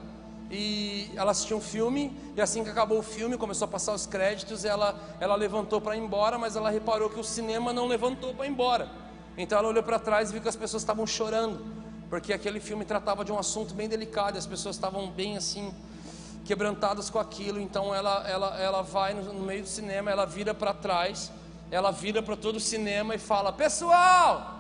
e 0.50 1.08
ela 1.14 1.30
assistiu 1.30 1.58
um 1.58 1.60
filme 1.60 2.12
e 2.34 2.40
assim 2.40 2.64
que 2.64 2.70
acabou 2.70 2.98
o 2.98 3.02
filme 3.02 3.38
começou 3.38 3.66
a 3.66 3.68
passar 3.68 3.92
os 3.94 4.06
créditos 4.06 4.64
ela 4.64 4.96
ela 5.20 5.34
levantou 5.34 5.80
para 5.80 5.96
ir 5.96 6.00
embora 6.00 6.38
mas 6.38 6.54
ela 6.54 6.70
reparou 6.70 7.10
que 7.10 7.18
o 7.18 7.24
cinema 7.24 7.72
não 7.72 7.88
levantou 7.88 8.32
para 8.32 8.46
ir 8.46 8.50
embora 8.50 8.88
então 9.36 9.58
ela 9.58 9.66
olhou 9.66 9.82
para 9.82 9.98
trás 9.98 10.30
e 10.30 10.32
viu 10.32 10.40
que 10.40 10.48
as 10.48 10.54
pessoas 10.54 10.84
estavam 10.84 11.04
chorando 11.04 11.75
porque 12.08 12.32
aquele 12.32 12.60
filme 12.60 12.84
tratava 12.84 13.24
de 13.24 13.32
um 13.32 13.38
assunto 13.38 13.74
bem 13.74 13.88
delicado 13.88 14.38
as 14.38 14.46
pessoas 14.46 14.76
estavam 14.76 15.10
bem 15.10 15.36
assim 15.36 15.74
quebrantadas 16.44 17.10
com 17.10 17.18
aquilo 17.18 17.60
então 17.60 17.94
ela 17.94 18.28
ela 18.28 18.60
ela 18.60 18.82
vai 18.82 19.14
no, 19.14 19.32
no 19.32 19.44
meio 19.44 19.62
do 19.62 19.68
cinema 19.68 20.10
ela 20.10 20.24
vira 20.24 20.54
para 20.54 20.72
trás 20.72 21.32
ela 21.70 21.90
vira 21.90 22.22
para 22.22 22.36
todo 22.36 22.56
o 22.56 22.60
cinema 22.60 23.14
e 23.14 23.18
fala 23.18 23.52
pessoal 23.52 24.56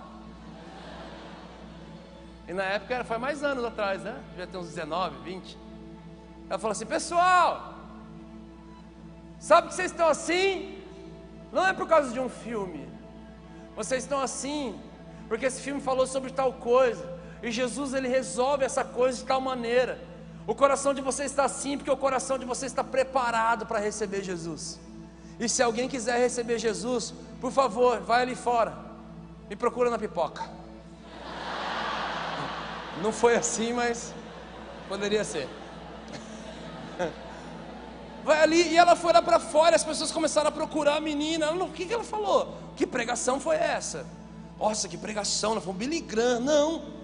e 2.48 2.52
na 2.52 2.62
época 2.62 2.94
era, 2.94 3.04
foi 3.04 3.18
mais 3.18 3.42
anos 3.42 3.64
atrás, 3.64 4.02
né? 4.02 4.22
Devia 4.30 4.46
ter 4.46 4.56
uns 4.56 4.68
19, 4.68 5.18
20. 5.24 5.58
Ela 6.48 6.58
falou 6.58 6.72
assim: 6.72 6.86
Pessoal, 6.86 7.74
sabe 9.38 9.68
que 9.68 9.74
vocês 9.74 9.90
estão 9.90 10.08
assim? 10.08 10.80
Não 11.52 11.66
é 11.66 11.72
por 11.72 11.88
causa 11.88 12.12
de 12.12 12.20
um 12.20 12.28
filme, 12.28 12.88
Vocês 13.74 14.02
estão 14.02 14.20
assim, 14.20 14.78
porque 15.28 15.46
esse 15.46 15.60
filme 15.60 15.80
falou 15.80 16.06
sobre 16.06 16.30
tal 16.30 16.52
coisa. 16.52 17.15
E 17.42 17.50
Jesus 17.50 17.94
ele 17.94 18.08
resolve 18.08 18.64
essa 18.64 18.84
coisa 18.84 19.18
de 19.18 19.24
tal 19.24 19.40
maneira. 19.40 19.98
O 20.46 20.54
coração 20.54 20.94
de 20.94 21.00
você 21.00 21.24
está 21.24 21.44
assim, 21.44 21.76
porque 21.76 21.90
o 21.90 21.96
coração 21.96 22.38
de 22.38 22.44
você 22.44 22.66
está 22.66 22.84
preparado 22.84 23.66
para 23.66 23.78
receber 23.78 24.22
Jesus. 24.22 24.78
E 25.38 25.48
se 25.48 25.62
alguém 25.62 25.88
quiser 25.88 26.18
receber 26.18 26.58
Jesus, 26.58 27.12
por 27.40 27.52
favor, 27.52 28.00
vai 28.00 28.22
ali 28.22 28.34
fora. 28.34 28.76
Me 29.50 29.56
procura 29.56 29.90
na 29.90 29.98
pipoca. 29.98 30.48
Não 33.02 33.12
foi 33.12 33.36
assim, 33.36 33.72
mas 33.72 34.14
poderia 34.88 35.24
ser. 35.24 35.48
Vai 38.24 38.42
ali 38.42 38.72
e 38.72 38.76
ela 38.76 38.96
foi 38.96 39.12
lá 39.12 39.22
para 39.22 39.38
fora, 39.38 39.76
as 39.76 39.84
pessoas 39.84 40.10
começaram 40.10 40.48
a 40.48 40.52
procurar 40.52 40.96
a 40.96 41.00
menina. 41.00 41.46
Ela, 41.46 41.64
o 41.64 41.70
que, 41.70 41.86
que 41.86 41.94
ela 41.94 42.02
falou? 42.02 42.56
Que 42.74 42.86
pregação 42.86 43.38
foi 43.38 43.56
essa? 43.56 44.06
Nossa, 44.58 44.88
que 44.88 44.96
pregação, 44.96 45.52
ela 45.52 45.60
falou 45.60 45.74
Billy 45.74 46.00
Graham. 46.00 46.40
Não. 46.40 46.95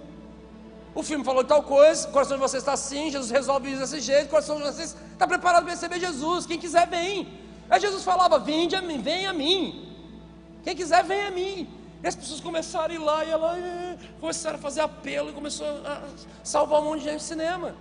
O 0.95 1.03
filme 1.03 1.25
falou 1.25 1.43
tal 1.43 1.63
coisa, 1.63 2.09
o 2.09 2.13
coração 2.13 2.37
de 2.37 2.43
vocês 2.43 2.63
está 2.63 2.75
assim, 2.75 3.11
Jesus 3.11 3.31
resolve 3.31 3.71
isso 3.71 3.81
desse 3.81 4.01
jeito, 4.01 4.27
o 4.27 4.31
coração 4.31 4.57
de 4.57 4.63
vocês 4.63 4.95
está 5.13 5.27
preparado 5.27 5.63
para 5.65 5.73
receber 5.73 5.99
Jesus. 5.99 6.45
Quem 6.45 6.59
quiser, 6.59 6.87
vem. 6.87 7.41
Aí 7.71 7.81
Jesus 7.81 8.05
falava: 8.05 8.39
Vinde 8.39 8.77
a 8.77 8.83
mim, 8.83 9.01
vem 9.01 9.27
a 9.27 9.33
mim. 9.33 9.89
Quem 10.63 10.77
quiser, 10.77 11.03
vem 11.05 11.23
a 11.23 11.31
mim. 11.31 11.69
E 12.03 12.07
as 12.07 12.15
pessoas 12.15 12.41
começaram 12.41 12.93
a 12.93 12.95
ir 12.95 12.99
lá 12.99 13.25
e 13.25 13.31
ela 13.31 13.59
eh, 13.59 13.97
começaram 14.21 14.57
a 14.57 14.61
fazer 14.61 14.81
apelo 14.81 15.31
e 15.31 15.33
começou 15.33 15.67
a 15.67 16.03
salvar 16.43 16.81
um 16.81 16.85
monte 16.85 16.99
de 16.99 17.05
gente 17.05 17.15
no 17.15 17.21
cinema. 17.21 17.75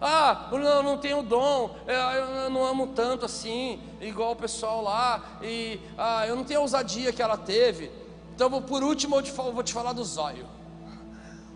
Ah, 0.00 0.48
eu 0.52 0.82
não 0.82 0.98
tenho 0.98 1.22
dom, 1.22 1.74
eu 1.86 2.50
não 2.50 2.64
amo 2.64 2.88
tanto 2.88 3.24
assim, 3.24 3.80
igual 3.98 4.32
o 4.32 4.36
pessoal 4.36 4.82
lá, 4.82 5.38
e 5.42 5.80
ah, 5.96 6.26
eu 6.26 6.36
não 6.36 6.44
tenho 6.44 6.60
a 6.60 6.62
ousadia 6.62 7.12
que 7.12 7.22
ela 7.22 7.38
teve. 7.38 7.90
Então, 8.36 8.50
por 8.60 8.84
último, 8.84 9.16
eu, 9.16 9.22
te 9.22 9.32
vou 9.32 9.62
te 9.62 9.72
falar 9.72 9.94
do 9.94 10.04
Zóio. 10.04 10.46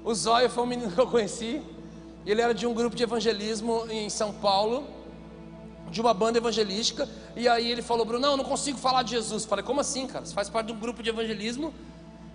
O 0.03 0.15
Zóio 0.15 0.49
foi 0.49 0.65
um 0.65 0.67
menino 0.67 0.91
que 0.91 0.99
eu 0.99 1.07
conheci, 1.07 1.61
ele 2.25 2.41
era 2.41 2.55
de 2.55 2.67
um 2.67 2.73
grupo 2.73 2.97
de 2.97 3.03
evangelismo 3.03 3.85
em 3.91 4.09
São 4.09 4.33
Paulo, 4.33 4.87
de 5.91 6.01
uma 6.01 6.15
banda 6.15 6.39
evangelística, 6.39 7.07
e 7.37 7.47
aí 7.47 7.71
ele 7.71 7.83
falou: 7.83 8.07
Bruno, 8.07 8.23
não, 8.23 8.31
eu 8.31 8.37
não 8.39 8.45
consigo 8.45 8.79
falar 8.79 9.03
de 9.03 9.11
Jesus. 9.11 9.45
Falei: 9.45 9.63
como 9.63 9.79
assim, 9.79 10.07
cara? 10.07 10.25
Você 10.25 10.33
faz 10.33 10.49
parte 10.49 10.69
de 10.69 10.73
um 10.73 10.81
grupo 10.81 11.03
de 11.03 11.11
evangelismo 11.11 11.75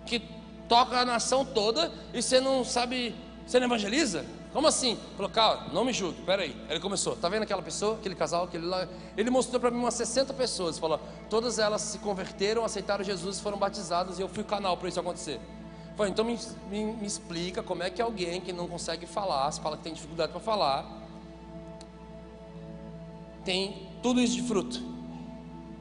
que 0.05 0.21
toca 0.69 0.99
a 0.99 1.05
nação 1.05 1.43
toda 1.43 1.91
e 2.13 2.21
você 2.21 2.39
não 2.39 2.63
sabe, 2.63 3.15
você 3.47 3.59
não 3.59 3.65
evangeliza? 3.65 4.23
Como 4.55 4.69
assim? 4.69 4.97
Falou, 5.17 5.29
cara, 5.29 5.65
não 5.73 5.83
me 5.83 5.91
julgue, 5.91 6.21
peraí. 6.21 6.55
Ele 6.69 6.79
começou, 6.79 7.13
tá 7.17 7.27
vendo 7.27 7.43
aquela 7.43 7.61
pessoa, 7.61 7.95
aquele 7.95 8.15
casal, 8.15 8.45
aquele 8.45 8.65
lá? 8.65 8.87
Ele 9.17 9.29
mostrou 9.29 9.59
para 9.59 9.69
mim 9.69 9.79
umas 9.79 9.95
60 9.95 10.33
pessoas, 10.33 10.79
falou, 10.79 10.97
todas 11.29 11.59
elas 11.59 11.81
se 11.81 11.99
converteram, 11.99 12.63
aceitaram 12.63 13.03
Jesus, 13.03 13.41
foram 13.41 13.57
batizadas 13.57 14.17
e 14.17 14.21
eu 14.21 14.29
fui 14.29 14.43
o 14.43 14.45
canal 14.45 14.77
para 14.77 14.87
isso 14.87 14.97
acontecer. 14.97 15.41
Falei, 15.97 16.13
então 16.13 16.23
me, 16.23 16.39
me, 16.69 16.85
me, 16.85 17.05
explica 17.05 17.61
como 17.61 17.83
é 17.83 17.89
que 17.89 18.01
alguém 18.01 18.39
que 18.39 18.53
não 18.53 18.65
consegue 18.65 19.05
falar, 19.05 19.51
se 19.51 19.59
fala 19.59 19.75
que 19.75 19.83
tem 19.83 19.93
dificuldade 19.93 20.31
para 20.31 20.39
falar, 20.39 20.85
tem 23.43 23.89
tudo 24.01 24.21
isso 24.21 24.35
de 24.35 24.43
fruto. 24.43 24.81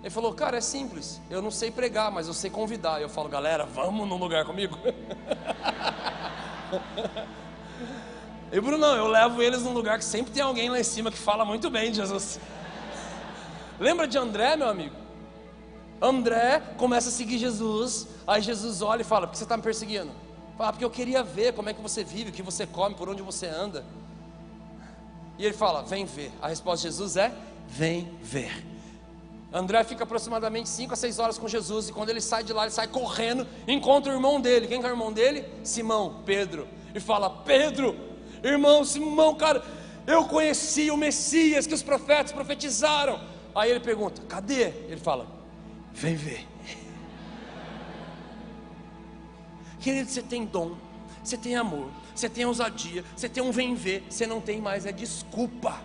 Ele 0.01 0.11
falou, 0.11 0.35
cara, 0.35 0.57
é 0.57 0.61
simples, 0.61 1.21
eu 1.31 1.41
não 1.41 1.53
sei 1.53 1.71
pregar, 1.71 2.11
mas 2.11 2.27
eu 2.27 2.35
sei 2.35 2.51
convidar. 2.51 3.01
Eu 3.01 3.09
falo, 3.09 3.29
galera, 3.29 3.67
vamos 3.67 4.09
num 4.09 4.17
lugar 4.17 4.45
comigo. 4.45 4.77
E 8.55 8.61
Bruno, 8.61 8.79
não, 8.79 8.95
eu 8.95 9.09
levo 9.09 9.43
eles 9.43 9.63
num 9.63 9.73
lugar 9.73 9.99
que 9.99 10.05
sempre 10.05 10.33
tem 10.33 10.41
alguém 10.41 10.71
lá 10.71 10.79
em 10.79 10.85
cima 10.85 11.11
que 11.11 11.19
fala 11.19 11.45
muito 11.45 11.69
bem 11.69 11.91
de 11.91 11.97
Jesus. 11.97 12.39
Lembra 13.81 14.07
de 14.07 14.17
André, 14.17 14.55
meu 14.55 14.69
amigo? 14.69 14.95
André 16.01 16.63
começa 16.77 17.09
a 17.09 17.13
seguir 17.13 17.37
Jesus, 17.39 18.07
aí 18.25 18.41
Jesus 18.41 18.81
olha 18.81 19.01
e 19.01 19.05
fala: 19.05 19.27
Por 19.27 19.33
que 19.33 19.39
você 19.39 19.43
está 19.43 19.57
me 19.57 19.63
perseguindo? 19.65 20.13
Fala, 20.57 20.71
porque 20.71 20.85
eu 20.85 20.91
queria 20.91 21.21
ver 21.21 21.53
como 21.53 21.69
é 21.69 21.75
que 21.75 21.81
você 21.81 22.05
vive, 22.05 22.31
o 22.31 22.33
que 22.33 22.45
você 22.45 22.65
come, 22.65 22.95
por 22.95 23.09
onde 23.09 23.23
você 23.23 23.49
anda. 23.49 23.85
E 25.37 25.45
ele 25.45 25.55
fala: 25.55 25.83
Vem 25.83 26.05
ver. 26.05 26.31
A 26.41 26.47
resposta 26.47 26.87
de 26.87 26.95
Jesus 26.95 27.17
é: 27.17 27.35
Vem 27.67 28.09
ver. 28.23 28.65
André 29.53 29.83
fica 29.83 30.05
aproximadamente 30.05 30.69
5 30.69 30.95
a 30.95 30.97
6 30.97 31.19
horas 31.19 31.39
com 31.39 31.49
Jesus, 31.49 31.89
e 31.89 31.93
quando 31.93 32.11
ele 32.11 32.21
sai 32.21 32.45
de 32.45 32.53
lá, 32.53 32.63
ele 32.63 32.71
sai 32.71 32.87
correndo, 32.87 33.49
encontra 33.67 34.13
o 34.13 34.15
irmão 34.15 34.41
dele. 34.41 34.69
Quem 34.69 34.81
é 34.81 34.87
o 34.87 34.91
irmão 34.91 35.13
dele? 35.13 35.45
Simão, 35.65 36.23
Pedro. 36.25 36.69
E 36.95 37.01
fala: 37.01 37.29
Pedro, 37.29 38.14
Irmão 38.45 38.85
Simão, 38.85 39.35
cara, 39.35 39.65
eu 40.07 40.27
conheci 40.27 40.91
o 40.91 40.99
Messias 40.99 41.67
que 41.67 41.73
os 41.73 41.83
profetas 41.83 42.31
profetizaram. 42.31 43.19
Aí 43.55 43.71
ele 43.71 43.81
pergunta: 43.81 44.21
cadê? 44.29 44.65
Ele 44.87 44.99
fala: 44.99 45.27
vem 45.93 46.15
ver. 46.15 46.47
Querido, 49.81 50.11
você 50.11 50.23
tem 50.23 50.45
dom, 50.45 50.77
você 51.23 51.39
tem 51.39 51.57
amor, 51.57 51.91
você 52.15 52.29
tem 52.29 52.45
ousadia, 52.45 53.03
você 53.17 53.31
tem 53.31 53.43
um 53.43 53.51
vem 53.51 53.75
ver, 53.75 54.05
você 54.11 54.27
não 54.27 54.43
tem 54.43 54.61
mais 54.61 54.85
é 54.85 54.93
desculpa. 54.93 55.81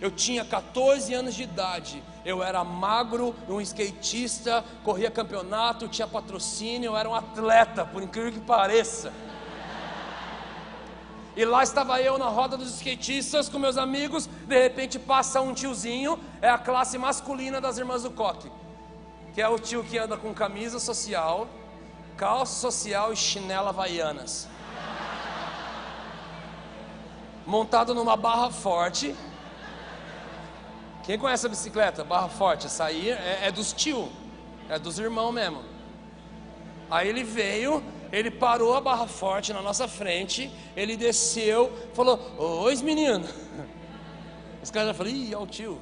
Eu 0.00 0.10
tinha 0.10 0.44
14 0.44 1.12
anos 1.14 1.34
de 1.34 1.42
idade, 1.42 2.02
eu 2.24 2.42
era 2.42 2.62
magro, 2.62 3.34
um 3.48 3.60
skatista, 3.62 4.62
corria 4.84 5.10
campeonato, 5.10 5.88
tinha 5.88 6.06
patrocínio, 6.06 6.88
eu 6.88 6.96
era 6.96 7.08
um 7.08 7.14
atleta, 7.14 7.86
por 7.86 8.02
incrível 8.02 8.32
que 8.32 8.40
pareça. 8.40 9.10
E 11.36 11.44
lá 11.44 11.62
estava 11.62 12.00
eu 12.00 12.16
na 12.16 12.28
roda 12.28 12.56
dos 12.56 12.76
skatistas 12.76 13.46
com 13.46 13.58
meus 13.58 13.76
amigos. 13.76 14.26
De 14.26 14.58
repente 14.58 14.98
passa 14.98 15.42
um 15.42 15.52
tiozinho, 15.52 16.18
é 16.40 16.48
a 16.48 16.56
classe 16.56 16.96
masculina 16.96 17.60
das 17.60 17.76
irmãs 17.76 18.02
do 18.04 18.10
coque, 18.10 18.50
que 19.34 19.42
é 19.42 19.48
o 19.48 19.58
tio 19.58 19.84
que 19.84 19.98
anda 19.98 20.16
com 20.16 20.32
camisa 20.32 20.78
social, 20.78 21.46
calça 22.16 22.54
social 22.58 23.12
e 23.12 23.16
chinela 23.16 23.68
havaianas. 23.68 24.48
Montado 27.46 27.94
numa 27.94 28.16
barra 28.16 28.50
forte. 28.50 29.14
Quem 31.04 31.18
conhece 31.18 31.46
a 31.46 31.50
bicicleta? 31.50 32.02
Barra 32.02 32.28
forte, 32.28 32.66
essa 32.66 32.86
aí 32.86 33.10
é, 33.10 33.40
é 33.42 33.52
dos 33.52 33.74
tio, 33.74 34.10
é 34.70 34.78
dos 34.78 34.98
irmãos 34.98 35.32
mesmo. 35.32 35.62
Aí 36.90 37.08
ele 37.08 37.22
veio, 37.22 37.84
ele 38.12 38.30
parou 38.30 38.74
a 38.74 38.80
barra 38.80 39.06
forte 39.06 39.52
na 39.52 39.62
nossa 39.62 39.86
frente, 39.88 40.50
ele 40.76 40.96
desceu, 40.96 41.72
falou: 41.94 42.20
Oi, 42.38 42.76
menino. 42.76 43.26
Os 44.62 44.70
caras 44.70 44.88
já 44.88 44.94
falaram: 44.94 45.16
Ih, 45.16 45.32
é 45.32 45.38
o 45.38 45.46
tio. 45.46 45.80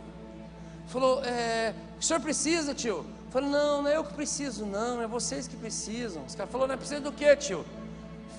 Falou: 0.86 1.22
é, 1.24 1.74
O 1.98 2.02
senhor 2.02 2.20
precisa, 2.20 2.74
tio? 2.74 3.06
Falei: 3.30 3.48
Não, 3.48 3.82
não 3.82 3.90
é 3.90 3.96
eu 3.96 4.04
que 4.04 4.14
preciso, 4.14 4.64
não, 4.64 5.00
é 5.00 5.06
vocês 5.06 5.46
que 5.46 5.56
precisam. 5.56 6.24
Os 6.24 6.34
caras 6.34 6.50
falaram: 6.50 6.68
Não 6.68 6.74
é 6.74 6.78
precisa 6.78 7.00
do 7.00 7.12
que, 7.12 7.36
tio? 7.36 7.64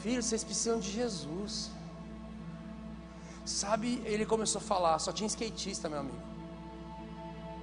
Filho, 0.02 0.22
vocês 0.22 0.44
precisam 0.44 0.80
de 0.80 0.92
Jesus. 0.92 1.72
Sabe, 3.46 4.02
ele 4.06 4.26
começou 4.26 4.60
a 4.60 4.64
falar, 4.64 4.98
só 4.98 5.12
tinha 5.12 5.28
skatista, 5.28 5.88
meu 5.88 6.00
amigo. 6.00 6.18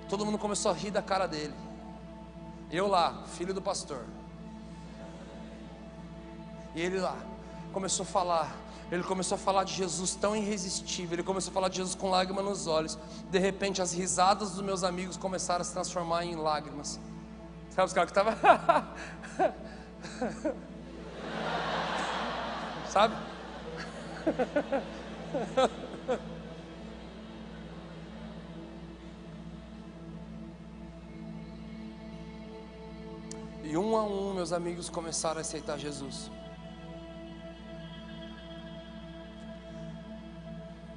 Todo 0.08 0.24
mundo 0.24 0.38
começou 0.38 0.70
a 0.70 0.74
rir 0.74 0.90
da 0.90 1.02
cara 1.02 1.26
dele. 1.26 1.54
Eu 2.70 2.86
lá, 2.86 3.24
filho 3.26 3.52
do 3.52 3.60
pastor. 3.60 4.04
E 6.74 6.80
ele 6.80 6.98
lá 6.98 7.16
começou 7.72 8.04
a 8.04 8.06
falar. 8.06 8.56
Ele 8.90 9.02
começou 9.02 9.36
a 9.36 9.38
falar 9.38 9.64
de 9.64 9.72
Jesus 9.72 10.14
tão 10.14 10.36
irresistível. 10.36 11.14
Ele 11.14 11.22
começou 11.22 11.50
a 11.50 11.54
falar 11.54 11.68
de 11.68 11.76
Jesus 11.76 11.94
com 11.94 12.10
lágrimas 12.10 12.44
nos 12.44 12.66
olhos. 12.66 12.98
De 13.30 13.38
repente, 13.38 13.80
as 13.80 13.92
risadas 13.92 14.50
dos 14.52 14.60
meus 14.60 14.84
amigos 14.84 15.16
começaram 15.16 15.62
a 15.62 15.64
se 15.64 15.72
transformar 15.72 16.24
em 16.24 16.36
lágrimas. 16.36 17.00
Sabe 17.70 17.86
os 17.86 17.94
caras 17.94 18.12
que 18.12 18.18
estavam. 18.18 18.34
Sabe? 22.88 23.16
E 33.64 33.76
um 33.76 33.96
a 33.96 34.04
um, 34.04 34.34
meus 34.34 34.52
amigos 34.52 34.90
começaram 34.90 35.38
a 35.38 35.40
aceitar 35.40 35.78
Jesus. 35.78 36.30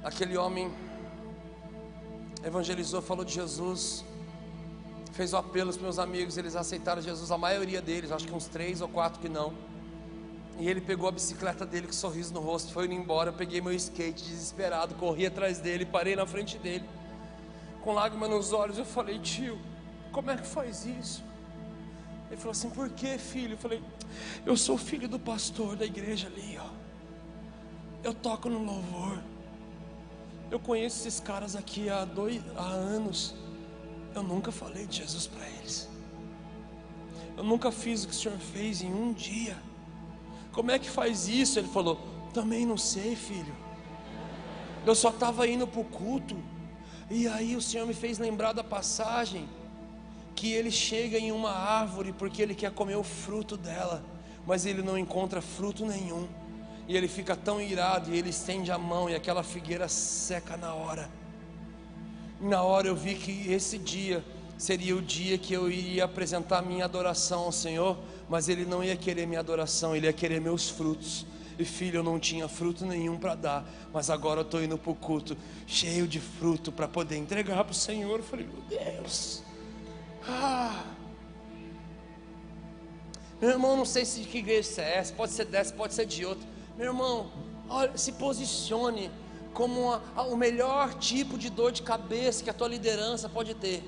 Aquele 0.06 0.36
homem 0.36 0.72
evangelizou, 2.44 3.02
falou 3.02 3.24
de 3.24 3.34
Jesus, 3.34 4.04
fez 5.10 5.32
o 5.32 5.36
apelo 5.36 5.68
aos 5.68 5.78
meus 5.78 5.98
amigos, 5.98 6.38
eles 6.38 6.54
aceitaram 6.54 7.02
Jesus, 7.02 7.32
a 7.32 7.36
maioria 7.36 7.82
deles, 7.82 8.12
acho 8.12 8.24
que 8.24 8.32
uns 8.32 8.46
três 8.46 8.80
ou 8.80 8.88
quatro 8.88 9.20
que 9.20 9.28
não. 9.28 9.52
E 10.60 10.68
ele 10.68 10.80
pegou 10.80 11.08
a 11.08 11.10
bicicleta 11.10 11.66
dele 11.66 11.88
com 11.88 11.92
um 11.92 11.96
sorriso 11.96 12.32
no 12.32 12.38
rosto, 12.38 12.72
foi 12.72 12.84
indo 12.84 12.94
embora. 12.94 13.30
Eu 13.30 13.34
peguei 13.34 13.60
meu 13.60 13.72
skate 13.72 14.22
desesperado, 14.22 14.94
corri 14.94 15.26
atrás 15.26 15.58
dele, 15.58 15.84
parei 15.84 16.14
na 16.14 16.24
frente 16.24 16.56
dele, 16.56 16.84
com 17.82 17.92
lágrimas 17.92 18.30
nos 18.30 18.52
olhos. 18.52 18.78
Eu 18.78 18.84
falei, 18.84 19.18
tio, 19.18 19.58
como 20.12 20.30
é 20.30 20.36
que 20.36 20.46
faz 20.46 20.86
isso? 20.86 21.20
Ele 22.30 22.36
falou 22.36 22.52
assim: 22.52 22.70
por 22.70 22.88
que, 22.90 23.18
filho? 23.18 23.54
Eu 23.54 23.58
falei: 23.58 23.82
eu 24.46 24.56
sou 24.56 24.78
filho 24.78 25.08
do 25.08 25.18
pastor 25.18 25.74
da 25.74 25.84
igreja 25.84 26.28
ali, 26.28 26.56
ó. 26.60 26.70
Eu 28.04 28.14
toco 28.14 28.48
no 28.48 28.64
louvor. 28.64 29.20
Eu 30.50 30.60
conheço 30.60 31.00
esses 31.00 31.20
caras 31.20 31.56
aqui 31.56 31.88
há, 31.88 32.04
dois, 32.04 32.40
há 32.56 32.66
anos. 32.66 33.34
Eu 34.14 34.22
nunca 34.22 34.52
falei 34.52 34.86
de 34.86 34.98
Jesus 34.98 35.26
para 35.26 35.46
eles. 35.48 35.88
Eu 37.36 37.44
nunca 37.44 37.70
fiz 37.70 38.04
o 38.04 38.08
que 38.08 38.14
o 38.14 38.16
Senhor 38.16 38.38
fez 38.38 38.80
em 38.80 38.92
um 38.92 39.12
dia. 39.12 39.56
Como 40.52 40.70
é 40.70 40.78
que 40.78 40.88
faz 40.88 41.28
isso? 41.28 41.58
Ele 41.58 41.68
falou: 41.68 42.00
Também 42.32 42.64
não 42.64 42.78
sei, 42.78 43.14
filho. 43.16 43.54
Eu 44.86 44.94
só 44.94 45.10
estava 45.10 45.46
indo 45.46 45.66
para 45.66 45.80
o 45.80 45.84
culto. 45.84 46.36
E 47.10 47.26
aí 47.28 47.54
o 47.56 47.62
Senhor 47.62 47.86
me 47.86 47.94
fez 47.94 48.18
lembrar 48.18 48.52
da 48.52 48.64
passagem 48.64 49.48
que 50.34 50.52
ele 50.52 50.70
chega 50.70 51.18
em 51.18 51.32
uma 51.32 51.50
árvore 51.50 52.12
porque 52.12 52.42
ele 52.42 52.54
quer 52.54 52.70
comer 52.70 52.96
o 52.96 53.02
fruto 53.02 53.56
dela, 53.56 54.04
mas 54.46 54.66
ele 54.66 54.82
não 54.82 54.96
encontra 54.98 55.40
fruto 55.40 55.84
nenhum. 55.84 56.28
E 56.88 56.96
ele 56.96 57.08
fica 57.08 57.34
tão 57.34 57.60
irado 57.60 58.14
e 58.14 58.18
ele 58.18 58.30
estende 58.30 58.70
a 58.70 58.78
mão 58.78 59.10
e 59.10 59.14
aquela 59.14 59.42
figueira 59.42 59.88
seca 59.88 60.56
na 60.56 60.74
hora. 60.74 61.10
Na 62.40 62.62
hora 62.62 62.86
eu 62.88 62.94
vi 62.94 63.14
que 63.14 63.50
esse 63.52 63.78
dia 63.78 64.24
seria 64.58 64.96
o 64.96 65.02
dia 65.02 65.36
que 65.36 65.52
eu 65.52 65.70
iria 65.70 66.04
apresentar 66.04 66.62
minha 66.62 66.84
adoração 66.84 67.40
ao 67.40 67.52
Senhor, 67.52 67.98
mas 68.28 68.48
ele 68.48 68.64
não 68.64 68.82
ia 68.84 68.96
querer 68.96 69.26
minha 69.26 69.40
adoração, 69.40 69.96
ele 69.96 70.06
ia 70.06 70.12
querer 70.12 70.40
meus 70.40 70.68
frutos. 70.68 71.26
E 71.58 71.64
filho, 71.64 71.98
eu 71.98 72.02
não 72.02 72.20
tinha 72.20 72.46
fruto 72.48 72.84
nenhum 72.84 73.18
para 73.18 73.34
dar, 73.34 73.64
mas 73.92 74.10
agora 74.10 74.40
eu 74.40 74.44
estou 74.44 74.62
indo 74.62 74.76
para 74.76 74.92
o 74.92 74.94
culto, 74.94 75.36
cheio 75.66 76.06
de 76.06 76.20
fruto 76.20 76.70
para 76.70 76.86
poder 76.86 77.16
entregar 77.16 77.64
para 77.64 77.72
o 77.72 77.74
Senhor. 77.74 78.18
Eu 78.18 78.24
falei, 78.24 78.46
meu 78.46 78.62
Deus, 78.68 79.42
ah. 80.28 80.84
Meu 83.40 83.50
irmão, 83.50 83.76
não 83.76 83.84
sei 83.84 84.04
se 84.04 84.20
de 84.20 84.28
que 84.28 84.38
igreja 84.38 84.82
é 84.82 84.98
essa, 84.98 85.12
pode 85.12 85.32
ser 85.32 85.46
dessa, 85.46 85.72
pode 85.72 85.94
ser 85.94 86.06
de 86.06 86.24
outra. 86.24 86.55
Meu 86.76 86.86
irmão, 86.88 87.30
olha, 87.68 87.96
se 87.96 88.12
posicione 88.12 89.10
como 89.54 89.92
a, 89.92 90.00
a, 90.14 90.22
o 90.22 90.36
melhor 90.36 90.92
tipo 90.94 91.38
de 91.38 91.48
dor 91.48 91.72
de 91.72 91.80
cabeça 91.82 92.44
que 92.44 92.50
a 92.50 92.54
tua 92.54 92.68
liderança 92.68 93.28
pode 93.28 93.54
ter. 93.54 93.82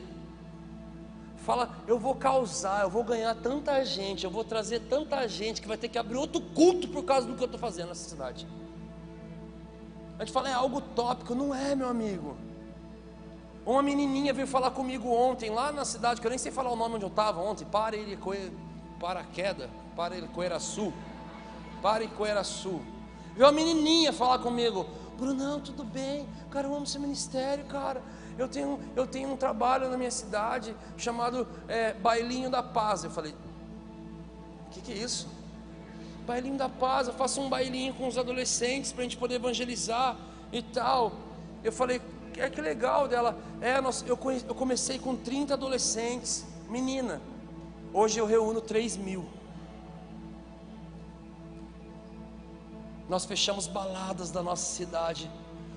Fala, 1.37 1.71
eu 1.87 1.99
vou 1.99 2.15
causar, 2.15 2.83
eu 2.83 2.91
vou 2.91 3.05
ganhar 3.05 3.35
tanta 3.35 3.85
gente, 3.85 4.25
eu 4.25 4.31
vou 4.31 4.43
trazer 4.43 4.81
tanta 4.81 5.27
gente 5.29 5.61
que 5.61 5.69
vai 5.69 5.77
ter 5.77 5.89
que 5.89 5.99
abrir 5.99 6.17
outro 6.17 6.41
culto 6.41 6.89
por 6.89 7.05
causa 7.05 7.27
do 7.27 7.35
que 7.35 7.43
eu 7.43 7.47
estou 7.47 7.61
fazendo 7.61 7.89
nessa 7.89 8.09
cidade. 8.09 8.47
A 10.19 10.25
gente 10.25 10.33
fala, 10.33 10.49
é 10.49 10.55
algo 10.55 10.81
tópico, 10.81 11.35
não 11.35 11.55
é, 11.55 11.75
meu 11.75 11.89
amigo. 11.89 12.37
Uma 13.67 13.83
menininha 13.83 14.33
veio 14.33 14.47
falar 14.47 14.71
comigo 14.71 15.11
ontem, 15.11 15.51
lá 15.51 15.71
na 15.71 15.85
cidade, 15.85 16.21
que 16.23 16.27
eu 16.27 16.31
nem 16.31 16.39
sei 16.39 16.51
falar 16.51 16.73
o 16.73 16.77
nome 16.77 16.95
onde 16.95 17.05
eu 17.05 17.11
estava 17.11 17.41
ontem, 17.41 17.67
Pariricoe, 17.67 18.51
Paraqueda, 18.99 19.69
Pariricoeiraçu, 21.83 22.69
Paricoeiraçu. 22.69 22.99
Veio 23.35 23.47
uma 23.47 23.53
menininha 23.53 24.13
falar 24.13 24.39
comigo, 24.39 24.87
Brunão, 25.19 25.61
tudo 25.61 25.85
bem? 25.85 26.29
Cara, 26.51 26.67
eu 26.67 26.75
amo 26.75 26.87
seu 26.87 27.01
ministério, 27.01 27.65
cara. 27.67 28.03
Eu 28.39 28.49
tenho, 28.49 28.79
eu 28.95 29.07
tenho 29.07 29.33
um 29.33 29.37
trabalho 29.37 29.91
na 29.91 29.97
minha 29.97 30.11
cidade 30.11 30.75
chamado 30.97 31.47
é, 31.67 31.93
Bailinho 31.93 32.49
da 32.49 32.63
Paz. 32.63 33.03
Eu 33.03 33.11
falei, 33.11 33.35
o 34.67 34.71
que, 34.71 34.81
que 34.81 34.93
é 34.93 34.97
isso? 34.97 35.29
Bailinho 36.27 36.57
da 36.57 36.69
Paz, 36.69 37.09
eu 37.09 37.15
faço 37.15 37.41
um 37.41 37.49
bailinho 37.49 37.95
com 37.95 38.07
os 38.07 38.17
adolescentes 38.17 38.93
para 38.93 39.01
a 39.01 39.05
gente 39.05 39.17
poder 39.17 39.37
evangelizar 39.37 40.17
e 40.53 40.63
tal. 40.63 41.13
Eu 41.65 41.73
falei, 41.73 42.01
é 42.37 42.49
que 42.49 42.61
legal 42.61 43.09
dela. 43.09 43.37
É, 43.61 43.81
nós, 43.81 44.05
eu, 44.07 44.19
eu 44.47 44.55
comecei 44.55 44.99
com 44.99 45.17
30 45.17 45.55
adolescentes, 45.55 46.45
menina. 46.69 47.21
Hoje 47.93 48.19
eu 48.19 48.27
reúno 48.27 48.61
3 48.61 48.97
mil. 48.97 49.27
Nós 53.09 53.25
fechamos 53.25 53.67
baladas 53.67 54.31
da 54.31 54.43
nossa 54.43 54.75
cidade. 54.75 55.31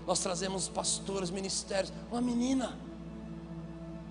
Nós 0.06 0.20
trazemos 0.20 0.68
pastores, 0.68 1.30
ministérios. 1.30 1.94
Uma 2.12 2.22
menina 2.22 2.78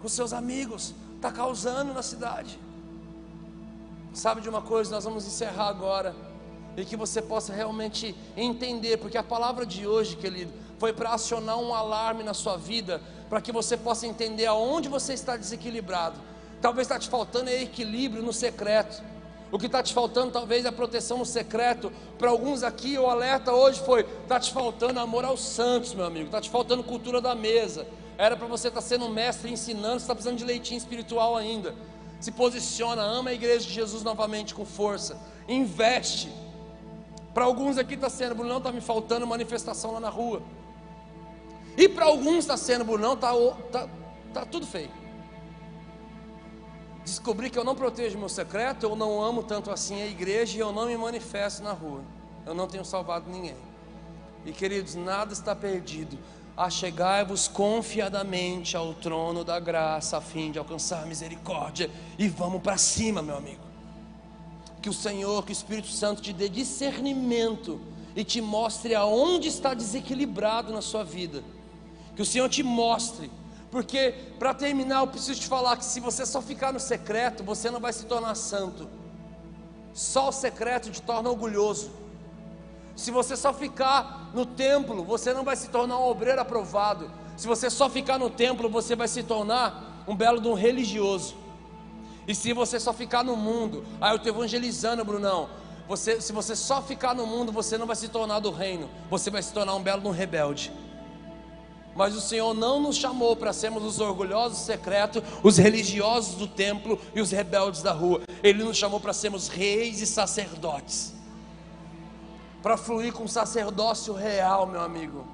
com 0.01 0.09
seus 0.09 0.33
amigos 0.33 0.95
está 1.17 1.31
causando 1.31 1.93
na 1.93 2.03
cidade. 2.03 2.59
Sabe 4.15 4.41
de 4.41 4.49
uma 4.49 4.63
coisa? 4.63 4.91
Nós 4.91 5.05
vamos 5.05 5.27
encerrar 5.27 5.69
agora 5.69 6.15
e 6.77 6.85
que 6.85 6.97
você 6.97 7.21
possa 7.21 7.53
realmente 7.53 8.15
entender, 8.37 8.97
porque 8.97 9.19
a 9.19 9.23
palavra 9.23 9.67
de 9.67 9.87
hoje, 9.87 10.17
querido, 10.17 10.53
foi 10.79 10.93
para 10.93 11.11
acionar 11.11 11.59
um 11.59 11.75
alarme 11.75 12.23
na 12.23 12.33
sua 12.33 12.57
vida, 12.57 13.03
para 13.29 13.41
que 13.41 13.53
você 13.53 13.77
possa 13.77 14.07
entender 14.07 14.47
aonde 14.47 14.89
você 14.89 15.13
está 15.13 15.37
desequilibrado. 15.37 16.19
Talvez 16.61 16.87
está 16.87 16.99
te 16.99 17.09
faltando 17.09 17.51
equilíbrio 17.51 18.23
no 18.23 18.33
secreto. 18.33 19.03
O 19.53 19.59
que 19.59 19.67
está 19.67 19.83
te 19.83 19.93
faltando 19.93 20.33
talvez 20.33 20.65
é 20.65 20.71
proteção 20.71 21.19
no 21.19 21.27
secreto. 21.27 21.93
Para 22.19 22.31
alguns 22.31 22.63
aqui, 22.63 22.97
o 22.99 23.07
alerta 23.07 23.53
hoje 23.53 23.81
foi: 23.81 24.01
está 24.23 24.39
te 24.39 24.53
faltando 24.53 25.01
amor 25.01 25.25
aos 25.25 25.41
santos, 25.41 25.93
meu 25.95 26.05
amigo. 26.05 26.27
Está 26.27 26.41
te 26.41 26.49
faltando 26.49 26.85
cultura 26.85 27.21
da 27.21 27.35
mesa. 27.35 27.87
Era 28.17 28.37
para 28.37 28.47
você 28.47 28.69
estar 28.69 28.81
tá 28.81 28.87
sendo 28.87 29.09
mestre 29.09 29.51
ensinando, 29.51 29.95
você 29.95 30.05
está 30.05 30.15
precisando 30.15 30.39
de 30.39 30.45
leitinho 30.45 30.79
espiritual 30.79 31.37
ainda. 31.37 31.75
Se 32.21 32.31
posiciona, 32.31 33.03
ama 33.03 33.31
a 33.31 33.33
igreja 33.33 33.67
de 33.67 33.73
Jesus 33.73 34.03
novamente 34.03 34.55
com 34.55 34.65
força. 34.65 35.19
Investe. 35.49 36.31
Para 37.33 37.45
alguns 37.45 37.79
aqui 37.79 37.95
está 37.95 38.11
sendo, 38.11 38.35
Bruno, 38.35 38.51
não 38.51 38.59
está 38.59 38.71
me 38.71 38.81
faltando 38.81 39.27
manifestação 39.27 39.93
lá 39.93 40.01
na 40.01 40.11
rua. 40.11 40.43
E 41.77 41.89
para 41.89 42.05
alguns 42.05 42.39
está 42.41 42.57
sendo, 42.57 42.85
Brunão, 42.85 43.15
está 43.15 43.33
tá, 43.73 43.89
tá 44.35 44.45
tudo 44.45 44.67
feio. 44.67 44.91
Descobri 47.05 47.51
que 47.51 47.59
eu 47.59 47.65
não 47.65 47.75
protejo 47.75 48.19
meu 48.19 48.29
secreto, 48.29 48.85
eu 48.85 48.95
não 48.95 49.23
amo 49.23 49.43
tanto 49.43 49.71
assim 49.71 50.01
a 50.03 50.07
igreja 50.07 50.57
e 50.57 50.61
eu 50.61 50.73
não 50.73 50.87
me 50.87 50.97
manifesto 50.97 51.63
na 51.63 51.73
rua. 51.73 52.03
Eu 52.47 52.55
não 52.55 52.67
tenho 52.67 52.85
salvado 52.85 53.31
ninguém. 53.31 53.57
E 54.45 54.53
queridos, 54.53 54.95
nada 54.95 55.33
está 55.33 55.55
perdido. 55.55 56.19
Achegai-vos 56.57 57.49
confiadamente 57.49 58.77
ao 58.77 58.93
trono 58.95 59.45
da 59.45 59.59
graça, 59.59 60.19
a 60.19 60.21
fim 60.21 60.51
de 60.51 60.59
alcançar 60.59 61.07
misericórdia. 61.07 61.91
E 62.19 62.29
vamos 62.29 62.63
para 62.63 62.77
cima, 62.77 63.23
meu 63.23 63.37
amigo. 63.37 63.63
Que 64.83 64.89
o 64.89 64.95
Senhor, 64.95 65.45
que 65.45 65.53
o 65.53 65.53
Espírito 65.53 65.89
Santo 65.89 66.23
te 66.23 66.33
dê 66.33 66.49
discernimento 66.49 67.81
e 68.15 68.25
te 68.25 68.41
mostre 68.41 68.95
aonde 68.95 69.49
está 69.49 69.75
desequilibrado 69.75 70.73
na 70.73 70.83
sua 70.83 71.05
vida 71.05 71.43
que 72.21 72.23
o 72.23 72.27
Senhor 72.27 72.51
te 72.51 72.63
mostre. 72.63 73.31
Porque, 73.71 74.15
para 74.39 74.53
terminar, 74.53 75.01
eu 75.01 75.07
preciso 75.07 75.41
te 75.41 75.47
falar 75.47 75.77
que 75.77 75.85
se 75.85 76.01
você 76.01 76.27
só 76.27 76.43
ficar 76.43 76.73
no 76.73 76.81
secreto, 76.81 77.45
você 77.45 77.71
não 77.71 77.79
vai 77.79 77.93
se 77.93 78.05
tornar 78.05 78.35
santo. 78.35 78.89
Só 79.95 80.29
o 80.29 80.33
secreto 80.33 80.91
te 80.91 81.01
torna 81.01 81.31
orgulhoso. 81.31 81.91
Se 82.97 83.11
você 83.11 83.37
só 83.37 83.53
ficar 83.53 84.31
no 84.35 84.45
templo, 84.45 85.05
você 85.05 85.33
não 85.33 85.45
vai 85.45 85.57
se 85.57 85.69
tornar 85.69 85.99
um 85.99 86.09
obreiro 86.09 86.41
aprovado. 86.41 87.11
Se 87.37 87.47
você 87.47 87.71
só 87.71 87.89
ficar 87.89 88.19
no 88.19 88.29
templo, 88.29 88.69
você 88.69 88.97
vai 88.97 89.09
se 89.09 89.23
tornar 89.23 90.05
um 90.07 90.15
belo 90.15 90.41
de 90.41 90.49
um 90.49 90.55
religioso. 90.55 91.37
E 92.27 92.35
se 92.35 92.53
você 92.53 92.79
só 92.79 92.93
ficar 92.93 93.25
no 93.25 93.37
mundo, 93.37 93.85
ah, 94.01 94.11
eu 94.11 94.17
estou 94.17 94.33
evangelizando, 94.33 95.05
Brunão. 95.05 95.49
Você, 95.89 96.21
se 96.21 96.33
você 96.33 96.55
só 96.55 96.83
ficar 96.83 97.15
no 97.15 97.27
mundo, 97.27 97.51
você 97.51 97.79
não 97.79 97.87
vai 97.87 97.97
se 97.97 98.09
tornar 98.09 98.41
do 98.41 98.51
reino, 98.51 98.89
você 99.09 99.31
vai 99.31 99.43
se 99.43 99.53
tornar 99.53 99.75
um 99.75 99.83
belo 99.83 100.03
de 100.03 100.09
um 100.09 100.13
rebelde. 100.13 100.73
Mas 102.01 102.17
o 102.17 102.21
Senhor 102.23 102.55
não 102.55 102.81
nos 102.81 102.97
chamou 102.97 103.37
para 103.37 103.53
sermos 103.53 103.85
os 103.85 104.01
orgulhosos 104.01 104.61
secretos, 104.61 105.23
os 105.43 105.59
religiosos 105.59 106.35
do 106.35 106.47
templo 106.47 106.99
e 107.15 107.21
os 107.21 107.31
rebeldes 107.31 107.83
da 107.83 107.93
rua. 107.93 108.23
Ele 108.43 108.65
nos 108.65 108.79
chamou 108.79 108.99
para 108.99 109.13
sermos 109.13 109.49
reis 109.49 110.01
e 110.01 110.07
sacerdotes. 110.07 111.13
Para 112.63 112.79
fluir 112.79 113.13
com 113.13 113.29
sacerdócio 113.29 114.15
real, 114.15 114.67
meu 114.67 114.81
amigo. 114.81 115.29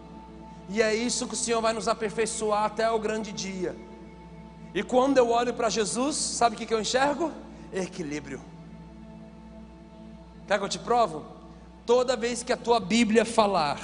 E 0.69 0.83
é 0.83 0.93
isso 0.93 1.29
que 1.29 1.35
o 1.35 1.37
Senhor 1.37 1.61
vai 1.61 1.73
nos 1.73 1.87
aperfeiçoar 1.87 2.65
até 2.65 2.91
o 2.91 2.99
grande 2.99 3.31
dia. 3.31 3.77
E 4.75 4.83
quando 4.83 5.19
eu 5.19 5.31
olho 5.31 5.55
para 5.55 5.71
Jesus, 5.71 6.17
sabe 6.17 6.57
o 6.57 6.59
que 6.59 6.75
eu 6.75 6.81
enxergo? 6.81 7.31
Equilíbrio. 7.73 8.41
Quer 10.49 10.59
que 10.59 10.65
eu 10.65 10.69
te 10.69 10.81
provo? 10.81 11.25
Toda 11.87 12.17
vez 12.17 12.43
que 12.43 12.53
a 12.53 12.57
tua 12.57 12.81
Bíblia 12.81 13.25
falar 13.25 13.79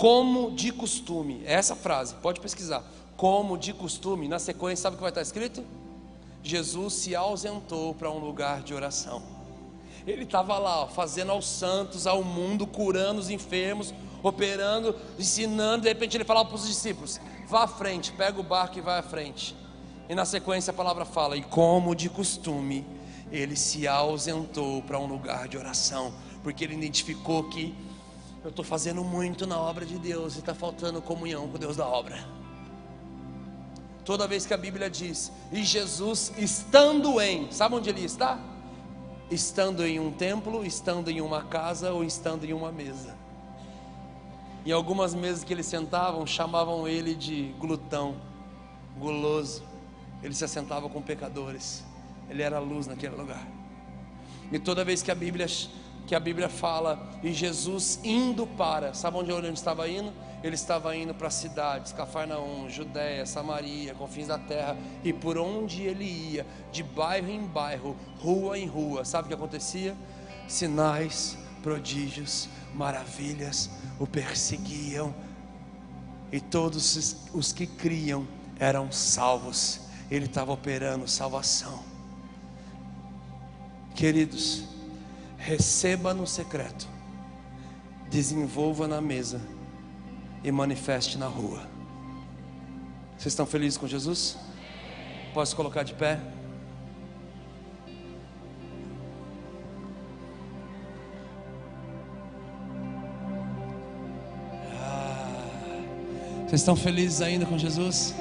como 0.00 0.50
de 0.52 0.72
costume. 0.72 1.42
É 1.44 1.52
essa 1.52 1.76
frase, 1.76 2.14
pode 2.22 2.40
pesquisar. 2.40 2.82
Como 3.18 3.58
de 3.58 3.74
costume, 3.74 4.28
na 4.28 4.38
sequência, 4.38 4.84
sabe 4.84 4.94
o 4.94 4.96
que 4.96 5.02
vai 5.02 5.10
estar 5.10 5.20
escrito? 5.20 5.62
Jesus 6.42 6.94
se 6.94 7.14
ausentou 7.14 7.94
para 7.94 8.10
um 8.10 8.18
lugar 8.18 8.62
de 8.62 8.72
oração. 8.72 9.22
Ele 10.06 10.22
estava 10.22 10.56
lá, 10.56 10.84
ó, 10.84 10.86
fazendo 10.86 11.32
aos 11.32 11.46
santos, 11.46 12.06
ao 12.06 12.24
mundo, 12.24 12.66
curando 12.66 13.20
os 13.20 13.28
enfermos, 13.28 13.92
operando, 14.22 14.96
ensinando. 15.18 15.82
De 15.82 15.88
repente 15.90 16.16
ele 16.16 16.24
falava 16.24 16.48
para 16.48 16.56
os 16.56 16.66
discípulos: 16.66 17.20
vá 17.46 17.64
à 17.64 17.68
frente, 17.68 18.10
pega 18.12 18.40
o 18.40 18.42
barco 18.42 18.78
e 18.78 18.80
vai 18.80 19.00
à 19.00 19.02
frente. 19.02 19.54
E 20.08 20.14
na 20.14 20.24
sequência 20.24 20.70
a 20.70 20.74
palavra 20.74 21.04
fala: 21.04 21.36
e 21.36 21.42
como 21.42 21.94
de 21.94 22.08
costume, 22.08 22.86
ele 23.30 23.54
se 23.54 23.86
ausentou 23.86 24.80
para 24.80 24.98
um 24.98 25.04
lugar 25.04 25.46
de 25.46 25.58
oração, 25.58 26.14
porque 26.42 26.64
ele 26.64 26.74
identificou 26.74 27.50
que 27.50 27.74
eu 28.42 28.50
estou 28.50 28.64
fazendo 28.64 29.04
muito 29.04 29.46
na 29.46 29.58
obra 29.58 29.84
de 29.84 29.98
Deus 29.98 30.36
e 30.36 30.38
está 30.38 30.54
faltando 30.54 31.02
comunhão 31.02 31.48
com 31.48 31.58
Deus 31.58 31.76
da 31.76 31.86
obra. 31.86 32.24
Toda 34.04 34.26
vez 34.26 34.46
que 34.46 34.54
a 34.54 34.56
Bíblia 34.56 34.88
diz, 34.88 35.30
e 35.52 35.62
Jesus 35.62 36.32
estando 36.38 37.20
em, 37.20 37.52
sabe 37.52 37.74
onde 37.74 37.90
ele 37.90 38.04
está? 38.04 38.38
Estando 39.30 39.84
em 39.84 40.00
um 40.00 40.10
templo, 40.10 40.64
estando 40.64 41.10
em 41.10 41.20
uma 41.20 41.44
casa 41.44 41.92
ou 41.92 42.02
estando 42.02 42.44
em 42.44 42.52
uma 42.52 42.72
mesa. 42.72 43.14
Em 44.64 44.72
algumas 44.72 45.14
mesas 45.14 45.44
que 45.44 45.52
eles 45.52 45.66
sentavam, 45.66 46.26
chamavam 46.26 46.88
ele 46.88 47.14
de 47.14 47.54
glutão, 47.58 48.16
guloso, 48.98 49.62
Ele 50.22 50.34
se 50.34 50.44
assentava 50.44 50.88
com 50.88 51.00
pecadores. 51.00 51.82
Ele 52.28 52.42
era 52.42 52.58
luz 52.58 52.86
naquele 52.86 53.16
lugar. 53.16 53.46
E 54.52 54.58
toda 54.58 54.84
vez 54.84 55.02
que 55.02 55.10
a 55.10 55.14
Bíblia 55.14 55.46
que 56.10 56.14
a 56.16 56.18
Bíblia 56.18 56.48
fala 56.48 57.08
e 57.22 57.32
Jesus 57.32 58.00
indo 58.02 58.44
para, 58.44 58.92
sabe 58.92 59.16
onde 59.16 59.30
ele 59.30 59.46
estava 59.50 59.88
indo? 59.88 60.12
Ele 60.42 60.56
estava 60.56 60.96
indo 60.96 61.14
para 61.14 61.30
cidades, 61.30 61.92
Cafarnaum, 61.92 62.68
Judéia, 62.68 63.24
Samaria, 63.24 63.94
confins 63.94 64.26
da 64.26 64.36
terra, 64.36 64.76
e 65.04 65.12
por 65.12 65.38
onde 65.38 65.82
ele 65.82 66.02
ia, 66.02 66.44
de 66.72 66.82
bairro 66.82 67.30
em 67.30 67.46
bairro, 67.46 67.96
rua 68.18 68.58
em 68.58 68.66
rua, 68.66 69.04
sabe 69.04 69.26
o 69.26 69.28
que 69.28 69.34
acontecia? 69.34 69.96
Sinais, 70.48 71.38
prodígios, 71.62 72.48
maravilhas 72.74 73.70
o 73.96 74.04
perseguiam, 74.04 75.14
e 76.32 76.40
todos 76.40 77.28
os 77.32 77.52
que 77.52 77.68
criam 77.68 78.26
eram 78.58 78.90
salvos. 78.90 79.82
Ele 80.10 80.24
estava 80.24 80.50
operando 80.50 81.06
salvação. 81.06 81.84
Queridos, 83.94 84.64
receba 85.40 86.12
no 86.12 86.26
secreto, 86.26 86.86
desenvolva 88.10 88.86
na 88.86 89.00
mesa 89.00 89.40
e 90.44 90.52
manifeste 90.52 91.16
na 91.16 91.26
rua. 91.26 91.66
Vocês 93.16 93.32
estão 93.32 93.46
felizes 93.46 93.78
com 93.78 93.88
Jesus? 93.88 94.36
Posso 95.32 95.56
colocar 95.56 95.82
de 95.82 95.94
pé? 95.94 96.20
Ah, 104.74 105.42
vocês 106.46 106.60
estão 106.60 106.76
felizes 106.76 107.22
ainda 107.22 107.46
com 107.46 107.56
Jesus? 107.56 108.14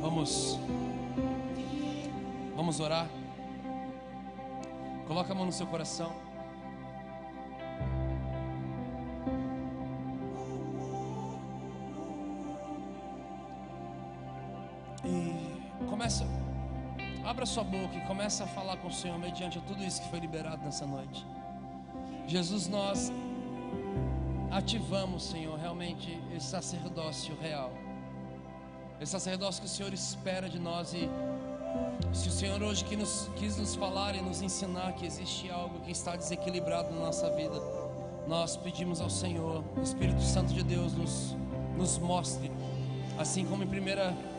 Vamos, 0.00 0.58
vamos 2.56 2.80
orar. 2.80 3.08
Coloca 5.06 5.32
a 5.32 5.34
mão 5.34 5.46
no 5.46 5.52
seu 5.52 5.66
coração. 5.66 6.12
E 15.04 15.86
começa, 15.86 16.24
abra 17.24 17.44
sua 17.44 17.62
boca 17.62 17.94
e 17.96 18.00
começa 18.02 18.44
a 18.44 18.46
falar 18.46 18.78
com 18.78 18.88
o 18.88 18.92
Senhor 18.92 19.18
mediante 19.18 19.60
tudo 19.60 19.84
isso 19.84 20.00
que 20.02 20.08
foi 20.08 20.20
liberado 20.20 20.64
nessa 20.64 20.86
noite. 20.86 21.26
Jesus, 22.26 22.68
nós 22.68 23.12
ativamos, 24.50 25.24
Senhor, 25.24 25.58
realmente 25.58 26.18
esse 26.34 26.46
sacerdócio 26.46 27.36
real. 27.40 27.70
Esse 29.00 29.12
sacerdócio 29.12 29.60
que 29.60 29.66
o 29.66 29.70
Senhor 29.70 29.92
espera 29.92 30.48
de 30.48 30.58
nós 30.58 30.94
e 30.94 31.10
se 32.12 32.28
o 32.28 32.32
Senhor 32.32 32.62
hoje 32.62 32.84
que 32.84 32.96
nos, 32.96 33.28
quis 33.36 33.56
nos 33.56 33.74
falar 33.74 34.14
e 34.14 34.22
nos 34.22 34.40
ensinar 34.40 34.92
que 34.92 35.04
existe 35.04 35.50
algo 35.50 35.80
que 35.80 35.90
está 35.90 36.14
desequilibrado 36.14 36.94
na 36.94 37.00
nossa 37.00 37.28
vida, 37.30 37.60
nós 38.26 38.56
pedimos 38.56 39.00
ao 39.00 39.10
Senhor, 39.10 39.64
o 39.76 39.82
Espírito 39.82 40.22
Santo 40.22 40.54
de 40.54 40.62
Deus 40.62 40.94
nos, 40.94 41.36
nos 41.76 41.98
mostre, 41.98 42.50
assim 43.18 43.44
como 43.44 43.62
em 43.62 43.66
1 43.66 44.34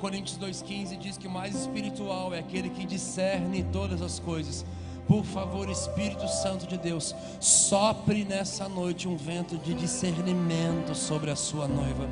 Coríntios 0.00 0.38
2,15 0.38 0.98
diz 0.98 1.18
que 1.18 1.26
o 1.26 1.30
mais 1.30 1.54
espiritual 1.54 2.32
é 2.32 2.38
aquele 2.38 2.70
que 2.70 2.86
discerne 2.86 3.64
todas 3.64 4.00
as 4.02 4.18
coisas. 4.18 4.64
Por 5.08 5.24
favor, 5.24 5.68
Espírito 5.68 6.28
Santo 6.28 6.66
de 6.66 6.76
Deus, 6.76 7.14
sopre 7.40 8.24
nessa 8.24 8.68
noite 8.68 9.08
um 9.08 9.16
vento 9.16 9.56
de 9.56 9.74
discernimento 9.74 10.94
sobre 10.94 11.30
a 11.30 11.36
sua 11.36 11.66
noiva. 11.66 12.08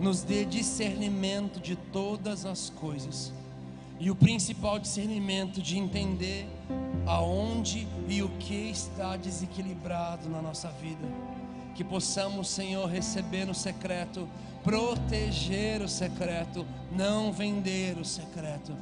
Nos 0.00 0.22
dê 0.22 0.44
discernimento 0.44 1.60
de 1.60 1.76
todas 1.76 2.44
as 2.44 2.70
coisas 2.70 3.32
e 3.98 4.10
o 4.10 4.14
principal 4.14 4.78
discernimento 4.78 5.62
de 5.62 5.78
entender 5.78 6.46
aonde 7.06 7.86
e 8.08 8.22
o 8.22 8.28
que 8.38 8.70
está 8.70 9.16
desequilibrado 9.16 10.28
na 10.28 10.42
nossa 10.42 10.68
vida. 10.68 11.06
Que 11.74 11.84
possamos, 11.84 12.48
Senhor, 12.48 12.86
receber 12.88 13.46
no 13.46 13.54
secreto, 13.54 14.28
proteger 14.62 15.82
o 15.82 15.88
secreto, 15.88 16.66
não 16.92 17.32
vender 17.32 17.96
o 17.98 18.04
secreto. 18.04 18.72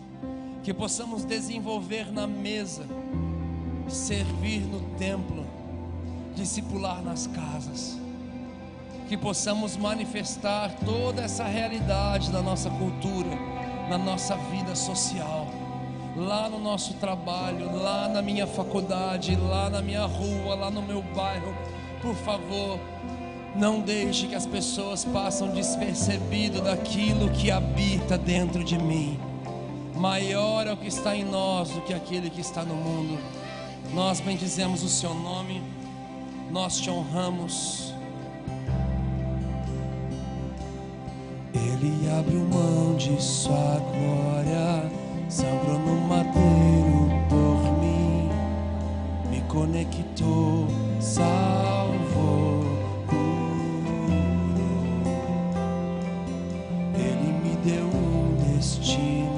Que 0.62 0.72
possamos 0.72 1.24
desenvolver 1.24 2.10
na 2.10 2.26
mesa, 2.26 2.86
servir 3.88 4.60
no 4.60 4.80
templo, 4.96 5.44
discipular 6.34 7.02
nas 7.02 7.26
casas. 7.26 7.98
Que 9.08 9.16
possamos 9.16 9.76
manifestar 9.76 10.74
toda 10.84 11.22
essa 11.22 11.44
realidade 11.44 12.32
da 12.32 12.40
nossa 12.40 12.70
cultura 12.70 13.63
na 13.88 13.98
nossa 13.98 14.36
vida 14.36 14.74
social, 14.74 15.46
lá 16.16 16.48
no 16.48 16.58
nosso 16.58 16.94
trabalho, 16.94 17.74
lá 17.76 18.08
na 18.08 18.22
minha 18.22 18.46
faculdade, 18.46 19.36
lá 19.36 19.68
na 19.68 19.82
minha 19.82 20.06
rua, 20.06 20.54
lá 20.54 20.70
no 20.70 20.82
meu 20.82 21.02
bairro. 21.02 21.54
Por 22.00 22.14
favor, 22.14 22.78
não 23.54 23.80
deixe 23.80 24.26
que 24.26 24.34
as 24.34 24.46
pessoas 24.46 25.04
passem 25.04 25.50
despercebido 25.50 26.60
daquilo 26.60 27.30
que 27.30 27.50
habita 27.50 28.18
dentro 28.18 28.64
de 28.64 28.76
mim. 28.76 29.18
Maior 29.94 30.66
é 30.66 30.72
o 30.72 30.76
que 30.76 30.88
está 30.88 31.14
em 31.16 31.24
nós 31.24 31.70
do 31.70 31.80
que 31.82 31.94
aquele 31.94 32.28
que 32.28 32.40
está 32.40 32.64
no 32.64 32.74
mundo. 32.74 33.18
Nós 33.92 34.18
bendizemos 34.18 34.82
o 34.82 34.88
seu 34.88 35.14
nome, 35.14 35.62
nós 36.50 36.78
te 36.80 36.90
honramos. 36.90 37.93
Ele 41.84 42.10
abriu 42.10 42.40
mão 42.46 42.96
de 42.96 43.22
sua 43.22 43.78
glória, 43.92 44.90
sangrou 45.28 45.78
no 45.80 46.00
madeiro 46.08 47.10
por 47.28 47.78
mim, 47.78 48.30
me 49.30 49.42
conectou, 49.42 50.66
salvou, 50.98 52.64
Ele 56.94 57.32
me 57.42 57.54
deu 57.62 57.84
um 57.84 58.56
destino, 58.56 59.33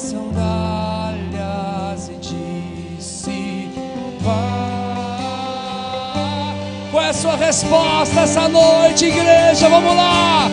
sandálias 0.00 1.20
e 2.08 2.14
disse: 2.14 3.70
Vai. 4.20 4.40
Qual 6.90 7.02
é 7.02 7.08
a 7.08 7.12
sua 7.12 7.36
resposta 7.36 8.20
essa 8.20 8.48
noite, 8.48 9.04
igreja? 9.06 9.68
Vamos 9.68 9.94
lá! 9.94 10.48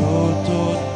Sou 0.00 0.89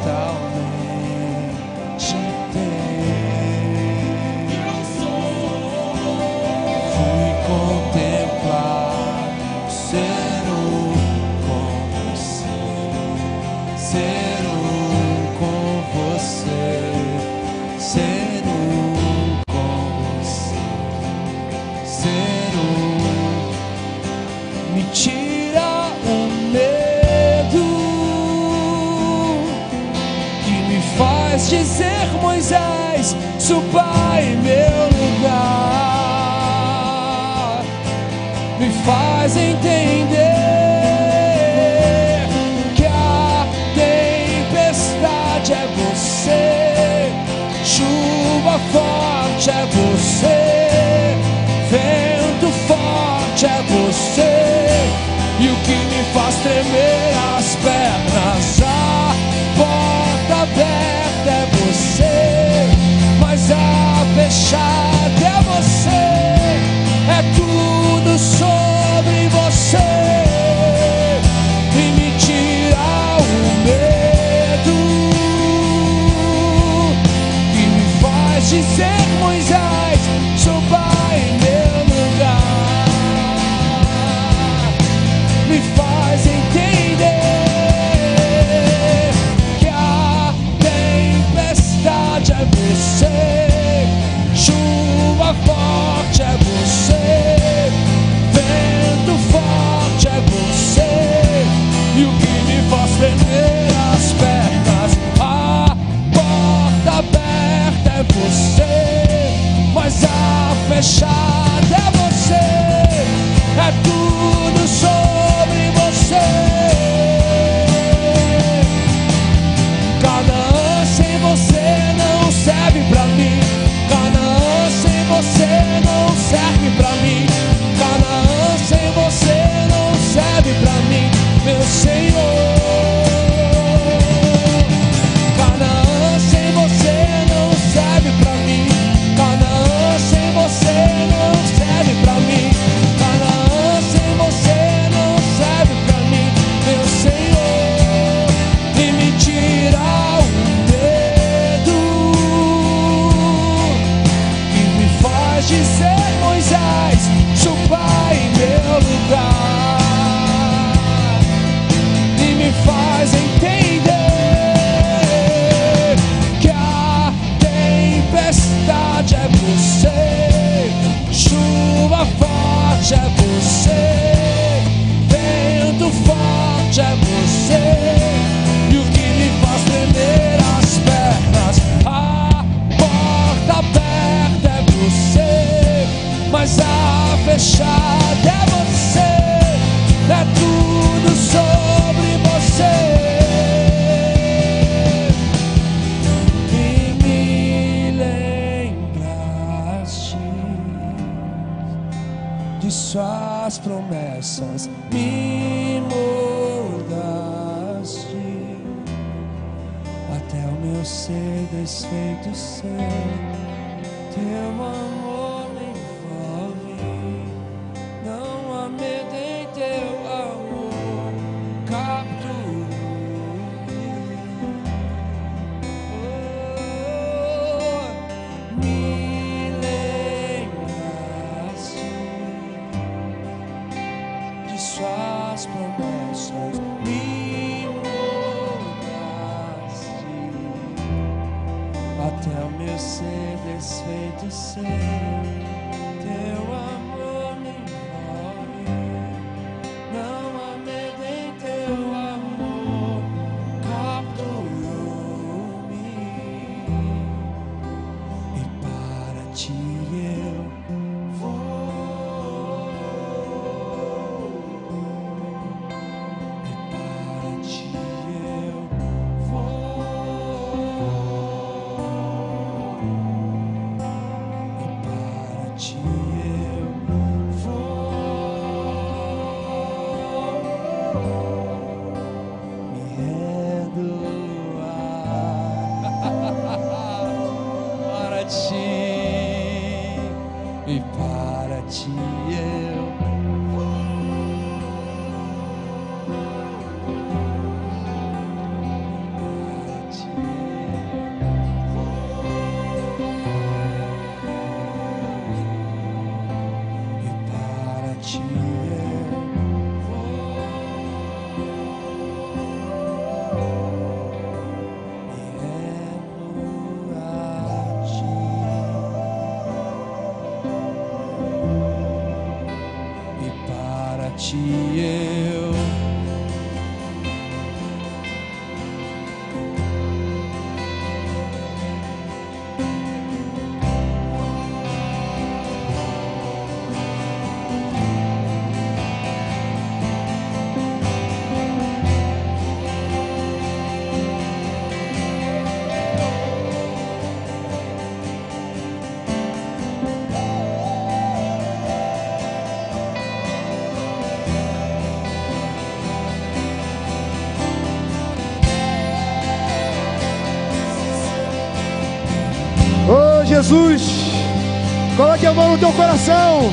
mão 365.35 365.51
no 365.51 365.59
teu 365.59 365.73
coração. 365.73 366.52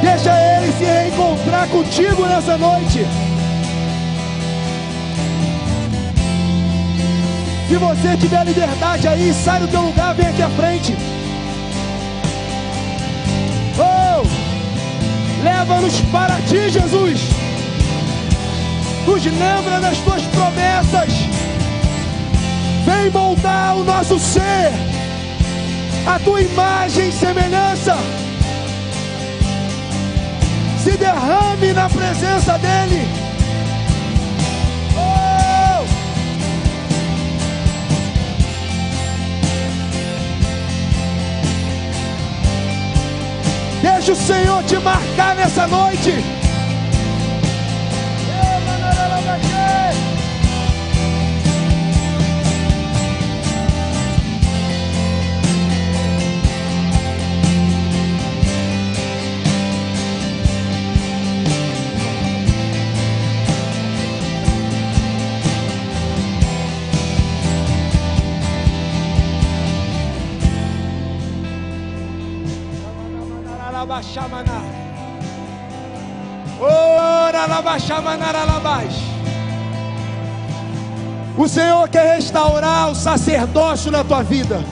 Deixa 0.00 0.30
ele 0.30 0.72
se 0.72 0.84
reencontrar 0.84 1.68
contigo 1.68 2.26
nessa 2.26 2.56
noite. 2.56 3.06
Se 7.68 7.76
você 7.76 8.16
tiver 8.16 8.44
liberdade 8.44 9.06
aí, 9.06 9.32
sai 9.32 9.60
do 9.60 9.68
teu 9.68 9.80
lugar, 9.82 10.14
vem 10.14 10.26
aqui 10.26 10.42
à 10.42 10.48
frente. 10.50 10.96
Oh, 13.78 14.26
leva-nos 15.42 16.00
para 16.12 16.34
ti, 16.48 16.68
Jesus. 16.70 17.20
Nos 19.06 19.24
lembra 19.24 19.80
das 19.80 19.98
tuas 19.98 20.22
promessas. 20.22 21.12
Vem 22.84 23.10
moldar 23.10 23.76
o 23.76 23.84
nosso 23.84 24.18
ser, 24.18 24.72
a 26.06 26.18
tua 26.18 26.40
imagem 26.40 27.08
e 27.08 27.12
semelhança. 27.12 27.96
Se 30.82 30.96
derrame 30.96 31.72
na 31.72 31.88
presença 31.88 32.58
dEle. 32.58 33.06
Oh! 34.96 35.84
Deixa 43.80 44.12
o 44.12 44.16
Senhor 44.16 44.62
te 44.64 44.78
marcar 44.78 45.36
nessa 45.36 45.66
noite. 45.66 46.41
Ora. 76.60 77.46
O 81.36 81.48
Senhor 81.48 81.88
quer 81.88 82.16
restaurar 82.16 82.90
o 82.90 82.94
sacerdócio 82.94 83.90
na 83.90 84.04
tua 84.04 84.22
vida. 84.22 84.62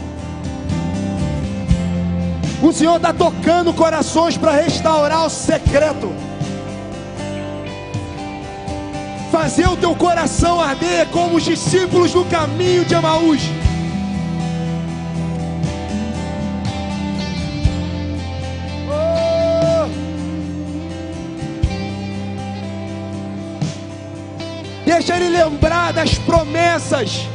O 2.62 2.72
Senhor 2.72 2.96
está 2.96 3.12
tocando 3.12 3.72
corações 3.72 4.36
para 4.36 4.52
restaurar 4.52 5.24
o 5.24 5.30
secreto. 5.30 6.12
Fazer 9.32 9.66
o 9.66 9.76
teu 9.76 9.94
coração 9.96 10.60
arder 10.60 11.06
como 11.06 11.36
os 11.36 11.44
discípulos 11.44 12.12
do 12.12 12.24
caminho 12.26 12.84
de 12.84 12.94
Emaús. 12.94 13.40
Deixa 25.00 25.16
ele 25.16 25.30
lembrar 25.30 25.94
das 25.94 26.18
promessas 26.18 27.26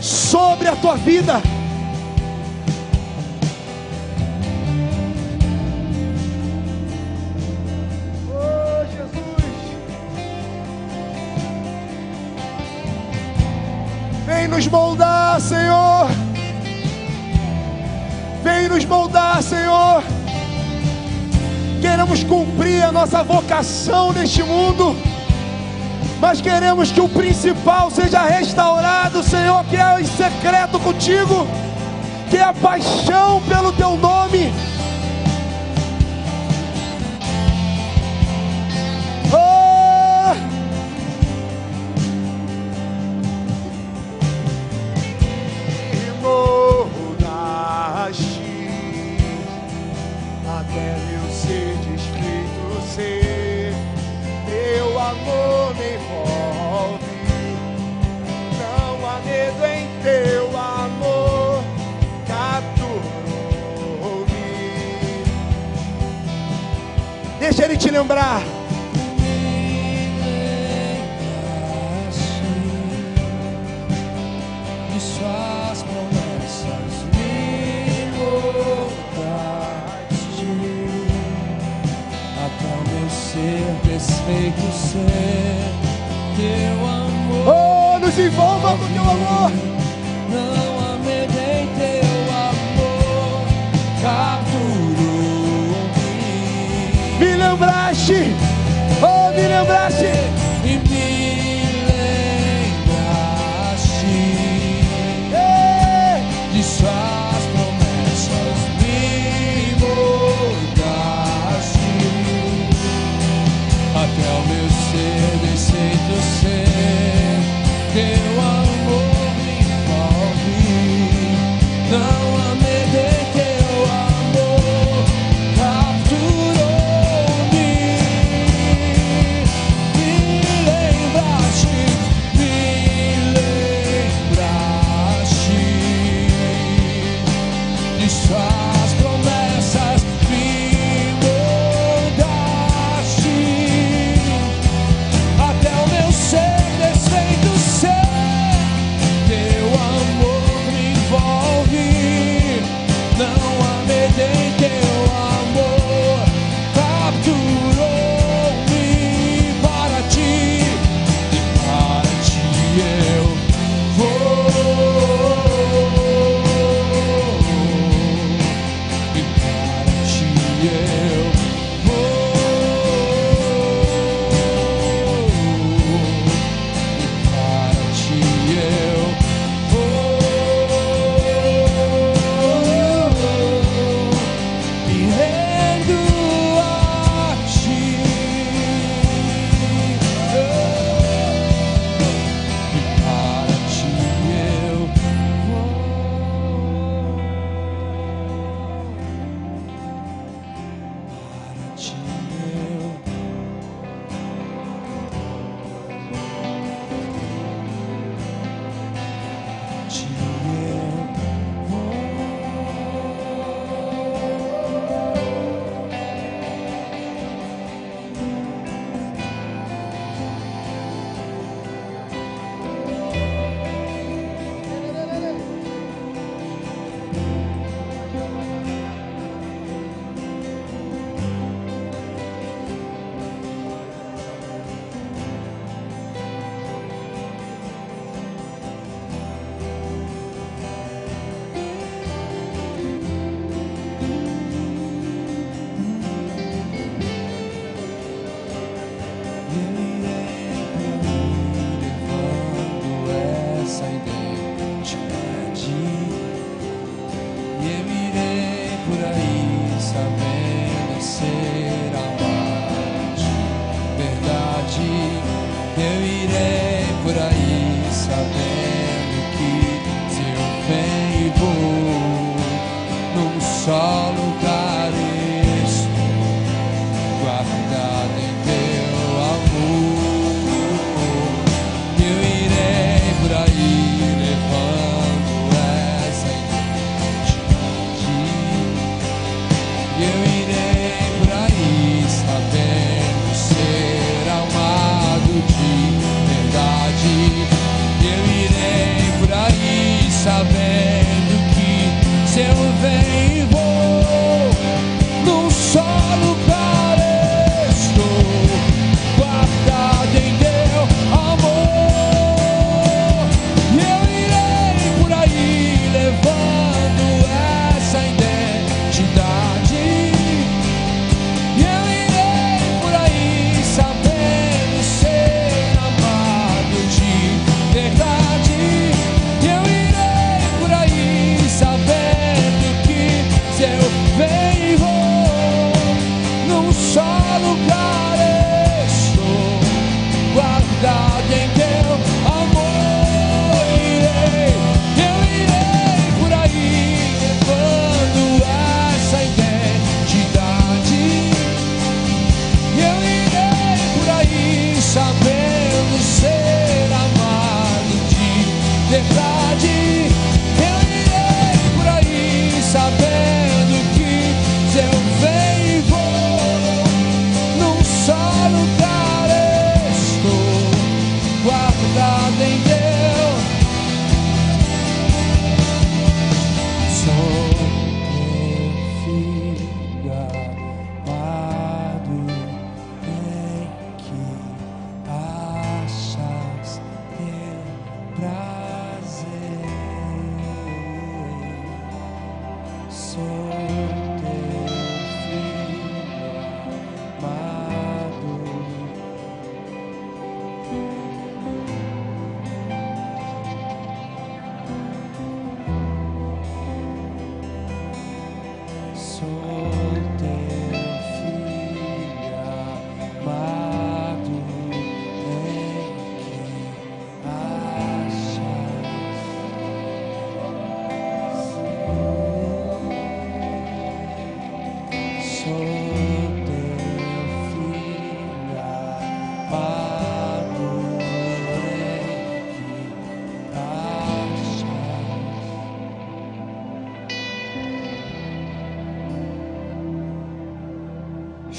sobre 0.00 0.68
a 0.68 0.76
tua 0.76 0.96
vida. 0.96 1.42
Oh, 8.30 8.84
Jesus. 8.84 9.10
Vem 14.24 14.46
nos 14.46 14.68
moldar, 14.68 15.40
Senhor. 15.40 16.06
Vem 18.44 18.68
nos 18.68 18.84
moldar, 18.84 19.42
Senhor. 19.42 20.04
Queremos 21.80 22.22
cumprir 22.22 22.84
a 22.84 22.92
nossa 22.92 23.24
vocação 23.24 24.12
neste 24.12 24.44
mundo 24.44 25.05
mas 26.20 26.40
queremos 26.40 26.90
que 26.90 27.00
o 27.00 27.08
principal 27.08 27.90
seja 27.90 28.22
restaurado, 28.22 29.22
Senhor, 29.22 29.64
que 29.64 29.76
é 29.76 30.00
em 30.00 30.04
secreto 30.04 30.78
contigo, 30.78 31.46
que 32.30 32.36
é 32.36 32.42
a 32.42 32.52
paixão 32.52 33.42
pelo 33.42 33.72
teu 33.72 33.96
nome. 33.96 34.52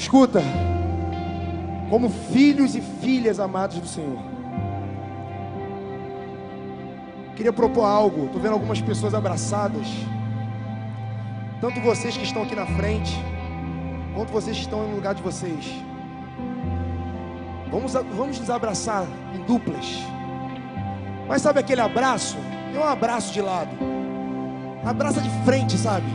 Escuta, 0.08 0.40
como 1.90 2.08
filhos 2.08 2.74
e 2.74 2.80
filhas 2.80 3.38
amados 3.38 3.78
do 3.78 3.86
Senhor. 3.86 4.18
Queria 7.36 7.52
propor 7.52 7.84
algo. 7.84 8.24
Estou 8.24 8.40
vendo 8.40 8.54
algumas 8.54 8.80
pessoas 8.80 9.12
abraçadas. 9.12 9.86
Tanto 11.60 11.78
vocês 11.82 12.16
que 12.16 12.24
estão 12.24 12.44
aqui 12.44 12.54
na 12.54 12.64
frente, 12.64 13.22
quanto 14.14 14.32
vocês 14.32 14.56
que 14.56 14.62
estão 14.62 14.88
no 14.88 14.94
lugar 14.94 15.14
de 15.14 15.22
vocês. 15.22 15.74
Vamos, 17.70 17.92
vamos 17.92 18.40
nos 18.40 18.48
abraçar 18.48 19.04
em 19.34 19.42
duplas. 19.44 19.98
Mas 21.28 21.42
sabe 21.42 21.60
aquele 21.60 21.82
abraço? 21.82 22.38
É 22.74 22.78
um 22.78 22.84
abraço 22.84 23.30
de 23.30 23.42
lado. 23.42 23.76
Abraça 24.86 25.20
de 25.20 25.28
frente, 25.44 25.76
sabe? 25.76 26.06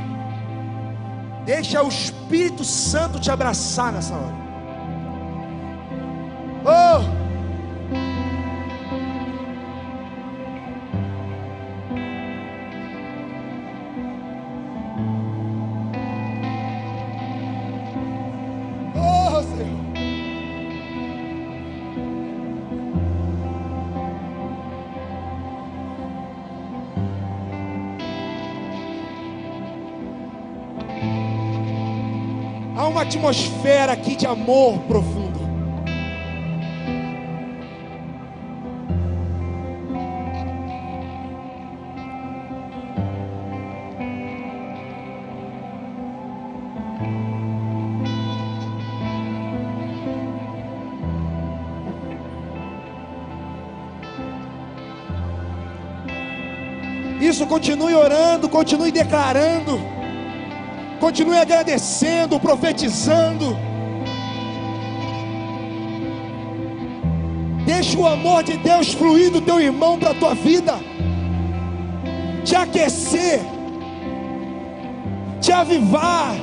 Deixa 1.45 1.84
o 1.84 1.90
Espírito 1.90 2.64
Santo 2.64 3.20
te 3.20 3.30
abraçar 3.30 3.91
nessa 3.91 4.14
hora. 4.14 4.43
Atmosfera 33.14 33.94
aqui 33.94 34.15
de 34.15 34.26
amor 34.26 34.80
profundo. 34.88 35.34
Isso 57.22 57.48
continue 57.48 57.94
orando, 57.94 58.49
continue 58.49 58.91
declarando. 58.91 59.93
Continue 61.04 61.38
agradecendo, 61.38 62.40
profetizando. 62.40 63.58
Deixa 67.66 68.00
o 68.00 68.08
amor 68.08 68.42
de 68.42 68.56
Deus 68.56 68.94
fluir 68.94 69.30
do 69.30 69.42
teu 69.42 69.60
irmão 69.60 70.00
para 70.00 70.12
a 70.12 70.14
tua 70.14 70.34
vida, 70.34 70.76
te 72.46 72.56
aquecer, 72.56 73.42
te 75.42 75.52
avivar. 75.52 76.38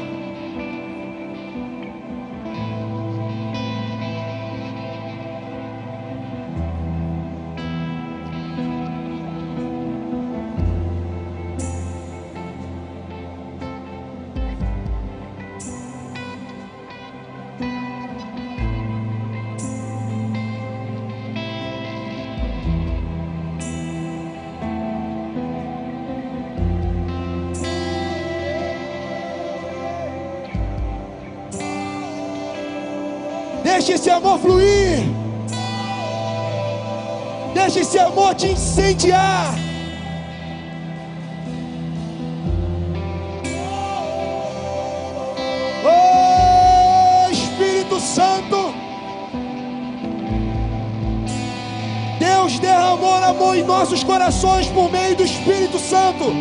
Esse 34.11 34.17
amor 34.17 34.39
fluir. 34.41 34.99
Deixe 37.55 37.81
esse 37.81 37.99
amor 37.99 38.35
te 38.35 38.49
incendiar. 38.49 39.55
Oh, 45.85 47.31
Espírito 47.31 48.01
Santo. 48.01 48.75
Deus 52.19 52.59
derramou 52.59 53.15
amor 53.15 53.57
em 53.57 53.63
nossos 53.63 54.03
corações 54.03 54.67
por 54.69 54.91
meio 54.91 55.15
do 55.15 55.23
Espírito 55.23 55.79
Santo. 55.79 56.33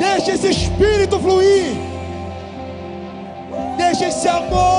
Deixe 0.00 0.32
esse 0.32 0.50
Espírito 0.50 1.20
fluir. 1.20 1.76
Deixe 3.76 4.06
esse 4.06 4.28
amor 4.28 4.71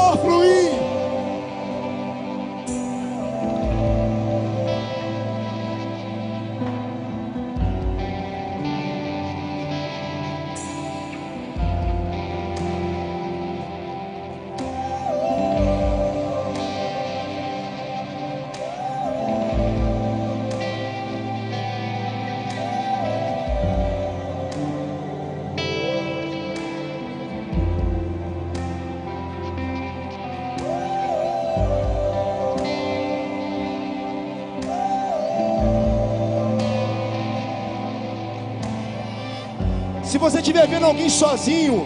você 40.23 40.37
estiver 40.37 40.65
vendo 40.67 40.85
alguém 40.85 41.09
sozinho, 41.09 41.85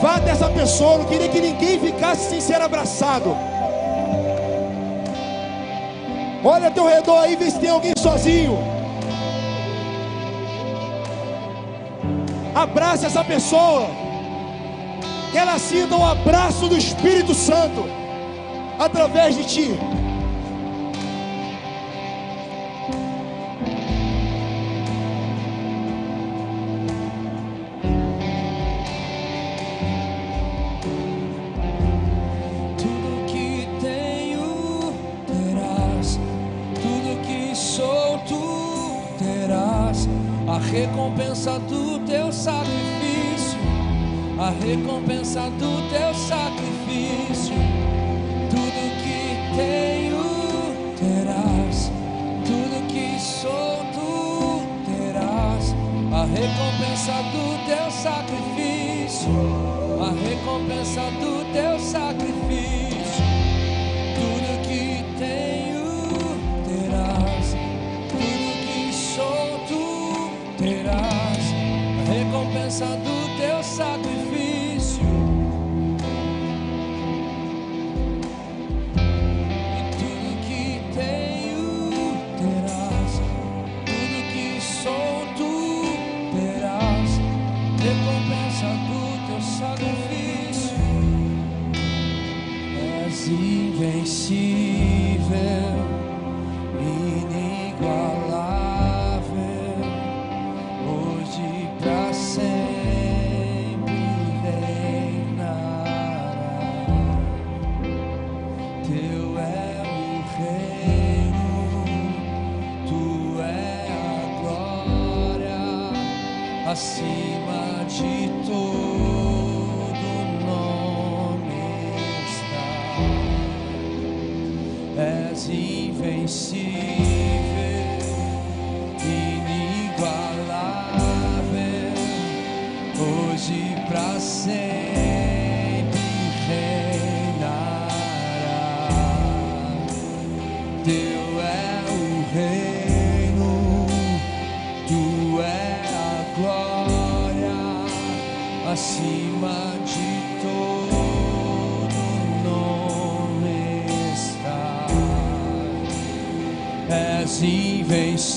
vá 0.00 0.18
dessa 0.18 0.48
pessoa. 0.48 0.98
Não 0.98 1.04
queria 1.04 1.28
que 1.28 1.40
ninguém 1.40 1.78
ficasse 1.78 2.30
sem 2.30 2.40
ser 2.40 2.60
abraçado. 2.60 3.36
Olha 6.42 6.68
ao 6.68 6.72
teu 6.72 6.86
redor 6.86 7.18
aí, 7.18 7.36
vê 7.36 7.50
se 7.50 7.58
tem 7.58 7.70
alguém 7.70 7.92
sozinho. 7.98 8.58
Abraça 12.54 13.06
essa 13.06 13.22
pessoa. 13.22 13.86
Que 15.30 15.38
ela 15.38 15.58
sinta 15.58 15.94
o 15.94 16.04
abraço 16.04 16.66
do 16.66 16.76
Espírito 16.76 17.34
Santo 17.34 17.84
através 18.78 19.36
de 19.36 19.44
ti. 19.44 19.78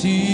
see 0.03 0.32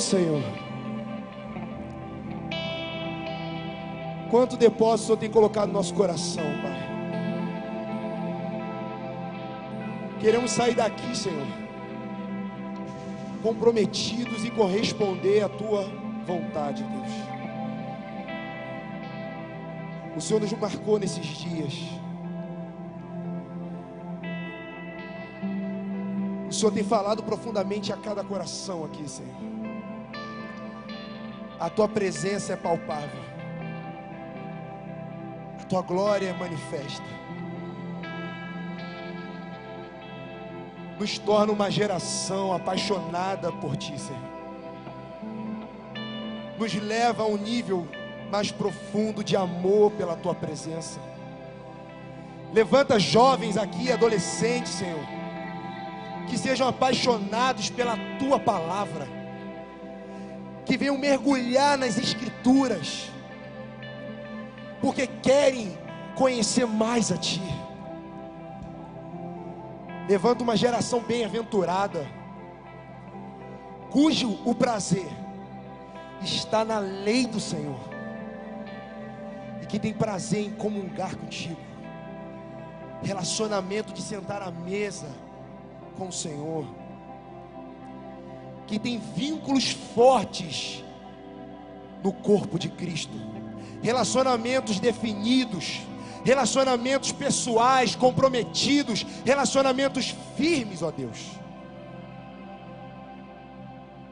Senhor. 0.00 0.42
Quanto 4.30 4.56
depósito 4.56 5.02
o 5.02 5.06
Senhor 5.06 5.18
tem 5.18 5.30
colocado 5.30 5.68
no 5.68 5.74
nosso 5.74 5.92
coração, 5.94 6.44
Pai. 6.62 6.80
Queremos 10.20 10.50
sair 10.50 10.74
daqui, 10.74 11.16
Senhor, 11.16 11.46
comprometidos 13.42 14.44
em 14.44 14.50
corresponder 14.50 15.42
à 15.42 15.48
Tua 15.48 15.90
vontade, 16.26 16.84
Deus. 16.84 17.30
O 20.16 20.20
Senhor 20.20 20.40
nos 20.40 20.52
marcou 20.52 20.98
nesses 20.98 21.26
dias. 21.26 21.74
O 26.48 26.52
Senhor 26.52 26.72
tem 26.72 26.84
falado 26.84 27.22
profundamente 27.22 27.92
a 27.92 27.96
cada 27.96 28.22
coração 28.22 28.84
aqui, 28.84 29.08
Senhor. 29.08 29.59
A 31.60 31.68
tua 31.68 31.86
presença 31.86 32.54
é 32.54 32.56
palpável. 32.56 33.20
A 35.60 35.64
tua 35.64 35.82
glória 35.82 36.28
é 36.28 36.32
manifesta. 36.32 37.04
Nos 40.98 41.18
torna 41.18 41.52
uma 41.52 41.70
geração 41.70 42.54
apaixonada 42.54 43.52
por 43.52 43.76
ti, 43.76 43.92
Senhor. 44.00 44.30
Nos 46.58 46.72
leva 46.74 47.24
a 47.24 47.26
um 47.26 47.36
nível 47.36 47.86
mais 48.30 48.50
profundo 48.50 49.22
de 49.22 49.36
amor 49.36 49.90
pela 49.92 50.16
tua 50.16 50.34
presença. 50.34 50.98
Levanta 52.54 52.98
jovens 52.98 53.58
aqui, 53.58 53.92
adolescentes, 53.92 54.72
Senhor, 54.72 55.04
que 56.26 56.38
sejam 56.38 56.66
apaixonados 56.66 57.68
pela 57.68 57.98
tua 58.18 58.38
palavra 58.38 59.19
que 60.64 60.76
venham 60.76 60.96
mergulhar 60.98 61.76
nas 61.78 61.98
Escrituras, 61.98 63.10
porque 64.80 65.06
querem 65.06 65.78
conhecer 66.14 66.66
mais 66.66 67.10
a 67.10 67.16
Ti. 67.16 67.42
Levanta 70.08 70.42
uma 70.42 70.56
geração 70.56 71.00
bem-aventurada, 71.00 72.06
cujo 73.90 74.38
o 74.44 74.54
prazer 74.54 75.06
está 76.22 76.64
na 76.64 76.78
lei 76.78 77.26
do 77.26 77.40
Senhor, 77.40 77.80
e 79.62 79.66
que 79.66 79.78
tem 79.78 79.92
prazer 79.92 80.44
em 80.46 80.50
comungar 80.50 81.16
contigo, 81.16 81.60
relacionamento 83.02 83.92
de 83.92 84.02
sentar 84.02 84.42
à 84.42 84.50
mesa 84.50 85.06
com 85.96 86.08
o 86.08 86.12
Senhor 86.12 86.79
que 88.70 88.78
tem 88.78 88.98
vínculos 88.98 89.72
fortes 89.72 90.84
no 92.04 92.12
corpo 92.12 92.56
de 92.56 92.68
Cristo, 92.68 93.12
relacionamentos 93.82 94.78
definidos, 94.78 95.80
relacionamentos 96.24 97.10
pessoais 97.10 97.96
comprometidos, 97.96 99.04
relacionamentos 99.24 100.14
firmes, 100.36 100.82
ó 100.82 100.92
Deus, 100.92 101.18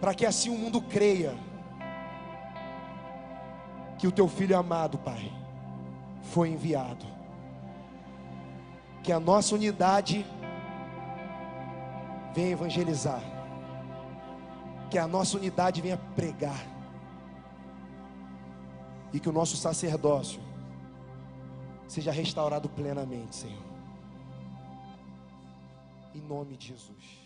para 0.00 0.12
que 0.12 0.26
assim 0.26 0.50
o 0.50 0.58
mundo 0.58 0.82
creia 0.82 1.36
que 3.96 4.08
o 4.08 4.12
teu 4.12 4.26
filho 4.26 4.58
amado, 4.58 4.98
Pai, 4.98 5.32
foi 6.22 6.48
enviado, 6.50 7.06
que 9.04 9.12
a 9.12 9.20
nossa 9.20 9.54
unidade 9.54 10.26
venha 12.34 12.50
evangelizar, 12.50 13.37
que 14.90 14.98
a 14.98 15.06
nossa 15.06 15.36
unidade 15.36 15.80
venha 15.80 15.96
pregar, 16.16 16.66
e 19.12 19.18
que 19.18 19.28
o 19.28 19.32
nosso 19.32 19.56
sacerdócio 19.56 20.40
seja 21.86 22.12
restaurado 22.12 22.68
plenamente, 22.68 23.36
Senhor. 23.36 23.62
Em 26.14 26.20
nome 26.20 26.56
de 26.56 26.68
Jesus. 26.68 27.17